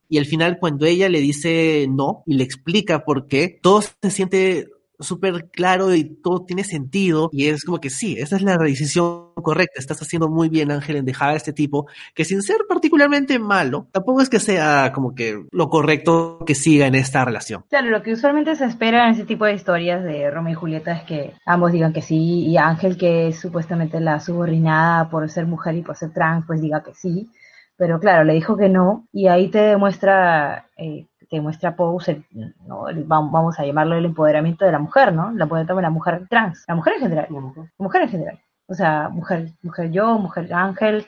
Y 0.08 0.20
al 0.20 0.26
final, 0.26 0.60
cuando 0.60 0.86
ella 0.86 1.10
le 1.10 1.20
dice 1.20 1.88
no 1.90 2.24
y 2.26 2.36
le 2.36 2.44
explica 2.44 3.04
por 3.06 3.28
qué, 3.28 3.60
todo 3.62 3.82
se 3.82 4.12
siente 4.12 4.70
súper 5.00 5.50
claro 5.50 5.94
y 5.94 6.04
todo 6.04 6.46
tiene 6.46 6.64
sentido 6.64 7.30
y 7.32 7.48
es 7.48 7.64
como 7.64 7.80
que 7.80 7.90
sí, 7.90 8.16
esa 8.18 8.36
es 8.36 8.42
la 8.42 8.58
decisión 8.58 9.34
correcta, 9.36 9.80
estás 9.80 10.02
haciendo 10.02 10.30
muy 10.30 10.50
bien 10.50 10.72
Ángel 10.72 10.98
en 10.98 11.06
dejar 11.06 11.32
a 11.32 11.36
este 11.36 11.54
tipo 11.54 11.88
que 12.14 12.26
sin 12.26 12.42
ser 12.42 12.58
particularmente 12.68 13.40
malo, 13.40 13.88
tampoco 13.92 14.22
es 14.22 14.30
que 14.30 14.40
sea 14.40 14.92
como 14.94 15.14
que 15.14 15.46
lo 15.52 15.70
correcto 15.70 16.40
que 16.46 16.56
siga 16.56 16.88
en 16.88 16.96
esta 16.96 17.26
relación. 17.26 17.64
Claro, 17.70 17.90
lo 17.90 18.02
que 18.02 18.14
usualmente 18.14 18.56
se 18.56 18.66
espera 18.66 19.08
en 19.08 19.16
ese 19.16 19.26
tipo 19.26 19.46
de 19.46 19.54
historias 19.54 20.04
de 20.04 20.30
Romeo 20.32 20.54
y 20.54 20.56
Julieta 20.56 20.94
es 20.94 21.04
que 21.04 21.34
ambos 21.46 21.72
digan 21.72 21.94
que 21.94 22.02
sí 22.02 22.46
y 22.46 22.58
Ángel 22.58 22.98
que 22.98 23.28
es 23.28 23.40
supuestamente 23.40 24.00
la 24.00 24.20
subordinada 24.20 25.10
por 25.10 25.30
ser 25.30 25.46
mujer 25.46 25.76
y 25.76 25.82
por 25.82 25.96
ser 25.96 26.14
trans 26.14 26.46
pues 26.46 26.62
diga 26.62 26.84
que 26.84 26.94
sí 26.94 27.30
pero 27.78 28.00
claro, 28.00 28.24
le 28.24 28.34
dijo 28.34 28.56
que 28.56 28.70
no, 28.70 29.08
y 29.12 29.28
ahí 29.28 29.50
te 29.50 29.60
demuestra, 29.60 30.70
eh, 30.78 31.08
te 31.36 31.40
demuestra 31.40 31.76
Pose, 31.76 32.24
¿no? 32.66 32.86
vamos 33.06 33.60
a 33.60 33.66
llamarlo 33.66 33.96
el 33.96 34.06
empoderamiento 34.06 34.66
de 34.66 34.72
la 34.72 34.80
mujer, 34.80 35.14
¿no? 35.14 35.32
La 35.32 35.46
puede 35.48 35.66
tomar 35.66 35.84
la 35.84 35.90
mujer 35.90 36.28
trans, 36.30 36.64
la 36.68 36.76
mujer 36.76 36.94
en 36.94 37.02
general, 37.02 37.28
la 37.30 37.40
mujer 37.78 38.02
en 38.04 38.10
general. 38.10 38.40
O 38.68 38.74
sea, 38.74 39.10
mujer, 39.10 39.50
mujer 39.62 39.92
yo, 39.92 40.18
mujer 40.18 40.52
ángel, 40.54 41.06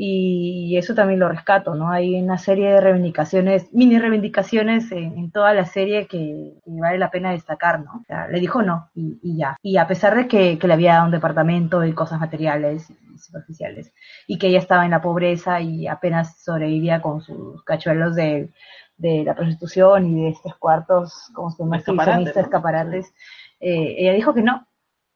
y 0.00 0.76
eso 0.76 0.94
también 0.94 1.18
lo 1.18 1.28
rescato, 1.28 1.74
¿no? 1.74 1.90
Hay 1.90 2.14
una 2.22 2.38
serie 2.38 2.70
de 2.70 2.80
reivindicaciones, 2.80 3.66
mini 3.72 3.98
reivindicaciones 3.98 4.92
en, 4.92 5.32
toda 5.32 5.52
la 5.54 5.64
serie 5.64 6.06
que, 6.06 6.54
vale 6.66 6.98
la 6.98 7.10
pena 7.10 7.32
destacar, 7.32 7.80
¿no? 7.80 7.96
O 8.02 8.04
sea, 8.06 8.28
le 8.28 8.38
dijo 8.38 8.62
no 8.62 8.90
y, 8.94 9.36
ya. 9.36 9.56
Y 9.60 9.76
a 9.76 9.88
pesar 9.88 10.14
de 10.14 10.28
que, 10.28 10.56
le 10.62 10.72
había 10.72 10.94
dado 10.94 11.06
un 11.06 11.10
departamento 11.10 11.84
y 11.84 11.94
cosas 11.94 12.20
materiales 12.20 12.88
y 12.90 13.18
superficiales, 13.18 13.92
y 14.28 14.38
que 14.38 14.46
ella 14.46 14.60
estaba 14.60 14.84
en 14.84 14.92
la 14.92 15.02
pobreza 15.02 15.60
y 15.60 15.88
apenas 15.88 16.40
sobrevivía 16.44 17.02
con 17.02 17.20
sus 17.20 17.64
cachuelos 17.64 18.14
de, 18.14 18.50
la 18.98 19.34
prostitución 19.34 20.06
y 20.06 20.24
de 20.24 20.28
estos 20.30 20.56
cuartos, 20.56 21.30
como 21.34 21.50
se 21.50 21.62
llama, 21.62 21.78
escaparates, 21.78 22.36
escaparates 22.36 23.12
eh, 23.60 23.96
ella 23.98 24.12
dijo 24.12 24.34
que 24.34 24.42
no, 24.42 24.66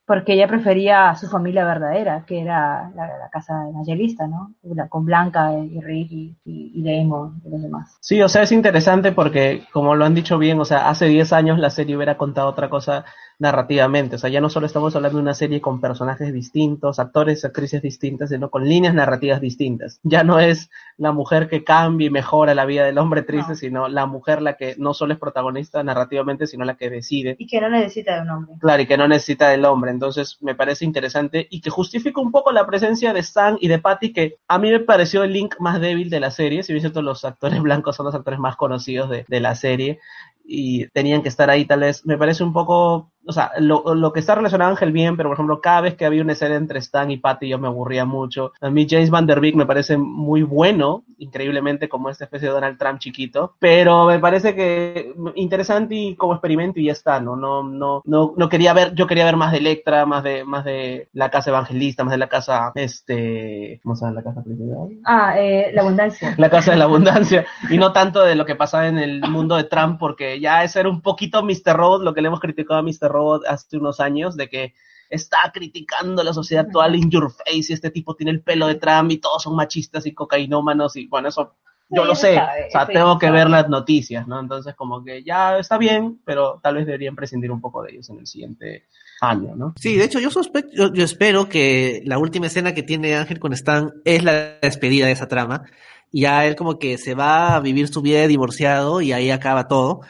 porque 0.05 0.35
ella 0.35 0.49
prefería 0.49 1.11
a 1.11 1.17
su 1.17 1.29
familia 1.29 1.65
verdadera, 1.65 2.25
que 2.27 2.41
era 2.41 2.91
la, 2.95 3.29
casa 3.31 3.69
evangelista, 3.69 4.27
¿no? 4.27 4.55
con 4.89 5.05
Blanca 5.05 5.53
y 5.55 5.81
Rick 5.81 6.11
y, 6.11 6.37
y, 6.45 6.73
y 6.75 7.05
los 7.05 7.63
demás. 7.63 7.97
Sí, 8.01 8.21
o 8.21 8.29
sea, 8.29 8.43
es 8.43 8.53
interesante 8.53 9.13
porque, 9.13 9.65
como 9.73 9.95
lo 9.95 10.05
han 10.05 10.15
dicho 10.15 10.39
bien, 10.39 10.61
o 10.61 10.65
sea, 10.65 10.89
hace 10.89 11.07
10 11.07 11.33
años 11.33 11.59
la 11.59 11.71
serie 11.71 11.97
hubiera 11.97 12.19
contado 12.19 12.49
otra 12.49 12.69
cosa 12.69 13.05
narrativamente. 13.39 14.17
O 14.17 14.19
sea, 14.19 14.31
ya 14.31 14.41
no 14.41 14.49
solo 14.49 14.67
estamos 14.67 14.95
hablando 14.95 15.19
de 15.19 15.23
una 15.23 15.35
serie 15.35 15.61
con 15.61 15.81
personajes 15.81 16.33
distintos, 16.33 16.99
actores 16.99 17.43
y 17.43 17.47
actrices 17.47 17.83
distintas, 17.83 18.31
sino 18.31 18.51
con 18.51 18.69
líneas 18.69 18.95
narrativas 18.95 19.41
distintas. 19.41 20.01
Ya 20.03 20.25
no 20.25 20.39
es 20.39 20.71
la 20.97 21.13
mujer 21.13 21.49
que 21.49 21.65
cambia 21.65 22.07
y 22.07 22.11
mejora 22.11 22.55
la 22.55 22.65
vida 22.65 22.85
del 22.85 22.99
hombre 22.99 23.23
triste, 23.23 23.55
sino 23.55 23.89
la 23.89 24.07
mujer 24.07 24.43
la 24.43 24.57
que 24.57 24.75
no 24.79 24.95
solo 24.95 25.13
es 25.13 25.19
protagonista 25.19 25.83
narrativamente, 25.83 26.47
sino 26.47 26.65
la 26.65 26.77
que 26.77 26.91
decide. 26.91 27.37
Y 27.39 27.47
que 27.47 27.61
no 27.61 27.69
necesita 27.69 28.17
de 28.17 28.23
un 28.23 28.31
hombre. 28.31 28.55
Claro, 28.61 28.83
y 28.83 28.87
que 28.87 28.97
no 28.97 29.09
necesita 29.09 29.49
del 29.49 29.65
hombre. 29.65 29.91
Entonces, 29.91 30.39
me 30.41 30.55
parece 30.55 30.85
interesante 30.85 31.47
y 31.51 31.61
que 31.61 31.71
justifica 31.71 32.21
un 32.21 32.31
poco 32.31 32.53
la 32.53 32.67
presencia 32.67 33.13
de 33.13 33.21
Stan 33.21 33.57
y 33.61 33.69
de 33.69 33.79
Patty, 33.79 34.13
que 34.13 34.37
a 34.49 34.59
mí 34.59 34.71
me 34.71 34.81
pareció 34.81 35.25
el 35.25 35.33
link 35.33 35.55
más 35.59 35.81
débil 35.81 36.11
de 36.11 36.21
la 36.21 36.31
serie. 36.31 36.63
Si 36.63 36.73
bien 36.73 36.83
cierto, 36.83 37.03
los 37.03 37.25
actores 37.25 37.61
blancos 37.63 37.97
son 37.97 38.07
los 38.07 38.15
actores 38.15 38.39
más 38.39 38.57
conocidos 38.57 39.11
de, 39.11 39.25
de 39.29 39.41
la 39.41 39.55
serie 39.55 39.99
y 40.45 40.89
tenían 40.89 41.23
que 41.23 41.29
estar 41.29 41.51
ahí 41.51 41.65
tal 41.65 41.81
vez. 41.81 42.05
Me 42.07 42.19
parece 42.19 42.45
un 42.45 42.53
poco 42.53 43.12
o 43.27 43.33
sea, 43.33 43.53
lo, 43.59 43.95
lo, 43.95 44.13
que 44.13 44.21
está 44.21 44.35
relacionado 44.35 44.69
a 44.69 44.73
Ángel 44.73 44.93
bien, 44.93 45.17
pero 45.17 45.29
por 45.29 45.37
ejemplo, 45.37 45.61
cada 45.61 45.83
vez 45.83 45.95
que 45.95 46.05
había 46.05 46.23
una 46.23 46.33
escena 46.33 46.57
entre 46.57 46.79
Stan 46.81 47.11
y 47.11 47.19
Patty 47.19 47.49
yo 47.49 47.59
me 47.59 47.69
aburría 47.69 48.05
mucho. 48.05 48.53
A 48.61 48.71
mí 48.71 48.87
James 48.89 49.11
Van 49.11 49.27
Der 49.27 49.41
Beek 49.41 49.55
me 49.55 49.67
parece 49.67 49.97
muy 49.97 50.43
bueno, 50.43 51.05
increíblemente 51.19 51.89
como 51.89 52.11
esta 52.11 52.25
especie 52.25 52.49
de 52.49 52.55
Donald 52.55 52.79
Trump 52.79 52.99
chiquito, 52.99 53.55
pero 53.59 54.07
me 54.07 54.19
parece 54.19 54.55
que 54.55 55.15
interesante 55.37 55.95
y 55.95 56.17
como 56.17 56.35
experimento 56.35 56.81
y 56.81 56.87
ya 56.87 56.93
está, 56.93 57.21
¿no? 57.21 57.37
No, 57.37 57.63
no, 57.63 58.03
no, 58.05 58.35
no 58.37 58.49
quería 58.49 58.73
ver, 58.73 58.95
yo 58.95 59.07
quería 59.07 59.25
ver 59.25 59.37
más 59.37 59.53
de 59.53 59.59
Electra, 59.59 60.05
más 60.07 60.25
de, 60.25 60.45
más 60.45 60.65
de 60.65 61.09
la 61.13 61.31
casa 61.31 61.51
evangelista, 61.51 62.05
más 62.05 62.13
de 62.13 62.19
la 62.19 62.29
casa, 62.29 62.73
este, 62.75 63.81
¿cómo 63.83 63.95
se 63.95 64.05
llama 64.05 64.17
la 64.17 64.23
casa 64.25 64.43
principal? 64.43 64.89
Ah, 65.05 65.35
eh, 65.39 65.71
la 65.75 65.83
abundancia. 65.83 66.35
La 66.39 66.51
casa 66.51 66.73
de 66.73 66.79
la 66.79 66.85
abundancia, 66.85 67.47
y 67.71 67.79
no 67.79 67.93
tanto 67.93 68.23
de 68.23 68.35
lo 68.35 68.45
que 68.45 68.57
pasaba 68.57 68.89
en 68.89 68.99
el 68.99 69.21
mundo 69.29 69.57
de 69.57 69.65
Trump, 69.65 69.99
porque 70.01 70.41
ya 70.41 70.65
ese 70.65 70.81
era 70.81 70.89
un 70.89 71.01
poquito 71.01 71.43
Mr. 71.43 71.77
Robot, 71.77 72.03
lo 72.03 72.15
que 72.15 72.23
le 72.23 72.29
hemos 72.29 72.41
criticado 72.41 72.81
a 72.81 72.83
Mr. 72.83 73.12
Robot 73.13 73.45
hace 73.47 73.77
unos 73.77 74.01
años 74.01 74.37
de 74.37 74.49
que 74.49 74.75
está 75.13 75.39
criticando 75.53 76.23
la 76.25 76.33
sociedad 76.33 76.65
actual 76.67 76.97
in 76.97 77.11
your 77.11 77.31
face 77.31 77.67
y 77.69 77.73
este 77.75 77.91
tipo 77.91 78.17
tiene 78.17 78.33
el 78.33 78.43
pelo 78.43 78.67
de 78.67 78.77
Trump 78.77 79.11
y 79.11 79.19
todos 79.19 79.43
son 79.43 79.55
machistas 79.55 80.07
y 80.07 80.15
cocainómanos 80.15 80.97
y 80.97 81.07
bueno, 81.07 81.29
eso 81.29 81.55
yo 81.95 82.07
lo 82.07 82.15
sé, 82.15 82.39
o 82.39 82.71
sea, 82.71 82.87
tengo 82.87 83.19
que 83.19 83.31
ver 83.31 83.51
las 83.51 83.69
noticias, 83.69 84.27
¿no? 84.27 84.41
Entonces 84.41 84.75
como 84.75 85.05
que 85.05 85.23
ya 85.23 85.59
está 85.59 85.77
bien, 85.77 86.21
pero 86.25 86.59
tal 86.63 86.77
vez 86.77 86.87
deberían 86.87 87.15
prescindir 87.15 87.51
un 87.51 87.61
poco 87.61 87.83
de 87.83 87.93
ellos 87.93 88.09
en 88.09 88.19
el 88.21 88.27
siguiente 88.27 88.87
año, 89.21 89.55
¿no? 89.55 89.75
Sí, 89.77 89.97
de 89.97 90.05
hecho 90.05 90.19
yo 90.19 90.31
sospecho, 90.31 90.91
yo, 90.95 91.05
espero 91.05 91.51
que 91.51 92.01
la 92.07 92.19
última 92.19 92.47
escena 92.47 92.73
que 92.73 92.83
tiene 92.83 93.15
Ángel 93.15 93.39
con 93.39 93.53
Stan 93.53 93.93
es 94.07 94.25
la 94.25 94.59
despedida 94.63 95.05
de 95.05 95.13
esa 95.13 95.29
trama 95.29 95.65
y 96.11 96.23
ya 96.23 96.47
él 96.47 96.57
como 96.57 96.79
que 96.79 96.97
se 96.97 97.15
va 97.15 97.57
a 97.57 97.61
vivir 97.61 97.89
su 97.89 98.01
vida 98.01 98.27
divorciado 98.27 99.03
y 99.03 99.13
ahí 99.13 99.31
acaba 99.31 99.69
todo 99.69 100.01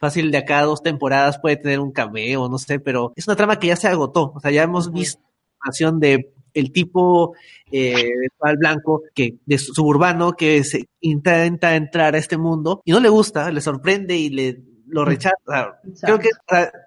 fácil 0.00 0.30
de 0.30 0.38
acá 0.38 0.60
a 0.60 0.64
dos 0.64 0.82
temporadas 0.82 1.38
puede 1.38 1.56
tener 1.56 1.78
un 1.78 1.92
cameo, 1.92 2.48
no 2.48 2.58
sé, 2.58 2.80
pero 2.80 3.12
es 3.14 3.28
una 3.28 3.36
trama 3.36 3.58
que 3.58 3.68
ya 3.68 3.76
se 3.76 3.86
agotó. 3.86 4.32
O 4.34 4.40
sea, 4.40 4.50
ya 4.50 4.62
hemos 4.62 4.90
visto 4.90 5.22
la 5.62 5.92
de 5.92 6.32
el 6.52 6.72
tipo 6.72 7.34
eh, 7.70 8.10
blanco 8.58 9.02
que 9.14 9.36
de 9.46 9.58
suburbano 9.58 10.32
que 10.32 10.64
se 10.64 10.86
intenta 11.00 11.76
entrar 11.76 12.14
a 12.14 12.18
este 12.18 12.36
mundo 12.38 12.80
y 12.84 12.90
no 12.90 12.98
le 12.98 13.08
gusta, 13.08 13.52
le 13.52 13.60
sorprende 13.60 14.16
y 14.16 14.30
le 14.30 14.62
lo 14.90 15.04
rechaza. 15.04 15.80
Creo 16.02 16.18
que 16.18 16.28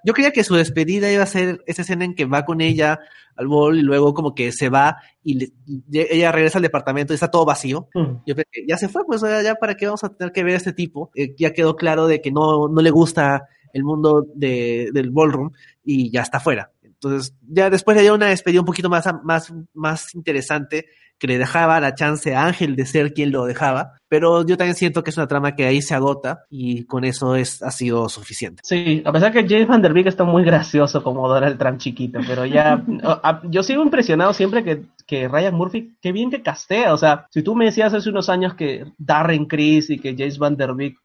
yo 0.04 0.14
creía 0.14 0.32
que 0.32 0.44
su 0.44 0.56
despedida 0.56 1.12
iba 1.12 1.24
a 1.24 1.28
ser 1.28 1.64
esa 1.66 1.82
escena 1.82 2.06
en 2.06 2.16
que 2.16 2.26
va 2.26 2.46
con 2.46 2.62
ella 2.62 3.00
al 3.36 3.48
bol 3.48 3.80
y 3.80 3.82
luego 3.82 4.14
como 4.14 4.36
que 4.36 4.52
se 4.52 4.70
va 4.70 4.98
y, 5.24 5.54
ella 5.92 6.32
regresa 6.32 6.60
al 6.60 6.64
departamento 6.64 7.14
y 7.14 7.16
está 7.16 7.32
todo 7.32 7.46
vacío. 7.46 7.88
Yo 8.26 8.36
que 8.36 8.46
ya 8.68 8.78
se 8.78 8.90
fue, 8.90 9.06
pues 9.06 9.22
ya 9.22 9.56
para 9.56 9.76
qué 9.76 9.86
vamos 9.86 10.04
a 10.04 10.10
tener 10.10 10.32
que 10.32 10.44
ver 10.44 10.56
a 10.56 10.58
este 10.58 10.74
tipo. 10.74 11.12
Eh, 11.16 11.34
ya 11.38 11.54
quedó 11.54 11.76
claro 11.76 12.08
de 12.08 12.22
que 12.22 12.32
no, 12.32 12.68
no 12.68 12.82
le 12.82 12.92
gusta 12.92 13.48
el 13.74 13.84
mundo 13.84 14.28
de, 14.36 14.90
del 14.94 15.12
ballroom 15.12 15.52
y 15.84 16.12
ya 16.12 16.22
está 16.22 16.40
fuera. 16.40 16.73
Entonces, 17.04 17.36
ya 17.42 17.70
después 17.70 17.98
de 17.98 18.12
una 18.12 18.28
despedida 18.28 18.62
un 18.62 18.66
poquito 18.66 18.90
más, 18.90 19.08
más, 19.24 19.54
más 19.74 20.14
interesante, 20.16 20.86
que 21.24 21.28
le 21.28 21.38
dejaba 21.38 21.80
la 21.80 21.96
chance 21.96 22.36
a 22.36 22.46
Ángel 22.46 22.76
de 22.76 22.86
ser 22.86 23.14
quien 23.14 23.32
lo 23.32 23.46
dejaba, 23.46 23.94
pero 24.10 24.46
yo 24.46 24.58
también 24.58 24.76
siento 24.76 25.04
que 25.04 25.10
es 25.10 25.18
una 25.18 25.28
trama 25.28 25.56
que 25.56 25.66
ahí 25.66 25.82
se 25.82 25.96
agota 25.96 26.44
y 26.50 26.84
con 26.86 27.06
eso 27.06 27.36
es, 27.36 27.62
ha 27.64 27.72
sido 27.72 28.10
suficiente. 28.10 28.62
Sí, 28.66 29.02
a 29.06 29.12
pesar 29.14 29.32
que 29.32 29.48
James 29.48 29.68
Van 29.68 29.82
Der 29.82 29.94
Beek 29.94 30.08
está 30.08 30.26
muy 30.26 30.44
gracioso 30.44 31.02
como 31.02 31.28
Donald 31.30 31.58
Trump 31.58 31.78
chiquito, 31.78 32.20
pero 32.28 32.46
ya, 32.46 32.84
yo 33.50 33.64
sigo 33.64 33.84
impresionado 33.84 34.34
siempre 34.34 34.64
que, 34.64 34.84
que 35.08 35.28
Ryan 35.28 35.56
Murphy, 35.56 35.96
qué 36.02 36.12
bien 36.12 36.30
que 36.30 36.42
castea, 36.42 36.94
o 36.94 36.98
sea, 36.98 37.28
si 37.30 37.42
tú 37.42 37.56
me 37.56 37.66
decías 37.66 37.94
hace 37.94 38.10
unos 38.10 38.28
años 38.28 38.56
que 38.56 38.86
Darren 38.98 39.46
Criss 39.46 39.90
y 39.90 40.00
que 40.00 40.16
James 40.18 40.38
Van 40.38 40.58
Der 40.58 40.74
Beek 40.74 40.98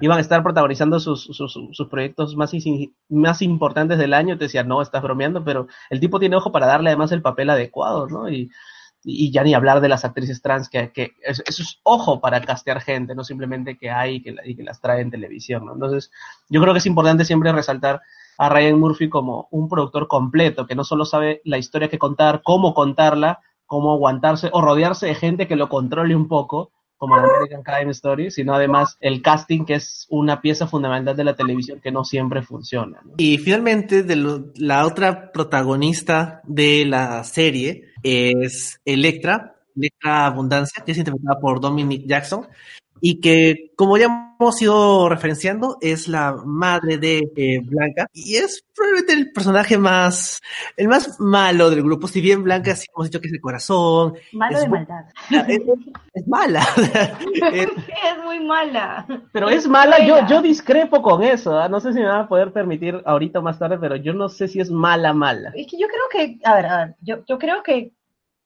iban 0.00 0.18
a 0.18 0.20
estar 0.20 0.42
protagonizando 0.42 1.00
sus, 1.00 1.24
sus, 1.24 1.52
sus, 1.52 1.88
proyectos 1.88 2.36
más, 2.36 2.52
más 3.08 3.42
importantes 3.42 3.98
del 3.98 4.14
año, 4.14 4.38
te 4.38 4.44
decía, 4.44 4.64
no, 4.64 4.82
estás 4.82 5.02
bromeando, 5.02 5.44
pero 5.44 5.66
el 5.90 6.00
tipo 6.00 6.18
tiene 6.18 6.36
ojo 6.36 6.52
para 6.52 6.66
darle 6.66 6.90
además 6.90 7.12
el 7.12 7.22
papel 7.22 7.50
adecuado, 7.50 8.08
¿no? 8.08 8.28
Y, 8.28 8.50
y 9.04 9.32
ya 9.32 9.42
ni 9.42 9.54
hablar 9.54 9.80
de 9.80 9.88
las 9.88 10.04
actrices 10.04 10.42
trans, 10.42 10.68
que, 10.68 10.92
que 10.92 11.12
eso, 11.22 11.42
es 11.46 11.80
ojo 11.82 12.20
para 12.20 12.40
castear 12.40 12.80
gente, 12.80 13.14
no 13.14 13.24
simplemente 13.24 13.76
que 13.76 13.90
hay 13.90 14.22
que, 14.22 14.34
y 14.44 14.54
que 14.54 14.62
las 14.62 14.80
trae 14.80 15.00
en 15.00 15.10
televisión, 15.10 15.66
¿no? 15.66 15.74
Entonces, 15.74 16.10
yo 16.48 16.60
creo 16.60 16.72
que 16.72 16.78
es 16.78 16.86
importante 16.86 17.24
siempre 17.24 17.52
resaltar 17.52 18.00
a 18.38 18.48
Ryan 18.48 18.78
Murphy 18.78 19.08
como 19.08 19.48
un 19.50 19.68
productor 19.68 20.08
completo, 20.08 20.66
que 20.66 20.74
no 20.74 20.84
solo 20.84 21.04
sabe 21.04 21.42
la 21.44 21.58
historia 21.58 21.88
que 21.88 21.98
contar, 21.98 22.42
cómo 22.44 22.74
contarla, 22.74 23.40
cómo 23.66 23.92
aguantarse 23.92 24.50
o 24.52 24.60
rodearse 24.60 25.06
de 25.06 25.14
gente 25.14 25.48
que 25.48 25.56
lo 25.56 25.68
controle 25.68 26.14
un 26.14 26.28
poco, 26.28 26.72
como 27.02 27.16
la 27.16 27.24
American 27.24 27.64
Crime 27.64 27.90
Story, 27.90 28.30
sino 28.30 28.54
además 28.54 28.96
el 29.00 29.22
casting, 29.22 29.64
que 29.64 29.74
es 29.74 30.06
una 30.08 30.40
pieza 30.40 30.68
fundamental 30.68 31.16
de 31.16 31.24
la 31.24 31.34
televisión 31.34 31.80
que 31.80 31.90
no 31.90 32.04
siempre 32.04 32.42
funciona. 32.42 33.00
Y 33.16 33.38
finalmente, 33.38 34.04
de 34.04 34.44
la 34.54 34.86
otra 34.86 35.32
protagonista 35.32 36.42
de 36.44 36.84
la 36.84 37.24
serie 37.24 37.86
es 38.04 38.80
Electra, 38.84 39.56
Electra 39.74 40.26
Abundancia, 40.26 40.84
que 40.84 40.92
es 40.92 40.98
interpretada 40.98 41.40
por 41.40 41.60
Dominic 41.60 42.06
Jackson, 42.06 42.46
y 43.04 43.20
que, 43.20 43.72
como 43.74 43.98
ya 43.98 44.36
hemos 44.38 44.62
ido 44.62 45.08
referenciando, 45.08 45.76
es 45.80 46.06
la 46.06 46.36
madre 46.44 46.98
de 46.98 47.28
eh, 47.34 47.58
Blanca 47.60 48.06
y 48.12 48.36
es 48.36 48.64
probablemente 48.72 49.12
el 49.14 49.32
personaje 49.32 49.76
más, 49.76 50.40
el 50.76 50.86
más 50.86 51.18
malo 51.18 51.68
del 51.68 51.82
grupo. 51.82 52.06
Si 52.06 52.20
bien 52.20 52.44
Blanca, 52.44 52.76
sí 52.76 52.86
hemos 52.94 53.08
dicho 53.08 53.20
que 53.20 53.26
es 53.26 53.32
el 53.32 53.40
corazón. 53.40 54.14
Malo 54.32 54.60
de 54.60 54.68
maldad. 54.68 55.04
Es, 56.14 56.28
mala. 56.28 56.64
es, 57.52 57.68
muy 58.24 58.38
mala. 58.38 59.04
Pero 59.32 59.50
es 59.50 59.66
mala, 59.66 60.06
yo, 60.06 60.24
yo 60.28 60.40
discrepo 60.40 61.02
con 61.02 61.24
eso. 61.24 61.58
¿ah? 61.58 61.68
No 61.68 61.80
sé 61.80 61.92
si 61.92 61.98
me 61.98 62.06
va 62.06 62.20
a 62.20 62.28
poder 62.28 62.52
permitir 62.52 63.02
ahorita 63.04 63.40
o 63.40 63.42
más 63.42 63.58
tarde, 63.58 63.78
pero 63.80 63.96
yo 63.96 64.14
no 64.14 64.28
sé 64.28 64.46
si 64.46 64.60
es 64.60 64.70
mala, 64.70 65.12
mala. 65.12 65.50
Es 65.56 65.66
que 65.66 65.76
yo 65.76 65.88
creo 65.88 66.04
que, 66.12 66.38
a 66.44 66.54
ver, 66.54 66.66
a 66.66 66.76
ver, 66.84 66.94
yo, 67.00 67.24
yo 67.26 67.36
creo 67.36 67.64
que 67.64 67.90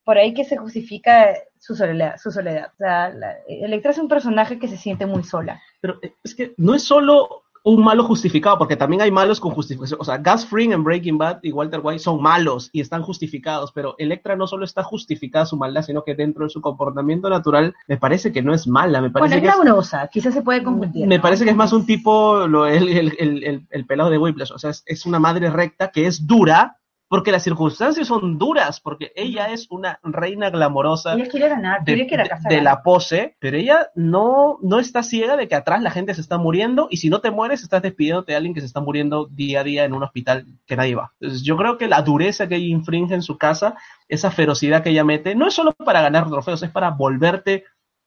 por 0.06 0.18
ahí 0.18 0.32
que 0.32 0.44
se 0.44 0.56
justifica 0.56 1.34
su 1.58 1.74
soledad. 1.74 2.14
Su 2.16 2.30
soledad. 2.30 2.68
O 2.74 2.76
sea, 2.76 3.12
Electra 3.48 3.90
es 3.90 3.98
un 3.98 4.06
personaje 4.06 4.56
que 4.60 4.68
se 4.68 4.76
siente 4.76 5.04
muy 5.04 5.24
sola. 5.24 5.60
Pero 5.80 5.98
eh, 6.00 6.14
es 6.22 6.36
que 6.36 6.54
no 6.58 6.76
es 6.76 6.84
solo 6.84 7.42
un 7.64 7.82
malo 7.82 8.04
justificado, 8.04 8.56
porque 8.56 8.76
también 8.76 9.02
hay 9.02 9.10
malos 9.10 9.40
con 9.40 9.50
justificación. 9.50 10.00
O 10.00 10.04
sea, 10.04 10.18
Gus 10.18 10.46
Fring 10.46 10.70
en 10.70 10.84
Breaking 10.84 11.18
Bad 11.18 11.40
y 11.42 11.50
Walter 11.50 11.80
White 11.82 11.98
son 11.98 12.22
malos 12.22 12.70
y 12.72 12.80
están 12.80 13.02
justificados, 13.02 13.72
pero 13.72 13.96
Electra 13.98 14.36
no 14.36 14.46
solo 14.46 14.64
está 14.64 14.84
justificada 14.84 15.44
su 15.44 15.56
maldad, 15.56 15.82
sino 15.82 16.04
que 16.04 16.14
dentro 16.14 16.44
de 16.44 16.50
su 16.50 16.60
comportamiento 16.60 17.28
natural 17.28 17.74
me 17.88 17.96
parece 17.96 18.30
que 18.30 18.42
no 18.42 18.54
es 18.54 18.68
mala. 18.68 19.00
Me 19.00 19.10
parece 19.10 19.40
bueno, 19.40 19.80
es 19.80 19.90
que 19.90 20.08
quizás 20.12 20.34
se 20.34 20.42
puede 20.42 20.62
confundir. 20.62 21.08
Me 21.08 21.18
parece 21.18 21.42
que 21.42 21.50
es 21.50 21.56
más 21.56 21.72
un 21.72 21.84
tipo, 21.84 22.46
lo, 22.46 22.68
el, 22.68 22.88
el, 23.18 23.66
el, 23.68 23.86
pelado 23.86 24.10
de 24.10 24.18
Whiplash, 24.18 24.52
o 24.52 24.58
sea, 24.60 24.70
es 24.70 25.04
una 25.04 25.18
madre 25.18 25.50
recta 25.50 25.90
que 25.90 26.06
es 26.06 26.24
dura, 26.24 26.78
porque 27.08 27.30
las 27.30 27.44
circunstancias 27.44 28.08
son 28.08 28.38
duras, 28.38 28.80
porque 28.80 29.12
ella 29.14 29.46
es 29.50 29.68
una 29.70 30.00
reina 30.02 30.50
glamorosa 30.50 31.14
ella 31.14 31.28
quiere 31.28 31.48
ganar, 31.48 31.84
de, 31.84 32.06
quiere 32.06 32.28
de, 32.48 32.60
la 32.60 32.82
pose, 32.82 33.36
pero 33.38 33.56
ella 33.56 33.90
no, 33.94 34.58
no 34.62 34.78
está 34.80 35.02
ciega 35.02 35.36
de 35.36 35.46
que 35.46 35.54
atrás 35.54 35.82
la 35.82 35.90
gente 35.90 36.14
se 36.14 36.20
está 36.20 36.38
muriendo 36.38 36.88
y 36.90 36.96
si 36.96 37.08
no 37.08 37.20
te 37.20 37.30
mueres 37.30 37.62
estás 37.62 37.82
despidiéndote 37.82 38.32
de 38.32 38.36
alguien 38.36 38.54
que 38.54 38.60
se 38.60 38.66
está 38.66 38.80
muriendo 38.80 39.26
día 39.26 39.60
a 39.60 39.64
día 39.64 39.84
en 39.84 39.92
un 39.92 40.02
hospital 40.02 40.46
que 40.66 40.76
nadie 40.76 40.96
va. 40.96 41.12
Entonces, 41.20 41.42
yo 41.44 41.56
creo 41.56 41.78
que 41.78 41.88
la 41.88 42.02
dureza 42.02 42.48
que 42.48 42.56
ella 42.56 42.66
infringe 42.66 43.14
en 43.14 43.22
su 43.22 43.38
casa, 43.38 43.76
esa 44.08 44.30
ferocidad 44.30 44.82
que 44.82 44.90
ella 44.90 45.04
mete, 45.04 45.34
no 45.34 45.46
es 45.46 45.54
solo 45.54 45.72
para 45.72 46.02
ganar 46.02 46.28
trofeos, 46.28 46.62
es 46.62 46.70
para 46.70 46.90
volverte 46.90 47.64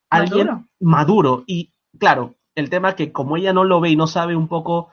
alguien 0.09 0.67
maduro. 0.79 1.43
Y 1.47 1.71
claro, 1.97 2.35
el 2.55 2.69
tema 2.69 2.95
que 2.95 3.11
como 3.11 3.37
ella 3.37 3.53
no 3.53 3.63
lo 3.63 3.79
ve 3.79 3.91
y 3.91 3.95
no 3.95 4.07
sabe 4.07 4.35
un 4.35 4.47
poco 4.47 4.89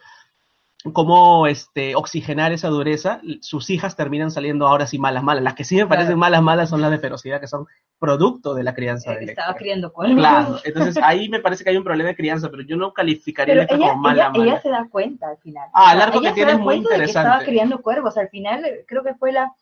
cómo 0.92 1.46
este, 1.46 1.94
oxigenar 1.94 2.52
esa 2.52 2.68
dureza, 2.68 3.20
sus 3.40 3.70
hijas 3.70 3.96
terminan 3.96 4.30
saliendo 4.30 4.66
ahora 4.66 4.86
sí 4.86 4.98
malas, 4.98 5.22
malas. 5.22 5.42
Las 5.42 5.54
que 5.54 5.64
sí 5.64 5.76
me 5.76 5.86
parecen 5.86 6.18
malas, 6.18 6.42
malas 6.42 6.70
son 6.70 6.80
las 6.80 6.90
de 6.90 6.98
ferocidad, 6.98 7.40
que 7.40 7.46
son 7.46 7.66
producto 7.98 8.54
de 8.54 8.62
la 8.62 8.74
crianza 8.74 9.12
de 9.12 9.24
Estaba 9.24 9.54
criando 9.54 9.92
cuervos. 9.92 10.16
Claro, 10.16 10.58
entonces 10.64 10.98
ahí 11.02 11.28
me 11.28 11.40
parece 11.40 11.64
que 11.64 11.70
hay 11.70 11.76
un 11.76 11.84
problema 11.84 12.10
de 12.10 12.16
crianza, 12.16 12.50
pero 12.50 12.62
yo 12.62 12.76
no 12.76 12.92
calificaría 12.92 13.62
esto 13.62 13.78
como 13.78 13.96
mala, 13.96 14.30
ella, 14.34 14.44
Ella 14.44 14.60
se 14.60 14.68
da 14.68 14.86
cuenta 14.90 15.28
al 15.28 15.38
final. 15.38 15.68
Ah, 15.72 15.94
el 15.94 16.00
arco 16.00 16.20
que 16.20 16.32
tiene 16.32 16.52
es 16.52 16.58
muy 16.58 16.76
interesante. 16.76 17.28
estaba 17.28 17.44
criando 17.44 17.80
cuervos, 17.80 18.16
al 18.18 18.28
final 18.28 18.64
creo 18.86 19.02
que 19.02 19.14
fue 19.14 19.32
la 19.32 19.52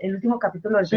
el 0.00 0.14
último 0.14 0.38
capítulo 0.38 0.78
del 0.78 0.86
sí, 0.86 0.96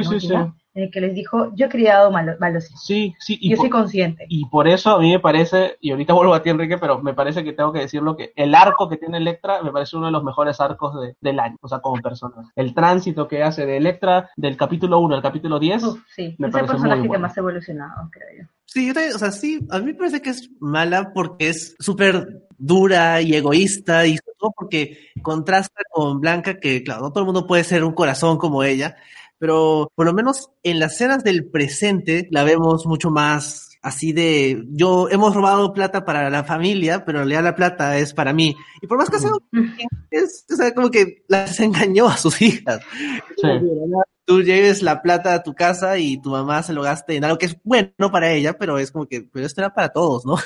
en 0.74 0.84
el 0.84 0.92
que 0.92 1.02
les 1.02 1.14
dijo, 1.14 1.54
yo 1.56 1.66
he 1.66 1.70
criado 1.70 2.12
malos, 2.12 2.40
malos 2.40 2.70
Sí, 2.82 3.14
sí. 3.20 3.38
Y 3.42 3.50
yo 3.50 3.58
soy 3.58 3.70
consciente. 3.70 4.26
Y 4.30 4.46
por 4.46 4.68
eso 4.68 4.92
a 4.92 5.00
mí 5.00 5.12
me 5.12 5.20
parece, 5.20 5.78
y 5.82 5.92
ahorita 5.92 6.14
vuelvo 6.14 6.34
a 6.34 6.42
ti, 6.42 6.50
Enrique, 6.50 6.78
pero 6.78 7.02
me 7.02 7.14
parece 7.14 7.44
que 7.44 7.54
tengo 7.54 7.74
que 7.74 7.80
decirlo 7.80 8.16
que 8.16 8.32
el 8.36 8.56
arco 8.56 8.88
que 8.88 8.98
tiene 8.98 9.18
Electra 9.18 9.62
me 9.64 9.72
parece 9.72 9.98
uno 9.98 10.06
de 10.06 10.14
los 10.14 10.24
mejores 10.24 10.62
arcos 10.62 10.96
del 11.20 11.40
año, 11.40 11.58
o 11.62 11.68
sea, 11.68 11.80
como 11.80 12.02
persona. 12.02 12.52
El 12.56 12.74
tránsito 12.74 13.28
que 13.28 13.44
hace 13.44 13.66
de 13.66 13.78
Electra 13.78 14.30
del 14.38 14.56
capítulo 14.56 15.00
1 15.00 15.16
al 15.16 15.22
capítulo 15.22 15.60
10, 15.60 15.82
sí, 16.16 16.36
me 16.38 16.48
es 16.48 16.56
el 16.56 16.66
personaje 16.66 17.10
que 17.10 17.18
más 17.18 17.38
ha 17.38 17.42
evolucionado, 17.42 18.10
creo 18.10 18.44
yo. 18.44 18.50
Sí, 18.66 18.88
yo 18.88 18.94
o 19.16 19.20
sea, 19.20 19.32
sí, 19.32 19.60
a 19.70 19.80
mí 19.80 19.88
me 19.88 19.96
parece 19.96 20.22
que 20.22 20.30
es 20.30 20.50
mala 20.62 21.12
porque 21.14 21.50
es 21.50 21.76
súper 21.80 22.26
dura 22.62 23.22
y 23.22 23.34
egoísta 23.36 24.06
y 24.06 24.18
todo 24.38 24.54
porque 24.56 25.10
contrasta 25.22 25.82
con 25.90 26.20
Blanca, 26.22 26.60
que 26.60 26.84
claro, 26.84 27.02
no 27.02 27.12
todo 27.12 27.22
el 27.22 27.26
mundo 27.26 27.48
puede 27.48 27.64
ser 27.64 27.84
un 27.84 27.94
corazón 27.94 28.38
como 28.38 28.64
ella, 28.64 28.96
pero 29.40 29.92
por 29.96 30.06
lo 30.06 30.14
menos 30.14 30.52
en 30.62 30.80
las 30.80 30.94
escenas 30.94 31.24
del 31.24 31.50
presente 31.50 32.28
la 32.30 32.44
vemos 32.44 32.86
mucho 32.86 33.10
más 33.10 33.71
así 33.82 34.14
de 34.14 34.64
yo 34.70 35.10
hemos 35.10 35.36
robado 35.36 35.74
plata 35.74 36.06
para 36.06 36.30
la 36.30 36.44
familia, 36.44 37.04
pero 37.06 37.20
en 37.20 37.24
realidad 37.24 37.44
la 37.44 37.56
plata 37.56 37.98
es 37.98 38.14
para 38.14 38.34
mí. 38.34 38.56
Y 38.82 38.88
por 38.88 38.98
más 38.98 39.10
que 39.10 39.20
sea, 39.20 39.32
es, 40.12 40.46
o 40.52 40.56
sea, 40.56 40.74
como 40.74 40.90
que 40.90 41.24
las 41.28 41.60
engañó 41.60 42.08
a 42.08 42.18
sus 42.18 42.42
hijas. 42.42 42.82
Sí. 43.38 43.48
Tú 44.26 44.44
lleves 44.44 44.82
la 44.82 45.02
plata 45.02 45.34
a 45.34 45.44
tu 45.44 45.54
casa 45.54 45.98
y 45.98 46.22
tu 46.22 46.30
mamá 46.30 46.64
se 46.64 46.74
lo 46.74 46.84
gaste 46.84 47.16
en 47.16 47.26
algo 47.26 47.38
que 47.38 47.48
es 47.48 47.58
bueno 47.64 48.12
para 48.12 48.32
ella, 48.32 48.54
pero 48.54 48.78
es 48.78 48.92
como 48.92 49.08
que, 49.08 49.22
pero 49.22 49.46
esto 49.46 49.62
era 49.62 49.74
para 49.74 49.90
todos, 49.90 50.26
¿no? 50.26 50.38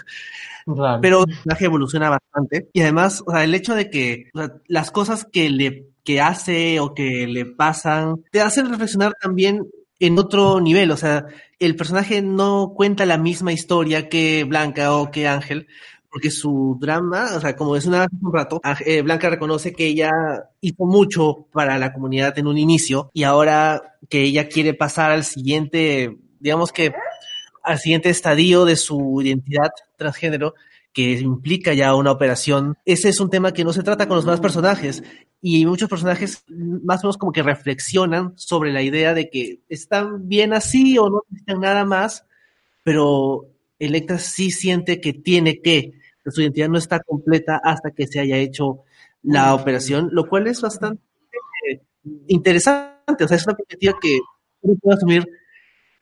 Pero 1.02 1.20
el 1.20 1.26
personaje 1.28 1.66
evoluciona 1.66 2.10
bastante. 2.10 2.70
Y 2.74 2.82
además, 2.82 3.22
o 3.28 3.32
sea, 3.32 3.44
el 3.44 3.54
hecho 3.54 3.76
de 3.76 3.90
que 3.90 4.32
las 4.68 4.92
cosas 4.92 5.28
que 5.32 5.50
le 5.50 5.90
que 6.06 6.22
hace 6.22 6.80
o 6.80 6.94
que 6.94 7.28
le 7.28 7.46
pasan 7.46 8.24
te 8.32 8.40
hacen 8.40 8.70
reflexionar 8.70 9.14
también 9.20 9.68
en 10.00 10.20
otro 10.20 10.62
nivel. 10.62 10.92
O 10.92 10.98
sea, 10.98 11.26
el 11.60 11.76
personaje 11.76 12.22
no 12.22 12.74
cuenta 12.76 13.06
la 13.06 13.18
misma 13.18 13.54
historia 13.54 14.10
que 14.10 14.44
Blanca 14.44 14.96
o 14.96 15.12
que 15.12 15.28
Ángel, 15.28 15.68
porque 16.10 16.32
su 16.32 16.78
drama, 16.80 17.32
o 17.36 17.42
sea, 17.42 17.56
como 17.56 17.76
es 17.76 17.86
una 17.86 18.08
un 18.22 18.34
rato, 18.34 18.62
eh, 18.86 19.02
Blanca 19.02 19.30
reconoce 19.30 19.74
que 19.74 19.88
ella 19.88 20.12
hizo 20.62 20.86
mucho 20.86 21.48
para 21.52 21.78
la 21.78 21.94
comunidad 21.94 22.38
en 22.40 22.48
un 22.48 22.58
inicio 22.58 23.10
y 23.14 23.24
ahora 23.24 23.98
que 24.10 24.22
ella 24.22 24.48
quiere 24.48 24.74
pasar 24.74 25.12
al 25.12 25.24
siguiente, 25.24 26.18
digamos 26.40 26.72
que 26.72 26.94
al 27.64 27.80
siguiente 27.80 28.10
estadio 28.10 28.64
de 28.64 28.76
su 28.76 29.22
identidad 29.22 29.72
transgénero, 29.98 30.54
que 30.96 31.12
implica 31.12 31.74
ya 31.74 31.94
una 31.94 32.12
operación, 32.12 32.78
ese 32.86 33.10
es 33.10 33.20
un 33.20 33.30
tema 33.30 33.52
que 33.52 33.66
no 33.66 33.74
se 33.74 33.84
trata 33.84 34.08
con 34.08 34.16
los 34.16 34.24
demás 34.24 34.40
personajes. 34.40 35.04
Y 35.42 35.66
muchos 35.66 35.90
personajes 35.90 36.46
más 36.48 37.04
o 37.04 37.08
menos 37.08 37.18
como 37.18 37.34
que 37.34 37.44
reflexionan 37.44 38.32
sobre 38.38 38.72
la 38.72 38.82
idea 38.82 39.14
de 39.14 39.30
que 39.30 39.60
están 39.68 40.30
bien 40.30 40.54
así 40.54 40.98
o 40.98 41.10
no 41.10 41.22
necesitan 41.30 41.60
nada 41.60 41.84
más, 41.84 42.26
pero 42.84 43.50
Electra 43.78 44.20
sí 44.20 44.52
siente 44.52 45.02
que 45.02 45.12
tiene 45.12 45.62
que, 45.62 46.00
que 46.24 46.32
su 46.32 46.42
identidad 46.42 46.70
no 46.70 46.78
está 46.78 47.02
completa 47.02 47.60
hasta 47.62 47.92
que 47.92 48.08
se 48.08 48.22
haya 48.22 48.38
hecho 48.38 48.84
la 49.22 49.54
operación, 49.54 50.08
lo 50.14 50.30
cual 50.30 50.48
es 50.48 50.62
bastante 50.62 51.04
interesante. 52.28 53.26
O 53.26 53.28
sea, 53.28 53.36
es 53.36 53.46
una 53.46 53.58
perspectiva 53.58 53.96
que 54.02 54.18
uno 54.62 54.78
puede 54.82 54.96
asumir 54.96 55.28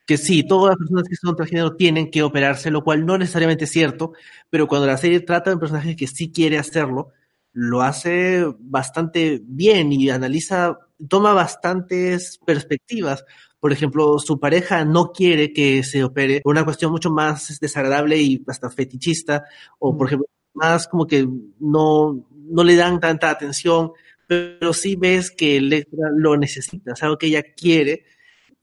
que 0.05 0.17
sí, 0.17 0.43
todas 0.43 0.71
las 0.71 0.77
personas 0.77 1.07
que 1.07 1.15
son 1.15 1.35
transgénero 1.35 1.75
tienen 1.75 2.11
que 2.11 2.23
operarse, 2.23 2.71
lo 2.71 2.83
cual 2.83 3.05
no 3.05 3.17
necesariamente 3.17 3.65
es 3.65 3.71
cierto, 3.71 4.13
pero 4.49 4.67
cuando 4.67 4.87
la 4.87 4.97
serie 4.97 5.21
trata 5.21 5.49
de 5.49 5.55
un 5.55 5.59
personaje 5.59 5.95
que 5.95 6.07
sí 6.07 6.31
quiere 6.31 6.57
hacerlo, 6.57 7.09
lo 7.53 7.81
hace 7.81 8.45
bastante 8.59 9.41
bien 9.43 9.91
y 9.93 10.09
analiza, 10.09 10.77
toma 11.07 11.33
bastantes 11.33 12.39
perspectivas. 12.45 13.23
Por 13.59 13.71
ejemplo, 13.71 14.19
su 14.19 14.39
pareja 14.39 14.83
no 14.83 15.11
quiere 15.13 15.53
que 15.53 15.83
se 15.83 16.03
opere 16.03 16.41
por 16.41 16.51
una 16.51 16.65
cuestión 16.65 16.91
mucho 16.91 17.11
más 17.11 17.59
desagradable 17.61 18.17
y 18.17 18.43
hasta 18.47 18.69
fetichista, 18.69 19.45
o 19.79 19.95
por 19.97 20.07
ejemplo, 20.07 20.27
más 20.53 20.87
como 20.87 21.07
que 21.07 21.27
no, 21.59 22.27
no 22.31 22.63
le 22.63 22.75
dan 22.75 22.99
tanta 22.99 23.29
atención, 23.29 23.91
pero 24.27 24.73
sí 24.73 24.95
ves 24.95 25.31
que 25.31 25.57
Electra 25.57 26.09
lo 26.15 26.35
necesita, 26.35 26.93
es 26.93 27.03
algo 27.03 27.17
que 27.17 27.27
ella 27.27 27.43
quiere 27.55 28.05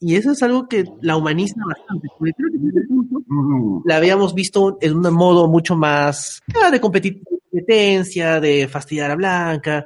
y 0.01 0.17
eso 0.17 0.33
es 0.33 0.43
algo 0.43 0.67
que 0.67 0.85
la 1.03 1.17
humaniza 1.17 1.61
bastante. 1.65 2.09
Porque 2.19 2.33
creo 2.33 2.51
que 2.51 2.57
en 2.57 2.69
ese 2.69 2.89
punto 2.89 3.83
la 3.85 3.97
habíamos 3.97 4.35
visto 4.35 4.79
en 4.81 4.97
un 4.97 5.13
modo 5.15 5.47
mucho 5.47 5.77
más 5.77 6.41
ah, 6.63 6.71
de 6.71 6.81
competencia, 6.81 8.41
de 8.41 8.67
fastidiar 8.67 9.11
a 9.11 9.17
Blanca, 9.17 9.85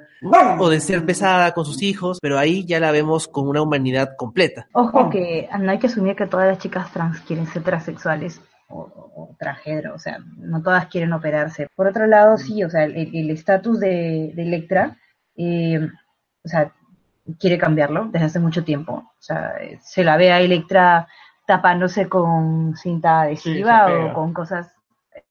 o 0.58 0.68
de 0.68 0.80
ser 0.80 1.04
pesada 1.04 1.52
con 1.52 1.64
sus 1.64 1.82
hijos, 1.82 2.18
pero 2.22 2.38
ahí 2.38 2.64
ya 2.64 2.80
la 2.80 2.92
vemos 2.92 3.26
con 3.28 3.48
una 3.48 3.60
humanidad 3.60 4.10
completa. 4.16 4.68
Ojo 4.72 5.10
que 5.10 5.48
no 5.60 5.70
hay 5.70 5.78
que 5.78 5.88
asumir 5.88 6.14
que 6.14 6.26
todas 6.26 6.46
las 6.46 6.58
chicas 6.58 6.92
trans 6.92 7.20
quieren 7.22 7.46
ser 7.46 7.62
transexuales 7.62 8.40
o, 8.68 8.80
o, 8.80 9.36
o 9.94 9.98
sea, 9.98 10.18
no 10.38 10.62
todas 10.62 10.86
quieren 10.86 11.12
operarse. 11.12 11.66
Por 11.74 11.88
otro 11.88 12.06
lado, 12.06 12.38
sí, 12.38 12.62
o 12.64 12.70
sea, 12.70 12.84
el 12.84 13.30
estatus 13.30 13.80
de, 13.80 14.32
de 14.34 14.42
Electra, 14.42 14.96
eh, 15.36 15.88
o 16.44 16.48
sea, 16.48 16.72
quiere 17.38 17.58
cambiarlo 17.58 18.06
desde 18.06 18.26
hace 18.26 18.40
mucho 18.40 18.64
tiempo. 18.64 18.92
O 18.92 19.22
sea, 19.22 19.54
se 19.80 20.04
la 20.04 20.16
ve 20.16 20.32
a 20.32 20.40
Electra 20.40 21.08
tapándose 21.46 22.08
con 22.08 22.76
cinta 22.76 23.22
adhesiva 23.22 23.86
o 23.92 24.14
con 24.14 24.32
cosas, 24.32 24.74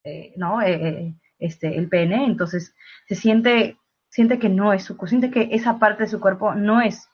eh, 0.03 0.33
¿no? 0.37 0.61
Eh, 0.61 0.73
eh, 0.73 1.13
este, 1.39 1.77
el 1.77 1.89
pene, 1.89 2.25
entonces 2.25 2.75
se 3.07 3.15
siente, 3.15 3.77
siente 4.09 4.39
que 4.39 4.49
no 4.49 4.73
es 4.73 4.83
su, 4.83 4.95
siente 5.07 5.31
que 5.31 5.49
esa 5.51 5.79
parte 5.79 6.03
de 6.03 6.09
su 6.09 6.19
cuerpo 6.19 6.55
no 6.55 6.81
es, 6.81 7.09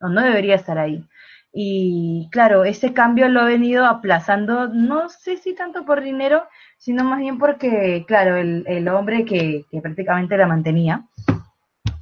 o 0.00 0.08
no 0.08 0.22
debería 0.22 0.56
estar 0.56 0.78
ahí. 0.78 1.06
Y 1.52 2.28
claro, 2.30 2.64
ese 2.64 2.92
cambio 2.92 3.28
lo 3.28 3.40
ha 3.40 3.44
venido 3.44 3.84
aplazando, 3.84 4.68
no 4.68 5.08
sé 5.08 5.36
si 5.36 5.54
tanto 5.54 5.84
por 5.84 6.00
dinero, 6.00 6.44
sino 6.78 7.04
más 7.04 7.18
bien 7.18 7.38
porque, 7.38 8.04
claro, 8.06 8.36
el, 8.36 8.64
el 8.66 8.88
hombre 8.88 9.24
que, 9.24 9.64
que 9.70 9.80
prácticamente 9.80 10.36
la 10.36 10.46
mantenía, 10.46 11.04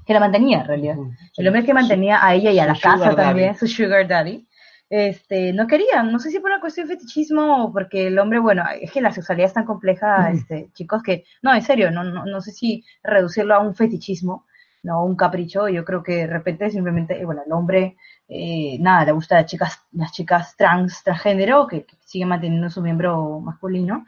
que 0.09 0.14
la 0.14 0.20
mantenía 0.20 0.61
en 0.61 0.66
realidad. 0.66 0.96
El 1.36 1.46
hombre 1.46 1.64
que 1.64 1.74
mantenía 1.74 2.24
a 2.24 2.34
ella 2.34 2.50
y 2.50 2.59
a 2.59 2.64
la 2.64 2.74
casa 2.74 3.14
también, 3.14 3.54
su 3.54 3.66
sugar 3.66 4.09
daddy, 4.09 4.48
este, 4.88 5.52
no 5.52 5.66
quería, 5.66 6.02
no 6.02 6.18
sé 6.18 6.30
si 6.30 6.40
por 6.40 6.50
una 6.50 6.61
cuestión 6.61 6.88
de 6.88 6.94
fetichismo 6.94 7.64
o 7.64 7.72
porque 7.74 8.06
el 8.06 8.18
hombre, 8.18 8.38
bueno, 8.38 8.64
es 8.80 8.90
que 8.90 9.02
la 9.02 9.12
sexualidad 9.12 9.48
es 9.48 9.52
tan 9.52 9.66
compleja, 9.66 10.30
este, 10.30 10.70
chicos, 10.72 11.02
que, 11.02 11.24
no, 11.42 11.54
en 11.54 11.61
serio, 11.61 11.90
no, 11.90 12.04
no, 12.04 12.24
no 12.24 12.40
sé 12.40 12.52
si 12.52 12.86
reducirlo 13.02 13.54
a 13.54 13.59
un 13.59 13.74
fetichismo, 13.74 14.46
no 14.82 15.04
un 15.04 15.14
capricho, 15.14 15.68
yo 15.68 15.84
creo 15.84 16.02
que 16.02 16.16
de 16.16 16.26
repente 16.26 16.70
simplemente, 16.70 17.22
bueno, 17.26 17.42
el 17.44 17.52
hombre 17.52 17.98
eh, 18.28 18.78
nada, 18.80 19.04
le 19.04 19.12
gusta 19.12 19.34
las 19.34 19.44
chicas, 19.44 19.78
las 19.92 20.12
chicas 20.12 20.56
trans, 20.56 21.02
transgénero, 21.04 21.66
que, 21.66 21.84
que 21.84 21.96
siguen 22.06 22.28
manteniendo 22.28 22.70
su 22.70 22.80
miembro 22.80 23.40
masculino. 23.40 24.06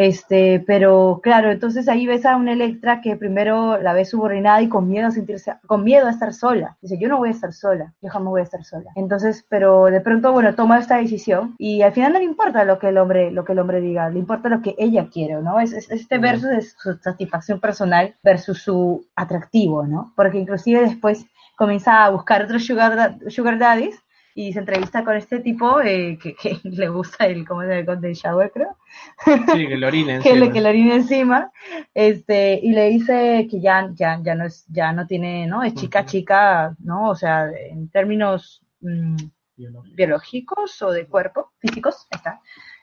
Este, 0.00 0.64
pero 0.66 1.20
claro, 1.22 1.50
entonces 1.50 1.86
ahí 1.86 2.06
ves 2.06 2.24
a 2.24 2.36
una 2.36 2.54
Electra 2.54 3.02
que 3.02 3.16
primero 3.16 3.76
la 3.82 3.92
ve 3.92 4.06
subordinada 4.06 4.62
y 4.62 4.68
con 4.70 4.88
miedo 4.88 5.08
a 5.08 5.10
sentirse, 5.10 5.52
con 5.66 5.84
miedo 5.84 6.06
a 6.06 6.10
estar 6.10 6.32
sola. 6.32 6.78
Dice, 6.80 6.96
yo 6.98 7.06
no 7.06 7.18
voy 7.18 7.28
a 7.28 7.32
estar 7.32 7.52
sola, 7.52 7.92
yo 8.00 8.08
jamás 8.08 8.30
voy 8.30 8.40
a 8.40 8.44
estar 8.44 8.64
sola. 8.64 8.92
Entonces, 8.96 9.44
pero 9.50 9.84
de 9.84 10.00
pronto, 10.00 10.32
bueno, 10.32 10.54
toma 10.54 10.78
esta 10.78 10.96
decisión 10.96 11.54
y 11.58 11.82
al 11.82 11.92
final 11.92 12.14
no 12.14 12.18
le 12.18 12.24
importa 12.24 12.64
lo 12.64 12.78
que 12.78 12.88
el 12.88 12.96
hombre, 12.96 13.30
lo 13.30 13.44
que 13.44 13.52
el 13.52 13.58
hombre 13.58 13.82
diga, 13.82 14.08
le 14.08 14.20
importa 14.20 14.48
lo 14.48 14.62
que 14.62 14.74
ella 14.78 15.06
quiere, 15.12 15.34
¿no? 15.42 15.60
Es, 15.60 15.74
es 15.74 15.90
este 15.90 16.16
versus 16.16 16.48
de 16.48 16.62
su 16.62 16.94
satisfacción 16.94 17.60
personal 17.60 18.14
versus 18.24 18.62
su 18.62 19.04
atractivo, 19.16 19.86
¿no? 19.86 20.14
Porque 20.16 20.38
inclusive 20.38 20.80
después 20.80 21.26
comienza 21.58 22.06
a 22.06 22.08
buscar 22.08 22.42
otros 22.42 22.64
sugar, 22.64 23.18
sugar 23.28 23.58
daddies 23.58 24.02
y 24.34 24.52
se 24.52 24.60
entrevista 24.60 25.04
con 25.04 25.16
este 25.16 25.40
tipo 25.40 25.80
eh, 25.80 26.18
que, 26.20 26.34
que, 26.34 26.58
le 26.68 26.88
gusta 26.88 27.26
el, 27.26 27.46
¿cómo 27.46 27.62
se 27.62 27.82
llama? 27.82 28.00
El 28.02 28.14
shower, 28.14 28.50
creo. 28.52 28.76
Sí, 29.52 29.66
que 29.66 29.76
le 29.76 29.86
orine 29.86 30.14
encima. 30.16 30.34
que, 30.34 30.40
le, 30.40 30.52
que 30.52 30.60
le 30.60 30.68
orine 30.68 30.94
encima. 30.96 31.52
Este, 31.94 32.60
y 32.62 32.72
le 32.72 32.90
dice 32.90 33.46
que 33.50 33.60
ya, 33.60 33.90
ya, 33.94 34.20
ya 34.22 34.34
no 34.34 34.46
es, 34.46 34.64
ya 34.68 34.92
no 34.92 35.06
tiene, 35.06 35.46
¿no? 35.46 35.62
Es 35.62 35.74
chica, 35.74 36.04
chica, 36.04 36.76
¿no? 36.80 37.10
O 37.10 37.14
sea, 37.14 37.50
en 37.50 37.88
términos 37.88 38.62
mmm, 38.80 39.16
biológicos 39.94 40.80
o 40.82 40.90
de 40.92 41.06
cuerpo, 41.06 41.52
físicos, 41.58 42.06
está. 42.10 42.40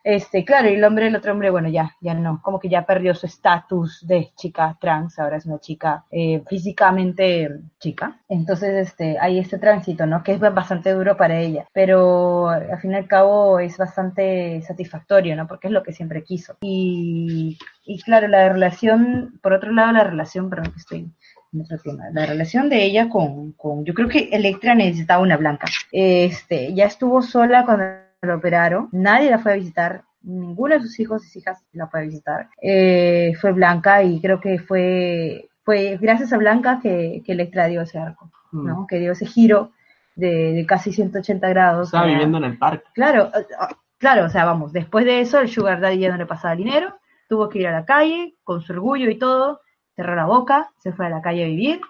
Este, 0.10 0.45
claro, 0.45 0.70
y 0.70 0.76
el 0.76 0.84
hombre, 0.86 1.08
el 1.08 1.18
otro 1.18 1.34
hombre, 1.34 1.49
bueno, 1.49 1.68
ya, 1.68 1.93
ya 1.99 2.14
no, 2.14 2.41
como 2.41 2.62
que 2.62 2.70
ya 2.70 2.86
perdió 2.86 3.14
su 3.14 3.26
estatus 3.26 4.08
de 4.08 4.32
chica 4.38 4.78
trans, 4.80 5.20
ahora 5.20 5.36
es 5.36 5.45
una 5.45 5.60
chica 5.60 6.05
eh, 6.10 6.41
físicamente 6.47 7.49
chica. 7.78 8.18
Entonces, 8.30 8.88
este, 8.88 9.20
hay 9.20 9.38
este 9.38 9.60
tránsito, 9.60 10.05
¿no? 10.05 10.24
Que 10.24 10.32
es 10.32 10.39
bastante 10.39 10.93
duro 10.93 11.18
para 11.18 11.38
ella, 11.38 11.68
pero 11.74 12.47
al 12.47 12.80
fin 12.80 12.93
y 12.93 12.95
al 12.95 13.05
cabo 13.05 13.60
es 13.60 13.78
bastante 13.78 14.62
satisfactorio, 14.62 15.36
¿no? 15.36 15.45
Porque 15.45 15.68
es 15.68 15.74
lo 15.74 15.84
que 15.84 15.91
siempre 15.91 16.24
quiso. 16.24 16.55
Y, 16.62 17.58
y 17.84 18.01
claro, 18.01 18.30
la 18.30 18.47
relación, 18.47 19.38
por 19.43 19.51
otro 19.51 19.74
lado, 19.74 19.91
la 19.91 20.05
relación, 20.05 20.49
perdón 20.49 20.72
que 20.72 20.80
estoy 20.80 21.12
en 21.51 21.62
otro 21.62 21.80
tema, 21.80 22.05
la 22.14 22.26
relación 22.26 22.70
de 22.70 22.82
ella 22.86 23.10
con, 23.10 23.51
con, 23.51 23.84
yo 23.84 23.93
creo 23.93 24.08
que 24.08 24.30
Electra 24.32 24.74
necesitaba 24.74 25.22
una 25.22 25.36
blanca. 25.36 25.68
Este, 25.91 26.74
ya 26.74 26.86
estuvo 26.86 27.22
sola 27.22 27.66
cuando 27.66 28.07
operaron, 28.36 28.89
nadie 28.91 29.32
la 29.32 29.39
fue 29.39 29.53
a 29.53 29.55
visitar, 29.55 30.03
ninguno 30.21 30.75
de 30.75 30.82
sus 30.82 30.99
hijos 30.99 31.36
y 31.36 31.39
hijas 31.39 31.63
la 31.73 31.88
fue 31.88 32.01
a 32.01 32.03
visitar. 32.03 32.49
Eh, 32.61 33.34
fue 33.39 33.51
Blanca 33.53 34.03
y 34.03 34.19
creo 34.21 34.39
que 34.39 34.59
fue, 34.59 35.49
fue 35.63 35.97
gracias 36.01 36.34
a 36.34 36.38
Blanca 36.38 36.80
que, 36.82 37.21
que 37.25 37.32
Electra 37.32 37.67
dio 37.67 37.82
ese 37.82 37.99
arco, 37.99 38.32
mm. 38.51 38.65
¿no? 38.67 38.88
Que 38.88 38.99
dio 38.99 39.13
ese 39.13 39.25
giro 39.25 39.71
de, 40.15 40.53
de 40.53 40.65
casi 40.65 40.91
180 40.91 41.47
grados. 41.49 41.88
Estaba 41.88 42.07
viviendo 42.07 42.38
en 42.39 42.43
el 42.43 42.57
parque. 42.57 42.86
Claro, 42.93 43.32
eh, 43.36 43.45
ah, 43.59 43.75
claro, 43.97 44.25
o 44.25 44.30
sea, 44.30 44.45
vamos, 44.45 44.73
después 44.73 45.05
de 45.05 45.21
eso 45.21 45.39
el 45.39 45.49
Sugar 45.49 45.80
Daddy 45.80 45.99
ya 45.99 46.11
no 46.11 46.17
le 46.17 46.25
pasaba 46.25 46.55
dinero, 46.55 46.97
tuvo 47.30 47.49
que 47.49 47.59
ir 47.59 47.67
a 47.67 47.71
la 47.71 47.86
calle 47.86 48.36
con 48.43 48.61
su 48.61 48.73
orgullo 48.73 49.09
y 49.09 49.17
todo, 49.17 49.61
cerró 49.95 50.15
la 50.15 50.25
boca, 50.25 50.69
se 50.78 50.91
fue 50.91 51.05
a 51.05 51.09
la 51.09 51.21
calle 51.21 51.43
a 51.43 51.47
vivir, 51.47 51.82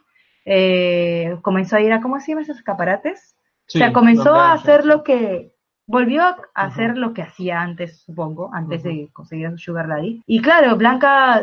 eh, 0.46 1.38
comenzó 1.42 1.76
a 1.76 1.82
ir 1.82 1.92
a, 1.92 2.02
¿cómo 2.02 2.20
se 2.20 2.32
llama 2.32 2.42
esos 2.42 2.58
escaparates? 2.58 3.36
Sí, 3.66 3.80
o 3.80 3.82
sea, 3.82 3.92
comenzó 3.92 4.34
a 4.34 4.54
hacer 4.54 4.86
lo 4.86 5.04
que, 5.04 5.52
volvió 5.88 6.22
a 6.24 6.38
hacer 6.54 6.92
uh 6.92 6.94
-huh. 6.94 7.00
lo 7.00 7.14
que 7.14 7.24
hacía 7.24 7.62
antes, 7.62 8.02
supongo, 8.02 8.54
antes 8.54 8.84
uh 8.84 8.88
-huh. 8.88 9.06
de 9.06 9.14
conseguir 9.14 9.50
su 9.52 9.58
sugar 9.58 9.88
daddy. 9.88 10.22
Y 10.28 10.42
claro, 10.42 10.76
Blanca 10.76 11.42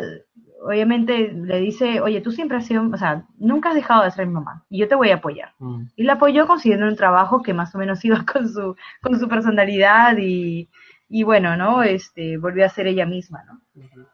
obviamente 0.63 1.33
le 1.33 1.59
dice, 1.61 2.01
oye, 2.01 2.21
tú 2.23 2.33
siempre 2.33 2.57
has 2.57 2.67
sido, 2.67 2.89
o 2.91 2.97
sea, 2.97 3.25
nunca 3.39 3.71
has 3.71 3.75
dejado 3.75 4.05
de 4.05 4.11
ser 4.11 4.27
mi 4.27 4.33
mamá 4.35 4.65
y 4.71 4.79
yo 4.79 4.89
te 4.89 4.95
voy 4.95 5.11
a 5.11 5.17
apoyar. 5.17 5.53
Uh 5.59 5.67
-huh. 5.67 5.93
Y 5.97 6.05
la 6.05 6.15
apoyó 6.15 6.47
consiguiendo 6.47 6.87
un 6.87 6.97
trabajo 6.97 7.43
que 7.43 7.55
más 7.55 7.75
o 7.75 7.79
menos 7.79 8.05
iba 8.05 8.25
con 8.25 8.49
su, 8.49 8.77
con 9.03 9.19
su 9.19 9.29
personalidad 9.29 10.17
y, 10.19 10.69
y 11.09 11.23
bueno, 11.23 11.57
¿no? 11.57 11.83
Este, 11.83 12.39
volvió 12.39 12.65
a 12.67 12.69
ser 12.69 12.87
ella 12.87 13.07
misma, 13.07 13.45
¿no? 13.45 13.61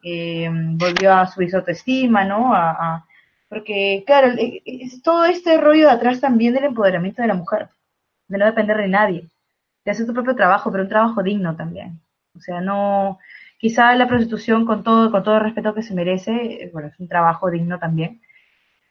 Eh, 0.03 0.49
volvió 0.53 1.13
a 1.15 1.27
subir 1.27 1.51
su 1.51 1.57
autoestima, 1.59 2.25
¿no? 2.25 2.55
A, 2.55 2.71
a, 2.71 3.07
porque, 3.49 4.05
claro, 4.07 4.29
es 4.65 5.03
todo 5.03 5.25
este 5.25 5.59
rollo 5.59 5.87
de 5.87 5.93
atrás 5.93 6.21
también 6.21 6.55
del 6.55 6.65
empoderamiento 6.65 7.23
de 7.23 7.29
la 7.29 7.35
mujer, 7.35 7.69
de 8.29 8.39
no 8.39 8.47
depender 8.47 8.77
de 8.77 8.89
nadie 8.89 9.31
de 9.91 9.93
hacer 9.93 10.07
tu 10.07 10.15
propio 10.15 10.37
trabajo, 10.37 10.71
pero 10.71 10.85
un 10.85 10.89
trabajo 10.89 11.23
digno 11.23 11.57
también. 11.57 12.01
O 12.37 12.41
sea, 12.41 12.61
no, 12.61 13.19
quizá 13.59 13.95
la 13.95 14.09
prostitución 14.09 14.65
con 14.65 14.83
todo, 14.83 15.11
con 15.11 15.23
todo 15.23 15.37
el 15.37 15.43
respeto 15.43 15.75
que 15.75 15.83
se 15.83 15.95
merece, 15.95 16.71
bueno, 16.73 16.89
es 16.89 16.99
un 16.99 17.09
trabajo 17.09 17.51
digno 17.51 17.79
también, 17.79 18.21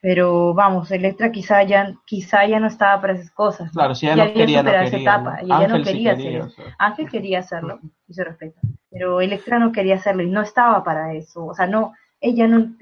pero 0.02 0.54
vamos, 0.54 0.92
Electra 0.92 1.32
quizá 1.32 1.64
ya, 1.64 1.96
quizá 2.06 2.46
ya 2.46 2.60
no 2.60 2.68
estaba 2.68 3.02
para 3.02 3.14
esas 3.14 3.32
cosas. 3.32 3.72
Claro, 3.72 3.96
si 3.96 4.06
ella 4.06 4.16
ya 4.16 4.26
no 4.26 4.34
quería, 4.34 4.64
no 4.64 4.72
quería, 4.72 4.84
esa 4.84 4.98
etapa, 4.98 5.40
y 5.42 5.46
ella 5.46 5.68
no 5.68 5.84
quería 5.84 6.16
sí 6.16 6.22
hacer 6.22 6.36
eso. 6.36 6.48
o 6.48 6.50
sea. 6.50 6.76
Ángel 6.78 7.10
quería 7.10 7.40
hacerlo, 7.40 7.80
y 8.08 8.14
se 8.14 8.24
respeta, 8.24 8.62
pero 8.92 9.22
Electra 9.22 9.60
no 9.60 9.72
quería 9.72 9.96
hacerlo 9.96 10.24
y 10.24 10.30
no 10.30 10.42
estaba 10.42 10.84
para 10.84 11.14
eso, 11.14 11.46
o 11.46 11.54
sea, 11.54 11.68
no, 11.68 11.94
ella 12.22 12.48
no, 12.48 12.76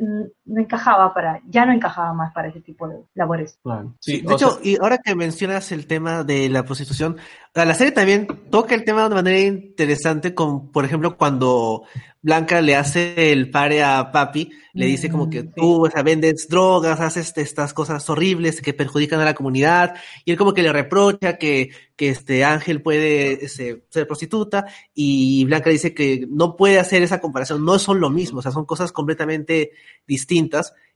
no 0.47 0.61
encajaba 0.61 1.13
para, 1.13 1.41
ya 1.47 1.65
no 1.65 1.73
encajaba 1.73 2.13
más 2.13 2.33
para 2.33 2.47
ese 2.47 2.61
tipo 2.61 2.87
de 2.87 2.95
labores. 3.13 3.59
Claro. 3.61 3.93
Sí, 3.99 4.17
Sí, 4.17 4.21
de 4.21 4.33
hecho, 4.33 4.51
sea, 4.51 4.59
y 4.63 4.77
ahora 4.81 4.97
que 4.97 5.15
mencionas 5.15 5.71
el 5.71 5.87
tema 5.87 6.23
de 6.23 6.49
la 6.49 6.63
prostitución, 6.63 7.17
la 7.53 7.73
serie 7.73 7.91
también 7.91 8.27
toca 8.49 8.75
el 8.75 8.83
tema 8.83 9.07
de 9.09 9.15
manera 9.15 9.39
interesante, 9.39 10.33
con, 10.33 10.71
por 10.71 10.85
ejemplo, 10.85 11.17
cuando 11.17 11.83
Blanca 12.21 12.61
le 12.61 12.75
hace 12.75 13.31
el 13.31 13.49
pare 13.49 13.83
a 13.83 14.11
Papi, 14.11 14.51
le 14.73 14.85
dice 14.85 15.09
como 15.09 15.29
que 15.29 15.43
Mm, 15.43 15.47
sí. 15.47 15.53
tú, 15.55 15.85
o 15.85 15.89
sea, 15.89 16.03
vendes 16.03 16.47
drogas, 16.49 16.99
haces 16.99 17.33
estas 17.35 17.73
cosas 17.73 18.07
horribles 18.09 18.61
que 18.61 18.73
perjudican 18.73 19.19
a 19.19 19.25
la 19.25 19.33
comunidad, 19.33 19.95
y 20.23 20.31
él 20.31 20.37
como 20.37 20.53
que 20.53 20.61
le 20.61 20.71
reprocha 20.71 21.37
que, 21.37 21.71
que 21.95 22.09
este 22.09 22.43
Ángel 22.45 22.81
puede 22.83 23.45
este, 23.45 23.83
ser 23.89 24.05
prostituta, 24.05 24.67
y 24.93 25.45
Blanca 25.45 25.71
dice 25.71 25.93
que 25.95 26.27
no 26.29 26.55
puede 26.55 26.79
hacer 26.79 27.01
esa 27.01 27.19
comparación, 27.21 27.65
no 27.65 27.79
son 27.79 27.99
lo 27.99 28.11
mismo, 28.11 28.39
o 28.39 28.41
sea, 28.43 28.51
son 28.51 28.65
cosas 28.65 28.91
completamente 28.91 29.71
distintas, 30.05 30.36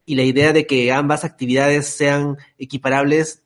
y 0.06 0.16
la 0.16 0.24
idea 0.24 0.54
de 0.54 0.66
que 0.66 0.92
ambas 0.92 1.24
actividades 1.24 1.88
sean 1.88 2.38
equiparables 2.58 3.44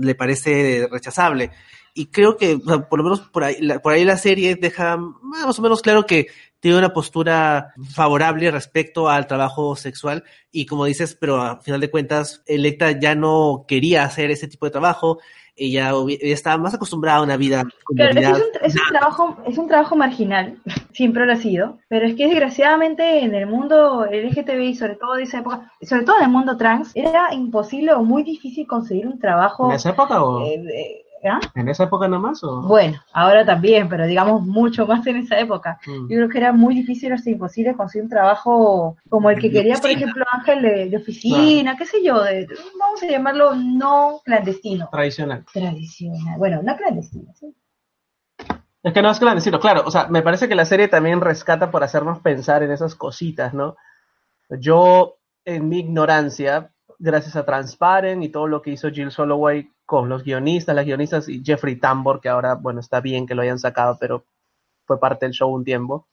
le 0.00 0.14
parece 0.14 0.88
rechazable. 0.90 1.50
Y 1.94 2.06
creo 2.06 2.36
que, 2.36 2.58
por 2.58 2.98
lo 2.98 3.04
menos 3.04 3.20
por 3.20 3.44
ahí, 3.44 3.56
la, 3.60 3.80
por 3.80 3.92
ahí 3.92 4.04
la 4.04 4.16
serie 4.16 4.54
deja 4.54 4.96
más 4.96 5.58
o 5.58 5.62
menos 5.62 5.82
claro 5.82 6.06
que 6.06 6.28
tiene 6.60 6.78
una 6.78 6.92
postura 6.92 7.74
favorable 7.92 8.50
respecto 8.50 9.08
al 9.08 9.26
trabajo 9.26 9.74
sexual 9.74 10.24
y 10.50 10.64
como 10.64 10.84
dices, 10.84 11.16
pero 11.20 11.42
a 11.42 11.60
final 11.60 11.80
de 11.80 11.90
cuentas, 11.90 12.42
Electra 12.46 12.98
ya 12.98 13.14
no 13.14 13.64
quería 13.66 14.04
hacer 14.04 14.30
ese 14.30 14.46
tipo 14.46 14.64
de 14.64 14.70
trabajo, 14.70 15.18
ella, 15.56 15.92
estaba 16.20 16.56
más 16.56 16.74
acostumbrada 16.74 17.18
a 17.18 17.22
una 17.22 17.36
vida 17.36 17.64
Claro, 17.94 18.18
es, 18.20 18.28
un, 18.28 18.48
es 18.62 18.74
un 18.74 18.88
trabajo, 18.88 19.36
es 19.46 19.58
un 19.58 19.68
trabajo 19.68 19.96
marginal, 19.96 20.58
siempre 20.92 21.26
lo 21.26 21.32
ha 21.32 21.36
sido, 21.36 21.78
pero 21.88 22.06
es 22.06 22.14
que 22.14 22.26
desgraciadamente 22.26 23.20
en 23.20 23.34
el 23.34 23.46
mundo 23.46 24.06
LGTBI, 24.06 24.74
sobre 24.74 24.96
todo 24.96 25.14
de 25.14 25.24
esa 25.24 25.40
época, 25.40 25.70
sobre 25.82 26.04
todo 26.04 26.16
en 26.18 26.24
el 26.24 26.30
mundo 26.30 26.56
trans, 26.56 26.92
era 26.94 27.34
imposible 27.34 27.92
o 27.92 28.02
muy 28.02 28.22
difícil 28.22 28.66
conseguir 28.66 29.06
un 29.06 29.18
trabajo. 29.18 29.68
¿En 29.68 29.76
esa 29.76 29.90
época 29.90 30.22
o 30.24 30.44
eh, 30.44 30.54
eh, 30.54 31.01
¿ah? 31.28 31.40
en 31.54 31.68
esa 31.68 31.84
época 31.84 32.08
nomás 32.08 32.42
o 32.44 32.62
Bueno, 32.62 33.00
ahora 33.12 33.44
también, 33.44 33.88
pero 33.88 34.06
digamos 34.06 34.42
mucho 34.42 34.86
más 34.86 35.06
en 35.06 35.16
esa 35.16 35.38
época. 35.38 35.78
Mm. 35.86 36.08
Yo 36.08 36.16
creo 36.16 36.28
que 36.28 36.38
era 36.38 36.52
muy 36.52 36.74
difícil 36.74 37.12
hasta 37.12 37.30
imposible 37.30 37.74
conseguir 37.74 38.04
un 38.04 38.10
trabajo 38.10 38.96
como 39.08 39.30
el 39.30 39.38
que 39.38 39.48
De 39.48 39.54
quería, 39.54 39.76
por 39.76 39.90
ejemplo, 39.90 40.24
Ángel 40.32 40.62
de, 40.62 40.88
de 40.90 40.96
oficina, 40.96 41.76
qué 41.76 41.86
sé 41.86 42.02
yo, 42.02 42.22
de, 42.22 42.46
vamos 42.78 43.02
a 43.02 43.06
llamarlo 43.06 43.54
no 43.54 44.20
clandestino, 44.24 44.88
tradicional? 44.90 45.44
tradicional. 45.52 46.38
Bueno, 46.38 46.62
no 46.62 46.76
clandestino, 46.76 47.32
sí. 47.34 47.54
Es 48.82 48.92
que 48.92 49.02
no 49.02 49.10
es 49.10 49.18
clandestino, 49.20 49.60
claro, 49.60 49.84
o 49.86 49.90
sea, 49.92 50.08
me 50.08 50.22
parece 50.22 50.48
que 50.48 50.56
la 50.56 50.64
serie 50.64 50.88
también 50.88 51.20
rescata 51.20 51.70
por 51.70 51.84
hacernos 51.84 52.18
pensar 52.18 52.64
en 52.64 52.72
esas 52.72 52.96
cositas, 52.96 53.54
¿no? 53.54 53.76
Yo, 54.50 55.18
en 55.44 55.68
mi 55.68 55.78
ignorancia, 55.78 56.72
gracias 56.98 57.36
a 57.36 57.44
Transparent 57.44 58.22
y 58.24 58.28
todo 58.28 58.48
lo 58.48 58.60
que 58.60 58.70
hizo 58.70 58.90
Jill 58.90 59.10
Soloway 59.10 59.70
con 59.92 60.08
los 60.08 60.24
guionistas, 60.24 60.74
las 60.74 60.86
guionistas 60.86 61.28
y 61.28 61.42
Jeffrey 61.44 61.76
Tambor, 61.76 62.22
que 62.22 62.30
ahora, 62.30 62.54
bueno, 62.54 62.80
está 62.80 63.02
bien 63.02 63.26
que 63.26 63.34
lo 63.34 63.42
hayan 63.42 63.58
sacado, 63.58 63.98
pero 64.00 64.24
fue 64.86 64.98
parte 64.98 65.26
del 65.26 65.34
show 65.34 65.54
un 65.54 65.64
tiempo, 65.64 66.08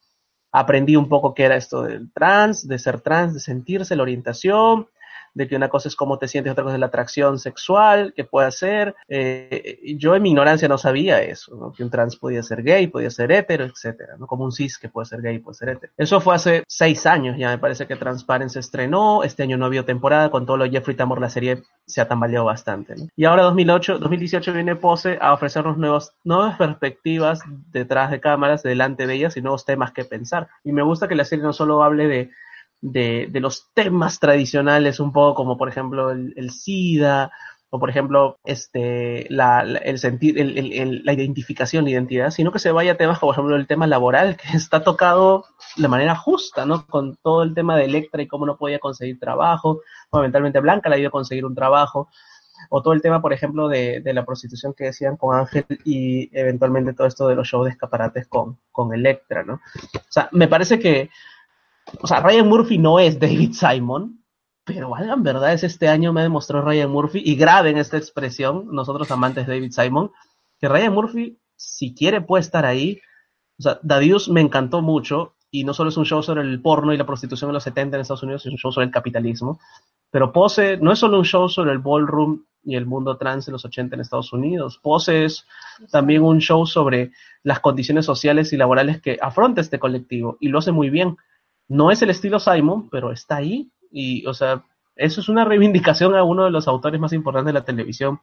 aprendí 0.52 0.96
un 0.96 1.08
poco 1.08 1.32
qué 1.32 1.44
era 1.44 1.56
esto 1.56 1.80
del 1.84 2.12
trans, 2.12 2.68
de 2.68 2.78
ser 2.78 3.00
trans, 3.00 3.32
de 3.32 3.40
sentirse, 3.40 3.96
la 3.96 4.02
orientación, 4.02 4.86
de 5.34 5.48
que 5.48 5.56
una 5.56 5.68
cosa 5.68 5.88
es 5.88 5.96
cómo 5.96 6.18
te 6.18 6.28
sientes, 6.28 6.52
otra 6.52 6.64
cosa 6.64 6.76
es 6.76 6.80
la 6.80 6.86
atracción 6.86 7.38
sexual 7.38 8.12
que 8.14 8.24
puede 8.24 8.48
hacer. 8.48 8.94
Eh, 9.08 9.80
yo 9.96 10.14
en 10.14 10.22
mi 10.22 10.30
ignorancia 10.30 10.68
no 10.68 10.78
sabía 10.78 11.22
eso, 11.22 11.54
¿no? 11.56 11.72
que 11.72 11.82
un 11.82 11.90
trans 11.90 12.16
podía 12.16 12.42
ser 12.42 12.62
gay, 12.62 12.86
podía 12.86 13.10
ser 13.10 13.32
hetero, 13.32 13.64
etcétera, 13.64 14.16
¿no? 14.18 14.26
como 14.26 14.44
un 14.44 14.52
cis 14.52 14.78
que 14.78 14.88
puede 14.88 15.06
ser 15.06 15.22
gay, 15.22 15.38
puede 15.38 15.56
ser 15.56 15.70
hetero. 15.70 15.92
Eso 15.96 16.20
fue 16.20 16.34
hace 16.34 16.64
seis 16.66 17.06
años 17.06 17.36
ya, 17.38 17.50
me 17.50 17.58
parece 17.58 17.86
que 17.86 17.96
Transparent 17.96 18.50
se 18.50 18.60
estrenó, 18.60 19.22
este 19.22 19.42
año 19.42 19.56
no 19.56 19.66
había 19.66 19.84
temporada, 19.84 20.30
con 20.30 20.46
todo 20.46 20.56
lo 20.56 20.70
Jeffrey 20.70 20.96
Tambor 20.96 21.20
la 21.20 21.30
serie 21.30 21.62
se 21.86 22.00
ha 22.00 22.08
tambaleado 22.08 22.44
bastante. 22.44 22.94
Y 23.16 23.24
ahora 23.24 23.42
2008, 23.44 23.98
2018 23.98 24.52
viene 24.52 24.76
Pose 24.76 25.18
a 25.20 25.32
ofrecernos 25.32 25.76
nuevos, 25.76 26.12
nuevas 26.24 26.56
perspectivas 26.56 27.40
detrás 27.72 28.10
de 28.10 28.20
cámaras, 28.20 28.62
delante 28.62 29.06
de 29.06 29.14
ellas 29.14 29.36
y 29.36 29.42
nuevos 29.42 29.64
temas 29.64 29.92
que 29.92 30.04
pensar. 30.04 30.48
Y 30.64 30.72
me 30.72 30.82
gusta 30.82 31.08
que 31.08 31.14
la 31.14 31.24
serie 31.24 31.44
no 31.44 31.52
solo 31.52 31.82
hable 31.82 32.06
de 32.06 32.30
de, 32.80 33.28
de 33.30 33.40
los 33.40 33.70
temas 33.74 34.18
tradicionales, 34.20 35.00
un 35.00 35.12
poco 35.12 35.34
como 35.34 35.56
por 35.56 35.68
ejemplo 35.68 36.10
el, 36.10 36.32
el 36.36 36.50
SIDA, 36.50 37.30
o 37.72 37.78
por 37.78 37.88
ejemplo, 37.88 38.38
este, 38.44 39.26
la, 39.30 39.60
el 39.60 40.00
sentir, 40.00 40.40
el, 40.40 41.02
la 41.04 41.12
identificación, 41.12 41.84
la 41.84 41.90
identidad, 41.90 42.30
sino 42.30 42.50
que 42.50 42.58
se 42.58 42.72
vaya 42.72 42.92
a 42.92 42.96
temas 42.96 43.20
como, 43.20 43.30
por 43.30 43.36
ejemplo, 43.36 43.56
el 43.56 43.68
tema 43.68 43.86
laboral, 43.86 44.36
que 44.36 44.48
está 44.56 44.82
tocado 44.82 45.44
de 45.76 45.86
manera 45.86 46.16
justa, 46.16 46.66
¿no? 46.66 46.84
Con 46.86 47.16
todo 47.22 47.44
el 47.44 47.54
tema 47.54 47.76
de 47.76 47.84
Electra 47.84 48.22
y 48.22 48.26
cómo 48.26 48.44
no 48.44 48.56
podía 48.56 48.80
conseguir 48.80 49.20
trabajo, 49.20 49.82
fundamentalmente 50.10 50.58
Blanca 50.58 50.88
le 50.88 50.96
ha 50.96 50.98
ido 50.98 51.08
a 51.08 51.12
conseguir 51.12 51.44
un 51.44 51.54
trabajo, 51.54 52.08
o 52.70 52.82
todo 52.82 52.92
el 52.92 53.00
tema, 53.00 53.22
por 53.22 53.32
ejemplo, 53.32 53.68
de, 53.68 54.00
de, 54.00 54.12
la 54.12 54.26
prostitución 54.26 54.74
que 54.76 54.84
decían 54.84 55.16
con 55.16 55.34
Ángel 55.34 55.64
y 55.84 56.28
eventualmente 56.36 56.92
todo 56.92 57.06
esto 57.06 57.28
de 57.28 57.36
los 57.36 57.48
shows 57.48 57.64
de 57.64 57.70
escaparates 57.70 58.26
con, 58.26 58.58
con 58.72 58.92
Electra, 58.92 59.44
¿no? 59.44 59.54
O 59.54 60.10
sea, 60.10 60.28
me 60.32 60.48
parece 60.48 60.78
que, 60.78 61.08
o 62.00 62.06
sea, 62.06 62.20
Ryan 62.20 62.48
Murphy 62.48 62.78
no 62.78 62.98
es 62.98 63.18
David 63.18 63.52
Simon, 63.52 64.24
pero 64.64 64.90
valgan 64.90 65.22
verdades, 65.22 65.64
este 65.64 65.88
año 65.88 66.12
me 66.12 66.22
demostró 66.22 66.62
Ryan 66.62 66.90
Murphy, 66.90 67.22
y 67.24 67.34
graben 67.34 67.78
esta 67.78 67.96
expresión, 67.96 68.68
nosotros 68.70 69.10
amantes 69.10 69.46
de 69.46 69.54
David 69.54 69.72
Simon, 69.72 70.12
que 70.60 70.68
Ryan 70.68 70.92
Murphy, 70.92 71.38
si 71.56 71.94
quiere, 71.94 72.20
puede 72.20 72.42
estar 72.42 72.64
ahí. 72.64 73.00
O 73.58 73.62
sea, 73.62 73.80
Dadius 73.82 74.28
me 74.28 74.40
encantó 74.40 74.82
mucho, 74.82 75.34
y 75.50 75.64
no 75.64 75.74
solo 75.74 75.90
es 75.90 75.96
un 75.96 76.04
show 76.04 76.22
sobre 76.22 76.42
el 76.42 76.62
porno 76.62 76.92
y 76.92 76.96
la 76.96 77.06
prostitución 77.06 77.50
en 77.50 77.54
los 77.54 77.64
70 77.64 77.96
en 77.96 78.00
Estados 78.02 78.22
Unidos, 78.22 78.46
es 78.46 78.52
un 78.52 78.58
show 78.58 78.70
sobre 78.70 78.86
el 78.86 78.92
capitalismo. 78.92 79.58
Pero 80.10 80.32
Pose 80.32 80.76
no 80.76 80.92
es 80.92 80.98
solo 80.98 81.18
un 81.18 81.24
show 81.24 81.48
sobre 81.48 81.72
el 81.72 81.78
ballroom 81.78 82.44
y 82.62 82.76
el 82.76 82.86
mundo 82.86 83.16
trans 83.16 83.48
en 83.48 83.52
los 83.52 83.64
80 83.64 83.94
en 83.94 84.00
Estados 84.00 84.32
Unidos. 84.32 84.78
Pose 84.82 85.24
es 85.24 85.46
también 85.90 86.22
un 86.22 86.40
show 86.40 86.66
sobre 86.66 87.12
las 87.42 87.60
condiciones 87.60 88.04
sociales 88.04 88.52
y 88.52 88.56
laborales 88.56 89.00
que 89.00 89.18
afronta 89.20 89.60
este 89.60 89.78
colectivo, 89.78 90.36
y 90.40 90.48
lo 90.48 90.58
hace 90.58 90.72
muy 90.72 90.90
bien. 90.90 91.16
No 91.70 91.92
es 91.92 92.02
el 92.02 92.10
estilo 92.10 92.40
Simon, 92.40 92.88
pero 92.90 93.12
está 93.12 93.36
ahí 93.36 93.70
y, 93.92 94.26
o 94.26 94.34
sea, 94.34 94.64
eso 94.96 95.20
es 95.20 95.28
una 95.28 95.44
reivindicación 95.44 96.16
a 96.16 96.24
uno 96.24 96.44
de 96.44 96.50
los 96.50 96.66
autores 96.66 97.00
más 97.00 97.12
importantes 97.12 97.46
de 97.46 97.60
la 97.60 97.64
televisión 97.64 98.18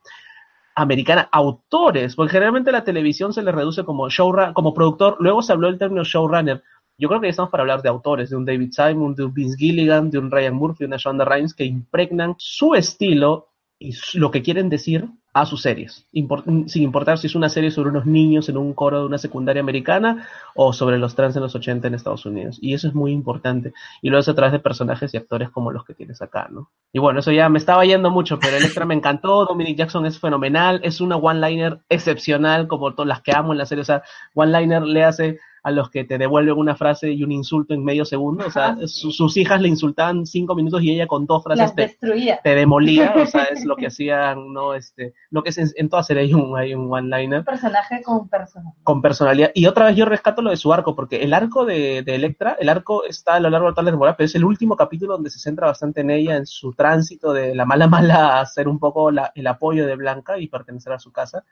americana. 0.75 1.29
Autores, 1.31 2.13
porque 2.17 2.33
generalmente 2.33 2.73
la 2.73 2.83
televisión 2.83 3.31
se 3.31 3.41
le 3.41 3.53
reduce 3.53 3.85
como 3.85 4.09
showrunner, 4.09 4.53
como 4.53 4.73
productor. 4.73 5.15
Luego 5.21 5.41
se 5.41 5.53
habló 5.53 5.67
del 5.67 5.77
término 5.77 6.03
showrunner. 6.03 6.61
Yo 6.97 7.07
creo 7.07 7.21
que 7.21 7.27
ya 7.27 7.31
estamos 7.31 7.49
para 7.49 7.61
hablar 7.61 7.81
de 7.81 7.87
autores, 7.87 8.29
de 8.29 8.35
un 8.35 8.43
David 8.43 8.71
Simon, 8.73 9.15
de 9.15 9.23
un 9.23 9.33
Vince 9.33 9.57
Gilligan, 9.57 10.09
de 10.09 10.19
un 10.19 10.29
Ryan 10.29 10.53
Murphy, 10.53 10.79
de 10.79 10.87
una 10.87 10.97
Shonda 10.97 11.23
Rhimes, 11.23 11.53
que 11.53 11.63
impregnan 11.63 12.35
su 12.37 12.75
estilo 12.75 13.47
y 13.79 13.95
lo 14.15 14.29
que 14.29 14.41
quieren 14.41 14.67
decir 14.67 15.07
a 15.41 15.45
sus 15.45 15.61
series, 15.61 16.07
sin 16.11 16.83
importar 16.83 17.19
si 17.19 17.27
es 17.27 17.35
una 17.35 17.47
serie 17.47 17.69
sobre 17.69 17.91
unos 17.91 18.07
niños 18.07 18.49
en 18.49 18.57
un 18.57 18.73
coro 18.73 19.01
de 19.01 19.05
una 19.05 19.19
secundaria 19.19 19.61
americana 19.61 20.27
o 20.55 20.73
sobre 20.73 20.97
los 20.97 21.13
trans 21.13 21.35
en 21.35 21.43
los 21.43 21.53
80 21.53 21.87
en 21.87 21.93
Estados 21.93 22.25
Unidos. 22.25 22.57
Y 22.59 22.73
eso 22.73 22.87
es 22.87 22.95
muy 22.95 23.11
importante. 23.11 23.71
Y 24.01 24.09
lo 24.09 24.17
hace 24.17 24.31
a 24.31 24.33
través 24.33 24.51
de 24.51 24.59
personajes 24.59 25.13
y 25.13 25.17
actores 25.17 25.51
como 25.51 25.71
los 25.71 25.85
que 25.85 25.93
tienes 25.93 26.21
acá, 26.23 26.47
¿no? 26.49 26.71
Y 26.91 26.97
bueno, 26.99 27.19
eso 27.19 27.31
ya 27.31 27.49
me 27.49 27.59
estaba 27.59 27.85
yendo 27.85 28.09
mucho, 28.09 28.39
pero 28.39 28.57
Electra 28.57 28.85
me 28.85 28.95
encantó, 28.95 29.45
Dominic 29.49 29.77
Jackson 29.77 30.07
es 30.07 30.19
fenomenal, 30.19 30.79
es 30.83 31.01
una 31.01 31.17
one-liner 31.17 31.81
excepcional 31.89 32.67
como 32.67 32.95
todas 32.95 33.07
las 33.07 33.21
que 33.21 33.35
amo 33.35 33.51
en 33.51 33.59
la 33.59 33.67
serie. 33.67 33.83
O 33.83 33.85
sea, 33.85 34.01
one-liner 34.33 34.81
le 34.81 35.03
hace 35.03 35.39
a 35.63 35.71
los 35.71 35.89
que 35.89 36.03
te 36.03 36.17
devuelven 36.17 36.57
una 36.57 36.75
frase 36.75 37.11
y 37.11 37.23
un 37.23 37.31
insulto 37.31 37.73
en 37.73 37.83
medio 37.83 38.05
segundo. 38.05 38.45
O 38.45 38.51
sea, 38.51 38.77
sus 38.85 39.35
hijas 39.37 39.61
le 39.61 39.67
insultaban 39.67 40.25
cinco 40.25 40.55
minutos 40.55 40.81
y 40.83 40.91
ella 40.91 41.07
con 41.07 41.25
dos 41.25 41.43
frases 41.43 41.75
te, 41.75 41.97
te, 42.43 42.55
demolía. 42.55 43.13
O 43.15 43.25
sea, 43.25 43.43
es 43.45 43.65
lo 43.65 43.75
que 43.75 43.87
hacían, 43.87 44.53
¿no? 44.53 44.73
Este, 44.73 45.13
lo 45.29 45.43
que 45.43 45.49
es 45.49 45.57
en, 45.57 45.69
en 45.75 45.89
toda 45.89 46.03
serie 46.03 46.23
hay 46.23 46.33
un, 46.33 46.57
hay 46.57 46.73
un 46.73 46.91
one-liner. 46.91 47.43
Personaje 47.43 48.01
con 48.03 48.27
personalidad. 48.29 48.77
Con 48.83 49.01
personalidad. 49.01 49.51
Y 49.53 49.65
otra 49.65 49.87
vez 49.87 49.95
yo 49.95 50.05
rescato 50.05 50.41
lo 50.41 50.49
de 50.49 50.57
su 50.57 50.71
arco, 50.73 50.95
porque 50.95 51.23
el 51.23 51.33
arco 51.33 51.65
de, 51.65 52.03
de 52.03 52.15
Electra, 52.15 52.57
el 52.59 52.69
arco 52.69 53.03
está 53.03 53.35
a 53.35 53.39
lo 53.39 53.49
largo 53.49 53.67
de 53.67 53.73
toda 53.73 53.83
la 53.83 53.91
temporada, 53.91 54.17
pero 54.17 54.25
es 54.25 54.35
el 54.35 54.45
último 54.45 54.75
capítulo 54.75 55.13
donde 55.13 55.29
se 55.29 55.39
centra 55.39 55.67
bastante 55.67 56.01
en 56.01 56.11
ella, 56.11 56.35
en 56.35 56.45
su 56.45 56.73
tránsito 56.73 57.33
de 57.33 57.55
la 57.55 57.65
mala 57.65 57.87
mala 57.87 58.39
a 58.39 58.45
ser 58.45 58.67
un 58.67 58.79
poco 58.79 59.11
la, 59.11 59.31
el 59.35 59.47
apoyo 59.47 59.85
de 59.85 59.95
Blanca 59.95 60.37
y 60.37 60.47
pertenecer 60.47 60.93
a 60.93 60.99
su 60.99 61.11
casa 61.11 61.43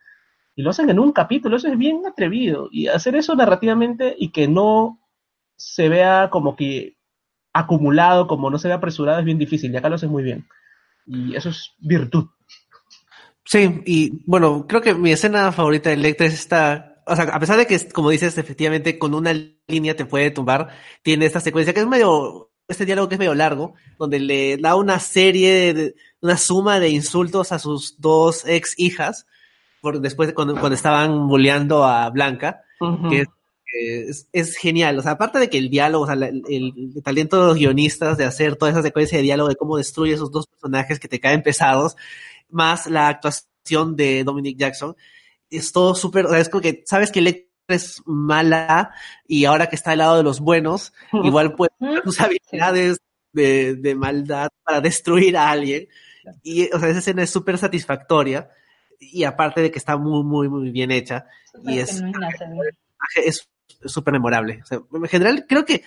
y 0.56 0.61
lo 0.61 0.69
hacen 0.69 0.90
en 0.90 0.99
un 0.99 1.11
capítulo, 1.11 1.57
eso 1.57 1.68
es 1.68 1.77
bien 1.77 2.06
atrevido. 2.06 2.69
Y 2.72 2.88
hacer 2.88 3.15
eso 3.15 3.36
narrativamente 3.36 4.15
y 4.18 4.30
que 4.30 4.48
no 4.48 5.02
se 5.57 5.90
vea 5.90 6.30
como 6.30 6.56
que 6.56 6.98
acumulado, 7.53 8.27
como 8.27 8.49
no 8.49 8.57
se 8.57 8.69
vea 8.69 8.77
apresurado, 8.77 9.19
es 9.19 9.26
bien 9.26 9.38
difícil. 9.38 9.73
Y 9.73 9.77
acá 9.77 9.90
lo 9.90 9.95
hacen 9.95 10.10
muy 10.10 10.23
bien. 10.23 10.48
Y 11.06 11.36
eso 11.36 11.49
es 11.49 11.73
virtud. 11.80 12.27
Sí, 13.44 13.82
y 13.86 14.23
bueno, 14.26 14.65
creo 14.68 14.82
que 14.82 14.95
mi 14.95 15.11
escena 15.11 15.52
favorita 15.52 15.90
de 15.90 15.95
Electra 15.95 16.26
es 16.26 16.34
esta. 16.34 17.03
O 17.06 17.15
sea, 17.15 17.26
a 17.26 17.40
pesar 17.40 17.57
de 17.57 17.68
que, 17.68 17.90
como 17.90 18.10
dices, 18.10 18.38
efectivamente 18.38 18.98
con 18.98 19.14
una 19.14 19.34
línea 19.68 19.95
te 19.95 20.06
puede 20.06 20.32
tumbar, 20.32 20.69
tiene 21.03 21.26
esta 21.26 21.41
secuencia 21.41 21.73
que 21.73 21.82
es 21.82 21.88
medio. 21.88 22.52
Este 22.68 22.86
diálogo 22.86 23.07
que 23.07 23.15
es 23.15 23.19
medio 23.19 23.36
largo, 23.36 23.76
donde 23.99 24.19
le 24.19 24.57
da 24.57 24.76
una 24.76 24.99
serie, 24.99 25.73
de, 25.76 25.95
una 26.19 26.36
suma 26.36 26.80
de 26.80 26.90
insultos 26.90 27.52
a 27.52 27.60
sus 27.60 28.02
dos 28.02 28.44
ex 28.48 28.73
hijas, 28.80 29.27
después 29.94 30.34
cuando, 30.34 30.53
cuando 30.53 30.76
estaban 30.76 31.28
bulleando 31.28 31.84
a 31.84 32.10
Blanca, 32.10 32.62
que 33.10 33.26
es, 34.32 34.57
genial. 34.57 34.98
O 34.99 35.02
sea, 35.02 35.12
aparte 35.12 35.40
de 35.40 35.49
que 35.49 35.57
el 35.57 35.70
diálogo, 35.70 36.06
o 36.06 36.07
sea, 36.07 36.16
el, 36.16 36.94
talento 37.03 37.41
de 37.41 37.48
los 37.48 37.57
guionistas 37.57 38.18
de 38.18 38.26
hacer 38.26 38.56
toda 38.56 38.72
esa 38.72 38.82
secuencia 38.82 39.18
de 39.18 39.24
diálogo, 39.24 39.49
de 39.49 39.56
cómo 39.56 39.78
destruye 39.78 40.14
esos 40.14 40.32
dos 40.32 40.48
personajes 40.48 40.99
que 40.99 41.07
te 41.07 41.20
caen 41.20 41.44
pesados, 41.44 41.95
más 42.49 42.88
la 42.88 43.07
actuación 43.07 43.95
de 43.95 44.24
Dominic 44.24 44.57
Jackson, 44.57 44.95
es 45.49 45.72
todo 45.72 45.95
súper, 45.95 46.26
o 46.26 46.30
sea, 46.30 46.40
es 46.40 46.49
como 46.49 46.62
que 46.62 46.84
sabes 46.86 47.12
que 47.12 47.20
Electra 47.20 47.45
es 47.68 48.02
mala 48.06 48.91
y 49.28 49.45
ahora 49.45 49.68
que 49.68 49.76
está 49.76 49.91
al 49.91 49.99
lado 49.99 50.18
de 50.18 50.24
los 50.24 50.40
buenos, 50.40 50.94
igual 51.12 51.56
puede 51.56 51.72
usar 51.80 52.03
sus 52.03 52.22
habilidades 52.22 52.98
de, 53.34 53.76
de, 53.76 53.95
maldad 53.95 54.49
para 54.64 54.82
destruir 54.82 55.36
a 55.38 55.49
alguien. 55.49 55.88
Y, 56.41 56.74
o 56.74 56.80
sea, 56.80 56.90
esa 56.90 56.99
escena 56.99 57.24
es 57.24 57.30
súper 57.30 57.57
satisfactoria 57.57 58.49
y 59.00 59.24
aparte 59.24 59.62
de 59.62 59.72
que 59.72 59.80
está 59.80 59.98
muy, 59.98 60.24
muy, 60.24 60.50
muy 60.50 60.72
bien 60.72 60.92
hecha. 60.92 61.26
y 61.66 61.80
es 61.80 62.04
es 63.16 63.50
súper 63.86 64.14
memorable. 64.14 64.62
en 64.70 65.08
general, 65.08 65.46
creo 65.48 65.66
que 65.66 65.84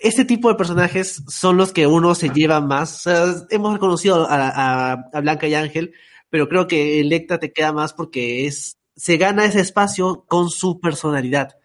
este 0.00 0.24
tipo 0.24 0.48
de 0.48 0.54
personajes 0.54 1.22
son 1.28 1.56
los 1.56 1.72
que 1.72 1.86
uno 1.86 2.14
se 2.14 2.30
lleva 2.30 2.60
más. 2.60 3.06
hemos 3.50 3.74
reconocido 3.74 4.26
a, 4.28 4.92
a, 4.92 5.20
Blanca 5.20 5.46
y 5.46 5.54
Ángel, 5.54 5.92
pero 6.30 6.48
creo 6.48 6.66
que 6.66 7.00
Electra 7.00 7.38
te 7.38 7.52
queda 7.52 7.72
más 7.72 7.92
porque 7.92 8.46
es 8.46 8.78
se 8.96 9.16
gana 9.16 9.46
ese 9.46 9.60
espacio 9.60 10.24
con 10.28 10.50
su 10.50 10.80
personalidad. 10.80 11.56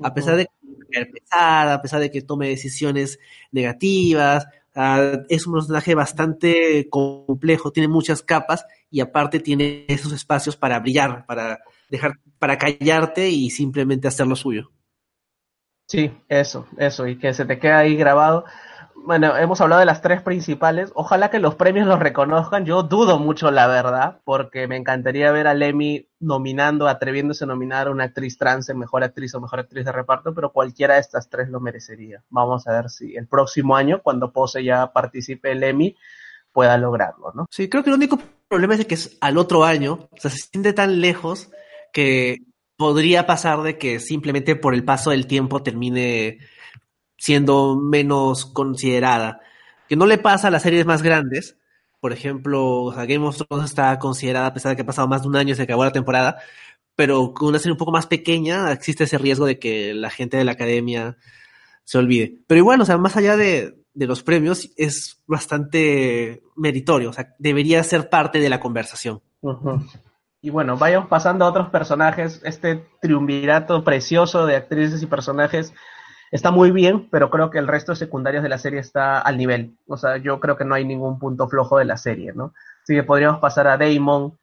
A 0.00 0.14
pesar 0.14 0.36
de 0.36 0.46
que 0.46 1.00
es 1.00 1.08
pesada, 1.08 1.74
a 1.74 1.82
pesar 1.82 2.00
de 2.00 2.10
que 2.10 2.22
tome 2.22 2.48
decisiones 2.48 3.18
negativas, 3.50 4.46
es 5.28 5.46
un 5.46 5.54
personaje 5.54 5.94
bastante 5.94 6.88
complejo, 6.90 7.72
tiene 7.72 7.88
muchas 7.88 8.22
capas 8.22 8.66
y 8.96 9.00
aparte 9.00 9.40
tiene 9.40 9.84
esos 9.88 10.10
espacios 10.12 10.56
para 10.56 10.80
brillar, 10.80 11.26
para 11.26 11.58
dejar, 11.90 12.12
para 12.38 12.56
callarte 12.56 13.28
y 13.28 13.50
simplemente 13.50 14.08
hacer 14.08 14.26
lo 14.26 14.36
suyo. 14.36 14.70
Sí, 15.86 16.10
eso, 16.30 16.66
eso, 16.78 17.06
y 17.06 17.18
que 17.18 17.34
se 17.34 17.44
te 17.44 17.58
quede 17.58 17.74
ahí 17.74 17.96
grabado. 17.96 18.46
Bueno, 18.94 19.36
hemos 19.36 19.60
hablado 19.60 19.80
de 19.80 19.86
las 19.86 20.00
tres 20.00 20.22
principales. 20.22 20.92
Ojalá 20.94 21.28
que 21.28 21.40
los 21.40 21.56
premios 21.56 21.86
los 21.86 21.98
reconozcan. 21.98 22.64
Yo 22.64 22.84
dudo 22.84 23.18
mucho, 23.18 23.50
la 23.50 23.66
verdad, 23.66 24.22
porque 24.24 24.66
me 24.66 24.78
encantaría 24.78 25.30
ver 25.30 25.46
a 25.46 25.52
Lemmy 25.52 26.08
nominando, 26.18 26.88
atreviéndose 26.88 27.44
a 27.44 27.48
nominar 27.48 27.88
a 27.88 27.90
una 27.90 28.04
actriz 28.04 28.38
trans 28.38 28.70
en 28.70 28.78
mejor 28.78 29.04
actriz 29.04 29.34
o 29.34 29.42
mejor 29.42 29.60
actriz 29.60 29.84
de 29.84 29.92
reparto, 29.92 30.32
pero 30.32 30.52
cualquiera 30.52 30.94
de 30.94 31.00
estas 31.00 31.28
tres 31.28 31.50
lo 31.50 31.60
merecería. 31.60 32.24
Vamos 32.30 32.66
a 32.66 32.72
ver 32.72 32.88
si 32.88 33.14
el 33.14 33.28
próximo 33.28 33.76
año, 33.76 34.00
cuando 34.02 34.32
Pose 34.32 34.64
ya 34.64 34.90
participe 34.90 35.52
el 35.52 35.62
Emmy, 35.64 35.94
pueda 36.56 36.78
lograrlo, 36.78 37.32
¿no? 37.34 37.44
Sí, 37.50 37.68
creo 37.68 37.84
que 37.84 37.90
el 37.90 37.96
único 37.96 38.18
problema 38.48 38.74
es 38.74 38.86
que 38.86 38.94
es 38.94 39.18
al 39.20 39.36
otro 39.36 39.66
año, 39.66 40.08
o 40.10 40.16
sea, 40.18 40.30
se 40.30 40.38
siente 40.38 40.72
tan 40.72 41.02
lejos 41.02 41.50
que 41.92 42.38
podría 42.78 43.26
pasar 43.26 43.60
de 43.60 43.76
que 43.76 44.00
simplemente 44.00 44.56
por 44.56 44.72
el 44.72 44.82
paso 44.82 45.10
del 45.10 45.26
tiempo 45.26 45.62
termine 45.62 46.38
siendo 47.18 47.76
menos 47.76 48.46
considerada. 48.46 49.40
Que 49.86 49.96
no 49.96 50.06
le 50.06 50.16
pasa 50.16 50.48
a 50.48 50.50
las 50.50 50.62
series 50.62 50.86
más 50.86 51.02
grandes. 51.02 51.58
Por 52.00 52.14
ejemplo, 52.14 52.86
Game 53.06 53.26
of 53.26 53.36
Thrones 53.36 53.66
está 53.66 53.98
considerada 53.98 54.46
a 54.46 54.54
pesar 54.54 54.70
de 54.70 54.76
que 54.76 54.82
ha 54.82 54.86
pasado 54.86 55.08
más 55.08 55.22
de 55.22 55.28
un 55.28 55.36
año 55.36 55.52
y 55.52 55.56
se 55.56 55.62
acabó 55.64 55.84
la 55.84 55.92
temporada. 55.92 56.38
Pero 56.94 57.34
con 57.34 57.48
una 57.48 57.58
serie 57.58 57.72
un 57.72 57.78
poco 57.78 57.92
más 57.92 58.06
pequeña 58.06 58.72
existe 58.72 59.04
ese 59.04 59.18
riesgo 59.18 59.44
de 59.44 59.58
que 59.58 59.92
la 59.92 60.08
gente 60.08 60.38
de 60.38 60.44
la 60.44 60.52
academia 60.52 61.18
se 61.84 61.98
olvide. 61.98 62.38
Pero 62.46 62.60
igual, 62.60 62.80
o 62.80 62.86
sea, 62.86 62.96
más 62.96 63.14
allá 63.18 63.36
de, 63.36 63.74
de 63.96 64.06
los 64.06 64.22
premios, 64.22 64.70
es 64.76 65.22
bastante 65.26 66.42
meritorio. 66.54 67.10
O 67.10 67.12
sea, 67.12 67.34
debería 67.38 67.82
ser 67.82 68.10
parte 68.10 68.38
de 68.38 68.50
la 68.50 68.60
conversación. 68.60 69.22
Y 70.42 70.50
bueno, 70.50 70.76
vayamos 70.76 71.08
pasando 71.08 71.44
a 71.44 71.48
otros 71.48 71.70
personajes. 71.70 72.40
Este 72.44 72.86
triunvirato 73.00 73.82
precioso 73.82 74.44
de 74.44 74.56
actrices 74.56 75.02
y 75.02 75.06
personajes 75.06 75.72
está 76.30 76.50
muy 76.50 76.72
bien, 76.72 77.08
pero 77.10 77.30
creo 77.30 77.50
que 77.50 77.58
el 77.58 77.66
resto 77.66 77.92
de 77.92 77.96
secundarios 77.96 78.42
de 78.42 78.50
la 78.50 78.58
serie 78.58 78.80
está 78.80 79.18
al 79.18 79.38
nivel. 79.38 79.78
O 79.86 79.96
sea, 79.96 80.18
yo 80.18 80.40
creo 80.40 80.58
que 80.58 80.66
no 80.66 80.74
hay 80.74 80.84
ningún 80.84 81.18
punto 81.18 81.48
flojo 81.48 81.78
de 81.78 81.86
la 81.86 81.96
serie, 81.96 82.34
¿no? 82.34 82.52
Así 82.82 82.94
que 82.94 83.02
podríamos 83.02 83.40
pasar 83.40 83.66
a 83.66 83.78
Damon, 83.78 84.38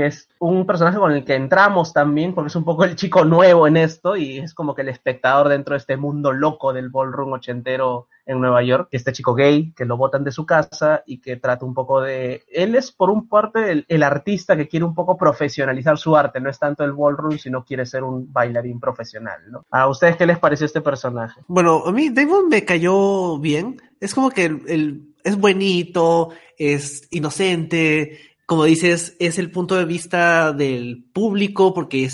que 0.00 0.06
es 0.06 0.28
un 0.38 0.64
personaje 0.64 0.96
con 0.96 1.12
el 1.12 1.26
que 1.26 1.34
entramos 1.34 1.92
también, 1.92 2.34
porque 2.34 2.48
es 2.48 2.56
un 2.56 2.64
poco 2.64 2.84
el 2.84 2.96
chico 2.96 3.22
nuevo 3.22 3.66
en 3.66 3.76
esto 3.76 4.16
y 4.16 4.38
es 4.38 4.54
como 4.54 4.74
que 4.74 4.80
el 4.80 4.88
espectador 4.88 5.50
dentro 5.50 5.74
de 5.74 5.78
este 5.78 5.98
mundo 5.98 6.32
loco 6.32 6.72
del 6.72 6.88
ballroom 6.88 7.34
ochentero 7.34 8.08
en 8.24 8.40
Nueva 8.40 8.62
York, 8.62 8.88
este 8.92 9.12
chico 9.12 9.34
gay 9.34 9.74
que 9.76 9.84
lo 9.84 9.98
botan 9.98 10.24
de 10.24 10.32
su 10.32 10.46
casa 10.46 11.02
y 11.04 11.20
que 11.20 11.36
trata 11.36 11.66
un 11.66 11.74
poco 11.74 12.00
de... 12.00 12.44
Él 12.50 12.76
es 12.76 12.92
por 12.92 13.10
un 13.10 13.28
parte 13.28 13.84
el, 13.86 14.02
artista 14.02 14.56
que 14.56 14.68
quiere 14.68 14.86
un 14.86 14.94
poco 14.94 15.18
profesionalizar 15.18 15.98
su 15.98 16.16
arte, 16.16 16.40
no 16.40 16.48
es 16.48 16.58
tanto 16.58 16.82
el 16.82 16.92
ballroom, 16.92 17.36
sino 17.36 17.62
quiere 17.62 17.84
ser 17.84 18.02
un 18.02 18.32
bailarín 18.32 18.80
profesional, 18.80 19.40
¿no? 19.50 19.66
¿A 19.70 19.86
ustedes 19.86 20.16
qué 20.16 20.24
les 20.24 20.38
pareció 20.38 20.64
este 20.64 20.80
personaje? 20.80 21.42
Bueno, 21.46 21.82
a 21.84 21.92
mí 21.92 22.08
Damon 22.08 22.48
me 22.48 22.64
cayó 22.64 23.38
bien, 23.38 23.82
es 24.00 24.14
como 24.14 24.30
que 24.30 24.46
el, 24.46 25.14
es 25.24 25.36
bonito, 25.36 26.30
es 26.56 27.06
inocente, 27.10 28.29
como 28.50 28.64
dices, 28.64 29.14
es 29.20 29.38
el 29.38 29.52
punto 29.52 29.76
de 29.76 29.84
vista 29.84 30.52
del 30.52 31.04
público 31.12 31.72
porque 31.72 32.10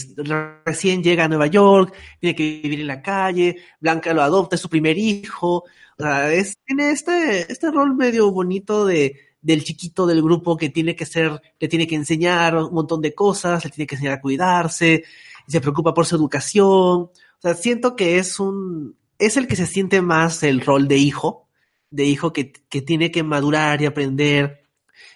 recién 0.67 1.03
llega 1.03 1.25
a 1.25 1.29
Nueva 1.29 1.47
York, 1.47 1.95
tiene 2.21 2.37
que 2.37 2.61
vivir 2.63 2.81
en 2.81 2.89
la 2.89 3.01
calle, 3.01 3.57
Blanca 3.81 4.13
lo 4.13 4.21
adopta, 4.21 4.57
es 4.57 4.61
su 4.61 4.69
primer 4.69 4.99
hijo, 4.99 5.65
o 5.65 5.65
sea, 5.97 6.31
es, 6.31 6.59
tiene 6.67 6.91
este, 6.91 7.51
este 7.51 7.71
rol 7.71 7.97
medio 7.97 8.31
bonito 8.33 8.85
de, 8.85 9.17
del 9.41 9.65
chiquito 9.65 10.07
del 10.07 10.21
grupo 10.21 10.59
que 10.59 10.69
tiene 10.69 10.95
que 10.95 11.07
ser, 11.07 11.41
le 11.59 11.69
tiene 11.69 11.87
que 11.87 11.95
enseñar 11.95 12.55
un 12.55 12.75
montón 12.75 13.01
de 13.01 13.15
cosas, 13.15 13.65
le 13.65 13.71
tiene 13.71 13.87
que 13.87 13.95
enseñar 13.95 14.19
a 14.19 14.21
cuidarse, 14.21 15.05
se 15.49 15.61
preocupa 15.63 15.95
por 15.95 16.05
su 16.05 16.17
educación. 16.17 16.67
O 16.67 17.13
sea, 17.41 17.55
siento 17.55 17.97
que 17.97 18.19
es 18.19 18.39
un, 18.39 18.95
es 19.19 19.39
el 19.39 19.47
que 19.47 19.57
se 19.57 19.67
siente 19.67 20.03
más 20.03 20.43
el 20.43 20.61
rol 20.61 20.87
de 20.87 20.99
hijo, 20.99 21.49
de 21.89 22.05
hijo 22.05 22.35
que, 22.35 22.53
que 22.53 22.83
tiene 22.83 23.11
que 23.11 23.23
madurar 23.23 23.81
y 23.81 23.87
aprender. 23.87 24.66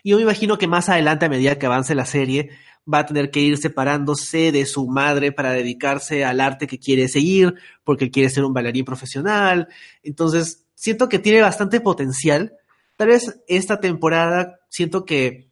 Y 0.02 0.10
yo 0.10 0.16
me 0.16 0.22
imagino 0.22 0.58
que 0.58 0.66
más 0.66 0.88
adelante, 0.88 1.26
a 1.26 1.28
medida 1.28 1.58
que 1.58 1.66
avance 1.66 1.94
la 1.94 2.06
serie, 2.06 2.50
va 2.92 3.00
a 3.00 3.06
tener 3.06 3.30
que 3.30 3.40
ir 3.40 3.58
separándose 3.58 4.52
de 4.52 4.66
su 4.66 4.86
madre 4.86 5.32
para 5.32 5.52
dedicarse 5.52 6.24
al 6.24 6.40
arte 6.40 6.66
que 6.66 6.78
quiere 6.78 7.08
seguir, 7.08 7.54
porque 7.84 8.10
quiere 8.10 8.30
ser 8.30 8.44
un 8.44 8.52
bailarín 8.52 8.84
profesional. 8.84 9.68
Entonces, 10.02 10.66
siento 10.74 11.08
que 11.08 11.18
tiene 11.18 11.42
bastante 11.42 11.80
potencial. 11.80 12.54
Tal 12.96 13.08
vez 13.08 13.40
esta 13.48 13.80
temporada 13.80 14.60
siento 14.68 15.04
que 15.04 15.50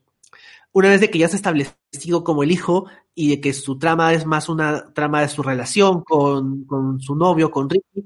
una 0.73 0.89
vez 0.89 1.01
de 1.01 1.11
que 1.11 1.19
ya 1.19 1.29
se 1.29 1.37
ha 1.37 1.39
establecido 1.39 2.25
como 2.25 2.43
el 2.43 2.53
hijo 2.53 2.87
y 3.15 3.31
de 3.31 3.41
que 3.41 3.53
su 3.53 3.79
trama 3.79 4.13
es 4.13 4.27
más 4.27 4.49
una 4.49 4.93
trama 4.93 5.23
de 5.23 5.29
su 5.29 5.43
relación 5.43 6.03
con, 6.05 6.65
con 6.65 7.01
su 7.01 7.17
novio, 7.17 7.51
con 7.51 7.69
Ricky, 7.69 8.05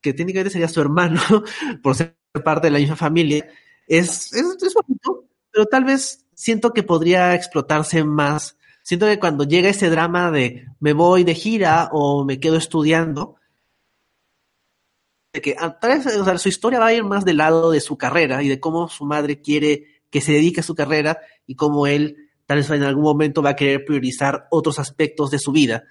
que 0.00 0.14
técnicamente 0.14 0.50
sería 0.50 0.68
su 0.68 0.80
hermano, 0.80 1.20
por 1.82 1.94
ser 1.94 2.16
parte 2.44 2.68
de 2.68 2.70
la 2.70 2.78
misma 2.78 2.96
familia, 2.96 3.46
es, 3.86 4.32
es, 4.32 4.62
es 4.62 4.74
bonito, 4.74 5.26
pero 5.56 5.64
tal 5.64 5.84
vez 5.84 6.26
siento 6.34 6.74
que 6.74 6.82
podría 6.82 7.34
explotarse 7.34 8.04
más. 8.04 8.58
Siento 8.82 9.06
que 9.06 9.18
cuando 9.18 9.44
llega 9.44 9.70
ese 9.70 9.88
drama 9.88 10.30
de 10.30 10.66
me 10.80 10.92
voy 10.92 11.24
de 11.24 11.34
gira 11.34 11.88
o 11.92 12.26
me 12.26 12.38
quedo 12.38 12.58
estudiando, 12.58 13.36
que 15.32 15.56
ah, 15.58 15.78
tal 15.80 15.98
vez 15.98 16.14
o 16.14 16.38
su 16.38 16.50
historia 16.50 16.78
va 16.78 16.88
a 16.88 16.92
ir 16.92 17.04
más 17.04 17.24
del 17.24 17.38
lado 17.38 17.70
de 17.70 17.80
su 17.80 17.96
carrera 17.96 18.42
y 18.42 18.48
de 18.48 18.60
cómo 18.60 18.90
su 18.90 19.06
madre 19.06 19.40
quiere 19.40 20.02
que 20.10 20.20
se 20.20 20.32
dedique 20.32 20.60
a 20.60 20.62
su 20.62 20.74
carrera 20.74 21.20
y 21.46 21.54
cómo 21.54 21.86
él 21.86 22.28
tal 22.44 22.58
vez 22.58 22.68
en 22.68 22.82
algún 22.82 23.04
momento 23.04 23.40
va 23.40 23.50
a 23.50 23.56
querer 23.56 23.86
priorizar 23.86 24.48
otros 24.50 24.78
aspectos 24.78 25.30
de 25.30 25.38
su 25.38 25.52
vida 25.52 25.84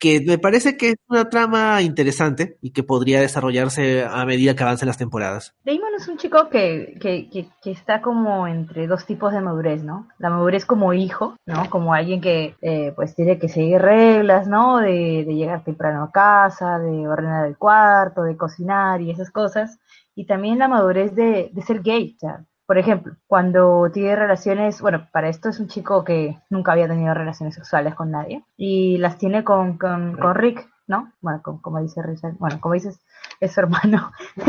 que 0.00 0.22
me 0.26 0.38
parece 0.38 0.76
que 0.78 0.90
es 0.90 0.96
una 1.08 1.28
trama 1.28 1.82
interesante 1.82 2.56
y 2.62 2.72
que 2.72 2.82
podría 2.82 3.20
desarrollarse 3.20 4.02
a 4.02 4.24
medida 4.24 4.56
que 4.56 4.62
avancen 4.62 4.88
las 4.88 4.96
temporadas. 4.96 5.54
Damon 5.62 5.94
es 5.96 6.08
un 6.08 6.16
chico 6.16 6.48
que, 6.48 6.96
que, 7.00 7.28
que, 7.28 7.70
está 7.70 8.00
como 8.00 8.48
entre 8.48 8.86
dos 8.86 9.04
tipos 9.04 9.32
de 9.32 9.42
madurez, 9.42 9.84
¿no? 9.84 10.08
La 10.18 10.30
madurez 10.30 10.64
como 10.64 10.94
hijo, 10.94 11.36
¿no? 11.44 11.68
Como 11.68 11.92
alguien 11.92 12.22
que 12.22 12.56
eh, 12.62 12.92
pues 12.96 13.14
tiene 13.14 13.38
que 13.38 13.50
seguir 13.50 13.80
reglas, 13.82 14.48
¿no? 14.48 14.78
De, 14.78 15.24
de 15.26 15.34
llegar 15.34 15.64
temprano 15.64 16.04
a 16.04 16.10
casa, 16.10 16.78
de 16.78 17.06
ordenar 17.06 17.46
el 17.46 17.58
cuarto, 17.58 18.22
de 18.22 18.38
cocinar 18.38 19.02
y 19.02 19.10
esas 19.10 19.30
cosas. 19.30 19.78
Y 20.14 20.24
también 20.24 20.58
la 20.58 20.68
madurez 20.68 21.14
de, 21.14 21.50
de 21.52 21.62
ser 21.62 21.82
gay, 21.82 22.16
sea, 22.18 22.44
por 22.70 22.78
ejemplo, 22.78 23.16
cuando 23.26 23.90
tiene 23.92 24.14
relaciones, 24.14 24.80
bueno, 24.80 25.08
para 25.10 25.28
esto 25.28 25.48
es 25.48 25.58
un 25.58 25.66
chico 25.66 26.04
que 26.04 26.38
nunca 26.50 26.70
había 26.70 26.86
tenido 26.86 27.12
relaciones 27.12 27.56
sexuales 27.56 27.96
con 27.96 28.12
nadie 28.12 28.44
y 28.56 28.96
las 28.98 29.18
tiene 29.18 29.42
con, 29.42 29.76
con, 29.76 30.16
Rick, 30.36 30.70
¿no? 30.86 31.12
Bueno, 31.20 31.42
como 31.42 31.82
dice 31.82 32.00
Richard, 32.00 32.34
bueno, 32.38 32.60
como 32.60 32.74
dices, 32.74 33.00
es 33.40 33.52
su 33.54 33.58
hermano 33.58 34.12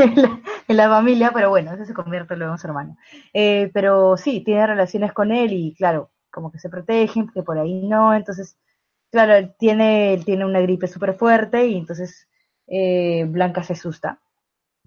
en, 0.68 0.78
la, 0.78 0.88
familia, 0.88 1.32
pero 1.34 1.50
bueno, 1.50 1.74
ese 1.74 1.88
se 1.88 1.96
convierte 1.96 2.36
luego 2.36 2.54
en 2.54 2.60
su 2.60 2.68
hermano. 2.68 2.96
Eh, 3.34 3.72
pero 3.74 4.16
sí, 4.18 4.44
tiene 4.44 4.68
relaciones 4.68 5.14
con 5.14 5.32
él 5.32 5.52
y 5.54 5.74
claro, 5.74 6.12
como 6.30 6.52
que 6.52 6.60
se 6.60 6.70
protegen, 6.70 7.28
que 7.30 7.42
por 7.42 7.58
ahí 7.58 7.88
no, 7.88 8.14
entonces, 8.14 8.56
claro, 9.10 9.34
él 9.34 9.56
tiene, 9.58 10.14
él 10.14 10.26
tiene 10.26 10.46
una 10.46 10.60
gripe 10.60 10.88
súper 10.88 11.16
fuerte 11.16 11.66
y 11.66 11.76
entonces 11.76 12.28
eh, 12.68 13.26
Blanca 13.28 13.64
se 13.64 13.74
asusta 13.74 14.20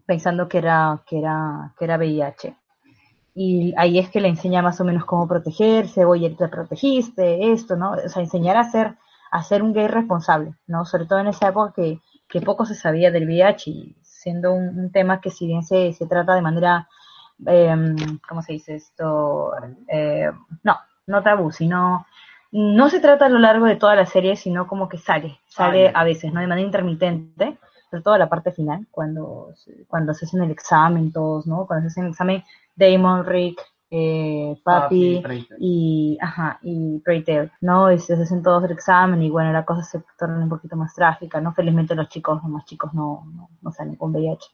pensando 0.07 0.49
que 0.49 0.59
era, 0.59 1.03
que 1.05 1.19
era, 1.19 1.75
que 1.77 1.85
era 1.85 1.97
VIH 1.97 2.59
y 3.35 3.75
ahí 3.77 3.99
es 3.99 4.09
que 4.11 4.21
le 4.21 4.29
enseña 4.29 4.63
más 4.63 4.81
o 4.81 4.85
menos 4.85 5.05
cómo 5.05 5.27
protegerse, 5.27 6.05
oye, 6.05 6.31
te 6.31 6.49
protegiste, 6.49 7.53
esto, 7.53 7.77
¿no? 7.77 7.93
O 7.93 8.09
sea, 8.09 8.23
enseñar 8.23 8.57
a 8.57 8.71
ser, 8.71 8.95
a 9.33 9.43
ser 9.43 9.63
un 9.63 9.73
gay 9.73 9.89
responsable, 9.89 10.55
¿no? 10.69 10.85
Sobre 10.85 11.07
todo 11.07 11.19
en 11.19 11.27
esa 11.27 11.49
época 11.49 11.73
que, 11.75 12.01
que 12.29 12.41
poco 12.41 12.65
se 12.65 12.77
sabía 12.77 13.11
del 13.11 13.27
VIH, 13.27 13.71
y 13.71 13.97
siendo 14.03 14.53
un, 14.53 14.91
tema 14.93 15.21
que 15.21 15.31
si 15.31 15.47
bien 15.49 15.65
se, 15.65 15.93
se 15.93 16.07
trata 16.07 16.35
de 16.35 16.43
manera, 16.43 16.89
eh, 17.47 17.77
¿cómo 18.29 18.41
se 18.43 18.53
dice 18.53 18.77
esto? 18.77 19.53
Eh, 19.89 20.31
no, 20.63 20.79
no 21.09 21.23
tabú, 21.23 21.51
sino, 21.51 22.07
no 22.53 22.89
se 22.89 23.01
trata 23.01 23.27
a 23.27 23.31
lo 23.31 23.41
largo 23.41 23.67
de 23.67 23.77
toda 23.77 23.97
la 23.97 24.07
serie, 24.07 24.37
sino 24.37 24.69
como 24.69 24.89
que 24.89 24.99
sale, 24.99 25.41
sale 25.49 25.91
a 25.93 26.05
veces, 26.05 26.33
¿no? 26.33 26.41
De 26.41 26.47
manera 26.47 26.65
intermitente, 26.65 27.59
sobre 27.91 28.03
todo 28.05 28.17
la 28.17 28.29
parte 28.29 28.53
final, 28.53 28.87
cuando, 28.93 29.55
cuando 29.89 30.15
se 30.15 30.25
hacen 30.25 30.43
el 30.43 30.53
examen 30.53 31.13
todos, 31.13 31.49
¿no? 31.49 31.67
Cuando 31.67 31.83
se 31.83 31.95
hacen 31.95 32.05
el 32.05 32.11
examen 32.11 32.45
Damon, 32.77 33.25
Rick, 33.25 33.61
eh, 33.97 34.61
Papi, 34.65 35.23
y, 35.61 36.19
ajá, 36.21 36.59
y 36.63 36.99
Preytel, 36.99 37.53
¿no? 37.61 37.93
Y 37.93 37.99
se 38.01 38.15
hacen 38.15 38.43
todos 38.43 38.65
el 38.65 38.73
examen 38.73 39.23
y 39.23 39.31
bueno, 39.31 39.53
la 39.53 39.65
cosa 39.65 39.85
se 39.85 40.03
torna 40.19 40.43
un 40.43 40.49
poquito 40.49 40.75
más 40.75 40.95
trágica, 40.95 41.41
¿no? 41.41 41.55
Felizmente 41.55 41.95
los 41.95 42.09
chicos, 42.09 42.43
los 42.43 42.51
más 42.51 42.65
chicos 42.65 42.93
no, 42.93 43.25
no, 43.63 43.73
salen 43.73 43.95
con 43.95 44.11
VIH. 44.11 44.49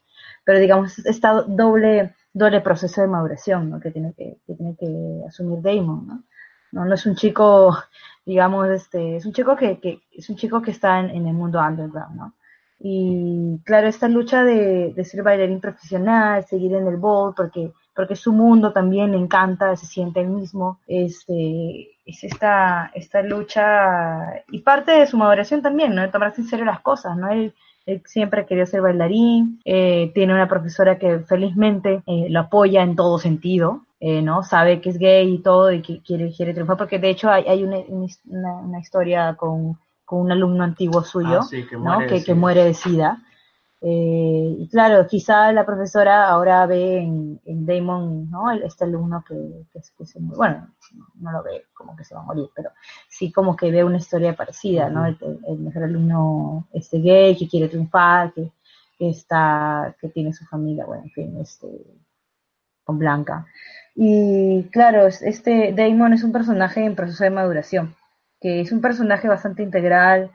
Pero 0.45 0.59
digamos, 0.59 0.99
está 1.07 1.43
doble, 1.43 2.15
doble 2.35 2.61
proceso 2.61 3.01
de 3.01 3.09
maduración, 3.09 3.71
¿no? 3.71 3.81
Que 3.81 3.91
tiene 3.91 4.13
que, 4.15 4.41
que 4.47 4.55
tiene 4.55 4.77
que 4.77 5.23
asumir 5.27 5.63
Damon, 5.63 6.07
¿no? 6.07 6.25
No, 6.73 6.85
no 6.85 6.95
es 6.95 7.07
un 7.07 7.17
chico, 7.17 7.77
digamos, 8.27 8.69
este, 8.69 9.17
es 9.17 9.25
un 9.25 9.33
chico 9.33 9.57
que, 9.57 9.81
que 9.81 10.03
es 10.13 10.29
un 10.29 10.37
chico 10.37 10.61
que 10.61 10.71
está 10.71 11.01
en, 11.01 11.11
en 11.11 11.27
el 11.27 11.35
mundo 11.35 11.61
underground, 11.61 12.15
¿no? 12.15 12.35
Y 12.79 13.61
claro, 13.65 13.89
esta 13.89 14.09
lucha 14.09 14.45
de, 14.45 14.93
de 14.95 15.05
ser 15.05 15.23
bailarín 15.23 15.61
profesional, 15.61 16.45
seguir 16.47 16.75
en 16.75 16.87
el 16.87 16.97
ball, 16.97 17.35
porque 17.35 17.73
porque 18.01 18.17
su 18.17 18.33
mundo 18.33 18.73
también 18.73 19.13
le 19.13 19.19
encanta, 19.19 19.77
se 19.77 19.85
siente 19.85 20.21
el 20.21 20.29
mismo, 20.29 20.81
este, 20.87 21.91
es 22.07 22.25
esta, 22.25 22.91
esta 22.95 23.21
lucha 23.21 24.43
y 24.51 24.61
parte 24.61 24.93
de 24.93 25.07
su 25.07 25.19
maduración 25.19 25.61
también, 25.61 25.95
¿no? 25.95 26.01
De 26.01 26.09
tomarse 26.09 26.41
en 26.41 26.47
serio 26.47 26.65
las 26.65 26.81
cosas, 26.81 27.15
¿no? 27.19 27.29
Él, 27.29 27.53
siempre 28.07 28.47
quería 28.47 28.65
ser 28.65 28.81
bailarín, 28.81 29.61
eh, 29.67 30.13
tiene 30.15 30.33
una 30.33 30.49
profesora 30.49 30.99
que 30.99 31.19
felizmente 31.19 32.03
eh, 32.07 32.29
lo 32.31 32.41
apoya 32.41 32.83
en 32.83 32.97
todo 32.97 33.19
sentido, 33.19 33.83
eh, 34.01 34.23
¿no? 34.23 34.45
Sabe 34.45 34.81
que 34.81 34.89
es 34.89 34.99
gay 34.99 35.35
y 35.35 35.43
todo 35.43 35.71
y 35.71 35.83
que 35.83 36.01
quiere, 36.01 36.33
quiere 36.33 36.55
triunfar, 36.55 36.79
porque 36.79 36.99
de 36.99 37.11
hecho 37.11 37.29
hay, 37.29 37.45
hay 37.49 37.65
una, 37.65 37.81
una, 38.25 38.81
historia 38.81 39.35
con, 39.35 39.79
con, 40.07 40.21
un 40.21 40.33
alumno 40.33 40.65
antiguo 40.65 41.05
suyo, 41.05 41.41
ah, 41.43 41.49
que, 41.51 41.77
¿no? 41.77 41.99
que, 42.09 42.25
que, 42.25 42.33
muere 42.33 42.65
de 42.65 42.73
SIDA. 42.73 43.19
Eh, 43.83 44.57
y 44.59 44.69
claro, 44.69 45.07
quizá 45.07 45.53
la 45.53 45.65
profesora 45.65 46.29
ahora 46.29 46.67
ve 46.67 46.99
en, 46.99 47.67
Damon, 47.67 48.31
¿no? 48.31 48.51
Este 48.51 48.85
alumno 48.85 49.25
que, 49.27 49.67
que, 49.73 50.05
se 50.05 50.19
bueno, 50.21 50.75
no 51.15 51.33
lo 51.33 51.43
ve 51.43 51.67
como 51.73 51.97
que 51.97 52.05
se 52.05 52.15
va 52.15 52.21
a 52.21 52.25
morir, 52.25 52.49
pero 52.55 52.71
sí 53.09 53.33
como 53.33 53.57
que 53.57 53.71
ve 53.71 53.83
una 53.83 53.97
historia 53.97 54.35
parecida, 54.37 54.91
¿no? 54.91 55.07
El, 55.07 55.59
mejor 55.59 55.85
alumno 55.85 56.69
este 56.73 57.01
gay, 57.01 57.37
que 57.37 57.49
quiere 57.49 57.69
triunfar, 57.69 58.35
que, 58.35 58.53
está, 58.99 59.95
que 59.99 60.09
tiene 60.11 60.35
su 60.35 60.45
familia, 60.45 60.85
bueno, 60.85 61.05
en 61.05 61.11
fin, 61.11 61.39
este, 61.41 61.69
con 62.85 62.99
Blanca. 62.99 63.47
Y 63.95 64.65
claro, 64.65 65.07
este 65.07 65.73
Damon 65.73 66.13
es 66.13 66.23
un 66.23 66.33
personaje 66.33 66.85
en 66.85 66.95
proceso 66.95 67.25
de 67.25 67.31
maduración, 67.31 67.95
que 68.41 68.61
es 68.61 68.73
un 68.73 68.83
personaje 68.83 69.27
bastante 69.27 69.63
integral, 69.63 70.31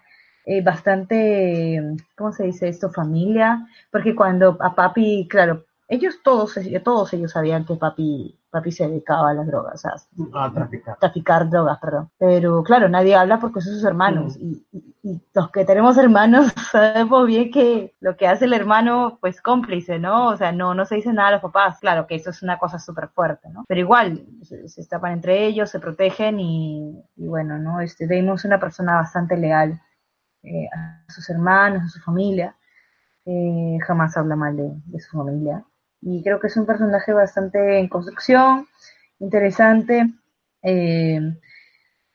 eh, 0.45 0.61
bastante, 0.61 1.81
¿cómo 2.15 2.31
se 2.31 2.43
dice 2.43 2.67
esto? 2.67 2.91
Familia, 2.91 3.67
porque 3.91 4.15
cuando 4.15 4.57
a 4.61 4.76
papi, 4.76 5.27
claro, 5.27 5.65
ellos 5.88 6.19
todos, 6.23 6.57
todos 6.84 7.13
ellos 7.13 7.31
sabían 7.31 7.65
que 7.65 7.76
papi, 7.76 8.39
papi 8.49 8.72
se 8.72 8.88
dedicaba 8.88 9.30
a 9.30 9.34
las 9.34 9.47
drogas, 9.47 9.84
a 9.85 10.51
traficar. 10.51 10.97
traficar 10.99 11.49
drogas, 11.49 11.80
perdón. 11.80 12.09
Pero 12.17 12.63
claro, 12.63 12.89
nadie 12.89 13.15
habla 13.15 13.39
porque 13.39 13.61
son 13.61 13.73
sus 13.73 13.84
hermanos. 13.84 14.38
Mm. 14.39 14.53
Y, 14.72 15.22
los 15.35 15.51
que 15.51 15.65
tenemos 15.65 15.97
hermanos 15.97 16.51
sabemos 16.72 17.27
bien 17.27 17.51
que 17.51 17.93
lo 17.99 18.17
que 18.17 18.27
hace 18.27 18.45
el 18.45 18.53
hermano, 18.53 19.19
pues 19.22 19.39
cómplice, 19.39 19.99
¿no? 19.99 20.30
O 20.30 20.38
sea, 20.38 20.51
no, 20.51 20.73
no 20.73 20.85
se 20.85 20.95
dice 20.95 21.13
nada 21.13 21.27
a 21.27 21.31
los 21.34 21.41
papás. 21.41 21.80
Claro 21.80 22.07
que 22.07 22.15
eso 22.15 22.31
es 22.31 22.41
una 22.41 22.57
cosa 22.57 22.80
súper 22.80 23.09
fuerte, 23.09 23.47
¿no? 23.49 23.65
Pero 23.67 23.81
igual, 23.81 24.26
se, 24.41 24.67
se, 24.67 24.81
estapan 24.81 25.13
entre 25.13 25.45
ellos, 25.45 25.69
se 25.69 25.80
protegen 25.80 26.39
y, 26.39 27.03
bueno, 27.17 27.59
¿no? 27.59 27.81
Este, 27.81 28.07
Damon 28.07 28.35
es 28.35 28.45
una 28.45 28.59
persona 28.59 28.95
bastante 28.95 29.38
leal 29.38 29.80
eh, 30.45 30.67
a 30.73 31.03
sus 31.11 31.30
hermanos, 31.30 31.84
a 31.84 31.89
su 31.89 31.99
familia. 31.99 32.55
Eh, 33.26 33.77
jamás 33.85 34.15
habla 34.17 34.35
mal 34.35 34.55
de 34.55 34.99
su 34.99 35.17
familia 35.17 35.65
y 36.07 36.22
creo 36.22 36.39
que 36.39 36.47
es 36.47 36.57
un 36.57 36.67
personaje 36.67 37.13
bastante 37.13 37.80
en 37.80 37.88
construcción, 37.88 38.67
interesante 39.19 40.13
eh, 40.61 41.19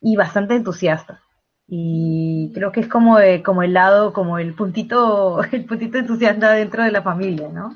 y 0.01 0.16
bastante 0.16 0.55
entusiasta. 0.55 1.20
Y 1.66 2.52
creo 2.55 2.70
que 2.70 2.81
es 2.81 2.89
como, 2.89 3.19
como 3.44 3.62
el 3.65 3.73
lado, 3.74 4.12
como 4.12 4.39
el 4.39 4.55
puntito, 4.55 5.43
el 5.52 5.65
puntito 5.65 5.98
entusiasta 5.98 6.52
dentro 6.52 6.85
de 6.85 6.93
la 6.93 7.02
familia, 7.02 7.48
¿no? 7.48 7.74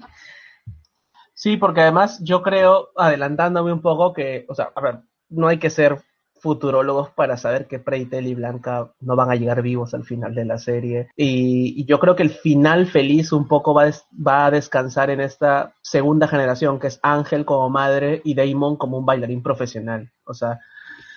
Sí, 1.35 1.57
porque 1.57 1.81
además 1.81 2.21
yo 2.23 2.43
creo, 2.43 2.91
adelantándome 2.97 3.73
un 3.73 3.83
poco, 3.83 4.13
que, 4.13 4.47
o 4.49 4.55
sea, 4.55 4.71
a 4.75 4.81
ver, 4.81 5.01
no 5.29 5.49
hay 5.49 5.59
que 5.59 5.71
ser 5.71 6.01
futurólogos 6.45 7.09
para 7.09 7.39
saber 7.39 7.67
que 7.67 7.79
Preitel 7.79 8.27
y 8.27 8.35
Blanca 8.35 8.93
no 9.01 9.17
van 9.17 9.31
a 9.31 9.35
llegar 9.35 9.63
vivos 9.63 9.95
al 9.95 10.05
final 10.05 10.35
de 10.35 10.45
la 10.45 10.59
serie. 10.59 11.09
Y, 11.17 11.87
yo 11.87 11.99
creo 11.99 12.15
que 12.15 12.23
el 12.23 12.29
final 12.29 12.87
feliz 12.87 13.33
un 13.33 13.49
poco 13.49 13.73
va, 13.73 13.91
va 14.15 14.45
a 14.45 14.51
descansar 14.51 15.09
en 15.09 15.23
esta 15.23 15.73
segunda 15.81 16.29
generación, 16.29 16.79
que 16.79 16.89
es 16.89 17.01
Ángel 17.03 17.47
como 17.47 17.71
madre 17.71 18.21
y 18.25 18.35
Damon 18.35 18.77
como 18.77 18.99
un 18.99 19.07
bailarín 19.07 19.43
profesional. 19.43 20.13
O 20.27 20.35
sea, 20.35 20.61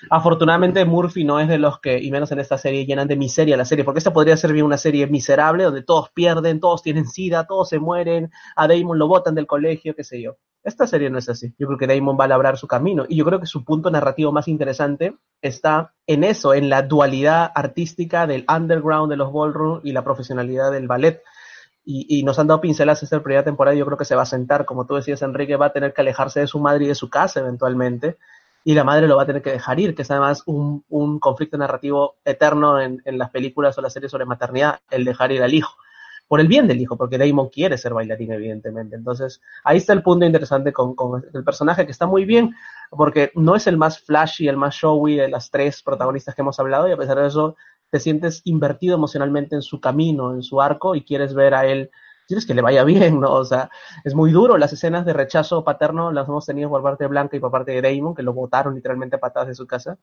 Afortunadamente 0.10 0.86
Murphy 0.86 1.26
no 1.26 1.40
es 1.40 1.50
de 1.50 1.58
los 1.58 1.80
que, 1.82 2.00
y 2.00 2.10
menos 2.12 2.32
en 2.32 2.40
esta 2.40 2.58
serie, 2.58 2.86
llenan 2.86 3.08
de 3.08 3.18
miseria 3.18 3.58
la 3.58 3.66
serie, 3.66 3.84
porque 3.84 3.98
esta 3.98 4.14
podría 4.14 4.38
ser 4.38 4.54
bien 4.54 4.66
una 4.66 4.78
serie 4.78 5.08
miserable, 5.08 5.64
donde 5.64 5.84
todos 5.84 6.10
pierden, 6.12 6.60
todos 6.60 6.84
tienen 6.84 7.08
sida, 7.08 7.48
todos 7.48 7.70
se 7.70 7.80
mueren, 7.80 8.32
a 8.56 8.68
Damon 8.68 8.98
lo 9.00 9.08
botan 9.08 9.36
del 9.36 9.48
colegio, 9.48 9.96
qué 9.96 10.04
sé 10.04 10.22
yo. 10.22 10.38
Esta 10.68 10.86
serie 10.86 11.10
no 11.10 11.18
es 11.18 11.30
así. 11.30 11.54
Yo 11.58 11.66
creo 11.66 11.80
que 11.80 11.88
Damon 11.88 12.18
va 12.20 12.26
a 12.26 12.28
labrar 12.28 12.58
su 12.58 12.68
camino, 12.68 13.06
y 13.08 13.16
yo 13.16 13.24
creo 13.24 13.40
que 13.40 13.46
su 13.46 13.64
punto 13.64 13.90
narrativo 13.90 14.34
más 14.34 14.50
interesante 14.50 15.16
está 15.42 15.94
en 16.06 16.26
eso, 16.26 16.54
en 16.54 16.70
la 16.70 16.82
dualidad 16.82 17.50
artística 17.56 18.28
del 18.28 18.44
underground 18.54 19.10
de 19.10 19.16
los 19.16 19.32
ballroom 19.32 19.80
y 19.86 19.94
la 19.94 20.04
profesionalidad 20.04 20.74
del 20.74 20.88
ballet. 20.88 21.22
Y, 21.86 22.22
nos 22.24 22.38
han 22.38 22.48
dado 22.48 22.60
pinceladas 22.60 23.02
esta 23.02 23.24
primera 23.24 23.46
temporada 23.46 23.74
y 23.74 23.80
yo 23.80 23.86
creo 23.86 23.98
que 23.98 24.04
se 24.04 24.14
va 24.14 24.24
a 24.24 24.26
sentar, 24.26 24.66
como 24.66 24.86
tú 24.86 24.96
decías, 24.96 25.22
Enrique, 25.22 25.56
va 25.56 25.68
a 25.68 25.72
tener 25.72 25.94
que 25.94 26.02
alejarse 26.02 26.42
de 26.42 26.48
su 26.48 26.60
madre 26.60 26.84
y 26.84 26.90
de 26.90 26.96
su 26.96 27.10
casa 27.10 27.40
eventualmente 27.40 28.18
y 28.66 28.74
la 28.74 28.84
madre 28.84 29.08
lo 29.08 29.16
va 29.16 29.24
a 29.24 29.26
tener 29.26 29.42
que 29.42 29.52
dejar 29.52 29.80
ir, 29.80 29.96
que 29.96 30.02
es 30.02 30.12
además 30.12 30.44
un, 30.46 30.84
conflicto 31.22 31.58
narrativo 31.58 32.18
eterno 32.26 32.82
en, 32.82 33.02
las 33.06 33.30
películas 33.30 33.78
o 33.78 33.82
las 33.82 33.94
series 33.94 34.12
sobre 34.12 34.26
maternidad, 34.26 34.82
el 34.90 35.06
dejar 35.06 35.32
ir 35.32 35.42
al 35.42 35.54
hijo, 35.54 35.78
por 36.28 36.40
el 36.40 36.48
bien 36.48 36.68
del 36.68 36.82
hijo, 36.82 36.98
porque 36.98 37.18
Damon 37.18 37.50
quiere 37.50 37.78
ser 37.78 37.94
bailarín, 37.94 38.34
evidentemente. 38.34 38.96
Entonces, 38.96 39.42
ahí 39.64 39.78
está 39.78 39.94
el 39.94 40.04
punto 40.04 40.26
interesante 40.26 40.74
con, 40.74 40.96
el 41.34 41.44
personaje, 41.44 41.86
que 41.86 41.92
está 41.92 42.06
muy 42.06 42.26
bien, 42.26 42.54
porque 42.90 43.32
no 43.36 43.56
es 43.56 43.68
el 43.68 43.78
más 43.78 44.00
flashy, 44.00 44.48
el 44.48 44.58
más 44.58 44.76
showy 44.76 45.16
de 45.16 45.30
las 45.30 45.50
tres 45.50 45.82
protagonistas 45.82 46.36
que 46.36 46.42
hemos 46.42 46.60
hablado, 46.60 46.88
y 46.88 46.92
a 46.92 46.98
pesar 46.98 47.20
de 47.20 47.28
eso, 47.28 47.56
te 47.90 48.00
sientes 48.00 48.42
invertido 48.44 48.96
emocionalmente 48.96 49.56
en 49.56 49.62
su 49.62 49.80
camino, 49.80 50.34
en 50.34 50.44
su 50.44 50.62
arco, 50.62 50.96
y 50.96 51.04
quieres 51.04 51.34
ver 51.34 51.54
a 51.54 51.66
él 51.66 51.90
quieres 52.28 52.46
que 52.46 52.54
le 52.54 52.62
vaya 52.62 52.84
bien, 52.84 53.20
¿no? 53.22 53.34
O 53.34 53.46
sea, 53.46 53.70
es 54.04 54.14
muy 54.14 54.32
duro. 54.32 54.58
Las 54.58 54.74
escenas 54.74 55.06
de 55.06 55.14
rechazo 55.14 55.64
paterno 55.64 56.12
las 56.12 56.28
hemos 56.28 56.46
tenido 56.46 56.70
por 56.70 56.84
parte 56.84 57.06
de 57.06 57.08
Blanca 57.08 57.38
y 57.38 57.40
por 57.40 57.52
parte 57.52 57.72
de 57.72 57.82
Damon, 57.82 58.14
que 58.14 58.22
lo 58.22 58.34
botaron 58.34 58.76
literalmente 58.76 59.16
a 59.16 59.20
patadas 59.20 59.48
de 59.48 59.56
su 59.56 59.66
casa. 59.66 59.98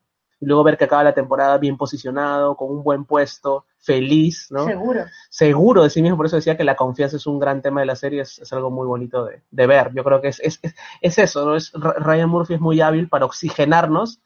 Y 0.44 0.46
luego 0.46 0.62
ver 0.62 0.76
que 0.76 0.84
acaba 0.84 1.02
la 1.02 1.14
temporada 1.14 1.56
bien 1.56 1.78
posicionado, 1.78 2.54
con 2.54 2.70
un 2.70 2.82
buen 2.82 3.06
puesto, 3.06 3.64
feliz, 3.78 4.48
¿no? 4.50 4.66
Seguro. 4.66 5.06
Seguro 5.30 5.82
de 5.82 5.88
sí 5.88 6.02
mismo. 6.02 6.18
Por 6.18 6.26
eso 6.26 6.36
decía 6.36 6.54
que 6.54 6.64
la 6.64 6.76
confianza 6.76 7.16
es 7.16 7.26
un 7.26 7.38
gran 7.38 7.62
tema 7.62 7.80
de 7.80 7.86
la 7.86 7.96
serie, 7.96 8.20
es, 8.20 8.52
algo 8.52 8.70
muy 8.70 8.86
bonito 8.86 9.24
de, 9.24 9.42
de, 9.50 9.66
ver. 9.66 9.90
Yo 9.94 10.04
creo 10.04 10.20
que 10.20 10.28
es, 10.28 10.40
es, 10.40 10.60
es 11.00 11.18
eso, 11.18 11.46
¿no? 11.46 11.56
Es, 11.56 11.72
Ryan 11.72 12.28
Murphy 12.28 12.54
es 12.54 12.60
muy 12.60 12.82
hábil 12.82 13.08
para 13.08 13.24
oxigenarnos 13.24 14.20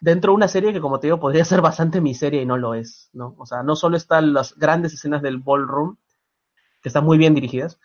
dentro 0.00 0.30
de 0.30 0.36
una 0.36 0.48
serie 0.48 0.72
que, 0.72 0.80
como 0.80 1.00
te 1.00 1.08
digo, 1.08 1.18
podría 1.18 1.44
ser 1.44 1.62
bastante 1.62 2.00
miseria 2.00 2.40
y 2.40 2.46
no 2.46 2.56
lo 2.56 2.74
es, 2.74 3.10
¿no? 3.12 3.34
O 3.38 3.46
sea, 3.46 3.64
no 3.64 3.74
solo 3.74 3.96
están 3.96 4.34
las 4.34 4.54
grandes 4.54 4.94
escenas 4.94 5.20
del 5.20 5.38
ballroom, 5.38 5.96
que 6.80 6.90
están 6.90 7.04
muy 7.04 7.18
bien 7.18 7.34
dirigidas, 7.34 7.80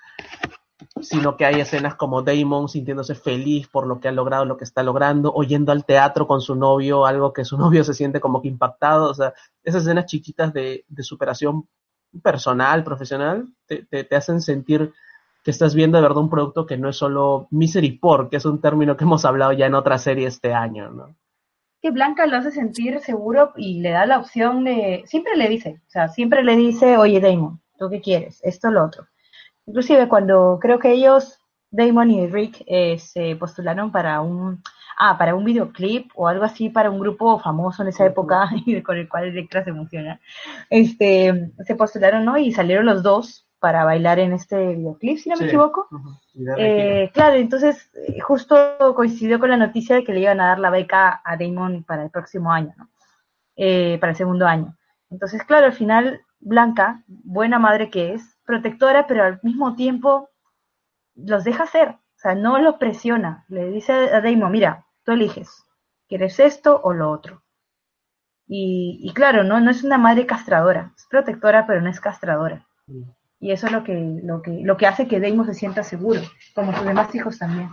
sino 1.02 1.38
que 1.38 1.46
hay 1.46 1.62
escenas 1.62 1.96
como 1.96 2.22
Damon 2.22 2.70
sintiéndose 2.70 3.16
feliz 3.16 3.68
por 3.68 3.88
lo 3.88 4.00
que 4.00 4.08
ha 4.08 4.12
logrado, 4.12 4.46
lo 4.46 4.58
que 4.58 4.64
está 4.64 4.84
logrando, 4.84 5.32
oyendo 5.34 5.72
al 5.72 5.86
teatro 5.86 6.28
con 6.28 6.42
su 6.42 6.56
novio, 6.56 7.06
algo 7.06 7.34
que 7.34 7.46
su 7.46 7.58
novio 7.58 7.84
se 7.84 7.94
siente 7.94 8.20
como 8.20 8.42
que 8.42 8.48
impactado, 8.48 9.10
o 9.10 9.14
sea, 9.14 9.34
esas 9.64 9.84
escenas 9.84 10.06
chiquitas 10.06 10.54
de, 10.54 10.86
superación 11.00 11.68
personal, 12.24 12.84
profesional, 12.84 13.48
te, 13.66 13.84
te, 13.84 14.16
hacen 14.16 14.42
sentir 14.42 14.94
que 15.44 15.52
estás 15.52 15.76
viendo 15.76 15.98
de 15.98 16.02
verdad 16.02 16.18
un 16.18 16.30
producto 16.30 16.66
que 16.66 16.78
no 16.78 16.90
es 16.90 16.98
solo 16.98 17.48
misery 17.52 17.92
por, 17.92 18.30
que 18.30 18.38
es 18.38 18.46
un 18.46 18.60
término 18.60 18.98
que 18.98 19.04
hemos 19.04 19.26
hablado 19.26 19.52
ya 19.54 19.68
en 19.68 19.76
otra 19.76 19.98
serie 19.98 20.28
este 20.28 20.54
año, 20.54 20.90
¿no? 20.90 21.16
Que 21.82 21.92
Blanca 21.92 22.26
lo 22.26 22.36
hace 22.36 22.52
sentir 22.52 23.00
seguro 23.00 23.54
y 23.56 23.80
le 23.80 23.92
da 23.92 24.06
la 24.06 24.18
opción 24.18 24.66
de, 24.66 25.04
siempre 25.06 25.38
le 25.38 25.48
dice, 25.48 25.82
o 25.88 25.90
sea, 25.90 26.10
siempre 26.10 26.44
le 26.44 26.58
dice, 26.58 26.98
oye 26.98 27.22
Damon, 27.22 27.62
¿tú 27.78 27.90
qué 27.90 28.02
quieres? 28.02 28.42
Esto, 28.44 28.70
lo 28.70 28.84
otro. 28.84 29.08
Inclusive 29.70 30.08
cuando 30.08 30.58
creo 30.60 30.80
que 30.80 30.92
ellos, 30.92 31.40
Damon 31.70 32.10
y 32.10 32.26
Rick, 32.26 32.64
eh, 32.66 32.98
se 32.98 33.36
postularon 33.36 33.92
para 33.92 34.20
un, 34.20 34.64
ah, 34.98 35.16
para 35.16 35.36
un 35.36 35.46
videoclip 35.46 36.10
o 36.16 36.28
algo 36.28 36.44
así 36.44 36.70
para 36.70 36.90
un 36.90 37.00
grupo 37.00 37.38
famoso 37.38 37.84
en 37.84 37.90
esa 37.90 38.04
época 38.04 38.50
y 38.66 38.82
con 38.82 38.98
el 38.98 39.08
cual 39.08 39.26
Electra 39.26 39.64
se 39.64 39.70
emociona, 39.70 40.20
este, 40.72 41.52
se 41.64 41.76
postularon, 41.76 42.26
¿no? 42.26 42.36
Y 42.40 42.52
salieron 42.52 42.88
los 42.88 43.04
dos 43.04 43.46
para 43.60 43.86
bailar 43.86 44.18
en 44.18 44.34
este 44.34 44.74
videoclip, 44.74 45.20
si 45.20 45.30
no 45.30 45.38
me 45.38 45.46
equivoco. 45.46 45.88
Eh, 46.58 47.12
claro, 47.14 47.36
entonces 47.36 47.92
eh, 48.08 48.20
justo 48.22 48.56
coincidió 48.96 49.38
con 49.38 49.52
la 49.52 49.58
noticia 49.58 49.98
de 49.98 50.04
que 50.04 50.14
le 50.14 50.22
iban 50.22 50.42
a 50.42 50.48
dar 50.48 50.60
la 50.60 50.72
beca 50.72 51.22
a 51.24 51.38
Damon 51.38 51.84
para 51.84 52.06
el 52.06 52.10
próximo 52.10 52.52
año, 52.52 52.74
¿no? 52.76 52.90
para 54.00 54.12
el 54.14 54.16
segundo 54.16 54.48
año. 54.48 54.76
Entonces, 55.12 55.44
claro, 55.44 55.68
al 55.68 55.74
final 55.74 56.22
Blanca, 56.40 57.04
buena 57.08 57.60
madre 57.60 57.90
que 57.90 58.14
es, 58.14 58.39
protectora, 58.50 59.06
pero 59.06 59.24
al 59.24 59.40
mismo 59.44 59.76
tiempo 59.76 60.32
los 61.14 61.44
deja 61.44 61.66
hacer, 61.66 61.90
o 61.90 62.18
sea, 62.18 62.34
no 62.34 62.58
los 62.58 62.78
presiona. 62.78 63.46
Le 63.48 63.70
dice 63.70 63.94
a 63.94 64.22
Damon, 64.22 64.52
mira, 64.52 64.88
tú 65.06 65.12
eliges, 65.12 65.66
¿quieres 66.08 66.40
esto 66.40 66.82
o 66.84 66.92
lo 66.92 67.12
otro? 67.12 67.44
Y, 68.48 69.12
claro, 69.14 69.44
¿no? 69.44 69.60
no 69.60 69.70
es 69.70 69.84
una 69.84 70.00
madre 70.00 70.26
castradora, 70.26 70.92
es 70.98 71.06
protectora, 71.06 71.68
pero 71.68 71.80
no 71.82 71.92
es 71.92 72.00
castradora. 72.00 72.66
Mm. 72.88 73.04
Y 73.40 73.52
eso 73.52 73.68
es 73.68 73.72
lo 73.72 73.84
que, 73.84 74.20
lo 74.24 74.42
que, 74.42 74.62
lo 74.64 74.76
que 74.78 74.88
hace 74.88 75.08
que 75.08 75.20
Damon 75.20 75.46
se 75.46 75.54
sienta 75.54 75.84
seguro, 75.84 76.22
como 76.56 76.76
sus 76.76 76.86
demás 76.88 77.14
hijos 77.14 77.38
también. 77.38 77.70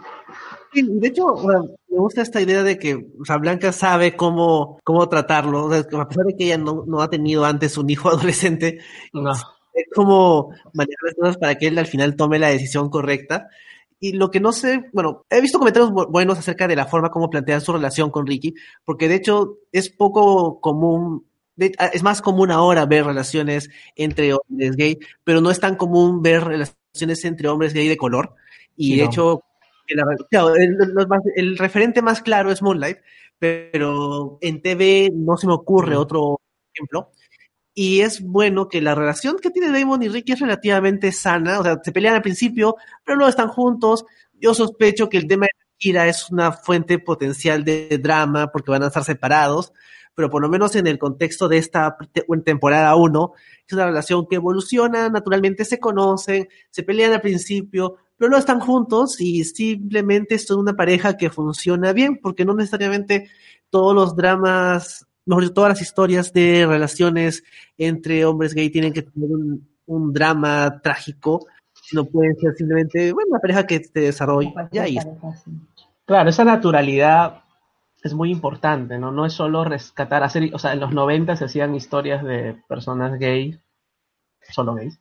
de 0.74 1.08
hecho, 1.08 1.36
me 1.36 1.98
gusta 1.98 2.20
esta 2.20 2.42
idea 2.42 2.62
de 2.62 2.78
que 2.78 2.94
o 2.94 3.38
Blanca 3.40 3.72
sabe 3.72 4.14
cómo, 4.14 4.78
cómo 4.84 5.08
tratarlo, 5.08 5.72
a 5.72 6.08
pesar 6.08 6.26
de 6.26 6.36
que 6.36 6.44
ella 6.44 6.58
no, 6.58 6.84
no 6.86 7.00
ha 7.00 7.08
tenido 7.08 7.46
antes 7.46 7.78
un 7.78 7.88
hijo 7.88 8.08
adolescente, 8.10 8.80
no. 9.14 9.32
Cómo 9.94 10.50
manejar 10.72 11.04
las 11.04 11.14
cosas 11.14 11.36
para 11.38 11.54
que 11.56 11.68
él 11.68 11.78
al 11.78 11.86
final 11.86 12.16
tome 12.16 12.38
la 12.38 12.48
decisión 12.48 12.90
correcta. 12.90 13.48
Y 13.98 14.12
lo 14.12 14.30
que 14.30 14.40
no 14.40 14.52
sé, 14.52 14.90
bueno, 14.92 15.24
he 15.30 15.40
visto 15.40 15.58
comentarios 15.58 15.90
buenos 15.90 16.38
acerca 16.38 16.68
de 16.68 16.76
la 16.76 16.86
forma 16.86 17.10
como 17.10 17.30
plantea 17.30 17.60
su 17.60 17.72
relación 17.72 18.10
con 18.10 18.26
Ricky, 18.26 18.54
porque 18.84 19.08
de 19.08 19.14
hecho 19.14 19.58
es 19.72 19.88
poco 19.88 20.60
común 20.60 21.24
es 21.56 22.02
más 22.02 22.20
común 22.20 22.50
ahora 22.50 22.84
ver 22.86 23.06
relaciones 23.06 23.70
entre 23.94 24.34
hombres 24.34 24.76
gay, 24.76 24.98
pero 25.24 25.40
no 25.40 25.50
es 25.50 25.58
tan 25.58 25.76
común 25.76 26.22
ver 26.22 26.44
relaciones 26.44 27.24
entre 27.24 27.48
hombres 27.48 27.72
gay 27.72 27.88
de 27.88 27.96
color. 27.96 28.34
Y 28.76 28.96
de 28.96 29.04
hecho, 29.04 29.42
el, 29.88 31.58
referente 31.58 32.02
más 32.02 32.20
claro 32.20 32.50
es 32.50 32.62
Moonlight, 32.62 32.98
pero 33.38 34.38
en 34.40 34.60
TV 34.60 35.10
no 35.14 35.36
se 35.36 35.46
me 35.46 35.54
ocurre 35.54 35.96
otro 35.96 36.40
ejemplo. 36.74 37.10
Y 37.78 38.00
es 38.00 38.22
bueno 38.22 38.68
que 38.68 38.80
la 38.80 38.94
relación 38.94 39.36
que 39.36 39.50
tiene 39.50 39.78
Damon 39.78 40.02
y 40.02 40.08
Ricky 40.08 40.32
es 40.32 40.40
relativamente 40.40 41.12
sana, 41.12 41.60
o 41.60 41.62
sea, 41.62 41.78
se 41.84 41.92
pelean 41.92 42.14
al 42.14 42.22
principio, 42.22 42.76
pero 43.04 43.16
luego 43.16 43.28
están 43.28 43.48
juntos. 43.48 44.06
Yo 44.32 44.54
sospecho 44.54 45.10
que 45.10 45.18
el 45.18 45.28
tema 45.28 45.44
de 45.44 45.50
Kira 45.76 46.08
es 46.08 46.30
una 46.30 46.52
fuente 46.52 46.98
potencial 46.98 47.64
de 47.64 48.00
drama 48.02 48.50
porque 48.50 48.70
van 48.70 48.82
a 48.82 48.86
estar 48.86 49.04
separados, 49.04 49.74
pero 50.14 50.30
por 50.30 50.40
lo 50.40 50.48
menos 50.48 50.74
en 50.74 50.86
el 50.86 50.98
contexto 50.98 51.48
de 51.48 51.58
esta 51.58 51.98
temporada 52.46 52.96
1, 52.96 53.32
es 53.66 53.72
una 53.74 53.84
relación 53.84 54.26
que 54.26 54.36
evoluciona, 54.36 55.10
naturalmente 55.10 55.66
se 55.66 55.78
conocen, 55.78 56.48
se 56.70 56.82
pelean 56.82 57.12
al 57.12 57.20
principio, 57.20 57.98
pero 58.16 58.30
no 58.30 58.38
están 58.38 58.58
juntos 58.60 59.20
y 59.20 59.44
simplemente 59.44 60.38
son 60.38 60.60
una 60.60 60.76
pareja 60.76 61.18
que 61.18 61.28
funciona 61.28 61.92
bien, 61.92 62.20
porque 62.22 62.46
no 62.46 62.54
necesariamente 62.54 63.28
todos 63.68 63.94
los 63.94 64.16
dramas, 64.16 65.06
mejor 65.26 65.42
dicho, 65.42 65.54
todas 65.54 65.70
las 65.70 65.82
historias 65.82 66.32
de 66.32 66.66
relaciones 66.66 67.44
entre 67.76 68.24
hombres 68.24 68.54
gay 68.54 68.70
tienen 68.70 68.92
que 68.92 69.02
tener 69.02 69.28
un, 69.86 70.12
drama 70.12 70.80
trágico. 70.82 71.46
sino 71.72 72.04
pueden 72.04 72.36
ser 72.36 72.54
simplemente, 72.54 73.12
bueno, 73.12 73.30
una 73.30 73.40
pareja 73.40 73.66
que 73.66 73.82
se 73.84 74.00
desarrolla 74.00 74.88
y... 74.88 74.98
Claro, 76.04 76.30
esa 76.30 76.44
naturalidad 76.44 77.42
es 78.02 78.14
muy 78.14 78.30
importante, 78.30 78.98
¿no? 78.98 79.10
No 79.10 79.26
es 79.26 79.32
solo 79.32 79.64
rescatar, 79.64 80.22
hacer, 80.22 80.54
o 80.54 80.58
sea, 80.58 80.72
en 80.72 80.80
los 80.80 80.92
90 80.92 81.36
se 81.36 81.44
hacían 81.44 81.74
historias 81.74 82.24
de 82.24 82.56
personas 82.68 83.18
gays, 83.18 83.58
solo 84.50 84.74
gays. 84.74 84.98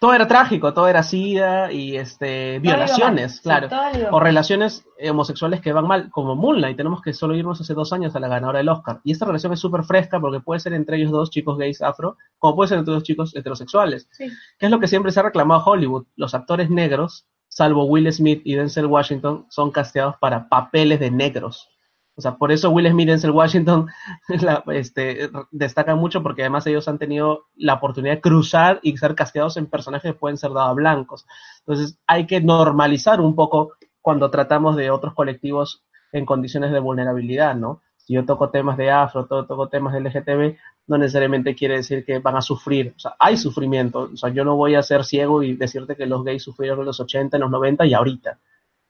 Todo 0.00 0.12
era 0.12 0.26
trágico, 0.26 0.74
todo 0.74 0.86
era 0.88 1.02
sida 1.02 1.72
y 1.72 1.96
este 1.96 2.58
violaciones, 2.58 3.40
claro. 3.40 3.68
o 4.10 4.20
relaciones 4.20 4.84
homosexuales 5.08 5.60
que 5.60 5.72
van 5.72 5.86
mal, 5.86 6.10
como 6.10 6.34
Moonlight. 6.36 6.76
Tenemos 6.76 7.00
que 7.00 7.12
solo 7.12 7.34
irnos 7.34 7.60
hace 7.60 7.74
dos 7.74 7.92
años 7.92 8.14
a 8.14 8.20
la 8.20 8.28
ganadora 8.28 8.58
del 8.58 8.68
Oscar. 8.68 9.00
Y 9.04 9.12
esta 9.12 9.24
relación 9.24 9.52
es 9.52 9.60
súper 9.60 9.84
fresca 9.84 10.20
porque 10.20 10.40
puede 10.40 10.60
ser 10.60 10.74
entre 10.74 10.98
ellos 10.98 11.10
dos 11.10 11.30
chicos 11.30 11.56
gays 11.56 11.80
afro, 11.80 12.16
como 12.38 12.56
puede 12.56 12.68
ser 12.68 12.78
entre 12.78 12.94
dos 12.94 13.02
chicos 13.02 13.34
heterosexuales. 13.34 14.08
Sí. 14.12 14.28
Que 14.58 14.66
es 14.66 14.70
lo 14.70 14.80
que 14.80 14.88
siempre 14.88 15.10
se 15.10 15.20
ha 15.20 15.22
reclamado 15.22 15.64
Hollywood. 15.64 16.06
Los 16.16 16.34
actores 16.34 16.68
negros, 16.68 17.26
salvo 17.48 17.84
Will 17.84 18.12
Smith 18.12 18.42
y 18.44 18.56
Denzel 18.56 18.86
Washington, 18.86 19.46
son 19.48 19.70
casteados 19.70 20.16
para 20.20 20.48
papeles 20.48 21.00
de 21.00 21.10
negros. 21.10 21.73
O 22.16 22.20
sea, 22.20 22.36
por 22.36 22.52
eso 22.52 22.70
Will 22.70 22.88
Smith 22.88 23.08
y 23.08 23.10
Denzel 23.10 23.32
Washington 23.32 23.88
este, 24.68 25.30
destacan 25.50 25.98
mucho 25.98 26.22
porque 26.22 26.42
además 26.42 26.66
ellos 26.66 26.86
han 26.86 26.98
tenido 26.98 27.46
la 27.56 27.74
oportunidad 27.74 28.14
de 28.14 28.20
cruzar 28.20 28.78
y 28.82 28.96
ser 28.96 29.14
casteados 29.14 29.56
en 29.56 29.66
personajes 29.66 30.12
que 30.12 30.18
pueden 30.18 30.38
ser 30.38 30.52
dados 30.52 30.70
a 30.70 30.74
blancos. 30.74 31.26
Entonces 31.60 31.98
hay 32.06 32.26
que 32.26 32.40
normalizar 32.40 33.20
un 33.20 33.34
poco 33.34 33.72
cuando 34.00 34.30
tratamos 34.30 34.76
de 34.76 34.90
otros 34.90 35.14
colectivos 35.14 35.82
en 36.12 36.24
condiciones 36.24 36.70
de 36.70 36.78
vulnerabilidad, 36.78 37.56
¿no? 37.56 37.80
Si 37.96 38.12
yo 38.12 38.24
toco 38.24 38.50
temas 38.50 38.76
de 38.76 38.90
afro, 38.90 39.26
toco 39.26 39.68
temas 39.68 39.94
de 39.94 40.00
LGTB, 40.00 40.56
no 40.86 40.98
necesariamente 40.98 41.54
quiere 41.54 41.76
decir 41.76 42.04
que 42.04 42.18
van 42.18 42.36
a 42.36 42.42
sufrir. 42.42 42.92
O 42.96 42.98
sea, 42.98 43.16
hay 43.18 43.36
sufrimiento. 43.36 44.10
O 44.12 44.16
sea, 44.16 44.28
yo 44.28 44.44
no 44.44 44.56
voy 44.56 44.74
a 44.74 44.82
ser 44.82 45.04
ciego 45.04 45.42
y 45.42 45.54
decirte 45.56 45.96
que 45.96 46.06
los 46.06 46.22
gays 46.22 46.42
sufrieron 46.42 46.80
en 46.80 46.86
los 46.86 47.00
80, 47.00 47.36
en 47.36 47.40
los 47.40 47.50
90 47.50 47.86
y 47.86 47.94
ahorita. 47.94 48.38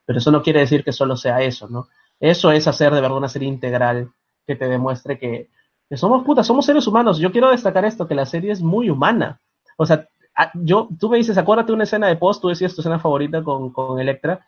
Pero 0.05 0.19
eso 0.19 0.31
no 0.33 0.43
quiere 0.43 0.61
decir 0.61 0.83
que 0.83 0.93
solo 0.93 1.17
sea 1.17 1.41
eso, 1.41 1.69
¿no? 1.69 1.89
Eso 2.21 2.53
es 2.53 2.67
hacer 2.67 2.93
de 2.93 3.01
verdad 3.01 3.19
una 3.19 3.29
serie 3.29 3.49
integral 3.49 4.11
que 4.47 4.57
te 4.57 4.69
demuestre 4.69 5.19
que, 5.19 5.49
somos 5.93 6.25
putas, 6.25 6.47
somos 6.47 6.67
seres 6.67 6.87
humanos. 6.87 7.19
Yo 7.19 7.31
quiero 7.31 7.51
destacar 7.51 7.85
esto, 7.85 8.09
que 8.09 8.15
la 8.15 8.27
serie 8.27 8.51
es 8.51 8.63
muy 8.63 8.91
humana. 8.91 9.41
O 9.77 9.87
sea, 9.87 10.09
yo, 10.55 10.89
tú 10.99 11.09
me 11.09 11.19
dices, 11.19 11.39
acuérdate 11.39 11.73
una 11.73 11.85
escena 11.85 12.09
de 12.09 12.17
post, 12.17 12.43
tú 12.43 12.49
decías 12.49 12.75
tu 12.75 12.81
escena 12.81 12.99
favorita 12.99 13.45
con, 13.45 13.71
con 13.71 14.01
Electra. 14.01 14.45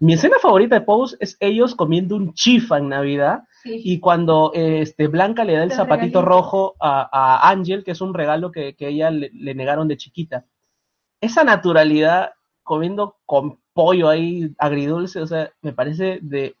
Mi 0.00 0.14
escena 0.14 0.36
favorita 0.40 0.74
de 0.74 0.84
post 0.84 1.14
es 1.20 1.36
ellos 1.40 1.74
comiendo 1.74 2.16
un 2.16 2.34
chifa 2.34 2.78
en 2.78 2.88
Navidad 2.88 3.44
y 3.64 4.00
cuando 4.00 4.50
este, 4.54 5.08
Blanca 5.08 5.44
le 5.44 5.54
da 5.54 5.64
el 5.64 5.72
zapatito 5.72 6.22
rojo 6.22 6.74
a, 6.80 7.08
a, 7.12 7.50
Ángel, 7.50 7.84
que 7.84 7.90
es 7.92 8.00
un 8.00 8.14
regalo 8.14 8.50
que, 8.50 8.74
que 8.74 8.88
ella 8.88 9.10
le, 9.10 9.30
le, 9.32 9.54
negaron 9.54 9.88
de 9.88 9.98
chiquita. 9.98 10.46
Esa 11.20 11.44
naturalidad 11.44 12.32
comiendo 12.62 13.16
con 13.26 13.58
pollo 13.74 14.08
ahí 14.08 14.54
agridulce, 14.58 15.20
o 15.20 15.26
sea, 15.26 15.52
me 15.60 15.72
parece 15.72 16.18
de 16.22 16.56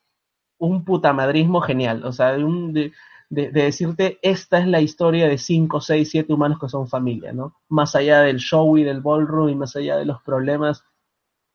un 0.60 0.84
putamadrismo 0.84 1.60
genial, 1.62 2.04
o 2.04 2.12
sea, 2.12 2.32
de, 2.32 2.44
un, 2.44 2.72
de, 2.72 2.92
de, 3.30 3.50
decirte, 3.50 4.18
esta 4.22 4.58
es 4.58 4.66
la 4.66 4.80
historia 4.80 5.26
de 5.26 5.38
5, 5.38 5.80
6, 5.80 6.08
7 6.08 6.32
humanos 6.32 6.58
que 6.60 6.68
son 6.68 6.86
familia, 6.86 7.32
¿no? 7.32 7.56
Más 7.68 7.96
allá 7.96 8.20
del 8.20 8.38
show 8.38 8.76
y 8.76 8.84
del 8.84 9.00
ballroom 9.00 9.48
y 9.48 9.54
más 9.54 9.74
allá 9.74 9.96
de 9.96 10.04
los 10.04 10.22
problemas 10.22 10.84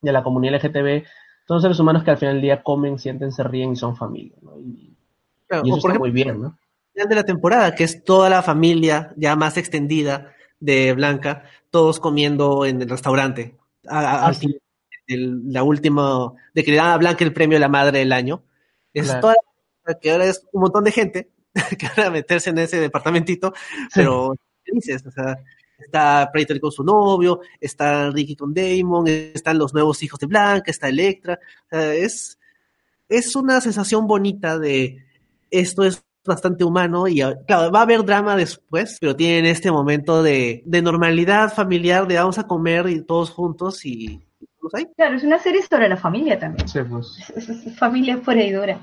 de 0.02 0.12
la 0.12 0.24
comunidad 0.24 0.56
LGTB, 0.56 1.04
son 1.48 1.62
seres 1.62 1.80
humanos 1.80 2.04
que 2.04 2.12
al 2.12 2.18
final 2.18 2.36
del 2.36 2.42
día 2.42 2.64
comen, 2.64 2.98
sienten, 2.98 3.32
se 3.32 3.44
ríen 3.44 3.74
y 3.74 3.76
son 3.76 3.96
familia, 3.96 4.36
¿no? 4.42 4.58
Y, 4.60 4.96
eso 5.50 5.78
está 5.78 6.00
muy 6.00 6.10
bien, 6.10 6.42
¿no? 6.42 6.58
Final 6.94 7.10
de 7.10 7.16
la 7.16 7.24
temporada, 7.24 7.76
que 7.76 7.84
es 7.84 8.04
toda 8.04 8.30
la 8.30 8.42
familia 8.42 9.14
ya 9.16 9.36
más 9.36 9.58
extendida 9.58 10.34
de 10.60 10.94
Blanca, 10.94 11.44
todos 11.70 12.00
comiendo 12.00 12.66
en 12.66 12.82
el 12.82 12.90
restaurante. 12.90 13.56
A, 13.88 14.34
la 15.08 15.62
última, 15.62 16.34
de 16.56 16.64
que 16.64 16.72
le 16.72 16.78
dan 16.78 16.88
a 16.88 16.98
Blanca 16.98 17.24
el 17.24 17.34
premio 17.34 17.58
de 17.58 17.60
la 17.60 17.68
madre 17.68 18.00
del 18.00 18.12
año 18.12 18.42
es 19.00 19.20
toda 19.20 19.36
que 20.02 20.12
ahora 20.12 20.26
es 20.26 20.44
un 20.52 20.62
montón 20.62 20.84
de 20.84 20.92
gente 20.92 21.30
que 21.78 21.88
van 21.96 22.08
a 22.08 22.10
meterse 22.10 22.50
en 22.50 22.58
ese 22.58 22.80
departamentito, 22.80 23.54
pero 23.94 24.36
dices, 24.66 25.06
o 25.06 25.12
sea, 25.12 25.38
está 25.78 26.30
Prater 26.32 26.60
con 26.60 26.72
su 26.72 26.84
novio, 26.84 27.42
está 27.60 28.10
Ricky 28.10 28.36
con 28.36 28.54
Damon, 28.54 29.08
están 29.08 29.58
los 29.58 29.74
nuevos 29.74 30.02
hijos 30.04 30.20
de 30.20 30.28
Blanca, 30.28 30.72
está 30.72 30.90
Electra, 30.90 31.40
es, 31.72 32.40
es 33.08 33.36
una 33.36 33.62
sensación 33.62 34.08
bonita 34.08 34.58
de 34.58 35.06
esto 35.52 35.84
es 35.84 36.04
bastante 36.26 36.64
humano 36.64 37.08
y 37.08 37.22
claro, 37.48 37.72
va 37.72 37.80
a 37.80 37.84
haber 37.84 38.04
drama 38.04 38.36
después, 38.36 38.98
pero 39.00 39.16
tienen 39.16 39.46
este 39.46 39.72
momento 39.72 40.24
de, 40.24 40.64
de 40.66 40.82
normalidad 40.82 41.54
familiar, 41.54 42.08
de 42.08 42.16
vamos 42.16 42.40
a 42.40 42.48
comer 42.48 42.90
y 42.90 43.02
todos 43.04 43.30
juntos 43.30 43.86
y 43.86 44.26
Claro, 44.96 45.16
es 45.16 45.24
una 45.24 45.40
serie 45.40 45.62
sobre 45.62 45.90
la 45.90 45.98
familia 45.98 46.40
también. 46.40 46.68
Sí, 46.68 46.80
pues. 46.90 47.18
Es, 47.36 47.78
familia 47.78 48.18
por 48.18 48.36
ahí 48.36 48.52
dura. 48.52 48.80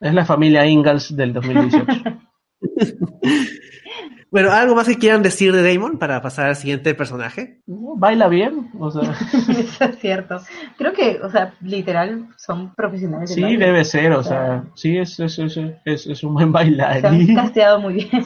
Es 0.00 0.12
la 0.12 0.24
familia 0.24 0.66
Ingalls 0.66 1.16
del 1.16 1.32
2018. 1.32 1.86
bueno, 4.30 4.50
¿algo 4.50 4.74
más 4.74 4.86
que 4.86 4.98
quieran 4.98 5.22
decir 5.22 5.52
de 5.52 5.62
Damon 5.62 5.98
para 5.98 6.20
pasar 6.22 6.46
al 6.46 6.56
siguiente 6.56 6.94
personaje? 6.94 7.62
Baila 7.66 8.28
bien, 8.28 8.70
o 8.78 8.90
sea. 8.90 9.14
Eso 9.58 9.84
es 9.84 9.98
cierto. 9.98 10.40
Creo 10.76 10.92
que, 10.92 11.20
o 11.22 11.30
sea, 11.30 11.54
literal, 11.60 12.28
son 12.36 12.74
profesionales. 12.74 13.32
sí, 13.32 13.56
debe 13.56 13.84
ser, 13.84 14.12
o, 14.12 14.22
sea, 14.22 14.64
sí, 14.74 14.98
es, 14.98 15.18
es, 15.20 15.38
es, 15.38 16.06
es, 16.06 16.22
un 16.24 16.34
buen 16.34 16.52
bailarín. 16.52 17.26
Se 17.26 17.32
han 17.32 17.36
casteado 17.36 17.80
muy 17.80 17.94
bien. 17.94 18.24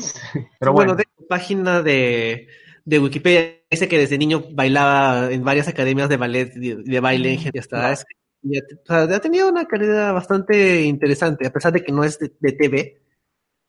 Pero 0.59 0.73
bueno, 0.73 0.95
de 0.95 1.05
página 1.29 1.83
de 1.83 2.49
de 2.85 2.99
Wikipedia 2.99 3.60
dice 3.71 3.89
que 3.89 3.99
desde 3.99 4.19
niño 4.19 4.45
bailaba 4.53 5.31
en 5.31 5.45
varias 5.45 5.69
academias 5.69 6.09
de 6.09 6.17
ballet 6.17 6.53
y 6.57 6.75
de, 6.75 7.01
baile 7.01 7.35
en 7.35 7.59
hasta 7.59 7.95
y 8.43 8.59
ha, 8.89 9.21
tenido 9.21 9.49
una 9.49 9.67
carrera 9.67 10.13
bastante 10.13 10.83
interesante, 10.83 11.47
a 11.47 11.53
pesar 11.53 11.73
de 11.73 11.85
que 11.85 11.93
no 11.93 12.05
es 12.05 12.19
de, 12.19 12.53
TV, 12.53 13.03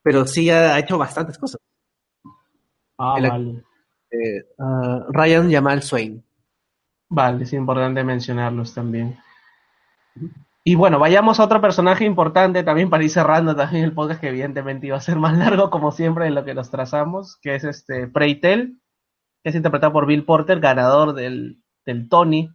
pero 0.01 0.25
sí 0.25 0.49
ha, 0.49 0.79
hecho 0.79 0.97
bastantes 0.97 1.37
cosas. 1.37 1.59
Ah, 2.97 3.17
vale. 3.19 3.63
Eh, 4.11 4.45
ah, 4.59 5.05
Ryan 5.09 5.51
Jamal 5.51 5.83
Swain. 5.83 6.23
Vale, 7.09 7.43
es 7.43 7.53
importante 7.53 8.03
mencionarlos 8.03 8.73
también. 8.73 9.17
Y 10.63 10.75
bueno, 10.75 10.99
vayamos 10.99 11.39
a 11.39 11.45
otro 11.45 11.59
personaje 11.59 12.05
importante 12.05 12.63
también 12.63 12.89
para 12.89 13.03
ir 13.03 13.09
cerrando 13.09 13.55
también 13.55 13.83
el 13.83 13.93
podcast 13.93 14.21
que 14.21 14.29
evidentemente 14.29 14.87
iba 14.87 14.97
a 14.97 15.01
ser 15.01 15.17
más 15.17 15.37
largo 15.37 15.69
como 15.69 15.91
siempre 15.91 16.27
en 16.27 16.35
lo 16.35 16.45
que 16.45 16.53
nos 16.53 16.69
trazamos, 16.69 17.37
que 17.41 17.55
es 17.55 17.63
este 17.63 18.07
Preitel, 18.07 18.80
que 19.43 19.49
es 19.49 19.55
interpretado 19.55 19.93
por 19.93 20.05
Bill 20.05 20.25
Porter, 20.25 20.59
ganador 20.59 21.13
del, 21.13 21.61
del 21.85 22.09
Tony, 22.09 22.49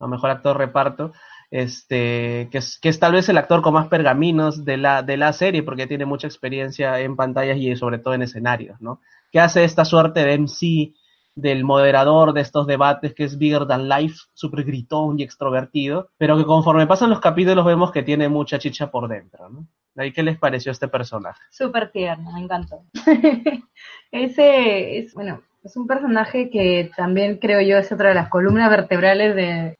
a 0.00 0.06
mejor 0.06 0.30
actor 0.30 0.56
reparto, 0.56 1.12
este, 1.50 2.48
que 2.50 2.58
es, 2.58 2.78
que 2.78 2.88
es 2.88 2.98
tal 2.98 3.12
vez 3.12 3.28
el 3.28 3.38
actor 3.38 3.62
con 3.62 3.74
más 3.74 3.88
pergaminos 3.88 4.64
de 4.64 4.76
la, 4.76 5.02
de 5.02 5.16
la 5.16 5.32
serie, 5.32 5.62
porque 5.62 5.86
tiene 5.86 6.04
mucha 6.04 6.26
experiencia 6.26 7.00
en 7.00 7.16
pantallas 7.16 7.56
y 7.58 7.74
sobre 7.76 7.98
todo 7.98 8.14
en 8.14 8.22
escenarios, 8.22 8.80
¿no? 8.80 9.00
Que 9.32 9.40
hace 9.40 9.64
esta 9.64 9.84
suerte 9.84 10.24
de 10.24 10.38
MC, 10.38 10.94
del 11.34 11.64
moderador 11.64 12.32
de 12.32 12.40
estos 12.40 12.66
debates, 12.66 13.14
que 13.14 13.24
es 13.24 13.38
bigger 13.38 13.66
than 13.66 13.88
life, 13.88 14.16
súper 14.34 14.64
gritón 14.64 15.18
y 15.18 15.22
extrovertido, 15.22 16.10
pero 16.18 16.36
que 16.36 16.44
conforme 16.44 16.86
pasan 16.86 17.10
los 17.10 17.20
capítulos 17.20 17.64
vemos 17.64 17.92
que 17.92 18.02
tiene 18.02 18.28
mucha 18.28 18.58
chicha 18.58 18.90
por 18.90 19.08
dentro, 19.08 19.48
¿no? 19.48 19.66
¿Y 20.04 20.12
qué 20.12 20.22
les 20.22 20.38
pareció 20.38 20.70
este 20.70 20.86
personaje? 20.86 21.40
Súper 21.50 21.90
tierno, 21.90 22.32
me 22.32 22.40
encantó. 22.40 22.84
Ese 24.12 24.98
es, 24.98 25.12
bueno, 25.14 25.42
es 25.68 25.76
un 25.76 25.86
personaje 25.86 26.48
que 26.48 26.90
también 26.96 27.36
creo 27.36 27.60
yo 27.60 27.76
es 27.76 27.92
otra 27.92 28.08
de 28.08 28.14
las 28.14 28.30
columnas 28.30 28.70
vertebrales 28.70 29.36
de, 29.36 29.76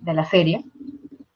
de, 0.00 0.12
la 0.12 0.24
serie. 0.26 0.62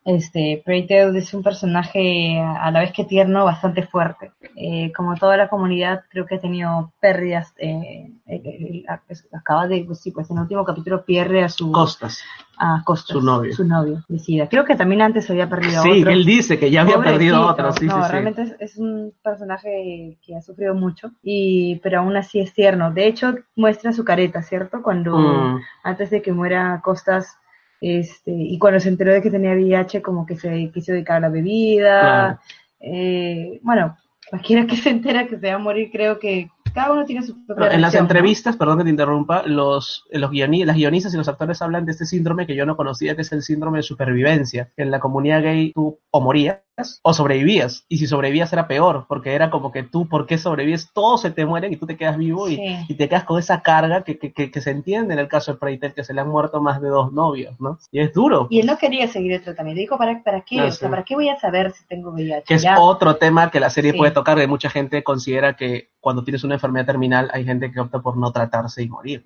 Este, 0.05 0.61
Preytel 0.63 1.17
es 1.17 1.33
un 1.33 1.43
personaje 1.43 2.39
a 2.39 2.71
la 2.71 2.81
vez 2.81 2.93
que 2.93 3.05
tierno, 3.05 3.47
bastante 3.47 3.87
fuerte. 3.87 4.33
Eh, 4.55 4.93
como 4.95 5.15
toda 5.15 5.39
la 5.39 5.49
comunidad, 5.49 6.05
creo 6.11 6.27
que 6.27 6.35
ha 6.35 6.41
tenido 6.41 6.93
pérdidas. 7.01 7.55
Eh, 7.57 8.13
eh, 8.27 8.85
acaba 9.33 9.67
de, 9.67 9.83
pues 9.85 10.01
sí, 10.01 10.11
pues 10.11 10.31
en 10.31 10.37
el 10.37 10.43
último 10.43 10.63
capítulo 10.65 11.07
pierde 11.07 11.43
a 11.43 11.49
su. 11.49 11.73
Costas. 11.73 12.23
A 12.59 12.83
Costas. 12.85 13.17
Su 13.17 13.23
novio. 13.23 13.55
Su 13.55 13.65
novio, 13.65 14.05
decida. 14.07 14.47
Creo 14.47 14.67
que 14.67 14.77
también 14.77 15.01
antes 15.01 15.31
había 15.31 15.49
perdido 15.49 15.79
a 15.79 15.81
otro. 15.81 15.95
Sí, 15.95 16.05
él 16.07 16.27
dice 16.27 16.59
que 16.59 16.71
ya 16.71 16.83
había 16.83 16.99
perdido 16.99 17.37
a 17.37 17.53
otro. 17.53 17.73
Sí, 17.73 17.87
no, 17.87 18.07
realmente 18.07 18.57
Es, 18.61 18.77
un 18.77 19.15
personaje 19.23 20.19
que 20.25 20.37
ha 20.37 20.43
sufrido 20.43 20.75
mucho, 20.75 21.13
y, 21.23 21.77
pero 21.77 22.01
aún 22.01 22.15
así 22.15 22.41
es 22.41 22.53
tierno. 22.53 22.93
De 22.93 23.07
hecho, 23.07 23.37
muestra 23.57 23.95
su 23.95 24.05
careta, 24.05 24.43
¿cierto? 24.43 24.83
Cuando 24.83 25.17
mm. 25.17 25.61
antes 25.83 26.11
de 26.11 26.21
que 26.21 26.35
muera 26.35 26.83
Costas 26.85 27.39
este, 27.85 28.33
y 28.33 28.59
cuando 28.59 28.81
se 28.81 28.89
enteró 28.89 29.13
de 29.13 29.21
que 29.21 29.31
tenía 29.31 29.53
VIH, 29.53 30.01
como 30.01 30.25
que 30.25 30.37
se 30.37 30.71
quiso 30.73 30.93
dedicar 30.93 31.19
a 31.19 31.21
la 31.21 31.29
bebida. 31.29 32.41
Eh, 32.81 33.61
bueno, 33.63 33.99
cualquiera 34.31 34.67
que 34.67 34.77
se 34.77 34.89
entera 34.89 35.27
que 35.27 35.39
se 35.39 35.49
va 35.49 35.57
a 35.57 35.59
morir, 35.59 35.91
creo 35.93 36.19
que 36.19 36.49
cada 36.73 36.93
uno 36.93 37.05
tiene 37.05 37.27
su 37.27 37.45
propia 37.45 37.69
En 37.69 37.83
las 37.83 37.95
entrevistas, 37.95 38.57
perdón 38.57 38.79
que 38.79 38.85
te 38.85 38.91
interrumpa, 38.91 39.43
los, 39.47 40.07
los 40.11 40.33
las 40.33 40.77
guionistas 40.77 41.13
y 41.13 41.17
los 41.19 41.29
actores 41.29 41.61
hablan 41.61 41.85
de 41.85 41.93
este 41.93 42.07
síndrome 42.07 42.47
que 42.47 42.57
yo 42.57 42.65
no 42.65 42.75
conocía, 42.75 43.15
que 43.15 43.23
es 43.23 43.33
el 43.33 43.43
síndrome 43.43 43.79
de 43.79 43.83
supervivencia. 43.83 44.73
En 44.79 44.91
la 44.91 44.99
comunidad 44.99 45.43
gay 45.43 45.73
tú 45.73 46.01
o 46.11 46.21
morías 46.23 46.61
o 47.03 47.15
sobrevivías. 47.15 47.85
Y 47.89 47.99
si 47.99 48.07
sobrevivías 48.07 48.53
era 48.53 48.67
peor, 48.67 49.07
porque 49.09 49.35
era 49.35 49.51
como 49.51 49.71
que 49.71 49.85
tú, 49.85 50.09
¿por 50.09 50.27
qué 50.27 50.39
sobrevives? 50.39 50.91
Todos 50.93 51.23
se 51.23 51.31
te 51.31 51.47
mueren 51.47 51.73
y 51.73 51.77
tú 51.77 51.87
te 51.87 51.97
quedas 51.97 52.17
vivo 52.17 52.49
y, 52.49 52.59
y, 52.89 52.95
te 52.95 53.09
quedas 53.09 53.25
con 53.25 53.39
esa 53.39 53.63
carga 53.63 54.03
que, 54.03 54.19
que, 54.19 54.33
que, 54.33 54.61
se 54.61 54.71
entiende 54.71 55.15
en 55.15 55.21
el 55.21 55.29
caso 55.29 55.53
de 55.53 55.59
Preitel, 55.59 55.95
que 55.95 56.05
se 56.05 56.13
le 56.13 56.21
han 56.21 56.29
muerto 56.29 56.61
más 56.61 56.81
de 56.81 56.89
dos 56.89 57.13
novios, 57.13 57.61
¿no? 57.61 57.79
Y 57.93 58.01
es 58.01 58.13
duro. 58.13 58.49
Y 58.51 58.61
él 58.61 58.67
no 58.67 58.77
quería 58.77 59.07
seguir 59.07 59.33
el 59.33 59.43
tratamiento. 59.43 59.81
Dijo, 59.81 59.97
¿para, 59.97 60.23
para 60.23 60.41
qué? 60.41 60.63
o 60.63 60.71
sea, 60.71 60.91
¿para 60.91 61.05
qué 61.05 61.15
voy 61.15 61.29
a 61.29 61.39
saber 61.39 61.73
si 61.73 61.87
tengo 61.87 62.11
VIH? 62.11 62.45
Que 62.47 62.55
es 62.55 62.67
otro 62.79 63.17
tema 63.17 63.51
que 63.51 63.61
la 63.61 63.71
serie 63.71 63.95
puede 63.95 64.13
tocar, 64.13 64.37
que 64.37 64.47
mucha 64.47 64.71
gente 64.71 65.05
considera 65.05 65.55
que 65.55 65.91
cuando 66.01 66.25
tienes 66.25 66.43
una 66.45 66.55
enfermedad 66.55 66.87
terminal 66.87 67.31
hay 67.33 67.45
gente 67.45 67.71
que 67.71 67.81
opta 67.81 68.01
por 68.01 68.17
no 68.17 68.33
tratarse 68.33 68.83
y 68.83 68.89
morir. 68.89 69.25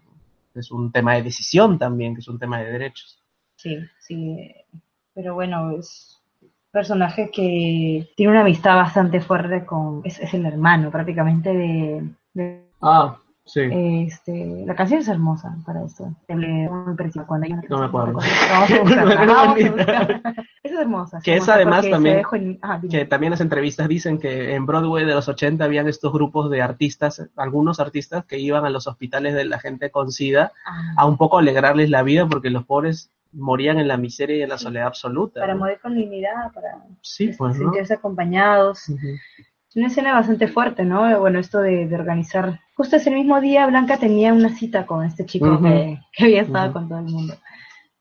Es 0.54 0.70
un 0.70 0.92
tema 0.92 1.14
de 1.14 1.22
decisión 1.22 1.78
también, 1.78 2.14
que 2.14 2.20
es 2.20 2.28
un 2.28 2.38
tema 2.38 2.58
de 2.58 2.72
derechos. 2.72 3.22
Sí, 3.56 3.78
sí. 4.00 4.54
Pero 5.14 5.34
bueno, 5.34 5.72
es 5.72 6.17
personaje 6.70 7.30
que 7.32 8.08
tiene 8.16 8.32
una 8.32 8.42
amistad 8.42 8.76
bastante 8.76 9.20
fuerte 9.20 9.64
con. 9.64 10.02
Es, 10.04 10.18
el 10.34 10.46
hermano 10.46 10.90
prácticamente 10.90 11.50
de. 12.34 12.64
ah, 12.82 13.16
sí. 13.44 13.60
Este, 13.70 14.64
la 14.66 14.74
canción 14.74 15.00
es 15.00 15.08
hermosa 15.08 15.56
para 15.64 15.84
eso. 15.84 16.14
Cuando 16.26 16.46
hay 16.46 16.66
una 17.52 17.62
no 17.68 17.78
me 17.78 17.86
acuerdo. 17.86 18.18
es 20.62 20.72
hermosa. 20.72 21.20
Que 21.22 21.36
es 21.36 21.48
además 21.48 21.88
también. 21.88 22.22
Ah, 22.62 22.80
que 22.88 23.04
también 23.06 23.30
las 23.30 23.40
entrevistas 23.40 23.88
dicen 23.88 24.18
que 24.18 24.54
en 24.54 24.66
Broadway 24.66 25.04
de 25.04 25.14
los 25.14 25.28
80 25.28 25.64
habían 25.64 25.88
estos 25.88 26.12
grupos 26.12 26.50
de 26.50 26.62
artistas, 26.62 27.28
algunos 27.36 27.80
artistas 27.80 28.24
que 28.26 28.38
iban 28.38 28.66
a 28.66 28.70
los 28.70 28.86
hospitales 28.86 29.34
de 29.34 29.46
la 29.46 29.58
gente 29.58 29.90
con 29.90 30.12
SIDA 30.12 30.52
ah. 30.66 30.94
a 30.96 31.06
un 31.06 31.16
poco 31.16 31.38
alegrarles 31.38 31.90
la 31.90 32.02
vida 32.02 32.28
porque 32.28 32.50
los 32.50 32.64
pobres 32.64 33.10
morían 33.32 33.78
en 33.78 33.88
la 33.88 33.96
miseria 33.96 34.36
y 34.36 34.42
en 34.42 34.48
la 34.48 34.58
soledad 34.58 34.86
absoluta. 34.86 35.40
Para 35.40 35.54
morir 35.54 35.78
con 35.80 35.94
dignidad, 35.94 36.52
para 36.52 36.82
sí, 37.02 37.32
pues, 37.36 37.56
sentirse 37.56 37.94
acompañados. 37.94 38.88
Es 38.88 39.76
una 39.76 39.88
escena 39.88 40.14
bastante 40.14 40.48
fuerte, 40.48 40.84
¿no? 40.84 41.20
Bueno, 41.20 41.38
esto 41.38 41.60
de, 41.60 41.88
organizar. 41.94 42.60
Justo 42.74 42.96
ese 42.96 43.10
mismo 43.10 43.40
día, 43.40 43.66
Blanca 43.66 43.98
tenía 43.98 44.32
una 44.32 44.50
cita 44.50 44.86
con 44.86 45.04
este 45.04 45.26
chico 45.26 45.60
que, 45.60 45.98
había 46.18 46.42
estado 46.42 46.72
con 46.72 46.88
todo 46.88 46.98
el 47.00 47.06
mundo. 47.06 47.34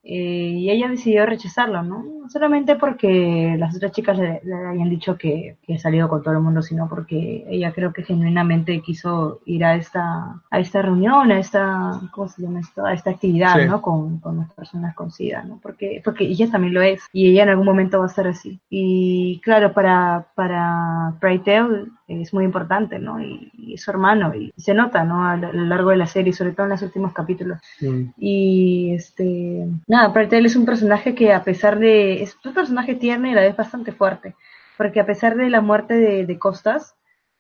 Eh, 0.09 0.53
y 0.55 0.71
ella 0.71 0.87
decidió 0.87 1.25
rechazarlo, 1.25 1.83
¿no? 1.83 2.29
Solamente 2.29 2.77
porque 2.77 3.57
las 3.59 3.75
otras 3.75 3.91
chicas 3.91 4.17
le, 4.17 4.39
habían 4.53 4.89
dicho 4.89 5.17
que, 5.17 5.57
que, 5.63 5.77
salido 5.77 6.07
con 6.07 6.23
todo 6.23 6.33
el 6.33 6.39
mundo, 6.39 6.61
sino 6.61 6.87
porque 6.87 7.45
ella 7.49 7.73
creo 7.73 7.91
que 7.91 8.03
genuinamente 8.03 8.79
quiso 8.79 9.41
ir 9.45 9.65
a 9.65 9.75
esta, 9.75 10.41
a 10.49 10.59
esta 10.59 10.81
reunión, 10.81 11.29
a 11.29 11.39
esta, 11.39 11.99
¿cómo 12.13 12.29
se 12.29 12.41
llama 12.41 12.61
esto? 12.61 12.85
A 12.85 12.93
esta 12.93 13.09
actividad, 13.09 13.57
¿no? 13.67 13.81
Con, 13.81 14.19
con, 14.19 14.37
las 14.37 14.53
personas 14.53 14.95
con 14.95 15.11
SIDA, 15.11 15.43
¿no? 15.43 15.59
Porque, 15.61 16.01
porque 16.01 16.23
ella 16.23 16.49
también 16.49 16.73
lo 16.73 16.81
es 16.81 17.01
y 17.11 17.27
ella 17.27 17.43
en 17.43 17.49
algún 17.49 17.65
momento 17.65 17.99
va 17.99 18.05
a 18.05 18.09
ser 18.09 18.27
así. 18.27 18.61
Y 18.69 19.41
claro, 19.43 19.73
para, 19.73 20.27
para 20.35 21.15
Pride 21.19 21.87
es 22.07 22.33
muy 22.33 22.45
importante, 22.45 22.99
¿no? 22.99 23.21
Y, 23.21 23.73
es 23.73 23.81
su 23.81 23.91
hermano, 23.91 24.33
y 24.33 24.53
se 24.57 24.73
nota, 24.73 25.03
¿no? 25.03 25.25
A 25.25 25.35
lo 25.35 25.51
largo 25.51 25.89
de 25.89 25.97
la 25.97 26.07
serie, 26.07 26.33
sobre 26.33 26.53
todo 26.53 26.65
en 26.65 26.71
los 26.71 26.81
últimos 26.81 27.13
capítulos. 27.13 27.59
Y 28.17 28.93
este, 28.93 29.67
nada, 29.87 30.13
Praetel 30.13 30.45
es 30.45 30.55
un 30.55 30.65
personaje 30.65 31.13
que 31.13 31.33
a 31.33 31.43
pesar 31.43 31.77
de, 31.79 32.23
es 32.23 32.37
un 32.43 32.53
personaje 32.53 32.95
tierno 32.95 33.27
y 33.27 33.31
a 33.31 33.35
la 33.35 33.41
vez 33.41 33.55
bastante 33.55 33.91
fuerte, 33.91 34.35
porque 34.77 35.01
a 35.01 35.05
pesar 35.05 35.35
de 35.35 35.49
la 35.49 35.61
muerte 35.61 35.95
de, 35.95 36.39
Costas, 36.39 36.95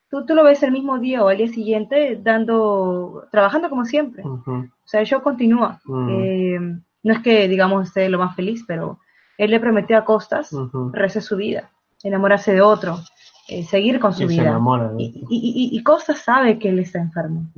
tú, 0.09 0.25
tú 0.25 0.35
lo 0.35 0.43
ves 0.43 0.61
el 0.63 0.71
mismo 0.71 0.99
día 0.99 1.23
o 1.23 1.29
al 1.29 1.37
día 1.37 1.47
siguiente 1.47 2.19
dando, 2.21 3.25
trabajando 3.31 3.69
como 3.69 3.85
siempre. 3.85 4.23
O 4.25 4.67
sea, 4.83 4.99
el 4.99 5.07
show 5.07 5.21
continúa. 5.21 5.79
Eh, 6.09 6.59
no 6.59 7.13
es 7.13 7.19
que, 7.19 7.47
digamos, 7.47 7.87
esté 7.87 8.09
lo 8.09 8.19
más 8.19 8.35
feliz, 8.35 8.65
pero 8.67 8.99
él 9.37 9.51
le 9.51 9.59
prometió 9.59 9.97
a 9.97 10.03
Costas 10.03 10.51
uh 10.51 10.91
su 11.21 11.35
vida, 11.37 11.71
enamorarse 12.03 12.53
de 12.53 12.61
otro, 12.61 12.97
eh, 13.47 13.63
seguir 13.63 13.99
con 13.99 14.13
su 14.13 14.27
vida. 14.27 14.59
y, 14.97 15.23
y, 15.29 15.77
y, 15.77 15.83
Costa 15.83 16.13
sabe 16.15 16.59
que 16.59 16.69
él 16.69 16.79
está 16.79 16.99
enfermo. 16.99 17.49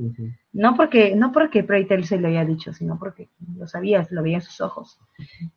No 0.54 0.76
porque 0.76 1.16
no 1.16 1.32
porque 1.32 1.64
Preitel 1.64 2.06
se 2.06 2.20
lo 2.20 2.28
había 2.28 2.46
dicho, 2.46 2.74
sino 2.74 3.00
porque 3.00 3.30
lo 3.58 3.68
sabía, 3.68 4.08
lo 4.12 4.22
veía 4.22 4.38
en 4.38 4.42
sus 4.42 4.62
ojos. 4.62 5.00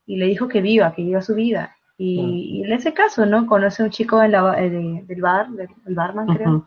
Y 0.06 0.16
le 0.16 0.26
dijo 0.26 0.48
que 0.48 0.62
viva, 0.62 0.94
que 0.94 1.02
viva 1.02 1.20
su 1.20 1.34
vida. 1.34 1.76
Y, 1.98 2.62
en 2.64 2.72
ese 2.72 2.92
caso, 2.92 3.26
¿no? 3.26 3.46
Conoce 3.46 3.82
a 3.82 3.86
un 3.86 3.90
chico 3.90 4.22
en 4.22 4.32
la, 4.32 4.60
eh, 4.60 5.04
del 5.06 5.20
bar, 5.20 5.50
del 5.50 5.94
barman, 5.94 6.26
creo. 6.26 6.66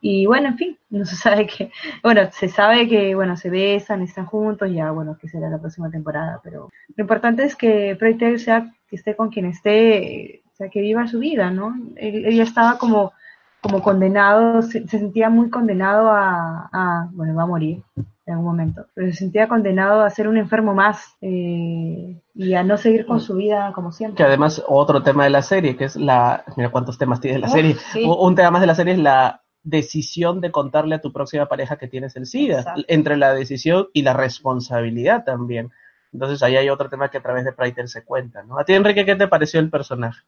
Y 0.00 0.26
bueno, 0.26 0.48
en 0.48 0.56
fin, 0.56 0.78
no 0.90 1.04
se 1.04 1.14
sabe 1.14 1.46
que, 1.46 1.70
bueno, 2.02 2.22
se 2.32 2.48
sabe 2.48 2.88
que, 2.88 3.14
bueno, 3.14 3.36
se 3.36 3.50
besan, 3.50 4.02
están 4.02 4.26
juntos, 4.26 4.72
ya, 4.72 4.90
bueno, 4.90 5.16
que 5.20 5.28
será 5.28 5.48
la 5.48 5.60
próxima 5.60 5.90
temporada, 5.90 6.40
pero 6.42 6.68
lo 6.96 7.02
importante 7.02 7.44
es 7.44 7.54
que 7.54 7.94
Preitel 7.96 8.40
sea, 8.40 8.72
que 8.88 8.96
esté 8.96 9.14
con 9.14 9.30
quien 9.30 9.46
esté, 9.46 10.41
que 10.70 10.80
viva 10.80 11.06
su 11.06 11.18
vida, 11.18 11.50
¿no? 11.50 11.74
Él, 11.96 12.40
estaba 12.40 12.78
como, 12.78 13.12
como 13.60 13.82
condenado, 13.82 14.62
se, 14.62 14.86
sentía 14.86 15.30
muy 15.30 15.50
condenado 15.50 16.10
a, 16.10 17.08
bueno, 17.12 17.34
va 17.34 17.42
a 17.44 17.46
morir 17.46 17.82
en 18.24 18.34
algún 18.34 18.46
momento, 18.46 18.86
pero 18.94 19.08
se 19.08 19.18
sentía 19.18 19.48
condenado 19.48 20.02
a 20.02 20.10
ser 20.10 20.28
un 20.28 20.36
enfermo 20.36 20.74
más 20.74 21.16
eh, 21.20 22.20
y 22.34 22.54
a 22.54 22.62
no 22.62 22.76
seguir 22.76 23.04
con 23.04 23.20
su 23.20 23.34
vida 23.34 23.72
como 23.74 23.90
siempre. 23.90 24.16
Que 24.16 24.22
además 24.22 24.62
otro 24.68 25.02
tema 25.02 25.24
de 25.24 25.30
la 25.30 25.42
serie, 25.42 25.76
que 25.76 25.84
es 25.84 25.96
la, 25.96 26.44
mira 26.56 26.70
cuántos 26.70 26.98
temas 26.98 27.20
tiene 27.20 27.38
la 27.38 27.48
serie, 27.48 27.76
un 28.04 28.34
tema 28.36 28.52
más 28.52 28.60
de 28.60 28.68
la 28.68 28.76
serie 28.76 28.94
es 28.94 29.00
la 29.00 29.42
decisión 29.64 30.40
de 30.40 30.50
contarle 30.50 30.96
a 30.96 31.00
tu 31.00 31.12
próxima 31.12 31.46
pareja 31.46 31.76
que 31.76 31.88
tienes 31.88 32.14
el 32.16 32.26
SIDA, 32.26 32.74
entre 32.88 33.16
la 33.16 33.34
decisión 33.34 33.88
y 33.92 34.02
la 34.02 34.12
responsabilidad 34.12 35.24
también. 35.24 35.70
Entonces 36.12 36.42
ahí 36.42 36.56
hay 36.56 36.68
otro 36.68 36.88
tema 36.88 37.10
que 37.10 37.18
a 37.18 37.22
través 37.22 37.44
de 37.44 37.52
Prater 37.52 37.88
se 37.88 38.04
cuenta, 38.04 38.42
¿no? 38.42 38.58
A 38.58 38.64
ti, 38.64 38.74
Enrique, 38.74 39.06
¿qué 39.06 39.16
te 39.16 39.28
pareció 39.28 39.60
el 39.60 39.70
personaje? 39.70 40.20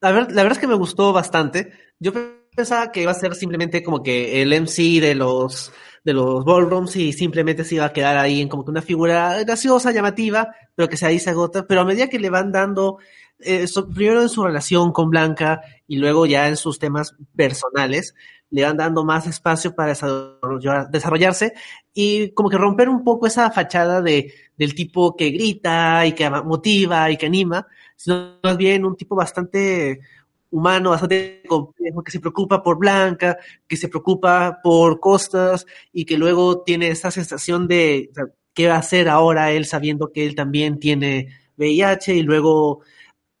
La, 0.00 0.12
la 0.12 0.20
verdad 0.20 0.52
es 0.52 0.58
que 0.58 0.66
me 0.66 0.74
gustó 0.74 1.12
bastante. 1.12 1.72
Yo 1.98 2.12
pensaba 2.54 2.90
que 2.92 3.02
iba 3.02 3.12
a 3.12 3.14
ser 3.14 3.34
simplemente 3.34 3.82
como 3.82 4.02
que 4.02 4.42
el 4.42 4.52
MC 4.52 5.00
de 5.00 5.14
los 5.14 5.72
de 6.04 6.12
los 6.14 6.44
ballrooms 6.44 6.96
y 6.96 7.12
simplemente 7.12 7.64
se 7.64 7.76
iba 7.76 7.84
a 7.84 7.92
quedar 7.92 8.16
ahí 8.16 8.40
en 8.40 8.48
como 8.48 8.64
que 8.64 8.70
una 8.70 8.82
figura 8.82 9.42
graciosa, 9.44 9.92
llamativa, 9.92 10.54
pero 10.74 10.88
que 10.88 10.96
se 10.96 11.06
ahí 11.06 11.18
se 11.18 11.30
agota. 11.30 11.66
Pero 11.66 11.82
a 11.82 11.84
medida 11.84 12.08
que 12.08 12.18
le 12.18 12.30
van 12.30 12.52
dando, 12.52 12.98
eh, 13.38 13.66
primero 13.94 14.22
en 14.22 14.28
su 14.28 14.42
relación 14.42 14.92
con 14.92 15.10
Blanca 15.10 15.60
y 15.86 15.96
luego 15.96 16.26
ya 16.26 16.48
en 16.48 16.56
sus 16.56 16.78
temas 16.78 17.14
personales, 17.36 18.14
le 18.50 18.64
van 18.64 18.76
dando 18.76 19.04
más 19.04 19.26
espacio 19.26 19.74
para 19.74 19.94
desarrollarse 20.90 21.52
y 21.94 22.32
como 22.32 22.50
que 22.50 22.58
romper 22.58 22.88
un 22.88 23.04
poco 23.04 23.26
esa 23.28 23.50
fachada 23.52 24.02
de, 24.02 24.34
del 24.56 24.74
tipo 24.74 25.14
que 25.14 25.30
grita 25.30 26.04
y 26.04 26.12
que 26.12 26.28
motiva 26.28 27.10
y 27.10 27.16
que 27.16 27.26
anima, 27.26 27.66
sino 28.00 28.38
más 28.42 28.56
bien 28.56 28.86
un 28.86 28.96
tipo 28.96 29.14
bastante 29.14 30.00
humano, 30.50 30.90
bastante 30.90 31.42
complejo, 31.46 32.02
que 32.02 32.10
se 32.10 32.18
preocupa 32.18 32.62
por 32.62 32.78
Blanca, 32.78 33.36
que 33.68 33.76
se 33.76 33.88
preocupa 33.88 34.60
por 34.62 35.00
Costas 35.00 35.66
y 35.92 36.06
que 36.06 36.16
luego 36.16 36.62
tiene 36.62 36.88
esa 36.88 37.10
sensación 37.10 37.68
de 37.68 38.10
qué 38.54 38.68
va 38.68 38.76
a 38.76 38.78
hacer 38.78 39.10
ahora 39.10 39.52
él 39.52 39.66
sabiendo 39.66 40.12
que 40.12 40.24
él 40.24 40.34
también 40.34 40.78
tiene 40.78 41.28
VIH 41.58 42.14
y 42.14 42.22
luego 42.22 42.80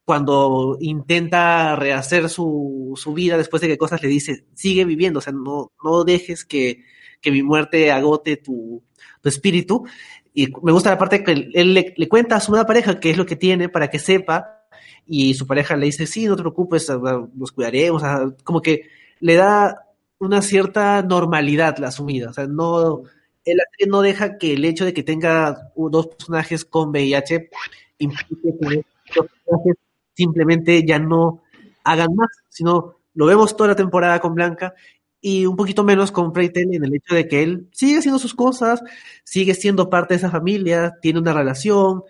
cuando 0.04 0.76
intenta 0.78 1.74
rehacer 1.76 2.28
su, 2.28 2.92
su, 2.96 3.14
vida 3.14 3.38
después 3.38 3.62
de 3.62 3.68
que 3.68 3.78
cosas 3.78 4.02
le 4.02 4.08
dice, 4.08 4.44
sigue 4.52 4.84
viviendo, 4.84 5.20
o 5.20 5.22
sea, 5.22 5.32
no, 5.32 5.72
no 5.82 6.04
dejes 6.04 6.44
que, 6.44 6.84
que 7.22 7.30
mi 7.30 7.42
muerte 7.42 7.90
agote 7.92 8.36
tu, 8.36 8.82
tu, 9.22 9.28
espíritu. 9.28 9.86
Y 10.32 10.48
me 10.62 10.72
gusta 10.72 10.90
la 10.90 10.98
parte 10.98 11.24
que 11.24 11.50
él 11.52 11.74
le, 11.74 12.08
cuenta 12.08 12.36
a 12.36 12.40
su 12.40 12.52
nueva 12.52 12.66
pareja 12.66 13.00
qué 13.00 13.10
es 13.10 13.16
lo 13.16 13.26
que 13.26 13.36
tiene 13.36 13.68
para 13.68 13.88
que 13.88 13.98
sepa, 13.98 14.64
y 15.06 15.34
su 15.34 15.46
pareja 15.46 15.76
le 15.76 15.86
dice, 15.86 16.06
sí, 16.06 16.26
no 16.26 16.36
te 16.36 16.42
preocupes, 16.42 16.90
nos 17.34 17.52
cuidaremos, 17.52 18.02
como 18.44 18.62
que 18.62 18.88
le 19.18 19.34
da 19.34 19.86
una 20.18 20.40
cierta 20.42 21.02
normalidad 21.02 21.78
la 21.78 21.88
asumida, 21.88 22.30
o 22.30 22.32
sea, 22.32 22.46
no, 22.46 23.02
él 23.44 23.58
no 23.88 24.02
deja 24.02 24.38
que 24.38 24.52
el 24.52 24.64
hecho 24.64 24.84
de 24.84 24.92
que 24.92 25.02
tenga 25.02 25.72
dos 25.74 26.06
personajes 26.08 26.64
con 26.64 26.90
VIH 26.90 27.50
implique 27.98 28.58
que 28.60 28.84
los 29.16 29.26
personajes 29.26 29.76
simplemente 30.14 30.86
ya 30.86 30.98
no 30.98 31.42
hagan 31.84 32.14
más, 32.14 32.28
sino 32.48 32.96
lo 33.14 33.26
vemos 33.26 33.56
toda 33.56 33.70
la 33.70 33.76
temporada 33.76 34.20
con 34.20 34.34
Blanca 34.34 34.74
y 35.20 35.46
un 35.46 35.56
poquito 35.56 35.84
menos 35.84 36.12
con 36.12 36.32
Preitel 36.32 36.74
en 36.74 36.84
el 36.84 36.94
hecho 36.94 37.14
de 37.14 37.28
que 37.28 37.42
él 37.42 37.68
sigue 37.72 37.98
haciendo 37.98 38.18
sus 38.18 38.34
cosas, 38.34 38.82
sigue 39.24 39.54
siendo 39.54 39.90
parte 39.90 40.14
de 40.14 40.18
esa 40.18 40.30
familia, 40.30 40.96
tiene 41.02 41.18
una 41.18 41.32
relación, 41.32 42.04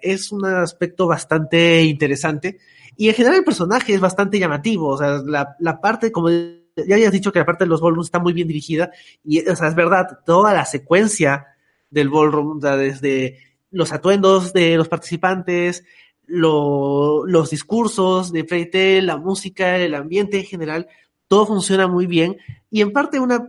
es 0.00 0.32
un 0.32 0.44
aspecto 0.46 1.06
bastante 1.06 1.82
interesante. 1.82 2.58
Y 2.96 3.08
en 3.08 3.14
general 3.14 3.38
el 3.38 3.44
personaje 3.44 3.94
es 3.94 4.00
bastante 4.00 4.38
llamativo, 4.38 4.88
o 4.88 4.98
sea, 4.98 5.22
la, 5.24 5.56
la 5.60 5.80
parte, 5.80 6.10
como 6.10 6.30
ya 6.30 6.94
habías 6.94 7.12
dicho 7.12 7.32
que 7.32 7.38
la 7.38 7.46
parte 7.46 7.64
de 7.64 7.70
los 7.70 7.80
ballrooms 7.80 8.08
está 8.08 8.18
muy 8.18 8.32
bien 8.32 8.48
dirigida 8.48 8.90
y, 9.24 9.46
o 9.48 9.56
sea, 9.56 9.68
es 9.68 9.74
verdad, 9.74 10.20
toda 10.24 10.54
la 10.54 10.64
secuencia 10.64 11.46
del 11.90 12.08
ballroom, 12.08 12.58
o 12.58 12.60
sea, 12.60 12.76
desde 12.76 13.38
los 13.70 13.92
atuendos 13.92 14.52
de 14.52 14.76
los 14.76 14.88
participantes, 14.88 15.84
lo, 16.26 17.26
los 17.26 17.50
discursos 17.50 18.32
de 18.32 18.44
Freite, 18.44 19.00
la 19.02 19.16
música, 19.16 19.76
el 19.76 19.94
ambiente 19.94 20.38
en 20.38 20.44
general, 20.44 20.88
todo 21.28 21.46
funciona 21.46 21.86
muy 21.86 22.06
bien 22.06 22.36
y 22.70 22.80
en 22.80 22.92
parte 22.92 23.20
una, 23.20 23.48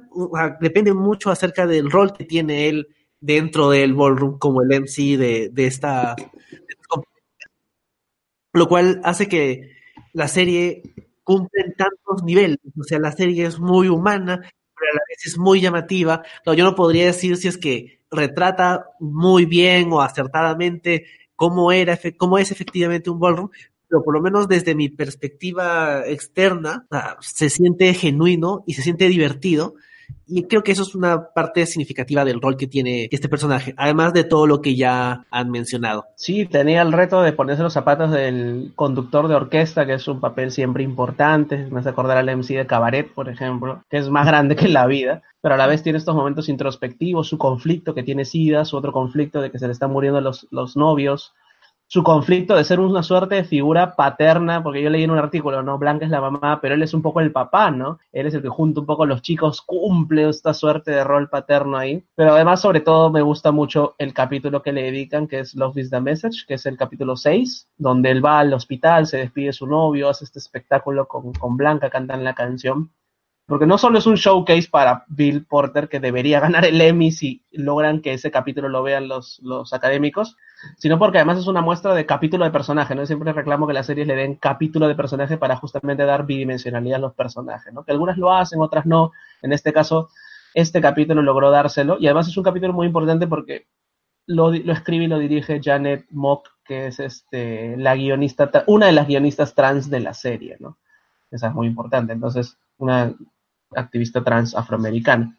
depende 0.61 0.93
mucho 0.93 1.31
acerca 1.31 1.65
del 1.67 1.91
rol 1.91 2.13
que 2.13 2.25
tiene 2.25 2.69
él 2.69 2.87
dentro 3.19 3.69
del 3.69 3.93
ballroom 3.93 4.37
como 4.37 4.61
el 4.61 4.69
MC 4.81 5.17
de, 5.17 5.49
de 5.51 5.67
esta 5.67 6.15
lo 8.53 8.67
cual 8.67 9.01
hace 9.03 9.27
que 9.27 9.71
la 10.13 10.27
serie 10.27 10.83
cumple 11.23 11.61
en 11.65 11.73
tantos 11.75 12.23
niveles. 12.23 12.57
O 12.79 12.83
sea, 12.83 12.99
la 12.99 13.11
serie 13.11 13.45
es 13.45 13.59
muy 13.59 13.87
humana, 13.87 14.37
pero 14.41 14.91
a 14.91 14.95
la 14.95 15.01
vez 15.07 15.25
es 15.25 15.37
muy 15.37 15.61
llamativa. 15.61 16.23
No, 16.45 16.53
yo 16.53 16.63
no 16.63 16.75
podría 16.75 17.05
decir 17.05 17.37
si 17.37 17.47
es 17.47 17.57
que 17.57 18.01
retrata 18.11 18.87
muy 18.99 19.45
bien 19.45 19.91
o 19.91 20.01
acertadamente 20.01 21.05
cómo 21.35 21.71
era, 21.71 21.97
cómo 22.17 22.37
es 22.37 22.51
efectivamente 22.51 23.09
un 23.09 23.19
ballroom, 23.19 23.49
pero 23.89 24.03
por 24.03 24.13
lo 24.13 24.21
menos 24.21 24.47
desde 24.47 24.75
mi 24.75 24.89
perspectiva 24.89 26.05
externa, 26.05 26.85
se 27.19 27.49
siente 27.49 27.93
genuino 27.93 28.63
y 28.67 28.73
se 28.73 28.83
siente 28.83 29.09
divertido. 29.09 29.73
Y 30.25 30.43
creo 30.43 30.63
que 30.63 30.71
eso 30.71 30.83
es 30.83 30.95
una 30.95 31.29
parte 31.33 31.65
significativa 31.65 32.25
del 32.25 32.41
rol 32.41 32.57
que 32.57 32.67
tiene 32.67 33.07
este 33.11 33.29
personaje, 33.29 33.73
además 33.77 34.13
de 34.13 34.23
todo 34.23 34.47
lo 34.47 34.61
que 34.61 34.75
ya 34.75 35.25
han 35.29 35.51
mencionado. 35.51 36.05
Sí, 36.15 36.45
tenía 36.45 36.81
el 36.81 36.91
reto 36.91 37.21
de 37.21 37.33
ponerse 37.33 37.63
los 37.63 37.73
zapatos 37.73 38.11
del 38.11 38.71
conductor 38.75 39.27
de 39.27 39.35
orquesta, 39.35 39.85
que 39.85 39.93
es 39.93 40.07
un 40.07 40.19
papel 40.19 40.51
siempre 40.51 40.83
importante. 40.83 41.67
Me 41.71 41.79
hace 41.79 41.89
acordar 41.89 42.17
al 42.17 42.37
MC 42.37 42.55
de 42.55 42.67
Cabaret, 42.67 43.11
por 43.11 43.29
ejemplo, 43.29 43.83
que 43.89 43.97
es 43.97 44.09
más 44.09 44.25
grande 44.25 44.55
que 44.55 44.67
la 44.67 44.85
vida, 44.87 45.23
pero 45.41 45.55
a 45.55 45.57
la 45.57 45.67
vez 45.67 45.83
tiene 45.83 45.97
estos 45.97 46.15
momentos 46.15 46.49
introspectivos, 46.49 47.27
su 47.27 47.37
conflicto 47.37 47.93
que 47.93 48.03
tiene 48.03 48.25
SIDA, 48.25 48.65
su 48.65 48.77
otro 48.77 48.91
conflicto 48.91 49.41
de 49.41 49.51
que 49.51 49.59
se 49.59 49.67
le 49.67 49.73
están 49.73 49.91
muriendo 49.91 50.21
los, 50.21 50.47
los 50.51 50.75
novios, 50.75 51.33
su 51.91 52.03
conflicto 52.03 52.55
de 52.55 52.63
ser 52.63 52.79
una 52.79 53.01
suerte 53.01 53.33
de 53.33 53.43
figura 53.43 53.95
paterna, 53.95 54.61
porque 54.61 54.83
yo 54.83 54.91
leí 54.91 55.03
en 55.03 55.09
un 55.09 55.17
artículo, 55.17 55.63
¿no? 55.63 55.79
Blanca 55.79 56.05
es 56.05 56.11
la 56.11 56.21
mamá, 56.21 56.61
pero 56.61 56.75
él 56.75 56.83
es 56.83 56.93
un 56.93 57.01
poco 57.01 57.19
el 57.19 57.31
papá, 57.31 57.71
¿no? 57.71 57.97
Él 58.11 58.27
es 58.27 58.35
el 58.35 58.43
que 58.43 58.47
junto 58.47 58.81
un 58.81 58.85
poco 58.85 59.03
a 59.03 59.07
los 59.07 59.23
chicos 59.23 59.63
cumple 59.63 60.29
esta 60.29 60.53
suerte 60.53 60.91
de 60.91 61.03
rol 61.03 61.29
paterno 61.29 61.77
ahí. 61.77 62.05
Pero 62.13 62.35
además, 62.35 62.61
sobre 62.61 62.81
todo, 62.81 63.09
me 63.09 63.23
gusta 63.23 63.51
mucho 63.51 63.95
el 63.97 64.13
capítulo 64.13 64.61
que 64.61 64.71
le 64.71 64.83
dedican, 64.83 65.27
que 65.27 65.39
es 65.39 65.55
Love 65.55 65.77
is 65.77 65.89
the 65.89 65.99
Message, 65.99 66.45
que 66.47 66.53
es 66.53 66.67
el 66.67 66.77
capítulo 66.77 67.17
6, 67.17 67.69
donde 67.77 68.11
él 68.11 68.23
va 68.23 68.37
al 68.37 68.53
hospital, 68.53 69.07
se 69.07 69.17
despide 69.17 69.47
de 69.47 69.53
su 69.53 69.65
novio, 69.65 70.09
hace 70.09 70.25
este 70.25 70.37
espectáculo 70.37 71.07
con, 71.07 71.33
con 71.33 71.57
Blanca, 71.57 71.89
cantan 71.89 72.23
la 72.23 72.35
canción 72.35 72.91
porque 73.49 73.65
no 73.65 73.79
solo 73.79 73.97
es 73.97 74.05
un 74.05 74.13
showcase 74.13 74.69
para 74.69 75.05
Bill 75.07 75.43
Porter 75.43 75.89
que 75.89 75.99
debería 75.99 76.39
ganar 76.45 76.65
el 76.65 76.79
Emmy 76.79 77.11
si 77.11 77.43
logran 77.51 78.01
que 78.01 78.13
ese 78.13 78.29
capítulo 78.29 78.69
lo 78.69 78.83
vean 78.83 79.07
los, 79.07 79.39
los 79.43 79.73
académicos, 79.73 80.37
sino 80.77 80.99
porque 80.99 81.17
además 81.17 81.39
es 81.39 81.47
una 81.47 81.61
muestra 81.61 81.93
de 81.93 82.05
capítulo 82.05 82.45
de 82.45 82.51
personaje, 82.51 82.95
¿no? 82.95 83.05
siempre 83.05 83.33
reclamo 83.33 83.67
que 83.67 83.73
las 83.73 83.85
series 83.85 84.07
le 84.07 84.15
den 84.15 84.35
capítulo 84.35 84.87
de 84.87 84.95
personaje 84.95 85.37
para 85.37 85.55
justamente 85.55 86.05
dar 86.05 86.25
bidimensionalidad 86.25 86.97
a 86.97 87.01
los 87.01 87.13
personajes, 87.13 87.73
¿no? 87.73 87.83
Que 87.83 87.91
algunas 87.91 88.17
lo 88.17 88.33
hacen, 88.33 88.61
otras 88.61 88.85
no. 88.85 89.11
En 89.41 89.53
este 89.53 89.71
caso, 89.73 90.09
este 90.53 90.81
capítulo 90.81 91.21
logró 91.21 91.51
dárselo 91.51 91.97
y 91.99 92.07
además 92.07 92.27
es 92.27 92.37
un 92.37 92.43
capítulo 92.43 92.73
muy 92.73 92.87
importante 92.87 93.27
porque 93.27 93.67
lo, 94.25 94.51
lo 94.51 94.73
escribe 94.73 95.05
y 95.05 95.07
lo 95.07 95.17
dirige 95.17 95.61
Janet 95.63 96.05
Mock, 96.11 96.49
que 96.63 96.87
es 96.87 96.99
este, 96.99 97.75
la 97.77 97.95
guionista, 97.95 98.51
una 98.67 98.85
de 98.85 98.91
las 98.91 99.07
guionistas 99.07 99.55
trans 99.55 99.89
de 99.89 99.99
la 100.01 100.13
serie, 100.13 100.57
¿no? 100.59 100.77
Esa 101.31 101.47
es 101.47 101.53
muy 101.53 101.67
importante. 101.67 102.13
Entonces, 102.13 102.57
una 102.77 103.13
activista 103.75 104.23
trans 104.23 104.55
afroamericana. 104.55 105.35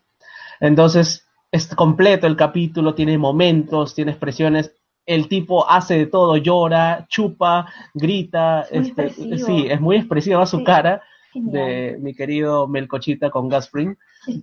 Entonces, 0.60 1.26
es 1.52 1.74
completo 1.74 2.26
el 2.26 2.36
capítulo, 2.36 2.94
tiene 2.94 3.18
momentos, 3.18 3.94
tiene 3.94 4.12
expresiones. 4.12 4.72
El 5.06 5.28
tipo 5.28 5.68
hace 5.68 5.98
de 5.98 6.06
todo, 6.06 6.36
llora, 6.36 7.06
chupa, 7.08 7.72
grita. 7.94 8.66
Este, 8.70 9.10
sí, 9.10 9.66
es 9.68 9.80
muy 9.80 9.96
expresiva 9.96 10.46
su 10.46 10.62
cara 10.62 11.02
de 11.34 11.96
mi 12.00 12.14
querido 12.14 12.68
Melcochita 12.68 13.30
con 13.30 13.48
Gaspring. 13.48 13.96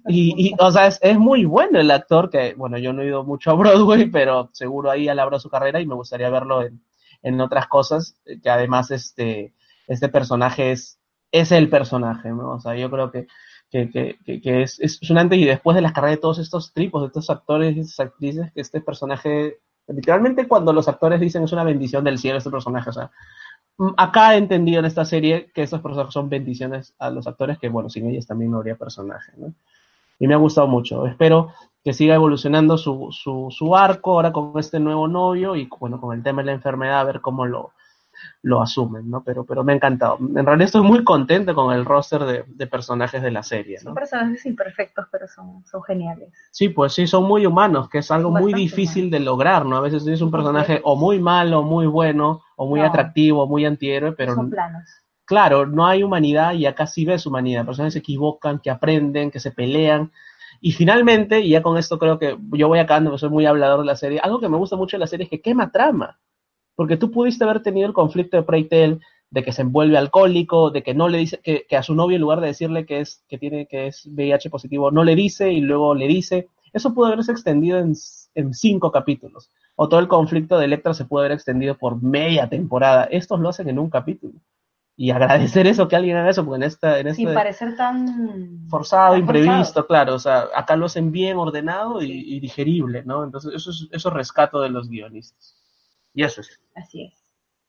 Y, 0.08 0.50
y, 0.50 0.54
o 0.60 0.72
sea, 0.72 0.88
es, 0.88 1.00
es, 1.02 1.18
muy 1.18 1.46
bueno 1.46 1.80
el 1.80 1.92
actor, 1.92 2.30
que, 2.30 2.56
bueno, 2.56 2.78
yo 2.78 2.94
no 2.94 3.02
he 3.02 3.08
ido 3.08 3.24
mucho 3.24 3.52
a 3.52 3.54
Broadway, 3.54 4.06
pero 4.12 4.50
seguro 4.54 4.90
ahí 4.90 5.08
alabra 5.08 5.40
su 5.40 5.50
carrera 5.50 5.80
y 5.80 5.86
me 5.86 5.96
gustaría 5.96 6.30
verlo 6.30 6.64
en, 6.64 6.82
en 7.22 7.40
otras 7.40 7.68
cosas, 7.68 8.16
que 8.42 8.50
además 8.50 8.90
este, 8.92 9.54
este 9.88 10.10
personaje 10.10 10.72
es, 10.72 11.00
es 11.32 11.52
el 11.52 11.70
personaje, 11.70 12.30
¿no? 12.30 12.54
O 12.54 12.60
sea, 12.60 12.76
yo 12.76 12.90
creo 12.90 13.12
que 13.12 13.28
que, 13.70 13.90
que, 13.90 14.42
que 14.42 14.62
es, 14.62 14.80
es, 14.80 15.10
un 15.10 15.18
antes 15.18 15.40
y 15.40 15.46
después 15.46 15.76
de 15.76 15.82
las 15.82 15.92
carreras 15.92 16.18
de 16.18 16.22
todos 16.22 16.40
estos 16.40 16.74
tripos, 16.74 17.02
de 17.02 17.08
estos 17.08 17.30
actores 17.30 17.76
y 17.76 17.82
esas 17.82 18.00
actrices, 18.00 18.52
que 18.54 18.62
este 18.62 18.82
personaje, 18.82 19.60
literalmente 19.88 20.48
cuando 20.48 20.74
los 20.74 20.88
actores 20.88 21.20
dicen 21.20 21.44
es 21.44 21.52
una 21.52 21.64
bendición 21.64 22.04
del 22.04 22.18
cielo 22.18 22.38
este 22.38 22.50
personaje, 22.50 22.90
o 22.90 22.94
sea, 22.94 23.12
mm, 23.78 23.90
acá 23.98 24.36
he 24.36 24.38
entendido 24.38 24.80
en 24.80 24.86
esta 24.86 25.06
serie 25.06 25.52
que 25.54 25.64
estos 25.64 25.82
personajes 25.82 26.14
son 26.14 26.30
bendiciones 26.30 26.94
a 27.00 27.10
los 27.10 27.28
actores, 27.28 27.58
que 27.60 27.70
bueno, 27.70 27.90
sin 27.90 28.10
ellos 28.10 28.28
también 28.28 28.52
no 28.52 28.58
habría 28.58 28.76
personaje, 28.76 29.34
¿no? 29.38 29.54
Y 30.20 30.28
me 30.28 30.34
ha 30.34 30.38
gustado 30.38 30.68
mucho. 30.68 31.06
Espero 31.06 31.54
que 31.84 31.94
siga 31.94 32.16
evolucionando 32.16 32.78
su, 32.78 33.10
su, 33.12 33.48
su 33.52 33.76
arco 33.76 34.14
ahora 34.14 34.32
con 34.32 34.52
este 34.58 34.80
nuevo 34.80 35.08
novio 35.08 35.56
y 35.56 35.70
bueno, 35.80 36.02
con 36.02 36.16
el 36.18 36.24
tema 36.24 36.42
de 36.42 36.48
la 36.48 36.54
enfermedad, 36.54 37.00
a 37.00 37.04
ver 37.04 37.22
cómo 37.22 37.46
lo, 37.46 37.72
lo 38.42 38.62
asumen, 38.62 39.10
¿no? 39.10 39.24
Pero, 39.24 39.46
pero 39.46 39.64
me 39.64 39.74
ha 39.74 39.76
encantado. 39.76 40.18
En 40.20 40.46
realidad 40.46 40.66
estoy 40.66 40.82
muy 40.82 41.04
contento 41.04 41.54
con 41.56 41.74
el 41.74 41.86
roster 41.86 42.24
de, 42.24 42.44
de 42.48 42.68
personajes 42.68 43.22
de 43.22 43.32
la 43.32 43.44
serie, 43.44 43.78
¿no? 43.78 43.84
Son 43.84 43.96
personajes 43.96 44.46
imperfectos, 44.46 45.06
pero 45.12 45.28
son, 45.28 45.66
son 45.66 45.84
geniales. 45.84 46.30
Sí, 46.52 46.70
pues 46.70 46.94
sí, 46.94 47.08
son 47.08 47.26
muy 47.26 47.46
humanos, 47.46 47.90
que 47.90 48.00
es 48.00 48.12
algo 48.12 48.32
muy 48.32 48.54
difícil 48.54 49.10
de 49.10 49.20
lograr, 49.20 49.66
¿no? 49.66 49.78
A 49.78 49.82
veces 49.82 50.04
tienes 50.04 50.22
un 50.22 50.32
personaje 50.32 50.82
o 50.84 50.96
muy 50.96 51.20
malo, 51.20 51.64
muy 51.64 51.88
bueno, 51.88 52.42
o 52.56 52.68
muy 52.68 52.80
no. 52.80 52.86
atractivo, 52.88 53.48
muy 53.48 53.66
antihéroe, 53.66 54.14
pero... 54.14 54.36
Son 54.36 54.50
planos. 54.50 54.84
Claro, 55.26 55.66
no 55.66 55.86
hay 55.86 56.04
humanidad 56.04 56.54
y 56.54 56.66
acá 56.66 56.88
sí 56.88 57.04
ves 57.04 57.26
humanidad. 57.26 57.66
Personas 57.66 57.92
se 57.92 58.00
equivocan, 58.00 58.60
que 58.60 58.70
aprenden, 58.70 59.30
que 59.30 59.42
se 59.42 59.52
pelean. 59.52 60.14
Y 60.62 60.72
finalmente, 60.72 61.42
y 61.42 61.50
ya 61.50 61.62
con 61.62 61.78
esto 61.78 62.00
creo 62.00 62.18
que 62.18 62.38
yo 62.54 62.70
voy 62.70 62.80
acabando, 62.80 63.10
porque 63.10 63.20
soy 63.20 63.30
muy 63.30 63.46
hablador 63.46 63.82
de 63.82 63.86
la 63.86 63.98
serie, 63.98 64.20
algo 64.20 64.40
que 64.40 64.48
me 64.48 64.58
gusta 64.58 64.78
mucho 64.78 64.96
de 64.96 65.02
la 65.02 65.08
serie 65.08 65.26
es 65.26 65.30
que 65.30 65.42
quema 65.42 65.70
trama. 65.70 66.18
Porque 66.78 66.96
tú 66.96 67.10
pudiste 67.10 67.44
haber 67.44 67.64
tenido 67.64 67.88
el 67.88 67.94
conflicto 67.94 68.38
de 68.38 68.44
Preytel 68.44 69.00
de 69.32 69.44
que 69.44 69.52
se 69.52 69.64
envuelve 69.64 69.98
alcohólico, 69.98 70.70
de 70.70 70.84
que 70.84 70.94
no 70.94 71.10
le 71.10 71.18
dice, 71.18 71.40
que, 71.44 71.66
que, 71.68 71.76
a 71.76 71.82
su 71.82 71.96
novio 71.96 72.16
en 72.16 72.22
lugar 72.22 72.40
de 72.40 72.48
decirle 72.48 72.86
que 72.86 73.00
es, 73.00 73.24
que 73.28 73.40
tiene, 73.40 73.68
que 73.68 73.88
es 73.88 74.06
VIH 74.06 74.52
positivo, 74.52 74.92
no 74.92 75.04
le 75.04 75.16
dice 75.16 75.52
y 75.52 75.60
luego 75.60 75.96
le 75.96 76.08
dice. 76.08 76.50
Eso 76.72 76.94
pudo 76.94 77.08
haberse 77.08 77.32
extendido 77.32 77.80
en, 77.80 77.94
en 78.36 78.54
cinco 78.54 78.92
capítulos. 78.92 79.50
O 79.76 79.90
todo 79.90 80.00
el 80.00 80.08
conflicto 80.08 80.60
de 80.60 80.66
Electra 80.66 80.94
se 80.94 81.06
pudo 81.06 81.22
haber 81.22 81.32
extendido 81.32 81.76
por 81.80 82.00
media 82.00 82.48
temporada. 82.48 83.06
Estos 83.06 83.40
lo 83.40 83.50
hacen 83.50 83.70
en 83.70 83.80
un 83.80 83.90
capítulo. 83.90 84.36
Y 84.96 85.10
agradecer 85.10 85.66
eso, 85.66 85.88
que 85.88 85.96
alguien 85.96 86.18
haga 86.18 86.30
eso, 86.30 86.46
porque 86.46 86.58
en 86.58 86.64
esta... 86.64 87.00
En 87.00 87.08
este 87.08 87.24
Sin 87.24 87.34
parecer 87.34 87.76
tan... 87.76 88.68
Forzado, 88.70 89.14
tan 89.14 89.22
imprevisto, 89.22 89.56
forzado. 89.56 89.88
claro. 89.88 90.14
O 90.14 90.20
sea, 90.20 90.46
acá 90.56 90.76
lo 90.76 90.86
hacen 90.86 91.12
bien 91.12 91.38
ordenado 91.38 92.04
y, 92.04 92.12
y 92.12 92.40
digerible, 92.40 93.04
¿no? 93.04 93.24
Entonces, 93.24 93.54
eso 93.56 93.72
es, 93.72 93.88
eso 93.92 94.10
es 94.10 94.14
rescato 94.14 94.62
de 94.62 94.70
los 94.70 94.90
guionistas. 94.90 95.56
Y 96.18 96.24
eso 96.24 96.42
es. 96.42 96.60
Así 96.76 97.04
es. 97.04 97.14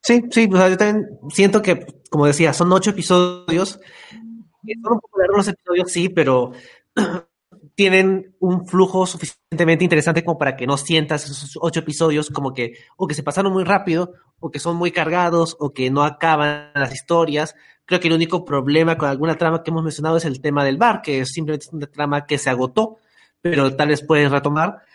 Sí, 0.03 0.23
sí, 0.31 0.49
o 0.51 0.57
sea, 0.57 0.71
yo 0.71 0.79
también 0.79 1.07
siento 1.29 1.61
que, 1.61 1.85
como 2.09 2.25
decía, 2.25 2.55
son 2.55 2.73
ocho 2.73 2.91
episodios. 2.91 3.79
Son 4.03 4.93
un 4.93 5.01
poco 5.01 5.21
largos 5.21 5.37
los 5.37 5.49
episodios, 5.49 5.93
sí, 5.93 6.09
pero 6.09 6.53
tienen 7.75 8.35
un 8.41 8.67
flujo 8.67 9.07
suficientemente 9.07 9.85
interesante 9.85 10.25
como 10.25 10.39
para 10.39 10.57
que 10.57 10.67
no 10.67 10.79
sientas 10.79 11.27
esos 11.27 11.59
ocho 11.61 11.81
episodios 11.81 12.31
como 12.31 12.55
que 12.55 12.79
o 12.97 13.07
que 13.07 13.15
se 13.15 13.23
pasaron 13.23 13.53
muy 13.53 13.65
rápido, 13.65 14.15
o 14.41 14.51
que 14.51 14.61
son 14.61 14.77
muy 14.77 14.93
cargados, 14.93 15.55
o 15.61 15.75
que 15.75 15.91
no 15.91 16.03
acaban 16.03 16.71
las 16.75 16.95
historias. 16.95 17.55
Creo 17.85 18.01
que 18.01 18.09
el 18.09 18.15
único 18.15 18.47
problema 18.47 18.97
con 18.97 19.11
alguna 19.11 19.37
trama 19.37 19.63
que 19.63 19.71
hemos 19.71 19.85
mencionado 19.85 20.17
es 20.17 20.25
el 20.25 20.41
tema 20.41 20.65
del 20.65 20.79
bar, 20.79 21.03
que 21.03 21.21
es 21.21 21.29
simplemente 21.29 21.67
una 21.71 21.87
trama 21.87 22.25
que 22.25 22.39
se 22.39 22.49
agotó, 22.49 22.97
pero 23.43 23.77
tal 23.77 23.89
vez 23.89 24.03
pueden 24.03 24.33
retomar. 24.33 24.87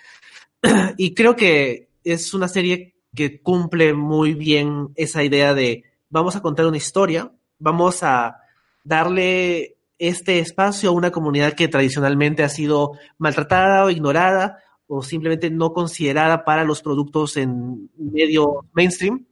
Y 0.98 1.14
creo 1.14 1.36
que 1.36 1.90
es 2.04 2.34
una 2.34 2.48
serie 2.48 2.93
que 3.16 3.42
cumple 3.42 3.94
muy 3.94 4.34
bien 4.34 4.90
esa 4.96 5.24
idea 5.24 5.54
de 5.54 5.84
vamos 6.10 6.36
a 6.36 6.42
contar 6.42 6.66
una 6.66 6.78
historia, 6.78 7.32
vamos 7.60 8.04
a 8.04 8.38
darle 8.84 9.78
este 9.98 10.40
espacio 10.40 10.90
a 10.90 10.94
una 10.94 11.12
comunidad 11.12 11.54
que 11.54 11.68
tradicionalmente 11.68 12.44
ha 12.44 12.50
sido 12.50 12.94
maltratada 13.18 13.86
o 13.86 13.90
ignorada 13.90 14.58
o 14.88 15.02
simplemente 15.02 15.50
no 15.50 15.74
considerada 15.74 16.44
para 16.44 16.64
los 16.64 16.82
productos 16.82 17.38
en 17.38 17.90
medio 17.98 18.66
mainstream. 18.74 19.26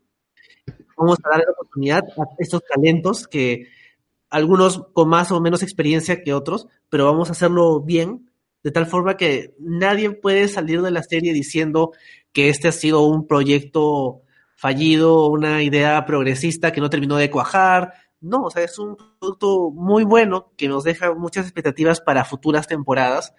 Vamos 0.95 1.17
a 1.23 1.29
darle 1.29 1.45
la 1.45 1.51
oportunidad 1.51 2.03
a 2.17 2.23
estos 2.39 2.63
talentos 2.63 3.27
que 3.27 3.67
algunos 4.29 4.87
con 4.93 5.09
más 5.09 5.31
o 5.31 5.41
menos 5.41 5.61
experiencia 5.61 6.23
que 6.23 6.33
otros, 6.33 6.67
pero 6.89 7.05
vamos 7.05 7.29
a 7.29 7.33
hacerlo 7.33 7.81
bien, 7.81 8.31
de 8.63 8.71
tal 8.71 8.85
forma 8.85 9.17
que 9.17 9.55
nadie 9.59 10.11
puede 10.11 10.47
salir 10.47 10.81
de 10.81 10.91
la 10.91 11.03
serie 11.03 11.33
diciendo 11.33 11.91
que 12.33 12.49
este 12.49 12.67
ha 12.67 12.71
sido 12.71 13.01
un 13.01 13.27
proyecto 13.27 14.21
fallido, 14.55 15.27
una 15.27 15.63
idea 15.63 16.05
progresista 16.05 16.71
que 16.71 16.81
no 16.81 16.89
terminó 16.89 17.17
de 17.17 17.31
cuajar. 17.31 17.93
No, 18.19 18.43
o 18.43 18.51
sea, 18.51 18.63
es 18.63 18.77
un 18.77 18.95
producto 19.19 19.71
muy 19.71 20.03
bueno 20.03 20.53
que 20.55 20.67
nos 20.67 20.83
deja 20.83 21.13
muchas 21.15 21.45
expectativas 21.45 21.99
para 21.99 22.25
futuras 22.25 22.67
temporadas 22.67 23.33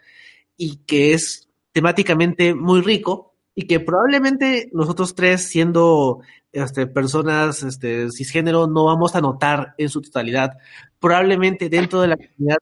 y 0.56 0.78
que 0.84 1.14
es 1.14 1.48
temáticamente 1.72 2.54
muy 2.54 2.80
rico 2.80 3.34
y 3.54 3.66
que 3.66 3.80
probablemente 3.80 4.70
nosotros 4.72 5.14
tres, 5.14 5.48
siendo 5.48 6.22
este, 6.52 6.86
personas 6.86 7.62
este, 7.62 8.10
cisgénero, 8.10 8.66
no 8.66 8.86
vamos 8.86 9.14
a 9.14 9.20
notar 9.20 9.74
en 9.78 9.88
su 9.88 10.00
totalidad. 10.02 10.58
Probablemente 10.98 11.68
dentro 11.68 12.00
de 12.00 12.08
la 12.08 12.16
comunidad 12.16 12.58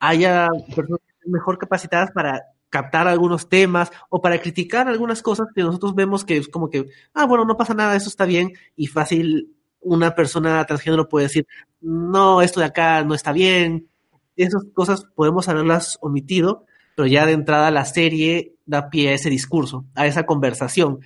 haya 0.00 0.48
personas 0.74 1.00
mejor 1.26 1.58
capacitadas 1.58 2.10
para 2.10 2.42
captar 2.72 3.06
algunos 3.06 3.50
temas 3.50 3.92
o 4.08 4.22
para 4.22 4.40
criticar 4.40 4.88
algunas 4.88 5.20
cosas 5.20 5.48
que 5.54 5.62
nosotros 5.62 5.94
vemos 5.94 6.24
que 6.24 6.38
es 6.38 6.48
como 6.48 6.70
que, 6.70 6.86
ah, 7.12 7.26
bueno, 7.26 7.44
no 7.44 7.58
pasa 7.58 7.74
nada, 7.74 7.94
eso 7.94 8.08
está 8.08 8.24
bien 8.24 8.54
y 8.74 8.86
fácil 8.86 9.54
una 9.82 10.14
persona 10.14 10.64
transgénero 10.64 11.06
puede 11.06 11.26
decir, 11.26 11.46
no, 11.82 12.40
esto 12.40 12.60
de 12.60 12.66
acá 12.66 13.04
no 13.04 13.14
está 13.14 13.32
bien. 13.32 13.88
Esas 14.36 14.64
cosas 14.72 15.04
podemos 15.14 15.48
haberlas 15.48 15.98
omitido, 16.00 16.64
pero 16.96 17.06
ya 17.06 17.26
de 17.26 17.32
entrada 17.32 17.70
la 17.70 17.84
serie 17.84 18.54
da 18.64 18.88
pie 18.88 19.10
a 19.10 19.14
ese 19.14 19.28
discurso, 19.28 19.84
a 19.94 20.06
esa 20.06 20.24
conversación. 20.24 21.00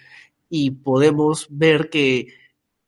Y 0.49 0.71
podemos 0.71 1.49
ver 1.51 1.91
que 1.91 2.29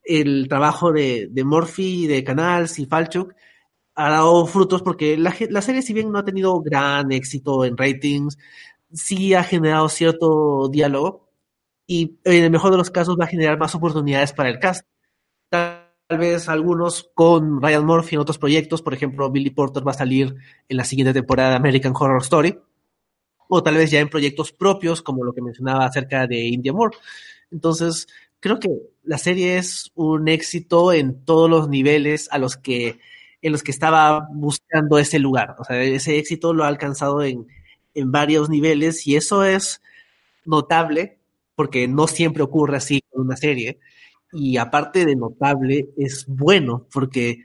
el 0.04 0.46
trabajo 0.48 0.92
de, 0.92 1.26
de 1.30 1.44
Murphy, 1.44 2.06
de 2.06 2.22
Canals 2.22 2.78
y 2.78 2.86
Falchuk 2.86 3.34
ha 3.98 4.10
dado 4.10 4.46
frutos 4.46 4.80
porque 4.82 5.16
la, 5.16 5.34
la 5.50 5.60
serie, 5.60 5.82
si 5.82 5.92
bien 5.92 6.12
no 6.12 6.20
ha 6.20 6.24
tenido 6.24 6.60
gran 6.60 7.10
éxito 7.10 7.64
en 7.64 7.76
ratings, 7.76 8.38
sí 8.92 9.34
ha 9.34 9.42
generado 9.44 9.88
cierto 9.88 10.68
diálogo 10.68 11.28
y 11.86 12.18
en 12.24 12.44
el 12.44 12.50
mejor 12.50 12.70
de 12.70 12.76
los 12.76 12.90
casos 12.90 13.16
va 13.18 13.24
a 13.24 13.28
generar 13.28 13.58
más 13.58 13.74
oportunidades 13.74 14.32
para 14.32 14.50
el 14.50 14.58
cast. 14.58 14.86
Tal 15.50 16.18
vez 16.18 16.48
algunos 16.48 17.10
con 17.14 17.62
Ryan 17.62 17.84
Murphy 17.84 18.16
en 18.16 18.20
otros 18.20 18.38
proyectos, 18.38 18.82
por 18.82 18.94
ejemplo, 18.94 19.30
Billy 19.30 19.50
Porter 19.50 19.86
va 19.86 19.92
a 19.92 19.94
salir 19.94 20.36
en 20.68 20.76
la 20.76 20.84
siguiente 20.84 21.14
temporada 21.14 21.50
de 21.50 21.56
American 21.56 21.94
Horror 21.98 22.22
Story, 22.22 22.58
o 23.48 23.62
tal 23.62 23.76
vez 23.76 23.90
ya 23.90 24.00
en 24.00 24.08
proyectos 24.08 24.52
propios, 24.52 25.02
como 25.02 25.24
lo 25.24 25.32
que 25.32 25.42
mencionaba 25.42 25.86
acerca 25.86 26.26
de 26.26 26.46
India 26.46 26.72
Moore. 26.72 26.96
Entonces, 27.50 28.06
creo 28.40 28.58
que 28.58 28.68
la 29.02 29.18
serie 29.18 29.58
es 29.58 29.90
un 29.94 30.28
éxito 30.28 30.92
en 30.92 31.24
todos 31.24 31.48
los 31.48 31.68
niveles 31.68 32.28
a 32.30 32.38
los 32.38 32.56
que 32.56 33.00
en 33.40 33.52
los 33.52 33.62
que 33.62 33.70
estaba 33.70 34.28
buscando 34.32 34.98
ese 34.98 35.18
lugar. 35.18 35.56
O 35.58 35.64
sea, 35.64 35.80
ese 35.82 36.18
éxito 36.18 36.52
lo 36.52 36.64
ha 36.64 36.68
alcanzado 36.68 37.22
en, 37.22 37.46
en 37.98 38.12
varios 38.12 38.48
niveles 38.48 39.06
y 39.06 39.16
eso 39.16 39.44
es 39.44 39.82
notable 40.44 41.18
porque 41.54 41.88
no 41.88 42.06
siempre 42.06 42.42
ocurre 42.42 42.76
así 42.76 43.02
con 43.10 43.26
una 43.26 43.36
serie. 43.36 43.78
Y 44.32 44.58
aparte 44.58 45.04
de 45.04 45.16
notable, 45.16 45.88
es 45.96 46.26
bueno 46.28 46.86
porque 46.92 47.44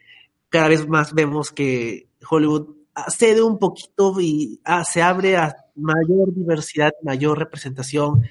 cada 0.50 0.68
vez 0.68 0.88
más 0.88 1.14
vemos 1.14 1.52
que 1.52 2.08
Hollywood 2.30 2.76
cede 3.10 3.42
un 3.42 3.58
poquito 3.58 4.20
y 4.22 4.60
ah, 4.64 4.84
se 4.84 5.02
abre 5.02 5.38
a 5.38 5.56
mayor 5.76 6.34
diversidad, 6.34 6.92
mayor 7.02 7.40
representación. 7.40 8.24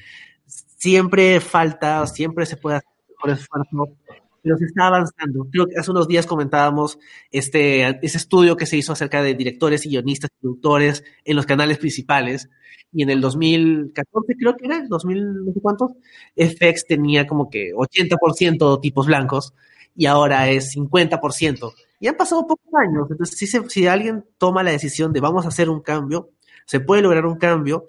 Siempre 0.47 1.41
falta, 1.41 2.07
siempre 2.07 2.47
se 2.47 2.57
puede 2.57 2.77
hacer 2.77 2.91
mejor 3.09 3.31
esfuerzo 3.31 3.97
pero 4.43 4.57
se 4.59 4.65
está 4.65 4.89
avanzando. 4.89 5.47
Creo 5.51 5.67
que 5.67 5.79
hace 5.79 5.91
unos 5.91 6.09
días 6.09 6.27
comentábamos 6.27 6.99
este, 7.31 7.89
ese 8.05 8.19
estudio 8.19 8.57
que 8.57 8.67
se 8.67 8.77
hizo 8.77 8.93
acerca 8.93 9.23
de 9.23 9.35
directores 9.35 9.87
y 9.87 9.91
guionistas 9.91 10.31
y 10.35 10.41
productores 10.41 11.05
en 11.25 11.37
los 11.37 11.47
canales 11.47 11.79
principales. 11.79 12.51
Y 12.93 13.03
en 13.05 13.11
el 13.11 13.21
2014, 13.21 14.35
creo 14.37 14.57
que 14.57 14.67
era, 14.67 14.79
el 14.79 14.89
2000, 14.89 15.45
no 15.47 15.53
sé 15.53 15.61
cuántos, 15.61 15.93
FX 16.37 16.87
tenía 16.87 17.27
como 17.27 17.49
que 17.49 17.73
80% 17.73 18.81
tipos 18.81 19.07
blancos 19.07 19.55
y 19.95 20.07
ahora 20.07 20.49
es 20.51 20.75
50%. 20.77 21.73
Y 22.01 22.09
han 22.09 22.17
pasado 22.17 22.47
pocos 22.47 22.69
años. 22.75 23.07
Entonces, 23.11 23.39
si, 23.39 23.47
si 23.47 23.87
alguien 23.87 24.25
toma 24.37 24.63
la 24.63 24.73
decisión 24.73 25.13
de 25.13 25.21
vamos 25.21 25.45
a 25.45 25.49
hacer 25.49 25.71
un 25.71 25.81
cambio, 25.81 26.31
se 26.67 26.81
puede 26.81 27.03
lograr 27.03 27.27
un 27.27 27.37
cambio. 27.37 27.89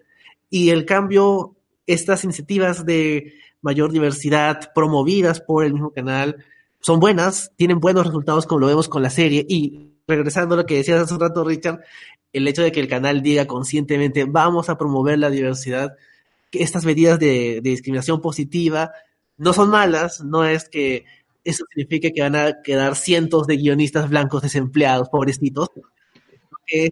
Y 0.49 0.69
el 0.69 0.85
cambio, 0.85 1.55
estas 1.87 2.23
iniciativas 2.23 2.85
de 2.85 3.33
mayor 3.63 3.91
diversidad 3.91 4.71
promovidas 4.75 5.41
por 5.41 5.65
el 5.65 5.73
mismo 5.73 5.91
canal 5.91 6.45
son 6.79 6.99
buenas, 6.99 7.51
tienen 7.55 7.79
buenos 7.79 8.05
resultados 8.05 8.45
como 8.45 8.59
lo 8.59 8.67
vemos 8.67 8.89
con 8.89 9.01
la 9.01 9.09
serie 9.09 9.45
y 9.47 9.93
regresando 10.05 10.53
a 10.53 10.57
lo 10.57 10.65
que 10.65 10.75
decías 10.75 11.01
hace 11.01 11.13
un 11.13 11.21
rato 11.21 11.43
Richard, 11.45 11.79
el 12.33 12.47
hecho 12.47 12.61
de 12.61 12.73
que 12.73 12.81
el 12.81 12.89
canal 12.89 13.21
diga 13.21 13.47
conscientemente 13.47 14.25
vamos 14.25 14.69
a 14.69 14.77
promover 14.77 15.17
la 15.17 15.29
diversidad, 15.29 15.95
que 16.51 16.61
estas 16.61 16.83
medidas 16.85 17.19
de, 17.19 17.61
discriminación 17.63 18.19
positiva 18.21 18.91
no 19.37 19.53
son 19.53 19.69
malas, 19.69 20.21
no 20.23 20.45
es 20.45 20.67
que 20.67 21.05
eso 21.45 21.63
signifique 21.69 22.11
que 22.13 22.21
van 22.21 22.35
a 22.35 22.61
quedar 22.61 22.95
cientos 22.95 23.47
de 23.47 23.57
guionistas 23.57 24.09
blancos 24.09 24.41
desempleados, 24.41 25.09
pobrecitos. 25.09 25.69
Es 26.67 26.91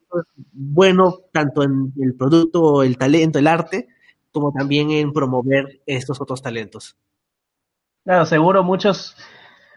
bueno 0.51 1.19
tanto 1.31 1.63
en 1.63 1.93
el 2.01 2.15
producto, 2.15 2.83
el 2.83 2.97
talento, 2.97 3.39
el 3.39 3.47
arte, 3.47 3.87
como 4.31 4.51
también 4.51 4.91
en 4.91 5.13
promover 5.13 5.81
estos 5.85 6.19
otros 6.21 6.41
talentos. 6.41 6.95
Claro, 8.03 8.25
seguro 8.25 8.63
muchos 8.63 9.15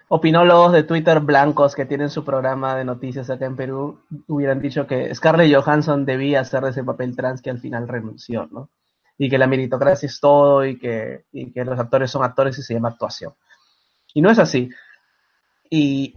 opinólogos 0.09 0.73
de 0.73 0.83
Twitter 0.85 1.21
blancos 1.21 1.75
que 1.75 1.87
tienen 1.87 2.11
su 2.11 2.25
programa 2.25 2.77
de 2.77 2.85
noticias 2.85 3.31
acá 3.31 3.47
en 3.47 3.57
Perú 3.57 4.01
hubieran 4.29 4.61
dicho 4.61 4.87
que 4.87 5.15
Scarlett 5.15 5.55
Johansson 5.55 6.05
debía 6.05 6.41
hacer 6.41 6.65
ese 6.65 6.85
papel 6.85 7.17
trans 7.17 7.43
que 7.43 7.51
al 7.51 7.59
final 7.59 7.89
renunció, 7.89 8.49
¿no? 8.51 8.71
Y 9.17 9.31
que 9.31 9.39
la 9.39 9.47
meritocracia 9.47 10.07
es 10.07 10.21
todo 10.21 10.65
y 10.65 10.79
que, 10.79 11.25
y 11.33 11.53
que 11.53 11.65
los 11.65 11.79
actores 11.79 12.11
son 12.11 12.25
actores 12.25 12.59
y 12.59 12.63
se 12.63 12.75
llama 12.75 12.91
actuación. 12.91 13.35
Y 14.13 14.23
no 14.23 14.31
es 14.31 14.39
así. 14.39 14.71
Y, 15.71 16.17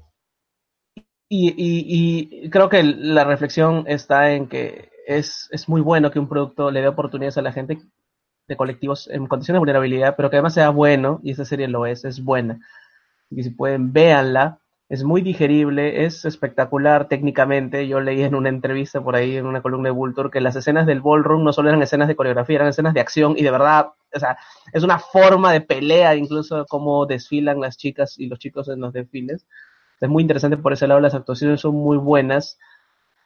y, 1.30 1.54
y, 1.58 2.50
creo 2.50 2.70
que 2.70 2.84
la 2.84 3.24
reflexión 3.24 3.86
está 3.88 4.32
en 4.32 4.48
que 4.48 4.90
es, 5.08 5.48
es 5.52 5.68
muy 5.68 5.82
bueno 5.82 6.12
que 6.12 6.20
un 6.20 6.30
producto 6.30 6.72
le 6.72 6.82
dé 6.82 6.88
oportunidades 6.88 7.38
a 7.38 7.42
la 7.42 7.52
gente 7.52 7.80
de 8.48 8.58
colectivos 8.58 9.10
en 9.12 9.28
condiciones 9.28 9.58
de 9.58 9.60
vulnerabilidad, 9.60 10.16
pero 10.16 10.30
que 10.30 10.38
además 10.38 10.54
sea 10.54 10.70
bueno, 10.70 11.20
y 11.24 11.32
esta 11.32 11.46
serie 11.46 11.68
lo 11.68 11.86
es, 11.86 12.06
es 12.06 12.24
buena. 12.24 12.60
Y 13.30 13.44
si 13.44 13.50
pueden, 13.50 13.94
véanla. 13.94 14.60
Es 14.90 15.04
muy 15.04 15.22
digerible, 15.22 16.06
es 16.06 16.24
espectacular 16.24 17.10
técnicamente. 17.10 17.90
Yo 17.90 18.00
leí 18.00 18.24
en 18.24 18.36
una 18.36 18.48
entrevista 18.48 19.02
por 19.02 19.18
ahí, 19.18 19.36
en 19.36 19.46
una 19.46 19.62
columna 19.62 19.90
de 19.90 19.94
Vulture, 19.94 20.30
que 20.30 20.40
las 20.40 20.56
escenas 20.56 20.86
del 20.86 21.02
ballroom 21.02 21.44
no 21.44 21.52
solo 21.52 21.68
eran 21.68 21.82
escenas 21.82 22.08
de 22.08 22.16
coreografía, 22.16 22.56
eran 22.56 22.70
escenas 22.70 22.94
de 22.94 23.02
acción 23.02 23.36
y 23.38 23.44
de 23.44 23.52
verdad, 23.52 23.88
o 24.14 24.20
sea, 24.20 24.38
es 24.72 24.84
una 24.84 24.98
forma 24.98 25.52
de 25.52 25.60
pelea, 25.60 26.16
incluso 26.16 26.66
cómo 26.70 27.06
desfilan 27.06 27.60
las 27.60 27.76
chicas 27.76 28.18
y 28.18 28.28
los 28.28 28.40
chicos 28.40 28.70
en 28.70 28.80
los 28.80 28.94
desfiles. 28.94 29.46
Es 30.00 30.08
muy 30.08 30.22
interesante 30.22 30.56
por 30.56 30.72
ese 30.72 30.88
lado, 30.88 31.02
las 31.02 31.16
actuaciones 31.16 31.60
son 31.60 31.76
muy 31.76 31.98
buenas 31.98 32.58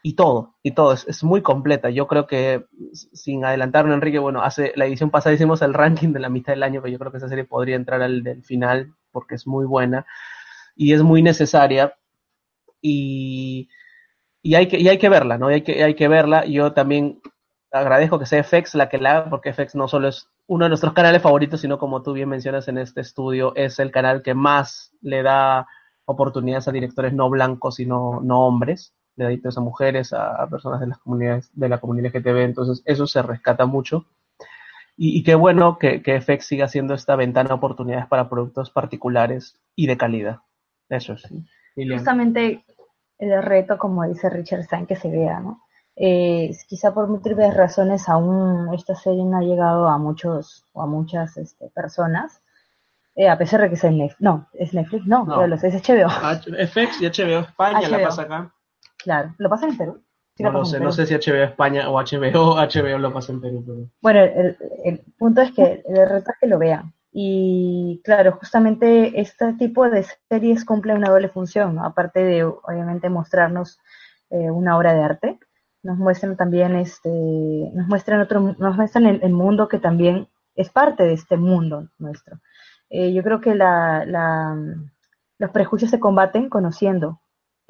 y 0.04 0.16
todo, 0.16 0.56
y 0.64 0.72
todo, 0.72 0.94
es, 0.94 1.24
muy 1.24 1.42
completa. 1.42 1.90
Yo 1.92 2.08
creo 2.08 2.26
que, 2.26 2.66
sin 2.92 3.46
adelantarme, 3.46 3.94
Enrique, 3.94 4.18
bueno, 4.18 4.42
hace 4.42 4.74
la 4.76 4.86
edición 4.86 5.12
pasada 5.12 5.36
hicimos 5.36 5.62
el 5.62 5.74
ranking 5.74 6.10
de 6.10 6.20
la 6.20 6.30
mitad 6.30 6.54
del 6.54 6.64
año, 6.64 6.82
pero 6.82 6.92
yo 6.92 7.00
creo 7.00 7.12
que 7.12 7.20
esa 7.20 7.30
serie 7.30 7.46
podría 7.46 7.76
entrar 7.76 8.02
al 8.02 8.24
del 8.24 8.44
final, 8.44 8.96
porque 9.12 9.36
es 9.36 9.46
muy 9.46 9.66
buena 9.66 10.06
y 10.76 10.94
es 10.94 11.04
muy 11.04 11.22
necesaria. 11.22 11.96
Y, 12.82 13.70
y, 14.42 14.56
hay, 14.56 14.68
que, 14.68 14.80
y 14.80 14.88
hay 14.90 14.98
que 14.98 15.10
verla, 15.10 15.38
¿no? 15.38 15.48
hay 15.48 15.62
que, 15.62 15.84
hay 15.84 15.94
que 15.96 16.08
verla. 16.08 16.46
Yo 16.46 16.74
también 16.74 17.22
agradezco 17.72 18.18
que 18.18 18.26
sea 18.26 18.44
FX 18.44 18.76
la 18.76 18.90
que 18.90 18.98
la 18.98 19.18
haga, 19.18 19.30
porque 19.30 19.54
FX 19.54 19.76
no 19.76 19.88
solo 19.88 20.08
es 20.08 20.30
uno 20.48 20.66
de 20.66 20.70
nuestros 20.70 20.94
canales 20.94 21.22
favoritos, 21.22 21.62
sino 21.62 21.78
como 21.78 22.02
tú 22.02 22.14
bien 22.14 22.30
mencionas 22.30 22.68
en 22.68 22.80
este 22.80 23.02
estudio, 23.02 23.56
es 23.56 23.80
el 23.80 23.92
canal 23.92 24.24
que 24.24 24.34
más 24.34 24.94
le 25.02 25.22
da 25.22 25.68
oportunidades 26.06 26.68
a 26.68 26.72
directores 26.72 27.14
no 27.14 27.30
blancos 27.30 27.80
y 27.80 27.86
no 27.86 28.20
hombres 28.20 28.96
de 29.22 29.28
adictos 29.28 29.58
a 29.58 29.62
mujeres, 29.62 30.14
a, 30.14 30.48
personas 30.50 30.80
de 30.80 30.88
las 30.88 30.98
comunidades, 30.98 31.52
de 31.54 31.70
la 31.70 31.80
comunidad 31.80 32.12
LGTB, 32.14 32.38
entonces 32.40 32.82
eso 32.86 33.08
se 33.08 33.22
rescata 33.22 33.66
mucho. 33.66 34.06
Y, 34.98 35.24
qué 35.24 35.34
bueno 35.34 35.80
que, 35.80 36.04
que 36.04 36.22
FX 36.22 36.46
siga 36.46 36.68
siendo 36.68 36.94
esta 36.94 37.16
ventana 37.16 37.50
de 37.50 37.56
oportunidades 37.56 38.06
para 38.06 38.30
productos 38.30 38.70
particulares 38.70 39.58
y 39.76 39.88
de 39.88 39.98
calidad. 39.98 40.42
Eso 40.90 41.18
sí. 41.18 41.44
Justamente 41.76 42.64
el 43.18 43.42
reto, 43.42 43.78
como 43.78 44.06
dice 44.08 44.30
Richard 44.30 44.64
Stein, 44.64 44.86
que 44.86 44.96
se 44.96 45.10
vea, 45.10 45.40
¿no? 45.40 45.62
Eh, 45.96 46.52
quizá 46.68 46.94
por 46.94 47.08
múltiples 47.08 47.54
razones 47.54 48.08
aún 48.10 48.74
esta 48.74 48.96
serie 48.96 49.24
no 49.24 49.38
ha 49.38 49.42
llegado 49.42 49.88
a 49.88 49.98
muchos 49.98 50.66
o 50.74 50.82
a 50.82 50.88
muchas 50.88 51.38
este, 51.38 51.70
personas. 51.70 52.42
Eh, 53.16 53.28
a 53.28 53.38
pesar 53.38 53.62
de 53.62 53.70
que 53.70 53.76
es 53.76 53.84
Netflix, 53.84 54.22
no, 54.22 54.48
es 54.54 54.74
Netflix, 54.74 55.06
no, 55.06 55.26
no. 55.26 55.38
Pero 55.38 55.56
es 55.56 55.62
HBO. 55.62 56.10
FX 56.10 57.02
y 57.02 57.08
HBO 57.08 57.40
España 57.42 57.90
la 57.90 58.04
pasa 58.04 58.22
acá. 58.24 58.54
Claro, 59.04 59.34
¿lo 59.38 59.50
pasa 59.50 59.68
en 59.68 59.78
Perú? 59.78 60.04
no 60.40 60.66
sé, 60.66 60.80
no 60.80 60.92
sé 60.92 61.06
si 61.06 61.14
HBO 61.14 61.44
España 61.44 61.90
o 61.90 62.02
HBO, 62.02 62.56
HBO 62.56 62.98
lo 63.00 63.14
pasa 63.14 63.32
en 63.32 63.42
Perú. 63.42 63.90
Bueno, 64.02 64.22
el, 64.22 65.02
punto 65.18 65.42
es 65.42 65.52
que 65.52 65.84
el 65.88 66.10
reto 66.10 66.32
es 66.32 66.38
que 66.40 66.48
lo 66.48 66.58
vean. 66.58 66.94
Y 67.12 68.02
claro, 68.04 68.34
justamente 68.34 69.20
este 69.20 69.54
tipo 69.54 69.90
de 69.90 70.06
series 70.30 70.64
cumple 70.64 70.94
una 70.94 71.10
doble 71.10 71.28
función, 71.28 71.76
¿no? 71.76 71.84
aparte 71.84 72.24
de 72.24 72.46
obviamente 72.46 73.10
mostrarnos 73.10 73.80
eh, 74.30 74.50
una 74.50 74.78
obra 74.78 74.94
de 74.94 75.04
arte, 75.04 75.40
nos 75.84 75.98
muestran 75.98 76.38
también 76.38 76.76
este, 76.76 77.10
nos 77.10 77.88
muestran 77.88 78.22
otro, 78.22 78.56
nos 78.58 78.78
muestran 78.78 79.08
el, 79.08 79.34
mundo 79.34 79.68
que 79.68 79.80
también 79.80 80.30
es 80.56 80.70
parte 80.70 81.04
de 81.04 81.14
este 81.14 81.36
mundo 81.36 81.90
nuestro. 81.98 82.40
Eh, 82.90 83.12
yo 83.14 83.24
creo 83.24 83.42
que 83.42 83.56
la, 83.56 84.06
la, 84.06 84.58
los 85.38 85.52
prejuicios 85.52 85.92
se 85.92 86.00
combaten 86.00 86.50
conociendo 86.50 87.20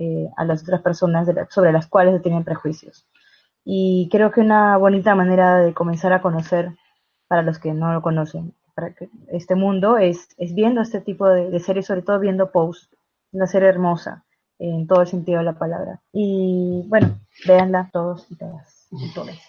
eh, 0.02 0.32
a 0.36 0.46
las 0.46 0.64
otras 0.64 0.82
personas 0.82 1.30
sobre 1.52 1.72
las 1.72 1.86
cuales 1.86 2.16
se 2.16 2.22
tienen 2.22 2.44
prejuicios. 2.44 3.06
Y 3.64 4.10
creo 4.12 4.32
que 4.32 4.42
una 4.42 4.76
bonita 4.78 5.14
manera 5.14 5.58
de 5.58 5.76
comenzar 5.76 6.12
a 6.12 6.24
conocer, 6.24 6.76
para 7.28 7.44
los 7.44 7.60
que 7.60 7.72
no 7.72 7.94
lo 7.94 8.02
conocen, 8.02 8.56
para 8.74 8.96
que 8.96 9.10
este 9.32 9.54
mundo 9.54 10.00
es, 10.00 10.30
es 10.38 10.56
viendo 10.56 10.82
este 10.82 11.02
tipo 11.02 11.30
de, 11.30 11.60
series, 11.60 11.86
sobre 11.86 12.02
todo 12.02 12.20
viendo 12.20 12.52
Pose, 12.52 12.88
una 13.32 13.46
serie 13.46 13.70
hermosa 13.70 14.26
en 14.58 14.88
todo 14.88 15.02
el 15.02 15.08
sentido 15.08 15.38
de 15.38 15.46
la 15.46 15.60
palabra. 15.60 16.02
Y 16.12 16.84
bueno, 16.88 17.20
véanla 17.46 17.92
todos 17.94 18.26
y 18.32 18.38
todas. 18.38 18.88
Y 18.90 19.14
todos. 19.14 19.40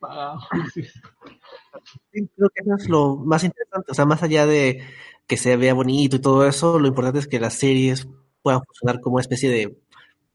creo 2.10 2.48
que 2.54 2.62
eso 2.62 2.74
es 2.74 2.88
lo 2.88 3.16
más 3.16 3.44
interesante, 3.44 3.92
o 3.92 3.94
sea, 3.94 4.06
más 4.06 4.22
allá 4.22 4.46
de 4.46 4.82
que 5.26 5.36
se 5.36 5.56
vea 5.56 5.74
bonito 5.74 6.16
y 6.16 6.20
todo 6.20 6.46
eso, 6.46 6.78
lo 6.78 6.88
importante 6.88 7.18
es 7.18 7.28
que 7.28 7.38
las 7.38 7.52
series 7.52 8.08
puedan 8.42 8.62
funcionar 8.62 9.00
como 9.00 9.16
una 9.16 9.22
especie 9.22 9.50
de 9.50 9.78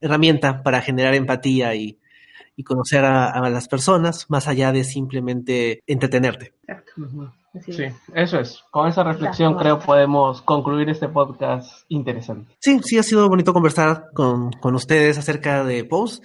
herramienta 0.07 0.63
para 0.63 0.81
generar 0.81 1.13
empatía 1.15 1.75
y, 1.75 1.99
y 2.55 2.63
conocer 2.63 3.03
a, 3.03 3.27
a, 3.27 3.49
las 3.49 3.67
personas 3.67 4.25
más 4.29 4.47
allá 4.47 4.71
de 4.71 4.83
simplemente 4.83 5.83
entretenerte. 5.87 6.53
Sí, 7.63 7.85
eso 8.13 8.39
es. 8.39 8.63
Con 8.69 8.87
esa 8.87 9.03
reflexión 9.03 9.55
creo 9.55 9.79
podemos 9.79 10.41
concluir 10.41 10.89
este 10.89 11.07
podcast 11.07 11.83
interesante. 11.89 12.55
Sí, 12.59 12.79
sí, 12.83 12.97
ha 12.97 13.03
sido 13.03 13.29
bonito 13.29 13.53
conversar 13.53 14.09
con, 14.13 14.51
con 14.51 14.75
ustedes 14.75 15.17
acerca 15.17 15.63
de 15.63 15.83
Pose. 15.85 16.21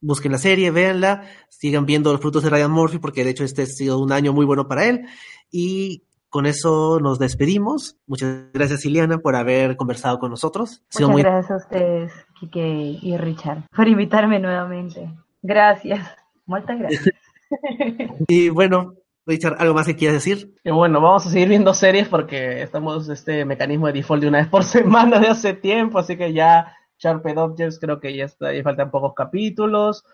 Busquen 0.00 0.30
la 0.30 0.38
serie, 0.38 0.70
véanla, 0.70 1.24
sigan 1.48 1.84
viendo 1.84 2.12
los 2.12 2.20
frutos 2.20 2.44
de 2.44 2.50
Ryan 2.50 2.70
Murphy 2.70 2.98
porque 2.98 3.24
de 3.24 3.30
hecho 3.30 3.42
este 3.42 3.62
ha 3.62 3.66
sido 3.66 3.98
un 3.98 4.12
año 4.12 4.32
muy 4.32 4.46
bueno 4.46 4.68
para 4.68 4.86
él. 4.86 5.06
Y 5.50 6.04
con 6.28 6.46
eso 6.46 7.00
nos 7.00 7.18
despedimos. 7.18 7.96
Muchas 8.06 8.52
gracias, 8.52 8.84
Iliana, 8.84 9.18
por 9.18 9.36
haber 9.36 9.76
conversado 9.76 10.18
con 10.18 10.30
nosotros. 10.30 10.82
Muchas 10.94 11.08
muy... 11.10 11.22
gracias 11.22 11.50
a 11.50 11.56
ustedes, 11.56 12.12
Kike 12.38 12.98
y 13.02 13.16
Richard, 13.16 13.64
por 13.74 13.88
invitarme 13.88 14.38
nuevamente. 14.38 15.10
Gracias. 15.42 16.06
Muchas 16.46 16.78
gracias. 16.78 17.10
y 18.28 18.48
bueno, 18.50 18.94
Richard, 19.26 19.56
¿algo 19.58 19.74
más 19.74 19.86
que 19.86 19.96
quieras 19.96 20.14
decir? 20.14 20.54
Y 20.64 20.70
bueno, 20.70 21.00
vamos 21.00 21.26
a 21.26 21.30
seguir 21.30 21.48
viendo 21.48 21.74
series 21.74 22.08
porque 22.08 22.62
estamos 22.62 23.08
este 23.08 23.44
mecanismo 23.44 23.86
de 23.86 23.92
default 23.94 24.22
de 24.22 24.28
una 24.28 24.38
vez 24.38 24.48
por 24.48 24.64
semana 24.64 25.18
de 25.18 25.28
hace 25.28 25.54
tiempo, 25.54 25.98
así 25.98 26.16
que 26.16 26.32
ya 26.32 26.74
Sharped 26.98 27.38
Objects 27.38 27.78
creo 27.78 28.00
que 28.00 28.16
ya 28.16 28.24
está, 28.24 28.52
ya 28.52 28.62
faltan 28.62 28.90
pocos 28.90 29.12
capítulos 29.14 30.04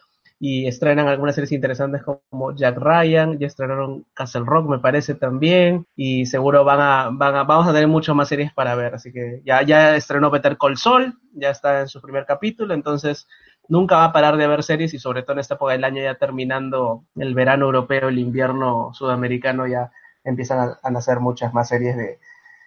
y 0.46 0.66
estrenan 0.66 1.08
algunas 1.08 1.34
series 1.34 1.52
interesantes 1.52 2.02
como 2.02 2.54
Jack 2.54 2.76
Ryan, 2.76 3.38
ya 3.38 3.46
estrenaron 3.46 4.04
Castle 4.12 4.42
Rock 4.44 4.68
me 4.68 4.78
parece 4.78 5.14
también 5.14 5.86
y 5.96 6.26
seguro 6.26 6.64
van 6.64 6.80
a, 6.82 7.08
van 7.10 7.34
a 7.34 7.44
vamos 7.44 7.66
a 7.66 7.72
tener 7.72 7.88
muchas 7.88 8.14
más 8.14 8.28
series 8.28 8.52
para 8.52 8.74
ver, 8.74 8.94
así 8.94 9.10
que 9.10 9.40
ya, 9.46 9.62
ya 9.62 9.96
estrenó 9.96 10.30
Peter 10.30 10.58
Call 10.58 10.76
Sol, 10.76 11.14
ya 11.32 11.48
está 11.48 11.80
en 11.80 11.88
su 11.88 12.02
primer 12.02 12.26
capítulo, 12.26 12.74
entonces 12.74 13.26
nunca 13.68 13.96
va 13.96 14.04
a 14.04 14.12
parar 14.12 14.36
de 14.36 14.46
ver 14.46 14.62
series 14.62 14.92
y 14.92 14.98
sobre 14.98 15.22
todo 15.22 15.32
en 15.32 15.38
esta 15.38 15.54
época 15.54 15.72
del 15.72 15.84
año 15.84 16.02
ya 16.02 16.16
terminando 16.16 17.06
el 17.16 17.32
verano 17.32 17.64
europeo, 17.64 18.08
el 18.08 18.18
invierno 18.18 18.92
sudamericano 18.92 19.66
ya 19.66 19.92
empiezan 20.24 20.58
a, 20.58 20.78
a 20.82 20.90
nacer 20.90 21.20
muchas 21.20 21.54
más 21.54 21.68
series 21.68 21.96
de, 21.96 22.18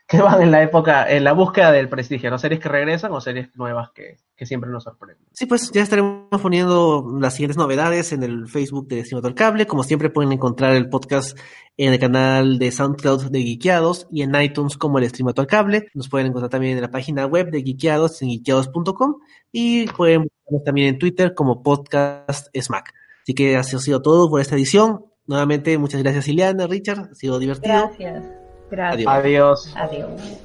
que 0.18 0.22
van 0.22 0.42
en 0.42 0.52
la 0.52 0.64
época, 0.64 1.10
en 1.10 1.26
la 1.26 1.34
búsqueda 1.34 1.74
del 1.74 1.90
prestigio, 1.90 2.30
¿no? 2.30 2.40
Series 2.40 2.62
que 2.62 2.70
regresan 2.70 3.12
o 3.12 3.20
series 3.20 3.50
nuevas 3.56 3.90
que, 3.92 4.18
que 4.38 4.46
siempre 4.46 4.70
nos 4.70 4.86
sorprenden. 4.86 5.26
Sí, 5.34 5.46
pues 5.48 5.70
ya 5.72 5.82
estaremos 5.82 6.42
poniendo 6.42 7.18
las 7.20 7.34
siguientes 7.34 7.58
novedades 7.58 8.14
en 8.14 8.24
el 8.24 8.48
Facebook 8.48 8.88
de 8.88 8.98
Destino 8.98 9.22
al 9.22 9.36
Cable. 9.36 9.68
Como 9.68 9.84
siempre 9.84 10.10
pueden 10.10 10.32
encontrar 10.32 10.76
el 10.76 10.88
podcast 10.88 11.38
en 11.76 11.92
el 11.92 12.00
canal 12.00 12.58
de 12.58 12.72
SoundCloud 12.72 13.32
de 13.32 13.42
Geekeados 13.42 14.08
y 14.10 14.22
en 14.22 14.34
iTunes 14.36 14.78
como 14.78 14.98
el 14.98 15.10
Stream 15.10 15.34
al 15.36 15.48
Cable. 15.48 15.90
Nos 15.94 16.08
pueden 16.08 16.28
encontrar 16.28 16.52
también 16.52 16.78
en 16.78 16.84
la 16.84 16.92
página 16.92 17.26
web 17.26 17.52
de 17.52 17.62
Geekeados 17.62 18.22
en 18.22 18.30
geekeados.com 18.30 19.16
y 19.52 19.88
pueden 19.88 20.24
buscarnos 20.24 20.64
también 20.64 20.88
en 20.88 21.00
Twitter 21.00 21.34
como 21.34 21.62
podcast 21.62 22.48
SMAC. 22.58 22.94
Así 23.24 23.34
que 23.34 23.58
así 23.58 23.76
ha 23.76 23.80
sido 23.80 24.02
todo 24.02 24.30
por 24.30 24.40
esta 24.40 24.56
edición. 24.56 25.04
Nuevamente, 25.26 25.78
muchas 25.78 26.02
gracias 26.02 26.30
Ileana, 26.30 26.66
Richard, 26.66 27.10
ha 27.12 27.16
sido 27.16 27.40
divertido. 27.40 27.74
Gracias. 27.76 28.47
Gracias. 28.70 29.08
Adiós. 29.08 29.74
Adiós. 29.76 30.22
I 30.22 30.36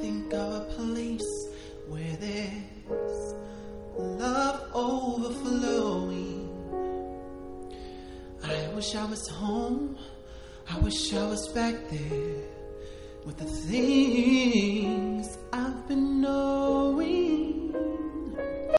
think 0.00 0.32
of 0.34 0.54
a 0.54 0.60
place 0.76 1.48
where 1.88 2.16
there's 2.20 3.34
love 3.96 4.60
overflowing. 4.74 6.50
I 8.42 8.68
wish 8.74 8.94
I 8.94 9.04
was 9.06 9.26
home. 9.28 9.96
I 10.70 10.78
wish 10.80 11.14
I 11.14 11.26
was 11.26 11.48
back 11.48 11.74
there 11.90 12.42
with 13.24 13.38
the 13.38 13.44
things 13.44 15.38
I've 15.52 15.86
been 15.88 16.20
knowing. 16.20 17.74